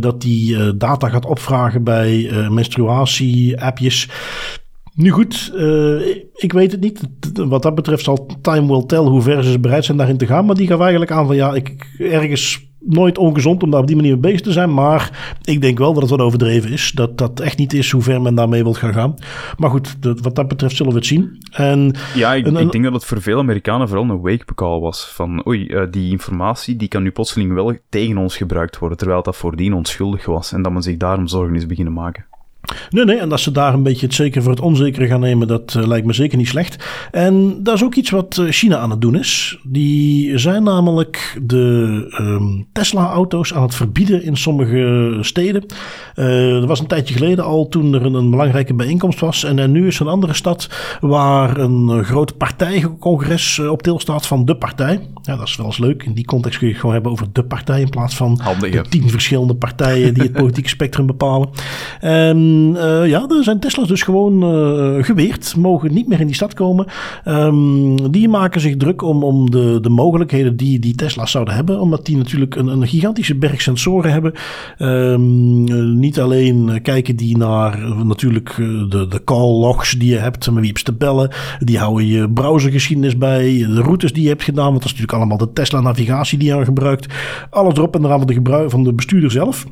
Dat 0.00 0.20
die 0.20 0.76
data 0.76 1.08
gaat 1.08 1.26
opvragen 1.26 1.84
bij 1.84 2.30
menstruatie-appjes. 2.50 4.08
Nu 4.96 5.10
goed, 5.10 5.52
uh, 5.54 6.06
ik 6.34 6.52
weet 6.52 6.72
het 6.72 6.80
niet. 6.80 7.00
Wat 7.34 7.62
dat 7.62 7.74
betreft 7.74 8.04
zal 8.04 8.26
time 8.40 8.66
will 8.66 8.86
tell 8.86 8.98
hoe 8.98 9.22
ver 9.22 9.44
ze 9.44 9.58
bereid 9.58 9.84
zijn 9.84 9.96
daarin 9.96 10.16
te 10.16 10.26
gaan. 10.26 10.44
Maar 10.44 10.54
die 10.54 10.66
gaf 10.66 10.80
eigenlijk 10.80 11.10
aan 11.10 11.26
van 11.26 11.36
ja, 11.36 11.54
ik, 11.54 11.86
ergens 11.98 12.66
nooit 12.80 13.18
ongezond 13.18 13.62
om 13.62 13.70
daar 13.70 13.80
op 13.80 13.86
die 13.86 13.96
manier 13.96 14.12
mee 14.12 14.20
bezig 14.20 14.40
te 14.40 14.52
zijn. 14.52 14.74
Maar 14.74 15.36
ik 15.42 15.60
denk 15.60 15.78
wel 15.78 15.92
dat 15.92 16.02
het 16.02 16.10
wat 16.10 16.20
overdreven 16.20 16.70
is. 16.70 16.92
Dat 16.94 17.18
dat 17.18 17.40
echt 17.40 17.58
niet 17.58 17.72
is 17.72 17.90
hoe 17.90 18.02
ver 18.02 18.22
men 18.22 18.34
daarmee 18.34 18.62
wil 18.62 18.74
gaan 18.74 18.92
gaan. 18.92 19.14
Maar 19.56 19.70
goed, 19.70 20.02
dat, 20.02 20.20
wat 20.20 20.34
dat 20.34 20.48
betreft 20.48 20.76
zullen 20.76 20.92
we 20.92 20.98
het 20.98 21.06
zien. 21.06 21.38
En, 21.50 21.94
ja, 22.14 22.34
ik, 22.34 22.46
ik, 22.46 22.72
denk 22.72 22.84
dat 22.84 22.92
het 22.92 23.04
voor 23.04 23.22
veel 23.22 23.38
Amerikanen 23.38 23.88
vooral 23.88 24.10
een 24.10 24.20
wake-up 24.20 24.52
call 24.54 24.80
was. 24.80 25.10
Van 25.14 25.46
oei, 25.46 25.66
uh, 25.66 25.82
die 25.90 26.10
informatie 26.10 26.76
die 26.76 26.88
kan 26.88 27.02
nu 27.02 27.10
plotseling 27.10 27.52
wel 27.52 27.76
tegen 27.88 28.18
ons 28.18 28.36
gebruikt 28.36 28.78
worden. 28.78 28.98
Terwijl 28.98 29.22
dat 29.22 29.36
voordien 29.36 29.74
onschuldig 29.74 30.26
was. 30.26 30.52
En 30.52 30.62
dat 30.62 30.72
men 30.72 30.82
zich 30.82 30.96
daarom 30.96 31.26
zorgen 31.26 31.54
is 31.54 31.66
beginnen 31.66 31.92
maken. 31.92 32.24
Nee, 32.90 33.04
nee, 33.04 33.18
en 33.18 33.28
dat 33.28 33.40
ze 33.40 33.50
daar 33.50 33.74
een 33.74 33.82
beetje 33.82 34.06
het 34.06 34.14
zeker 34.14 34.42
voor 34.42 34.50
het 34.50 34.60
onzekere 34.60 35.06
gaan 35.06 35.20
nemen, 35.20 35.48
dat 35.48 35.74
uh, 35.76 35.86
lijkt 35.86 36.06
me 36.06 36.12
zeker 36.12 36.38
niet 36.38 36.48
slecht. 36.48 36.84
En 37.10 37.62
dat 37.62 37.74
is 37.74 37.84
ook 37.84 37.94
iets 37.94 38.10
wat 38.10 38.36
uh, 38.40 38.50
China 38.50 38.76
aan 38.76 38.90
het 38.90 39.00
doen 39.00 39.18
is. 39.18 39.58
Die 39.62 40.38
zijn 40.38 40.62
namelijk 40.62 41.38
de 41.42 41.66
um, 42.20 42.66
Tesla-auto's 42.72 43.54
aan 43.54 43.62
het 43.62 43.74
verbieden 43.74 44.22
in 44.22 44.36
sommige 44.36 45.16
steden. 45.20 45.64
Uh, 46.16 46.60
er 46.60 46.66
was 46.66 46.80
een 46.80 46.86
tijdje 46.86 47.14
geleden 47.14 47.44
al 47.44 47.68
toen 47.68 47.94
er 47.94 48.04
een, 48.04 48.14
een 48.14 48.30
belangrijke 48.30 48.74
bijeenkomst 48.74 49.20
was. 49.20 49.44
En, 49.44 49.58
en 49.58 49.72
nu 49.72 49.86
is 49.86 49.96
er 49.96 50.06
een 50.06 50.12
andere 50.12 50.34
stad 50.34 50.70
waar 51.00 51.56
een 51.58 52.04
groot 52.04 52.36
partijcongres 52.36 53.58
op 53.58 53.82
deel 53.82 54.00
staat 54.00 54.26
van 54.26 54.44
de 54.44 54.56
partij. 54.56 55.00
Ja, 55.22 55.36
dat 55.36 55.46
is 55.46 55.56
wel 55.56 55.66
eens 55.66 55.78
leuk. 55.78 56.02
In 56.02 56.12
die 56.12 56.24
context 56.24 56.58
kun 56.58 56.66
je 56.66 56.72
het 56.72 56.80
gewoon 56.80 56.94
hebben 56.94 57.12
over 57.12 57.26
de 57.32 57.44
partij 57.44 57.80
in 57.80 57.90
plaats 57.90 58.16
van 58.16 58.40
Handig, 58.42 58.82
de 58.82 58.88
tien 58.88 59.10
verschillende 59.10 59.54
partijen 59.54 60.14
die 60.14 60.22
het 60.22 60.32
politieke 60.42 60.68
spectrum 60.68 61.06
bepalen. 61.06 61.48
Um, 62.04 62.55
uh, 62.76 63.08
ja, 63.08 63.28
er 63.28 63.44
zijn 63.44 63.60
Tesla's 63.60 63.88
dus 63.88 64.02
gewoon 64.02 64.54
uh, 64.54 65.04
geweerd, 65.04 65.56
mogen 65.56 65.94
niet 65.94 66.08
meer 66.08 66.20
in 66.20 66.26
die 66.26 66.34
stad 66.34 66.54
komen. 66.54 66.86
Um, 67.24 68.10
die 68.10 68.28
maken 68.28 68.60
zich 68.60 68.76
druk 68.76 69.02
om, 69.02 69.24
om 69.24 69.50
de, 69.50 69.78
de 69.80 69.88
mogelijkheden 69.88 70.56
die 70.56 70.78
die 70.78 70.94
Tesla's 70.94 71.30
zouden 71.30 71.54
hebben, 71.54 71.80
omdat 71.80 72.06
die 72.06 72.16
natuurlijk 72.16 72.54
een, 72.54 72.66
een 72.66 72.86
gigantische 72.86 73.34
berg 73.34 73.62
sensoren 73.62 74.12
hebben. 74.12 74.32
Um, 74.78 75.98
niet 75.98 76.20
alleen 76.20 76.82
kijken 76.82 77.16
die 77.16 77.36
naar 77.36 77.78
natuurlijk 78.04 78.54
de, 78.88 79.06
de 79.08 79.24
call 79.24 79.50
logs 79.50 79.92
die 79.92 80.10
je 80.10 80.18
hebt, 80.18 80.50
met 80.50 80.60
wie 80.60 80.72
je 80.76 80.82
te 80.82 80.92
bellen. 80.92 81.30
Die 81.58 81.78
houden 81.78 82.06
je 82.06 82.30
browsergeschiedenis 82.30 83.18
bij, 83.18 83.44
de 83.58 83.82
routes 83.82 84.12
die 84.12 84.22
je 84.22 84.28
hebt 84.28 84.42
gedaan, 84.42 84.70
want 84.70 84.82
dat 84.82 84.84
is 84.84 84.90
natuurlijk 84.90 85.18
allemaal 85.18 85.46
de 85.46 85.52
Tesla-navigatie 85.52 86.38
die 86.38 86.54
je 86.54 86.64
gebruikt. 86.64 87.14
Alles 87.50 87.74
erop 87.74 87.94
en 87.94 88.04
eraan 88.04 88.18
van 88.18 88.26
de, 88.26 88.64
van 88.68 88.84
de 88.84 88.92
bestuurder 88.92 89.30
zelf. 89.30 89.66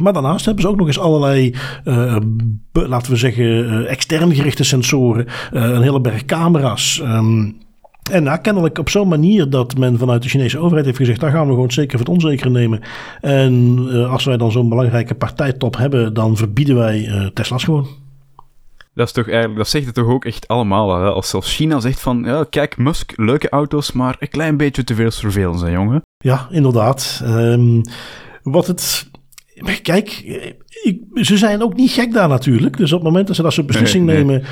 Maar 0.00 0.12
daarnaast 0.12 0.44
hebben 0.44 0.62
ze 0.62 0.70
ook 0.70 0.76
nog 0.76 0.86
eens 0.86 0.98
allerlei, 0.98 1.54
uh, 1.84 2.16
laten 2.72 3.12
we 3.12 3.18
zeggen, 3.18 3.44
uh, 3.44 3.90
extern 3.90 4.34
gerichte 4.34 4.64
sensoren. 4.64 5.26
Uh, 5.26 5.62
een 5.62 5.82
hele 5.82 6.00
berg 6.00 6.24
camera's. 6.24 7.00
Um, 7.04 7.58
en 8.10 8.22
nou, 8.22 8.38
kennelijk 8.38 8.78
op 8.78 8.88
zo'n 8.88 9.08
manier 9.08 9.50
dat 9.50 9.76
men 9.76 9.98
vanuit 9.98 10.22
de 10.22 10.28
Chinese 10.28 10.58
overheid 10.58 10.84
heeft 10.84 10.98
gezegd: 10.98 11.20
daar 11.20 11.30
gaan 11.30 11.46
we 11.46 11.52
gewoon 11.52 11.70
zeker 11.70 11.98
voor 11.98 12.06
het 12.06 12.14
onzekere 12.14 12.50
nemen. 12.50 12.80
En 13.20 13.88
als 14.08 14.24
wij 14.24 14.36
dan 14.36 14.52
zo'n 14.52 14.68
belangrijke 14.68 15.14
partijtop 15.14 15.76
hebben, 15.76 16.14
dan 16.14 16.36
verbieden 16.36 16.76
wij 16.76 17.30
Tesla's 17.34 17.64
gewoon. 17.64 17.86
Dat 18.94 19.06
is 19.06 19.12
toch 19.12 19.28
eigenlijk, 19.28 19.56
dat 19.56 19.68
zegt 19.68 19.86
het 19.86 19.94
toch 19.94 20.08
ook 20.08 20.24
echt 20.24 20.48
allemaal. 20.48 21.00
Hè? 21.00 21.10
Als 21.10 21.28
zelfs 21.28 21.54
China 21.54 21.80
zegt 21.80 22.00
van, 22.00 22.22
ja, 22.24 22.44
kijk, 22.50 22.76
Musk, 22.76 23.12
leuke 23.16 23.48
auto's, 23.48 23.92
maar 23.92 24.16
een 24.18 24.28
klein 24.28 24.56
beetje 24.56 24.84
te 24.84 24.94
veel 24.94 25.10
surveillance, 25.10 25.64
hè, 25.64 25.72
jongen? 25.72 26.02
Ja, 26.18 26.48
inderdaad. 26.50 27.22
Um, 27.24 27.82
wat 28.42 28.66
het 28.66 29.09
kijk, 29.82 30.22
ik, 30.82 31.00
ze 31.14 31.36
zijn 31.36 31.62
ook 31.62 31.76
niet 31.76 31.90
gek 31.90 32.12
daar 32.12 32.28
natuurlijk. 32.28 32.76
Dus 32.76 32.92
op 32.92 32.98
het 32.98 33.08
moment 33.08 33.26
dat 33.26 33.36
ze 33.36 33.42
dat 33.42 33.52
soort 33.52 33.66
beslissing 33.66 34.06
nemen. 34.06 34.42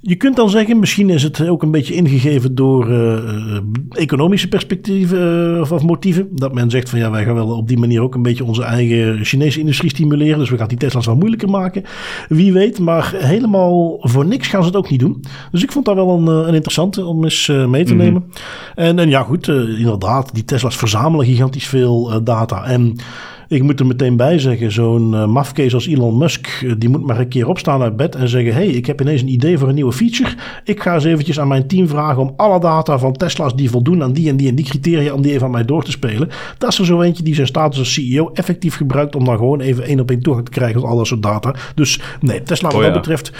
Je 0.00 0.16
kunt 0.16 0.36
dan 0.36 0.50
zeggen, 0.50 0.78
misschien 0.78 1.10
is 1.10 1.22
het 1.22 1.48
ook 1.48 1.62
een 1.62 1.70
beetje 1.70 1.94
ingegeven 1.94 2.54
door 2.54 2.90
uh, 2.90 3.58
economische 3.90 4.48
perspectieven 4.48 5.54
uh, 5.54 5.60
of, 5.60 5.72
of, 5.72 5.82
motieven. 5.82 6.28
Dat 6.32 6.54
men 6.54 6.70
zegt 6.70 6.88
van 6.88 6.98
ja, 6.98 7.10
wij 7.10 7.24
gaan 7.24 7.34
wel 7.34 7.56
op 7.56 7.68
die 7.68 7.78
manier 7.78 8.02
ook 8.02 8.14
een 8.14 8.22
beetje 8.22 8.44
onze 8.44 8.62
eigen 8.62 9.24
Chinese 9.24 9.58
industrie 9.58 9.90
stimuleren. 9.90 10.38
Dus 10.38 10.50
we 10.50 10.58
gaan 10.58 10.68
die 10.68 10.78
Tesla's 10.78 11.06
wat 11.06 11.18
moeilijker 11.18 11.48
maken. 11.48 11.84
Wie 12.28 12.52
weet, 12.52 12.78
maar 12.78 13.12
helemaal 13.16 13.96
voor 14.00 14.26
niks 14.26 14.48
gaan 14.48 14.60
ze 14.60 14.66
het 14.66 14.76
ook 14.76 14.90
niet 14.90 15.00
doen. 15.00 15.24
Dus 15.50 15.62
ik 15.62 15.72
vond 15.72 15.84
dat 15.84 15.94
wel 15.94 16.18
een, 16.18 16.26
een 16.26 16.54
interessante 16.54 17.04
om 17.04 17.24
eens 17.24 17.46
mee 17.46 17.84
te 17.84 17.94
mhm. 17.94 18.02
nemen. 18.02 18.24
En, 18.74 18.98
en 18.98 19.08
ja, 19.08 19.22
goed, 19.22 19.48
inderdaad, 19.48 20.34
die 20.34 20.44
Tesla's 20.44 20.76
verzamelen 20.76 21.26
gigantisch 21.26 21.66
veel 21.66 22.24
data. 22.24 22.64
En 22.64 22.96
ik 23.52 23.62
moet 23.62 23.80
er 23.80 23.86
meteen 23.86 24.16
bij 24.16 24.38
zeggen, 24.38 24.72
zo'n 24.72 25.12
uh, 25.12 25.26
mafkees 25.26 25.74
als 25.74 25.86
Elon 25.86 26.18
Musk, 26.18 26.46
eh, 26.46 26.72
die 26.78 26.88
moet 26.88 27.06
maar 27.06 27.20
een 27.20 27.28
keer 27.28 27.48
opstaan 27.48 27.82
uit 27.82 27.96
bed 27.96 28.14
en 28.14 28.28
zeggen, 28.28 28.54
hey, 28.54 28.66
ik 28.66 28.86
heb 28.86 29.00
ineens 29.00 29.20
een 29.20 29.28
idee 29.28 29.58
voor 29.58 29.68
een 29.68 29.74
nieuwe 29.74 29.92
feature. 29.92 30.30
Ik 30.64 30.82
ga 30.82 30.94
eens 30.94 31.04
eventjes 31.04 31.40
aan 31.40 31.48
mijn 31.48 31.66
team 31.66 31.88
vragen 31.88 32.22
om 32.22 32.32
alle 32.36 32.60
data 32.60 32.98
van 32.98 33.12
Tesla's 33.12 33.56
die 33.56 33.70
voldoen 33.70 34.02
aan 34.02 34.12
die 34.12 34.28
en 34.28 34.36
die 34.36 34.48
en 34.48 34.54
die 34.54 34.64
criteria, 34.64 35.12
om 35.12 35.22
die 35.22 35.32
even 35.32 35.44
aan 35.44 35.52
mij 35.52 35.64
door 35.64 35.84
te 35.84 35.90
spelen. 35.90 36.28
Dat 36.58 36.72
is 36.72 36.78
er 36.78 36.84
zo 36.84 37.00
eentje 37.00 37.22
die 37.22 37.34
zijn 37.34 37.46
status 37.46 37.78
als 37.78 37.92
CEO 37.92 38.30
effectief 38.34 38.76
gebruikt 38.76 39.16
om 39.16 39.24
dan 39.24 39.36
gewoon 39.36 39.60
even 39.60 39.84
één 39.84 40.00
op 40.00 40.10
één 40.10 40.22
toegang 40.22 40.44
te 40.44 40.50
krijgen 40.50 40.80
tot 40.80 40.90
al 40.90 40.96
dat 40.96 41.06
soort 41.06 41.22
data. 41.22 41.54
Dus 41.74 42.00
nee, 42.20 42.42
Tesla 42.42 42.68
wat 42.68 42.76
oh, 42.76 42.84
dat 42.84 42.92
betreft 42.92 43.32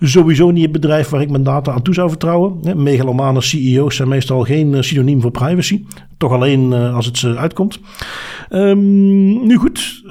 sowieso 0.00 0.50
niet 0.50 0.62
het 0.62 0.72
bedrijf 0.72 1.08
waar 1.08 1.20
ik 1.20 1.30
mijn 1.30 1.42
data 1.42 1.72
aan 1.72 1.82
toe 1.82 1.94
zou 1.94 2.08
vertrouwen. 2.08 2.60
Megalomane 2.76 3.40
CEO's 3.40 3.96
zijn 3.96 4.08
meestal 4.08 4.42
geen 4.42 4.74
eh, 4.74 4.82
synoniem 4.82 5.20
voor 5.20 5.30
privacy. 5.30 5.84
Toch 6.16 6.32
alleen 6.32 6.72
als 6.72 7.06
het 7.06 7.18
ze 7.18 7.36
uitkomt. 7.36 7.80
Um, 8.50 9.46
nu 9.46 9.53
goed, 9.56 10.02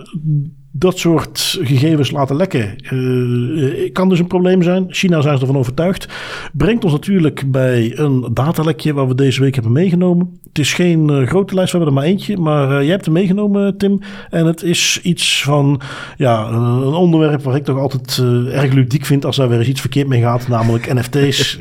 dat 0.76 0.98
soort 0.98 1.60
gegevens 1.62 2.12
laten 2.12 2.36
lekken 2.36 2.76
uh, 2.94 3.92
kan 3.92 4.10
dus 4.10 4.20
een 4.20 4.28
probleem 4.28 4.62
zijn. 4.62 4.86
China 4.88 5.22
zijn 5.22 5.36
ze 5.36 5.42
ervan 5.42 5.58
overtuigd. 5.58 6.08
Brengt 6.54 6.84
ons 6.84 6.94
natuurlijk 6.94 7.52
bij 7.52 7.98
een 8.00 8.30
datalekje 8.34 8.94
waar 8.94 9.08
we 9.08 9.16
deze 9.16 9.42
week 9.42 9.54
hebben 9.54 9.72
meegenomen. 9.72 10.40
Het 10.48 10.60
is 10.60 10.74
geen 10.74 11.10
uh, 11.10 11.28
grote 11.28 11.56
lijst, 11.56 11.72
we 11.72 11.78
hebben 11.78 11.96
er 11.96 12.02
maar 12.02 12.12
eentje. 12.12 12.38
Maar 12.38 12.72
uh, 12.72 12.82
jij 12.82 12.92
hebt 12.92 13.06
hem 13.06 13.14
meegenomen, 13.14 13.78
Tim. 13.78 14.00
En 14.30 14.46
het 14.46 14.64
is 14.64 15.00
iets 15.04 15.44
van 15.44 15.82
ja, 16.18 16.48
een 16.48 16.94
onderwerp 16.94 17.44
waar 17.44 17.56
ik 17.56 17.64
toch 17.64 17.80
altijd 17.80 18.18
erg 18.52 18.74
ludiek 18.74 19.06
vind 19.06 19.26
als 19.26 19.36
daar 19.36 19.50
weer 19.50 19.60
eens 19.60 19.68
iets 19.68 19.82
verkeerd 19.82 20.08
mee 20.08 20.22
gaat. 20.22 20.48
Namelijk 20.48 20.94
NFT's. 20.94 21.58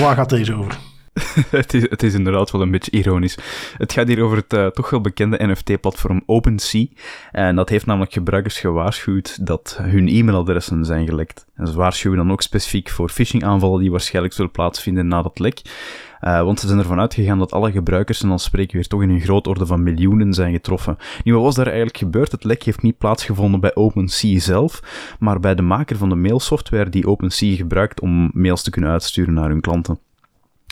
waar 0.00 0.14
gaat 0.14 0.30
deze 0.30 0.54
over? 0.54 0.78
het, 1.50 2.02
is, 2.02 2.14
inderdaad 2.14 2.50
wel 2.50 2.62
een 2.62 2.70
beetje 2.70 2.90
ironisch. 2.90 3.38
Het 3.76 3.92
gaat 3.92 4.08
hier 4.08 4.22
over 4.22 4.36
het 4.36 4.52
uh, 4.52 4.66
toch 4.66 4.90
wel 4.90 5.00
bekende 5.00 5.46
NFT-platform 5.46 6.22
OpenSea. 6.26 6.86
En 7.32 7.56
dat 7.56 7.68
heeft 7.68 7.86
namelijk 7.86 8.12
gebruikers 8.12 8.58
gewaarschuwd 8.58 9.46
dat 9.46 9.78
hun 9.82 10.08
e-mailadressen 10.08 10.84
zijn 10.84 11.06
gelekt. 11.06 11.46
En 11.54 11.66
ze 11.66 11.76
waarschuwen 11.76 12.18
dan 12.18 12.32
ook 12.32 12.42
specifiek 12.42 12.88
voor 12.88 13.08
phishing-aanvallen 13.08 13.80
die 13.80 13.90
waarschijnlijk 13.90 14.34
zullen 14.34 14.50
plaatsvinden 14.50 15.08
na 15.08 15.22
dat 15.22 15.38
lek. 15.38 15.60
Uh, 16.20 16.42
want 16.42 16.60
ze 16.60 16.66
zijn 16.66 16.78
ervan 16.78 17.00
uitgegaan 17.00 17.38
dat 17.38 17.52
alle 17.52 17.72
gebruikers, 17.72 18.22
en 18.22 18.28
dan 18.28 18.38
spreken 18.38 18.70
we 18.70 18.78
weer 18.78 18.88
toch 18.88 19.02
in 19.02 19.10
een 19.10 19.20
grootorde 19.20 19.66
van 19.66 19.82
miljoenen, 19.82 20.34
zijn 20.34 20.52
getroffen. 20.52 20.96
Nu, 21.24 21.34
wat 21.34 21.42
was 21.42 21.54
daar 21.54 21.66
eigenlijk 21.66 21.96
gebeurd? 21.96 22.32
Het 22.32 22.44
lek 22.44 22.62
heeft 22.62 22.82
niet 22.82 22.98
plaatsgevonden 22.98 23.60
bij 23.60 23.74
OpenSea 23.74 24.38
zelf, 24.38 24.82
maar 25.18 25.40
bij 25.40 25.54
de 25.54 25.62
maker 25.62 25.96
van 25.96 26.08
de 26.08 26.14
mailsoftware 26.14 26.88
die 26.88 27.06
OpenSea 27.06 27.56
gebruikt 27.56 28.00
om 28.00 28.30
mails 28.32 28.62
te 28.62 28.70
kunnen 28.70 28.90
uitsturen 28.90 29.34
naar 29.34 29.48
hun 29.48 29.60
klanten 29.60 29.98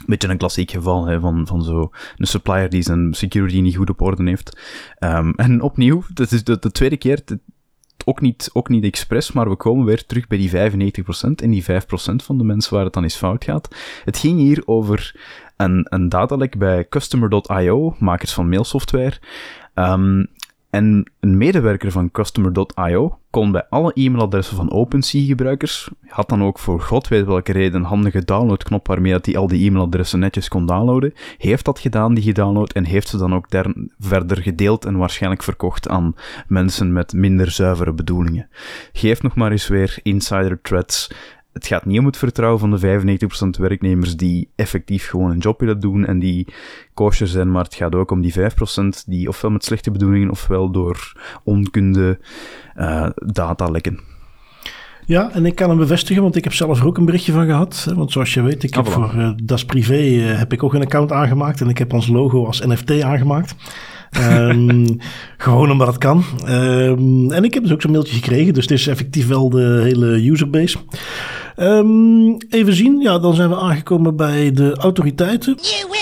beetje 0.06 0.28
een 0.28 0.38
klassiek 0.38 0.70
geval 0.70 1.06
hè, 1.06 1.20
van, 1.20 1.46
van 1.46 1.62
zo 1.62 1.90
een 2.16 2.26
supplier 2.26 2.70
die 2.70 2.82
zijn 2.82 3.14
security 3.14 3.60
niet 3.60 3.76
goed 3.76 3.90
op 3.90 4.00
orde 4.00 4.24
heeft. 4.24 4.60
Um, 5.00 5.34
en 5.34 5.62
opnieuw, 5.62 6.02
dat 6.14 6.32
is 6.32 6.44
de, 6.44 6.58
de 6.58 6.72
tweede 6.72 6.96
keer, 6.96 7.22
ook 8.04 8.20
niet, 8.20 8.50
ook 8.52 8.68
niet 8.68 8.84
expres, 8.84 9.32
maar 9.32 9.48
we 9.48 9.56
komen 9.56 9.84
weer 9.84 10.06
terug 10.06 10.26
bij 10.26 10.38
die 10.38 10.50
95% 10.50 10.54
en 11.34 11.50
die 11.50 11.64
5% 11.64 11.66
van 12.16 12.38
de 12.38 12.44
mensen 12.44 12.74
waar 12.74 12.84
het 12.84 12.92
dan 12.92 13.02
eens 13.02 13.16
fout 13.16 13.44
gaat. 13.44 13.76
Het 14.04 14.18
ging 14.18 14.38
hier 14.38 14.62
over 14.64 15.20
een, 15.56 15.86
een 15.88 16.08
datalek 16.08 16.58
bij 16.58 16.88
Customer.io, 16.88 17.96
makers 17.98 18.32
van 18.32 18.48
mailsoftware. 18.48 19.18
Um, 19.74 20.28
en 20.76 21.10
een 21.20 21.36
medewerker 21.36 21.90
van 21.90 22.10
Customer.io 22.10 23.18
kon 23.30 23.52
bij 23.52 23.66
alle 23.70 23.92
e-mailadressen 23.94 24.56
van 24.56 24.70
OpenSea-gebruikers, 24.70 25.90
had 26.06 26.28
dan 26.28 26.42
ook 26.42 26.58
voor 26.58 26.80
god 26.80 27.08
weet 27.08 27.24
welke 27.24 27.52
reden 27.52 27.74
een 27.74 27.86
handige 27.86 28.24
downloadknop 28.24 28.86
waarmee 28.86 29.18
hij 29.20 29.36
al 29.36 29.46
die 29.46 29.66
e-mailadressen 29.66 30.18
netjes 30.18 30.48
kon 30.48 30.66
downloaden, 30.66 31.12
heeft 31.38 31.64
dat 31.64 31.78
gedaan, 31.78 32.14
die 32.14 32.24
gedownload, 32.24 32.72
en 32.72 32.84
heeft 32.84 33.08
ze 33.08 33.16
dan 33.16 33.34
ook 33.34 33.50
der 33.50 33.74
verder 33.98 34.42
gedeeld 34.42 34.84
en 34.84 34.96
waarschijnlijk 34.96 35.42
verkocht 35.42 35.88
aan 35.88 36.14
mensen 36.46 36.92
met 36.92 37.12
minder 37.12 37.50
zuivere 37.50 37.92
bedoelingen. 37.92 38.48
Geef 38.92 39.22
nog 39.22 39.34
maar 39.34 39.50
eens 39.50 39.68
weer 39.68 39.98
insider 40.02 40.60
threads 40.62 41.10
het 41.56 41.66
gaat 41.66 41.84
niet 41.84 41.98
om 41.98 42.06
het 42.06 42.16
vertrouwen 42.16 42.60
van 42.60 42.70
de 42.70 43.00
95% 43.56 43.60
werknemers 43.60 44.16
die 44.16 44.48
effectief 44.54 45.08
gewoon 45.08 45.30
een 45.30 45.38
job 45.38 45.60
willen 45.60 45.80
doen 45.80 46.06
en 46.06 46.18
die 46.18 46.46
kosher 46.94 47.26
zijn, 47.26 47.50
maar 47.50 47.64
het 47.64 47.74
gaat 47.74 47.94
ook 47.94 48.10
om 48.10 48.20
die 48.20 48.34
5% 48.38 48.42
die 49.06 49.28
ofwel 49.28 49.50
met 49.50 49.64
slechte 49.64 49.90
bedoelingen 49.90 50.30
ofwel 50.30 50.70
door 50.70 51.12
onkunde 51.44 52.18
uh, 52.76 53.08
data 53.26 53.70
lekken. 53.70 54.00
Ja, 55.04 55.30
en 55.32 55.46
ik 55.46 55.54
kan 55.54 55.68
hem 55.68 55.78
bevestigen, 55.78 56.22
want 56.22 56.36
ik 56.36 56.44
heb 56.44 56.52
zelf 56.52 56.80
er 56.80 56.86
ook 56.86 56.98
een 56.98 57.04
berichtje 57.04 57.32
van 57.32 57.46
gehad. 57.46 57.92
Want 57.94 58.12
zoals 58.12 58.34
je 58.34 58.42
weet, 58.42 58.62
ik 58.62 58.74
heb 58.74 58.86
ah, 58.86 58.92
voor 58.92 59.12
uh, 59.16 59.30
Das 59.42 59.64
Privé 59.64 60.00
uh, 60.00 60.38
heb 60.38 60.52
ik 60.52 60.62
ook 60.62 60.74
een 60.74 60.82
account 60.82 61.12
aangemaakt 61.12 61.60
en 61.60 61.68
ik 61.68 61.78
heb 61.78 61.92
ons 61.92 62.06
logo 62.06 62.46
als 62.46 62.66
NFT 62.66 63.02
aangemaakt. 63.02 63.54
Um, 64.20 64.98
gewoon 65.36 65.70
omdat 65.70 65.86
het 65.86 65.98
kan. 65.98 66.24
Um, 66.48 67.32
en 67.32 67.44
ik 67.44 67.54
heb 67.54 67.62
dus 67.62 67.72
ook 67.72 67.82
zo'n 67.82 67.90
mailtje 67.90 68.14
gekregen, 68.14 68.54
dus 68.54 68.62
het 68.62 68.72
is 68.72 68.86
effectief 68.86 69.26
wel 69.26 69.50
de 69.50 69.80
hele 69.82 70.26
userbase. 70.30 70.78
Um, 71.56 72.36
even 72.48 72.74
zien, 72.74 73.00
ja, 73.00 73.18
dan 73.18 73.34
zijn 73.34 73.48
we 73.48 73.56
aangekomen 73.56 74.16
bij 74.16 74.52
de 74.52 74.76
autoriteiten. 74.76 75.58
You 75.60 75.96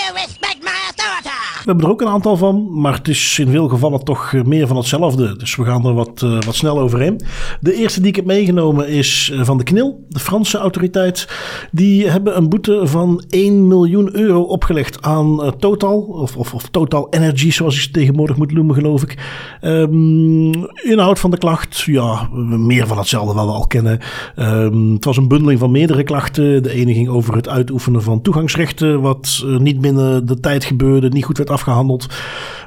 hebben 1.65 1.85
er 1.85 1.91
ook 1.91 2.01
een 2.01 2.07
aantal 2.07 2.37
van, 2.37 2.79
maar 2.81 2.93
het 2.93 3.07
is 3.07 3.39
in 3.39 3.47
veel 3.47 3.67
gevallen 3.67 4.03
toch 4.03 4.33
eh, 4.33 4.43
meer 4.43 4.67
van 4.67 4.77
hetzelfde. 4.77 5.37
Dus 5.37 5.55
we 5.55 5.65
gaan 5.65 5.85
er 5.85 5.93
wat, 5.93 6.21
uh, 6.23 6.41
wat 6.41 6.55
snel 6.55 6.79
overheen. 6.79 7.21
De 7.59 7.73
eerste 7.73 7.99
die 7.99 8.09
ik 8.09 8.15
heb 8.15 8.25
meegenomen 8.25 8.87
is 8.87 9.31
uh, 9.33 9.45
van 9.45 9.57
de 9.57 9.63
KNIL, 9.63 10.05
de 10.09 10.19
Franse 10.19 10.57
autoriteit. 10.57 11.27
Die 11.71 12.09
hebben 12.09 12.37
een 12.37 12.49
boete 12.49 12.81
van 12.83 13.23
1 13.29 13.67
miljoen 13.67 14.15
euro 14.15 14.41
opgelegd 14.41 15.01
aan 15.01 15.53
Total, 15.59 16.01
of, 16.01 16.37
of, 16.37 16.53
of, 16.53 16.69
Total 16.69 17.07
Energy, 17.09 17.51
zoals 17.51 17.81
het 17.81 17.93
tegenwoordig 17.93 18.37
moet 18.37 18.51
noemen, 18.51 18.75
geloof 18.75 19.03
ik. 19.03 19.17
Um, 19.61 20.51
inhoud 20.73 21.19
van 21.19 21.31
de 21.31 21.37
klacht, 21.37 21.79
ja, 21.79 22.29
meer 22.57 22.87
van 22.87 22.97
hetzelfde 22.97 23.33
wat 23.33 23.45
we 23.45 23.51
al 23.51 23.67
kennen. 23.67 23.99
Um, 24.35 24.93
het 24.93 25.05
was 25.05 25.17
een 25.17 25.27
bundeling 25.27 25.59
van 25.59 25.71
meerdere 25.71 26.03
klachten. 26.03 26.63
De 26.63 26.71
ene 26.71 26.93
ging 26.93 27.07
over 27.07 27.35
het 27.35 27.49
uitoefenen 27.49 28.03
van 28.03 28.21
toegangsrechten, 28.21 29.01
wat 29.01 29.45
niet 29.59 29.81
binnen 29.81 30.25
de 30.25 30.39
tijd 30.39 30.63
gebeurde, 30.63 31.09
niet 31.09 31.25
goed 31.25 31.37
werd 31.37 31.49
afgehandeld. 31.55 32.07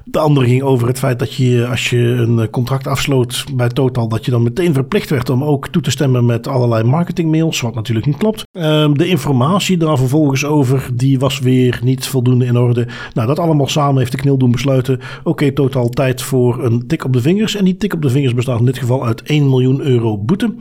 De 0.04 0.18
andere 0.18 0.46
ging 0.46 0.62
over 0.62 0.88
het 0.88 0.98
feit 0.98 1.18
dat 1.18 1.34
je, 1.34 1.66
als 1.70 1.90
je 1.90 1.98
een 1.98 2.50
contract 2.50 2.86
afsloot 2.86 3.44
bij 3.54 3.68
Total, 3.68 4.08
dat 4.08 4.24
je 4.24 4.30
dan 4.30 4.42
meteen 4.42 4.74
verplicht 4.74 5.10
werd 5.10 5.30
om 5.30 5.44
ook 5.44 5.68
toe 5.68 5.82
te 5.82 5.90
stemmen 5.90 6.26
met 6.26 6.46
allerlei 6.46 6.84
marketingmails, 6.84 7.60
wat 7.60 7.74
natuurlijk 7.74 8.06
niet 8.06 8.16
klopt. 8.16 8.42
Um, 8.52 8.98
de 8.98 9.08
informatie 9.08 9.76
daar 9.76 9.96
vervolgens 9.98 10.44
over, 10.44 10.90
die 10.94 11.18
was 11.18 11.38
weer 11.38 11.80
niet 11.82 12.06
voldoende 12.06 12.44
in 12.44 12.58
orde. 12.58 12.86
Nou, 13.14 13.26
dat 13.26 13.38
allemaal 13.38 13.66
samen 13.66 13.98
heeft 13.98 14.12
de 14.12 14.18
knil 14.18 14.38
doen 14.38 14.50
besluiten. 14.50 15.00
Oké, 15.24 15.52
Total 15.52 15.88
tijd 15.88 16.22
voor 16.22 16.64
een 16.64 16.86
tik 16.86 17.04
op 17.04 17.12
de 17.12 17.20
vingers. 17.20 17.56
En 17.56 17.64
die 17.64 17.76
tik 17.76 17.94
op 17.94 18.02
de 18.02 18.10
vingers 18.10 18.34
bestaat 18.34 18.58
in 18.58 18.64
dit 18.64 18.78
geval 18.78 19.06
uit 19.06 19.22
1 19.22 19.48
miljoen 19.48 19.80
euro 19.80 20.18
boete. 20.18 20.54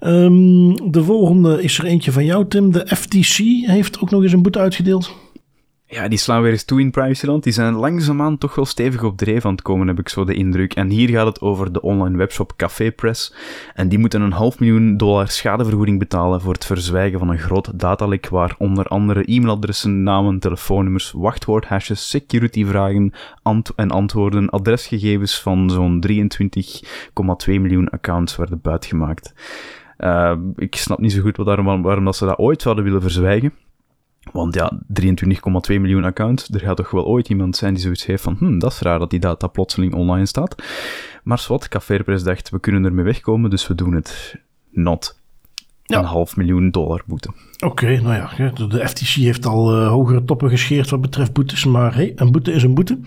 Um, 0.00 0.90
de 0.90 1.04
volgende 1.04 1.62
is 1.62 1.78
er 1.78 1.84
eentje 1.84 2.12
van 2.12 2.24
jou, 2.24 2.48
Tim. 2.48 2.72
De 2.72 2.86
FTC 2.86 3.36
heeft 3.66 4.00
ook 4.00 4.10
nog 4.10 4.22
eens 4.22 4.32
een 4.32 4.42
boete 4.42 4.58
uitgedeeld. 4.58 5.14
Ja, 5.90 6.08
die 6.08 6.18
slaan 6.18 6.42
weer 6.42 6.52
eens 6.52 6.64
toe 6.64 6.80
in 6.80 6.90
privacyland. 6.90 7.42
Die 7.42 7.52
zijn 7.52 7.74
langzaamaan 7.74 8.38
toch 8.38 8.54
wel 8.54 8.64
stevig 8.64 9.02
op 9.02 9.16
dreef 9.16 9.44
aan 9.44 9.52
het 9.52 9.62
komen, 9.62 9.86
heb 9.86 9.98
ik 9.98 10.08
zo 10.08 10.24
de 10.24 10.34
indruk. 10.34 10.74
En 10.74 10.90
hier 10.90 11.08
gaat 11.08 11.26
het 11.26 11.40
over 11.40 11.72
de 11.72 11.82
online 11.82 12.16
webshop 12.16 12.52
Café 12.56 12.92
Press. 12.92 13.34
En 13.74 13.88
die 13.88 13.98
moeten 13.98 14.20
een 14.20 14.32
half 14.32 14.58
miljoen 14.58 14.96
dollar 14.96 15.28
schadevergoeding 15.28 15.98
betalen 15.98 16.40
voor 16.40 16.52
het 16.52 16.64
verzwijgen 16.64 17.18
van 17.18 17.28
een 17.28 17.38
groot 17.38 17.78
datalek 17.78 18.28
waar 18.28 18.54
onder 18.58 18.84
andere 18.86 19.24
e-mailadressen, 19.24 20.02
namen, 20.02 20.38
telefoonnummers, 20.38 21.12
wachtwoordhashes, 21.12 22.10
securityvragen 22.10 23.12
en 23.76 23.90
antwoorden, 23.90 24.50
adresgegevens 24.50 25.40
van 25.40 25.70
zo'n 25.70 26.04
23,2 26.08 26.14
miljoen 27.46 27.88
accounts 27.88 28.36
werden 28.36 28.60
buitgemaakt. 28.60 29.34
Uh, 29.98 30.36
ik 30.56 30.76
snap 30.76 30.98
niet 30.98 31.12
zo 31.12 31.20
goed 31.20 31.36
wat 31.36 31.46
daarom, 31.46 31.82
waarom 31.82 32.04
dat 32.04 32.16
ze 32.16 32.26
dat 32.26 32.38
ooit 32.38 32.62
zouden 32.62 32.84
willen 32.84 33.02
verzwijgen. 33.02 33.52
Want 34.32 34.54
ja, 34.54 34.80
23,2 35.00 35.80
miljoen 35.80 36.04
accounts, 36.04 36.48
er 36.48 36.60
gaat 36.60 36.76
toch 36.76 36.90
wel 36.90 37.06
ooit 37.06 37.28
iemand 37.28 37.56
zijn 37.56 37.74
die 37.74 37.82
zoiets 37.82 38.06
heeft 38.06 38.22
van, 38.22 38.36
hm, 38.38 38.58
dat 38.58 38.72
is 38.72 38.80
raar 38.80 38.98
dat 38.98 39.10
die 39.10 39.20
data 39.20 39.46
plotseling 39.46 39.94
online 39.94 40.26
staat. 40.26 40.54
Maar 41.22 41.38
zwart, 41.38 41.68
Cafépress 41.68 42.24
dacht, 42.24 42.50
we 42.50 42.60
kunnen 42.60 42.84
ermee 42.84 43.04
wegkomen, 43.04 43.50
dus 43.50 43.66
we 43.66 43.74
doen 43.74 43.94
het. 43.94 44.36
Not. 44.70 45.18
Ja. 45.82 45.98
Een 45.98 46.04
half 46.04 46.36
miljoen 46.36 46.70
dollar 46.70 47.02
boete. 47.06 47.30
Oké, 47.64 48.00
nou 48.00 48.14
ja, 48.14 48.50
de 48.66 48.88
FTC 48.88 49.06
heeft 49.06 49.46
al 49.46 49.80
uh, 49.80 49.88
hogere 49.88 50.24
toppen 50.24 50.50
gescheerd 50.50 50.90
wat 50.90 51.00
betreft 51.00 51.32
boetes, 51.32 51.64
maar 51.64 51.94
hey, 51.94 52.12
een 52.16 52.32
boete 52.32 52.52
is 52.52 52.62
een 52.62 52.74
boete. 52.74 52.98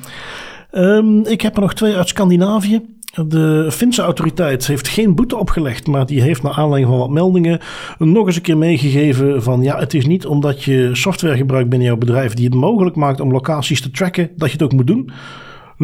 Um, 0.71 1.25
ik 1.25 1.41
heb 1.41 1.55
er 1.55 1.61
nog 1.61 1.73
twee 1.73 1.95
uit 1.95 2.07
Scandinavië. 2.07 2.81
De 3.21 3.67
Finse 3.71 4.01
autoriteit 4.01 4.67
heeft 4.67 4.87
geen 4.87 5.15
boete 5.15 5.37
opgelegd, 5.37 5.87
maar 5.87 6.05
die 6.05 6.21
heeft 6.21 6.43
naar 6.43 6.53
aanleiding 6.53 6.91
van 6.91 6.99
wat 6.99 7.09
meldingen 7.09 7.59
nog 7.97 8.25
eens 8.25 8.35
een 8.35 8.41
keer 8.41 8.57
meegegeven 8.57 9.43
van 9.43 9.63
ja, 9.63 9.79
het 9.79 9.93
is 9.93 10.05
niet 10.05 10.25
omdat 10.25 10.63
je 10.63 10.89
software 10.93 11.37
gebruikt 11.37 11.69
binnen 11.69 11.87
jouw 11.87 11.97
bedrijf 11.97 12.33
die 12.33 12.45
het 12.45 12.53
mogelijk 12.53 12.95
maakt 12.95 13.19
om 13.19 13.31
locaties 13.31 13.81
te 13.81 13.91
tracken, 13.91 14.29
dat 14.35 14.47
je 14.47 14.53
het 14.53 14.63
ook 14.63 14.73
moet 14.73 14.87
doen. 14.87 15.11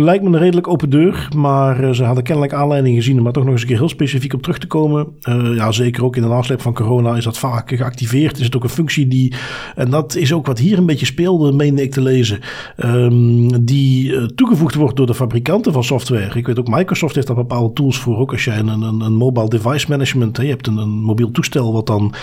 Lijkt 0.01 0.23
me 0.23 0.29
een 0.29 0.37
redelijk 0.37 0.67
open 0.67 0.89
deur, 0.89 1.27
maar 1.35 1.83
eh, 1.83 1.91
ze 1.91 2.03
hadden 2.03 2.23
kennelijk 2.23 2.53
aanleiding 2.53 2.95
gezien 2.95 3.17
om 3.17 3.23
daar 3.23 3.33
toch 3.33 3.43
nog 3.43 3.51
eens 3.51 3.61
een 3.61 3.67
keer 3.67 3.77
heel 3.77 3.89
specifiek 3.89 4.33
op 4.33 4.41
terug 4.41 4.57
te 4.57 4.67
komen. 4.67 5.07
Uh, 5.29 5.55
ja, 5.55 5.71
zeker 5.71 6.03
ook 6.03 6.15
in 6.15 6.21
de 6.21 6.27
nasleep 6.27 6.61
van 6.61 6.73
corona 6.73 7.15
is 7.15 7.23
dat 7.23 7.37
vaak 7.37 7.69
geactiveerd. 7.75 8.39
Is 8.39 8.45
het 8.45 8.55
ook 8.55 8.63
een 8.63 8.69
functie 8.69 9.07
die, 9.07 9.33
en 9.75 9.89
dat 9.89 10.15
is 10.15 10.33
ook 10.33 10.45
wat 10.45 10.59
hier 10.59 10.77
een 10.77 10.85
beetje 10.85 11.05
speelde, 11.05 11.51
meende 11.51 11.81
ik 11.81 11.91
te 11.91 12.01
lezen, 12.01 12.39
um, 12.77 13.65
die 13.65 14.11
uh, 14.11 14.23
toegevoegd 14.23 14.75
wordt 14.75 14.95
door 14.95 15.05
de 15.05 15.13
fabrikanten 15.13 15.73
van 15.73 15.83
software. 15.83 16.37
Ik 16.37 16.47
weet 16.47 16.59
ook, 16.59 16.67
Microsoft 16.67 17.15
heeft 17.15 17.27
daar 17.27 17.35
bepaalde 17.35 17.73
tools 17.73 17.97
voor. 17.97 18.17
Ook 18.17 18.31
als 18.31 18.43
jij 18.43 18.59
een, 18.59 18.67
een, 18.67 19.01
een 19.01 19.15
mobile 19.15 19.49
device 19.49 19.85
management, 19.89 20.37
hè, 20.37 20.43
je 20.43 20.49
hebt 20.49 20.67
een, 20.67 20.77
een 20.77 20.89
mobiel 20.89 21.31
toestel 21.31 21.73
wat 21.73 21.87
dan 21.87 22.13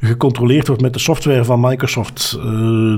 gecontroleerd 0.00 0.66
wordt 0.66 0.82
met 0.82 0.92
de 0.92 0.98
software 0.98 1.44
van 1.44 1.60
Microsoft, 1.60 2.38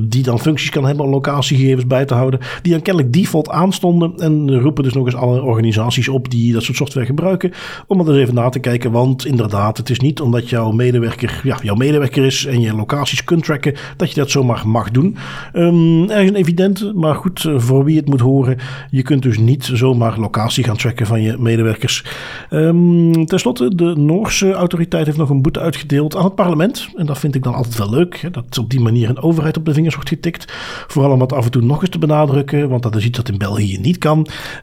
die 0.02 0.22
dan 0.22 0.38
functies 0.38 0.70
kan 0.70 0.86
hebben 0.86 1.04
om 1.04 1.10
locatiegegevens 1.10 1.86
bij 1.86 2.04
te 2.04 2.14
houden, 2.14 2.40
die 2.62 2.72
dan 2.72 2.82
kennelijk 2.82 3.12
default 3.12 3.48
aanstonden 3.48 4.12
en 4.28 4.60
roepen 4.60 4.84
dus 4.84 4.92
nog 4.92 5.06
eens 5.06 5.14
alle 5.14 5.42
organisaties 5.42 6.08
op 6.08 6.30
die 6.30 6.52
dat 6.52 6.62
soort 6.62 6.76
software 6.76 7.06
gebruiken. 7.06 7.52
Om 7.86 8.00
er 8.00 8.08
eens 8.08 8.16
even 8.18 8.34
na 8.34 8.48
te 8.48 8.58
kijken. 8.58 8.90
Want 8.90 9.26
inderdaad, 9.26 9.76
het 9.76 9.90
is 9.90 10.00
niet 10.00 10.20
omdat 10.20 10.48
jouw 10.48 10.70
medewerker 10.70 11.40
ja, 11.42 11.58
jouw 11.62 11.74
medewerker 11.74 12.24
is 12.24 12.44
en 12.44 12.60
je 12.60 12.74
locaties 12.74 13.24
kunt 13.24 13.44
tracken, 13.44 13.74
dat 13.96 14.08
je 14.08 14.14
dat 14.14 14.30
zomaar 14.30 14.68
mag 14.68 14.90
doen. 14.90 15.16
Um, 15.52 16.10
een 16.10 16.34
evidente, 16.34 16.92
maar 16.94 17.14
goed, 17.14 17.44
eh, 17.44 17.58
voor 17.58 17.84
wie 17.84 17.96
het 17.96 18.08
moet 18.08 18.20
horen. 18.20 18.58
Je 18.90 19.02
kunt 19.02 19.22
dus 19.22 19.38
niet 19.38 19.70
zomaar 19.72 20.18
locatie 20.18 20.64
gaan 20.64 20.76
tracken 20.76 21.06
van 21.06 21.22
je 21.22 21.36
medewerkers. 21.38 22.04
Um, 22.50 23.26
Ten 23.26 23.38
slotte, 23.38 23.74
de 23.74 23.94
Noorse 23.96 24.52
autoriteit 24.52 25.06
heeft 25.06 25.18
nog 25.18 25.30
een 25.30 25.42
boete 25.42 25.60
uitgedeeld 25.60 26.16
aan 26.16 26.24
het 26.24 26.34
parlement. 26.34 26.88
En 26.96 27.06
dat 27.06 27.18
vind 27.18 27.34
ik 27.34 27.42
dan 27.42 27.54
altijd 27.54 27.78
wel 27.78 27.90
leuk. 27.90 28.20
Hè, 28.20 28.30
dat 28.30 28.58
op 28.58 28.70
die 28.70 28.80
manier 28.80 29.08
een 29.08 29.22
overheid 29.22 29.56
op 29.56 29.64
de 29.64 29.74
vingers 29.74 29.94
wordt 29.94 30.10
getikt. 30.10 30.52
Vooral 30.86 31.12
om 31.12 31.20
het 31.20 31.32
af 31.32 31.44
en 31.44 31.50
toe 31.50 31.62
nog 31.62 31.80
eens 31.80 31.90
te 31.90 31.98
benadrukken, 31.98 32.68
want 32.68 32.82
dat 32.82 32.96
is 32.96 33.04
iets 33.04 33.16
dat 33.16 33.28
in 33.28 33.38
België 33.38 33.78
niet 33.78 33.98
kan. 33.98 34.07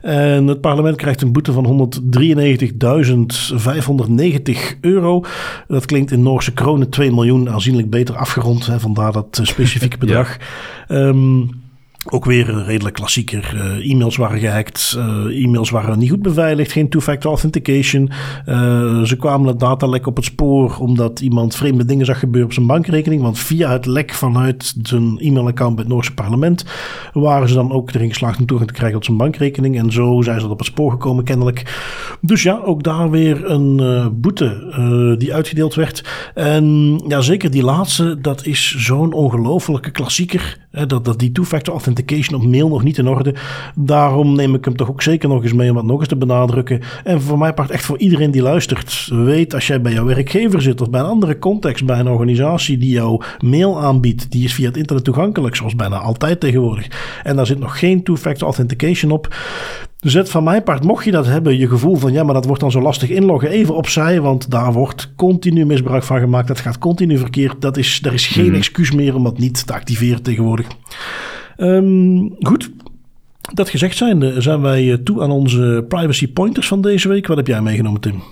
En 0.02 0.46
het 0.46 0.60
parlement 0.60 0.96
krijgt 0.96 1.22
een 1.22 1.32
boete 1.32 1.52
van 1.52 1.90
193.590 1.90 2.10
euro. 4.80 5.24
Dat 5.68 5.86
klinkt 5.86 6.10
in 6.10 6.22
Noorse 6.22 6.52
kronen 6.52 6.90
2 6.90 7.12
miljoen 7.12 7.50
aanzienlijk 7.50 7.90
beter 7.90 8.16
afgerond. 8.16 8.66
Hè, 8.66 8.80
vandaar 8.80 9.12
dat 9.12 9.38
eh, 9.38 9.46
specifieke 9.46 9.98
bedrag. 10.06 10.36
ja. 10.88 10.96
um, 10.96 11.64
ook 12.10 12.24
weer 12.24 12.48
een 12.48 12.64
redelijk 12.64 12.94
klassieker. 12.94 13.52
Uh, 13.54 13.92
e-mails 13.92 14.16
waren 14.16 14.38
gehackt, 14.38 14.94
uh, 14.98 15.44
e-mails 15.44 15.70
waren 15.70 15.98
niet 15.98 16.10
goed 16.10 16.22
beveiligd, 16.22 16.72
geen 16.72 16.88
two-factor 16.88 17.30
authentication. 17.30 18.10
Uh, 18.48 19.02
ze 19.02 19.16
kwamen 19.16 19.48
het 19.48 19.60
datalek 19.60 20.06
op 20.06 20.16
het 20.16 20.24
spoor 20.24 20.76
omdat 20.78 21.20
iemand 21.20 21.56
vreemde 21.56 21.84
dingen 21.84 22.06
zag 22.06 22.18
gebeuren 22.18 22.48
op 22.48 22.54
zijn 22.54 22.66
bankrekening. 22.66 23.22
Want 23.22 23.38
via 23.38 23.70
het 23.70 23.86
lek 23.86 24.14
vanuit 24.14 24.74
zijn 24.82 25.18
e-mailaccount 25.18 25.74
bij 25.74 25.84
het 25.84 25.92
Noorse 25.92 26.14
parlement 26.14 26.64
waren 27.12 27.48
ze 27.48 27.54
dan 27.54 27.72
ook 27.72 27.94
erin 27.94 28.08
geslaagd 28.08 28.38
om 28.38 28.46
toegang 28.46 28.70
te 28.70 28.76
krijgen 28.76 28.96
tot 28.96 29.06
zijn 29.06 29.16
bankrekening. 29.16 29.78
En 29.78 29.92
zo 29.92 30.22
zijn 30.22 30.40
ze 30.40 30.48
op 30.48 30.58
het 30.58 30.66
spoor 30.66 30.90
gekomen 30.90 31.24
kennelijk. 31.24 31.80
Dus 32.20 32.42
ja, 32.42 32.60
ook 32.64 32.82
daar 32.82 33.10
weer 33.10 33.50
een 33.50 33.76
boete 34.20 35.14
die 35.18 35.34
uitgedeeld 35.34 35.74
werd. 35.74 36.04
En 36.34 36.96
ja, 37.08 37.20
zeker 37.20 37.50
die 37.50 37.62
laatste, 37.62 38.20
dat 38.20 38.46
is 38.46 38.74
zo'n 38.78 39.12
ongelofelijke 39.12 39.90
klassieker. 39.90 40.58
Hè, 40.70 40.86
dat, 40.86 41.04
dat 41.04 41.18
die 41.18 41.32
two-factor 41.32 41.72
authentication 41.72 41.94
authentication 41.96 42.40
op 42.40 42.46
mail 42.46 42.68
nog 42.68 42.82
niet 42.82 42.98
in 42.98 43.08
orde. 43.08 43.34
Daarom 43.74 44.34
neem 44.36 44.54
ik 44.54 44.64
hem 44.64 44.76
toch 44.76 44.88
ook 44.88 45.02
zeker 45.02 45.28
nog 45.28 45.42
eens 45.42 45.52
mee 45.52 45.70
om 45.70 45.76
het 45.76 45.86
nog 45.86 45.98
eens 45.98 46.08
te 46.08 46.16
benadrukken. 46.16 46.80
En 47.04 47.22
voor 47.22 47.38
mij 47.38 47.54
part 47.54 47.70
echt 47.70 47.84
voor 47.84 47.98
iedereen 47.98 48.30
die 48.30 48.42
luistert. 48.42 49.08
Weet 49.12 49.54
als 49.54 49.66
jij 49.66 49.80
bij 49.80 49.92
jouw 49.92 50.04
werkgever 50.04 50.62
zit 50.62 50.80
of 50.80 50.90
bij 50.90 51.00
een 51.00 51.06
andere 51.06 51.38
context, 51.38 51.86
bij 51.86 51.98
een 51.98 52.08
organisatie 52.08 52.78
die 52.78 52.90
jouw 52.90 53.20
mail 53.40 53.80
aanbiedt, 53.80 54.30
die 54.30 54.44
is 54.44 54.54
via 54.54 54.66
het 54.66 54.76
internet 54.76 55.04
toegankelijk, 55.04 55.56
zoals 55.56 55.76
bijna 55.76 55.98
altijd 55.98 56.40
tegenwoordig. 56.40 56.88
En 57.22 57.36
daar 57.36 57.46
zit 57.46 57.58
nog 57.58 57.78
geen 57.78 58.02
two-factor 58.02 58.46
authentication 58.46 59.12
op. 59.12 59.34
Zet 60.00 60.30
van 60.30 60.44
mijn 60.44 60.62
part, 60.62 60.84
mocht 60.84 61.04
je 61.04 61.10
dat 61.10 61.26
hebben, 61.26 61.58
je 61.58 61.68
gevoel 61.68 61.96
van 61.96 62.12
ja, 62.12 62.22
maar 62.22 62.34
dat 62.34 62.44
wordt 62.44 62.60
dan 62.60 62.70
zo 62.70 62.80
lastig 62.80 63.08
inloggen, 63.08 63.50
even 63.50 63.74
opzij, 63.74 64.20
want 64.20 64.50
daar 64.50 64.72
wordt 64.72 65.12
continu 65.16 65.66
misbruik 65.66 66.02
van 66.02 66.18
gemaakt. 66.18 66.48
Dat 66.48 66.60
gaat 66.60 66.78
continu 66.78 67.18
verkeerd. 67.18 67.60
Dat 67.60 67.76
is, 67.76 68.00
er 68.02 68.12
is 68.12 68.26
geen 68.26 68.46
mhm. 68.46 68.54
excuus 68.54 68.92
meer 68.92 69.14
om 69.14 69.24
dat 69.24 69.38
niet 69.38 69.66
te 69.66 69.72
activeren 69.72 70.22
tegenwoordig. 70.22 70.66
Um, 71.58 72.36
goed. 72.38 72.70
Dat 73.54 73.68
gezegd 73.68 73.96
zijnde, 73.96 74.40
zijn 74.40 74.60
wij 74.60 74.92
eh, 74.92 74.98
toe 74.98 75.22
aan 75.22 75.30
onze 75.30 75.84
privacy 75.88 76.32
pointers 76.32 76.68
van 76.68 76.80
deze 76.80 77.08
week. 77.08 77.26
Wat 77.26 77.36
heb 77.36 77.46
jij 77.46 77.62
meegenomen, 77.62 78.00
Tim? 78.00 78.22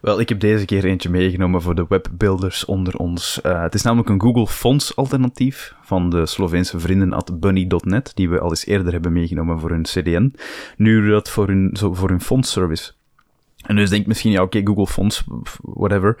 Wel, 0.00 0.20
ik 0.20 0.28
heb 0.28 0.40
deze 0.40 0.64
keer 0.64 0.84
eentje 0.84 1.08
meegenomen 1.08 1.62
voor 1.62 1.74
de 1.74 1.86
webbuilders 1.88 2.64
onder 2.64 2.96
ons. 2.96 3.40
Uh, 3.46 3.62
het 3.62 3.74
is 3.74 3.82
namelijk 3.82 4.08
een 4.08 4.20
Google 4.20 4.46
Fonts 4.46 4.96
alternatief 4.96 5.74
van 5.82 6.10
de 6.10 6.26
Sloveense 6.26 6.78
vrienden 6.78 7.12
at 7.12 7.40
bunny.net, 7.40 8.12
die 8.14 8.28
we 8.28 8.40
al 8.40 8.50
eens 8.50 8.66
eerder 8.66 8.92
hebben 8.92 9.12
meegenomen 9.12 9.60
voor 9.60 9.70
hun 9.70 9.82
CDN. 9.82 10.34
Nu 10.76 11.10
dat 11.10 11.30
voor 11.30 11.46
hun, 11.46 11.70
zo, 11.72 11.94
voor 11.94 12.08
hun 12.08 12.20
fonts 12.20 12.50
service. 12.50 12.92
En 13.66 13.76
dus 13.76 13.90
denk 13.90 14.06
misschien, 14.06 14.32
ja 14.32 14.42
oké, 14.42 14.60
Google 14.64 14.86
Fonts, 14.86 15.24
whatever, 15.60 16.16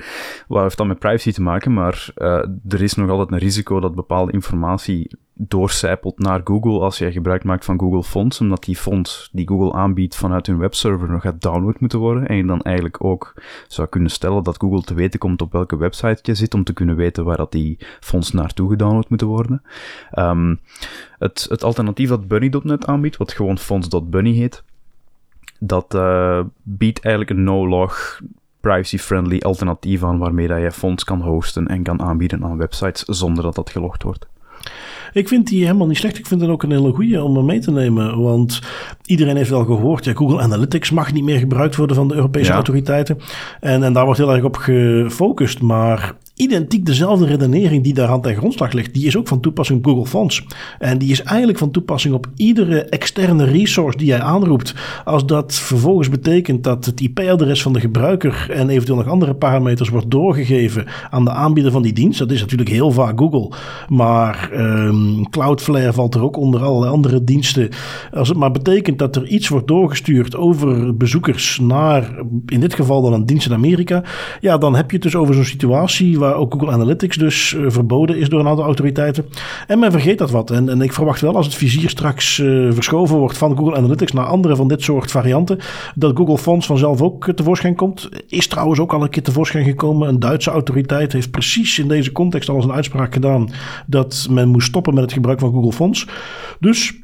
wat 0.48 0.62
heeft 0.62 0.76
dat 0.76 0.86
met 0.86 0.98
privacy 0.98 1.32
te 1.32 1.42
maken? 1.42 1.72
Maar 1.72 2.08
uh, 2.16 2.44
er 2.68 2.82
is 2.82 2.94
nog 2.94 3.10
altijd 3.10 3.32
een 3.32 3.38
risico 3.38 3.80
dat 3.80 3.94
bepaalde 3.94 4.32
informatie 4.32 5.10
doorcijpelt 5.36 6.18
naar 6.18 6.40
Google 6.44 6.80
als 6.80 6.98
jij 6.98 7.12
gebruik 7.12 7.44
maakt 7.44 7.64
van 7.64 7.78
Google 7.78 8.02
Fonts, 8.02 8.40
omdat 8.40 8.64
die 8.64 8.76
fonts 8.76 9.28
die 9.32 9.48
Google 9.48 9.72
aanbiedt 9.72 10.16
vanuit 10.16 10.46
hun 10.46 10.58
webserver 10.58 11.10
nog 11.10 11.22
gaat 11.22 11.42
download 11.42 11.80
moeten 11.80 11.98
worden. 11.98 12.28
En 12.28 12.36
je 12.36 12.44
dan 12.44 12.62
eigenlijk 12.62 13.04
ook 13.04 13.34
zou 13.68 13.88
kunnen 13.88 14.10
stellen 14.10 14.42
dat 14.42 14.60
Google 14.60 14.82
te 14.82 14.94
weten 14.94 15.20
komt 15.20 15.42
op 15.42 15.52
welke 15.52 15.76
website 15.76 16.18
je 16.22 16.34
zit, 16.34 16.54
om 16.54 16.64
te 16.64 16.72
kunnen 16.72 16.96
weten 16.96 17.24
waar 17.24 17.36
dat 17.36 17.52
die 17.52 17.78
fonts 18.00 18.32
naartoe 18.32 18.70
gedownload 18.70 19.08
moeten 19.08 19.26
worden. 19.26 19.62
Um, 20.18 20.60
het, 21.18 21.46
het 21.48 21.64
alternatief 21.64 22.08
dat 22.08 22.28
Bunny.net 22.28 22.86
aanbiedt, 22.86 23.16
wat 23.16 23.32
gewoon 23.32 23.58
fonts.bunny 23.58 24.32
heet, 24.32 24.64
dat 25.60 25.94
uh, 25.94 26.40
biedt 26.62 27.00
eigenlijk 27.00 27.38
een 27.38 27.44
no-log 27.44 28.20
privacy-friendly 28.60 29.38
alternatief 29.38 30.04
aan 30.04 30.18
waarmee 30.18 30.48
dat 30.48 30.60
je 30.60 30.70
fonts 30.70 31.04
kan 31.04 31.20
hosten 31.20 31.66
en 31.66 31.82
kan 31.82 32.02
aanbieden 32.02 32.44
aan 32.44 32.56
websites 32.56 33.02
zonder 33.02 33.44
dat 33.44 33.54
dat 33.54 33.70
gelogd 33.70 34.02
wordt. 34.02 34.26
Ik 35.12 35.28
vind 35.28 35.46
die 35.46 35.64
helemaal 35.64 35.86
niet 35.86 35.96
slecht. 35.96 36.18
Ik 36.18 36.26
vind 36.26 36.40
het 36.40 36.50
ook 36.50 36.62
een 36.62 36.70
hele 36.70 36.92
goede 36.92 37.22
om 37.22 37.36
hem 37.36 37.44
mee 37.44 37.60
te 37.60 37.70
nemen. 37.70 38.22
Want 38.22 38.60
iedereen 39.04 39.36
heeft 39.36 39.50
wel 39.50 39.64
gehoord, 39.64 40.04
ja, 40.04 40.12
Google 40.12 40.40
Analytics 40.40 40.90
mag 40.90 41.12
niet 41.12 41.24
meer 41.24 41.38
gebruikt 41.38 41.76
worden 41.76 41.96
van 41.96 42.08
de 42.08 42.14
Europese 42.14 42.52
autoriteiten. 42.52 43.18
En, 43.60 43.82
en 43.82 43.92
daar 43.92 44.04
wordt 44.04 44.20
heel 44.20 44.32
erg 44.32 44.44
op 44.44 44.56
gefocust. 44.56 45.62
Maar 45.62 46.14
identiek 46.36 46.86
dezelfde 46.86 47.26
redenering 47.26 47.82
die 47.82 47.94
daar 47.94 48.08
aan 48.08 48.20
ten 48.20 48.36
grondslag 48.36 48.72
ligt, 48.72 48.94
die 48.94 49.06
is 49.06 49.16
ook 49.16 49.28
van 49.28 49.40
toepassing 49.40 49.78
op 49.78 49.84
Google 49.84 50.06
Fonts. 50.06 50.44
En 50.78 50.98
die 50.98 51.10
is 51.10 51.22
eigenlijk 51.22 51.58
van 51.58 51.70
toepassing 51.70 52.14
op 52.14 52.26
iedere 52.36 52.84
externe 52.84 53.44
resource 53.44 53.98
die 53.98 54.06
jij 54.06 54.20
aanroept. 54.20 54.74
Als 55.04 55.26
dat 55.26 55.54
vervolgens 55.54 56.08
betekent 56.08 56.64
dat 56.64 56.84
het 56.84 57.00
IP-adres 57.00 57.62
van 57.62 57.72
de 57.72 57.80
gebruiker 57.80 58.46
en 58.50 58.68
eventueel 58.68 58.98
nog 58.98 59.08
andere 59.08 59.34
parameters 59.34 59.88
wordt 59.88 60.10
doorgegeven 60.10 60.86
aan 61.10 61.24
de 61.24 61.30
aanbieder 61.30 61.72
van 61.72 61.82
die 61.82 61.92
dienst, 61.92 62.18
dat 62.18 62.30
is 62.30 62.40
natuurlijk 62.40 62.70
heel 62.70 62.90
vaak 62.90 63.18
Google. 63.18 63.52
Maar 63.88 64.50
um, 64.52 65.30
Cloudflare 65.30 65.92
valt 65.92 66.14
er 66.14 66.22
ook 66.22 66.36
onder 66.36 66.62
allerlei 66.62 66.92
andere 66.92 67.24
diensten. 67.24 67.68
Als 68.12 68.28
het 68.28 68.38
maar 68.38 68.50
betekent 68.50 68.98
dat 68.98 69.16
er 69.16 69.26
iets 69.26 69.48
wordt 69.48 69.68
doorgestuurd 69.68 70.36
over 70.36 70.96
bezoekers 70.96 71.58
naar, 71.62 72.14
in 72.46 72.60
dit 72.60 72.74
geval 72.74 73.02
dan 73.02 73.12
een 73.12 73.26
dienst 73.26 73.46
in 73.46 73.52
Amerika, 73.52 74.02
ja, 74.40 74.58
dan 74.58 74.74
heb 74.74 74.90
je 74.90 74.96
het 74.96 75.04
dus 75.04 75.16
over 75.16 75.34
zo'n 75.34 75.44
situatie 75.44 76.18
waar 76.24 76.34
ook 76.34 76.52
Google 76.52 76.70
Analytics 76.70 77.16
dus 77.16 77.56
verboden 77.66 78.18
is 78.18 78.28
door 78.28 78.40
een 78.40 78.46
aantal 78.46 78.64
autoriteiten. 78.64 79.26
En 79.66 79.78
men 79.78 79.90
vergeet 79.90 80.18
dat 80.18 80.30
wat. 80.30 80.50
En, 80.50 80.68
en 80.68 80.80
ik 80.80 80.92
verwacht 80.92 81.20
wel 81.20 81.36
als 81.36 81.46
het 81.46 81.54
vizier 81.54 81.88
straks 81.88 82.34
verschoven 82.70 83.16
wordt 83.16 83.38
van 83.38 83.56
Google 83.56 83.76
Analytics 83.76 84.12
naar 84.12 84.26
andere 84.26 84.56
van 84.56 84.68
dit 84.68 84.82
soort 84.82 85.10
varianten, 85.10 85.58
dat 85.94 86.16
Google 86.16 86.38
Fonts 86.38 86.66
vanzelf 86.66 87.02
ook 87.02 87.32
tevoorschijn 87.34 87.74
komt. 87.74 88.08
Is 88.28 88.46
trouwens 88.46 88.80
ook 88.80 88.92
al 88.92 89.02
een 89.02 89.08
keer 89.08 89.22
tevoorschijn 89.22 89.64
gekomen. 89.64 90.08
Een 90.08 90.18
Duitse 90.20 90.50
autoriteit 90.50 91.12
heeft 91.12 91.30
precies 91.30 91.78
in 91.78 91.88
deze 91.88 92.12
context 92.12 92.48
al 92.48 92.56
eens 92.56 92.64
een 92.64 92.72
uitspraak 92.72 93.12
gedaan 93.12 93.50
dat 93.86 94.26
men 94.30 94.48
moest 94.48 94.66
stoppen 94.66 94.94
met 94.94 95.02
het 95.02 95.12
gebruik 95.12 95.40
van 95.40 95.52
Google 95.52 95.72
Fonts. 95.72 96.06
Dus 96.60 97.03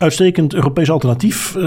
Uitstekend 0.00 0.54
Europees 0.54 0.90
alternatief. 0.90 1.54
Uh, 1.56 1.62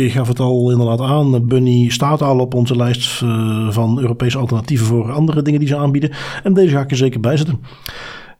je 0.00 0.10
gaf 0.10 0.28
het 0.28 0.40
al 0.40 0.70
inderdaad 0.70 1.00
aan. 1.00 1.46
Bunny 1.46 1.88
staat 1.88 2.22
al 2.22 2.38
op 2.38 2.54
onze 2.54 2.76
lijst 2.76 3.22
uh, 3.22 3.70
van 3.70 4.00
Europese 4.00 4.38
alternatieven 4.38 4.86
voor 4.86 5.12
andere 5.12 5.42
dingen 5.42 5.60
die 5.60 5.68
ze 5.68 5.76
aanbieden. 5.76 6.10
En 6.42 6.54
deze 6.54 6.74
ga 6.74 6.80
ik 6.80 6.90
er 6.90 6.96
zeker 6.96 7.20
bij 7.20 7.36
zetten. 7.36 7.60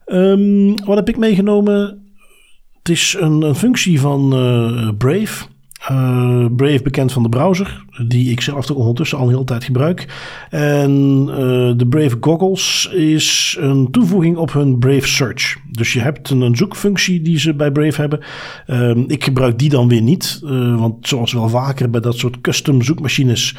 Um, 0.05 0.85
wat 0.85 0.95
heb 0.95 1.09
ik 1.09 1.17
meegenomen? 1.17 2.03
Het 2.77 2.89
is 2.89 3.15
een, 3.19 3.55
functie 3.55 3.99
van 3.99 4.33
uh, 4.33 4.89
Brave. 4.97 5.45
Uh, 5.91 6.45
Brave 6.55 6.81
bekend 6.83 7.11
van 7.11 7.23
de 7.23 7.29
browser, 7.29 7.85
die 8.07 8.31
ik 8.31 8.41
zelf 8.41 8.65
toch 8.65 8.77
ondertussen 8.77 9.17
al 9.17 9.23
een 9.23 9.31
hele 9.31 9.43
tijd 9.43 9.63
gebruik. 9.63 10.07
En 10.49 10.91
uh, 11.29 11.35
de 11.77 11.85
Brave 11.89 12.17
Goggles 12.19 12.89
is 12.93 13.57
een 13.59 13.91
toevoeging 13.91 14.37
op 14.37 14.53
hun 14.53 14.79
Brave 14.79 15.07
Search. 15.07 15.57
Dus 15.71 15.93
je 15.93 15.99
hebt 15.99 16.29
een, 16.29 16.41
een 16.41 16.55
zoekfunctie 16.55 17.21
die 17.21 17.39
ze 17.39 17.53
bij 17.53 17.71
Brave 17.71 18.01
hebben. 18.01 18.19
Uh, 18.67 18.97
ik 19.07 19.23
gebruik 19.23 19.59
die 19.59 19.69
dan 19.69 19.87
weer 19.87 20.01
niet, 20.01 20.41
uh, 20.43 20.79
want 20.79 21.07
zoals 21.07 21.33
wel 21.33 21.49
vaker 21.49 21.89
bij 21.89 22.01
dat 22.01 22.17
soort 22.17 22.41
custom 22.41 22.81
zoekmachines 22.81 23.55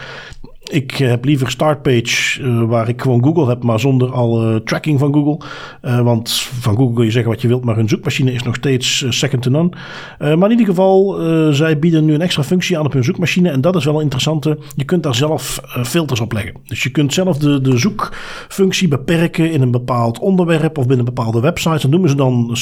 ik 0.70 0.90
heb 0.96 1.24
liever 1.24 1.50
Startpage, 1.50 2.40
uh, 2.40 2.62
waar 2.62 2.88
ik 2.88 3.02
gewoon 3.02 3.24
Google 3.24 3.48
heb, 3.48 3.62
maar 3.62 3.80
zonder 3.80 4.12
alle 4.12 4.62
tracking 4.62 4.98
van 4.98 5.14
Google. 5.14 5.46
Uh, 5.82 6.00
want 6.00 6.32
van 6.60 6.76
Google 6.76 6.94
kun 6.94 7.04
je 7.04 7.10
zeggen 7.10 7.30
wat 7.30 7.42
je 7.42 7.48
wilt, 7.48 7.64
maar 7.64 7.76
hun 7.76 7.88
zoekmachine 7.88 8.32
is 8.32 8.42
nog 8.42 8.54
steeds 8.54 9.02
uh, 9.02 9.10
second 9.10 9.42
to 9.42 9.50
none. 9.50 9.70
maar 10.18 10.50
in 10.50 10.50
ieder 10.50 10.66
geval, 10.66 11.16
zij 11.52 11.78
bieden 11.78 12.04
nu 12.04 12.14
een 12.14 12.20
extra 12.20 12.42
functie 12.42 12.78
aan 12.78 12.84
op 12.84 12.92
hun 12.92 13.04
zoekmachine. 13.04 13.50
En 13.50 13.60
dat 13.60 13.76
is 13.76 13.84
wel 13.84 13.94
een 13.94 14.02
interessante. 14.02 14.58
Je 14.76 14.84
kunt 14.84 15.02
daar 15.02 15.14
zelf 15.14 15.60
filters 15.82 16.20
op 16.20 16.32
leggen. 16.32 16.54
Dus 16.64 16.82
je 16.82 16.90
kunt 16.90 17.12
zelf 17.12 17.38
de, 17.38 17.60
de 17.60 17.78
zoekfunctie 17.78 18.88
beperken 18.88 19.50
in 19.50 19.62
een 19.62 19.70
bepaald 19.70 20.18
onderwerp 20.18 20.78
of 20.78 20.86
binnen 20.86 21.04
bepaalde 21.04 21.40
websites. 21.40 21.82
Dat 21.82 21.90
noemen 21.90 22.10
ze 22.10 22.16
dan 22.16 22.56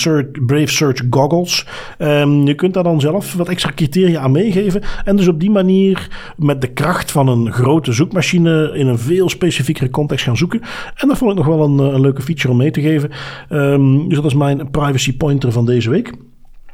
Brave 0.47 0.67
Search 0.73 1.03
Goggles. 1.11 1.67
Um, 1.99 2.47
je 2.47 2.55
kunt 2.55 2.75
daar 2.75 2.83
dan 2.83 3.01
zelf 3.01 3.35
wat 3.35 3.49
extra 3.49 3.73
criteria 3.75 4.21
aan 4.21 4.33
meegeven. 4.33 4.83
En 5.05 5.17
dus 5.17 5.29
op 5.29 5.41
die 5.41 5.51
manier 5.51 6.09
met 6.37 6.61
de 6.61 6.73
kracht 6.73 7.11
van 7.11 7.29
een 7.29 7.53
grote 7.53 7.92
zoekmachine 7.93 8.73
in 8.75 8.87
een 8.87 8.99
veel 8.99 9.29
specifiekere 9.29 9.91
context 9.91 10.25
gaan 10.25 10.37
zoeken. 10.37 10.61
En 10.95 11.09
dat 11.09 11.19
vond 11.19 11.31
ik 11.31 11.37
nog 11.37 11.47
wel 11.47 11.65
een, 11.65 11.79
een 11.79 12.01
leuke 12.01 12.23
feature 12.23 12.51
om 12.51 12.57
mee 12.57 12.71
te 12.71 12.81
geven. 12.81 13.11
Um, 13.51 14.09
dus 14.09 14.17
dat 14.17 14.27
is 14.27 14.35
mijn 14.35 14.71
privacy 14.71 15.17
pointer 15.17 15.53
van 15.53 15.67
deze 15.67 15.91
week. 15.91 16.13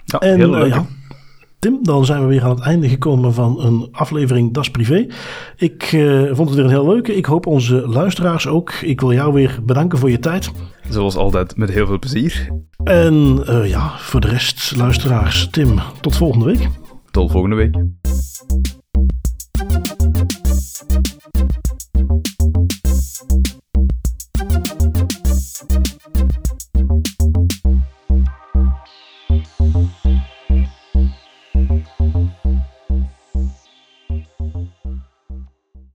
Ja, 0.04 0.18
en, 0.18 0.36
heel 0.38 0.50
leuk. 0.50 0.66
Uh, 0.66 0.74
ja, 0.74 0.86
Tim, 1.58 1.78
dan 1.82 2.04
zijn 2.04 2.20
we 2.20 2.26
weer 2.26 2.42
aan 2.42 2.50
het 2.50 2.60
einde 2.60 2.88
gekomen 2.88 3.34
van 3.34 3.60
een 3.60 3.88
aflevering 3.92 4.54
Das 4.54 4.70
Privé. 4.70 5.06
Ik 5.56 5.92
uh, 5.92 6.34
vond 6.34 6.48
het 6.48 6.56
weer 6.56 6.64
een 6.64 6.70
heel 6.70 6.88
leuke. 6.88 7.14
Ik 7.14 7.24
hoop 7.24 7.46
onze 7.46 7.88
luisteraars 7.88 8.46
ook. 8.46 8.72
Ik 8.72 9.00
wil 9.00 9.12
jou 9.12 9.32
weer 9.32 9.58
bedanken 9.62 9.98
voor 9.98 10.10
je 10.10 10.18
tijd. 10.18 10.50
Zoals 10.88 11.16
altijd, 11.16 11.56
met 11.56 11.70
heel 11.70 11.86
veel 11.86 11.98
plezier. 11.98 12.48
En 12.84 13.42
uh, 13.48 13.68
ja, 13.68 13.90
voor 13.98 14.20
de 14.20 14.28
rest, 14.28 14.76
luisteraars, 14.76 15.48
Tim, 15.50 15.78
tot 16.00 16.16
volgende 16.16 16.44
week. 16.44 16.68
Tot 17.10 17.30
volgende 17.30 17.56
week. 17.56 17.76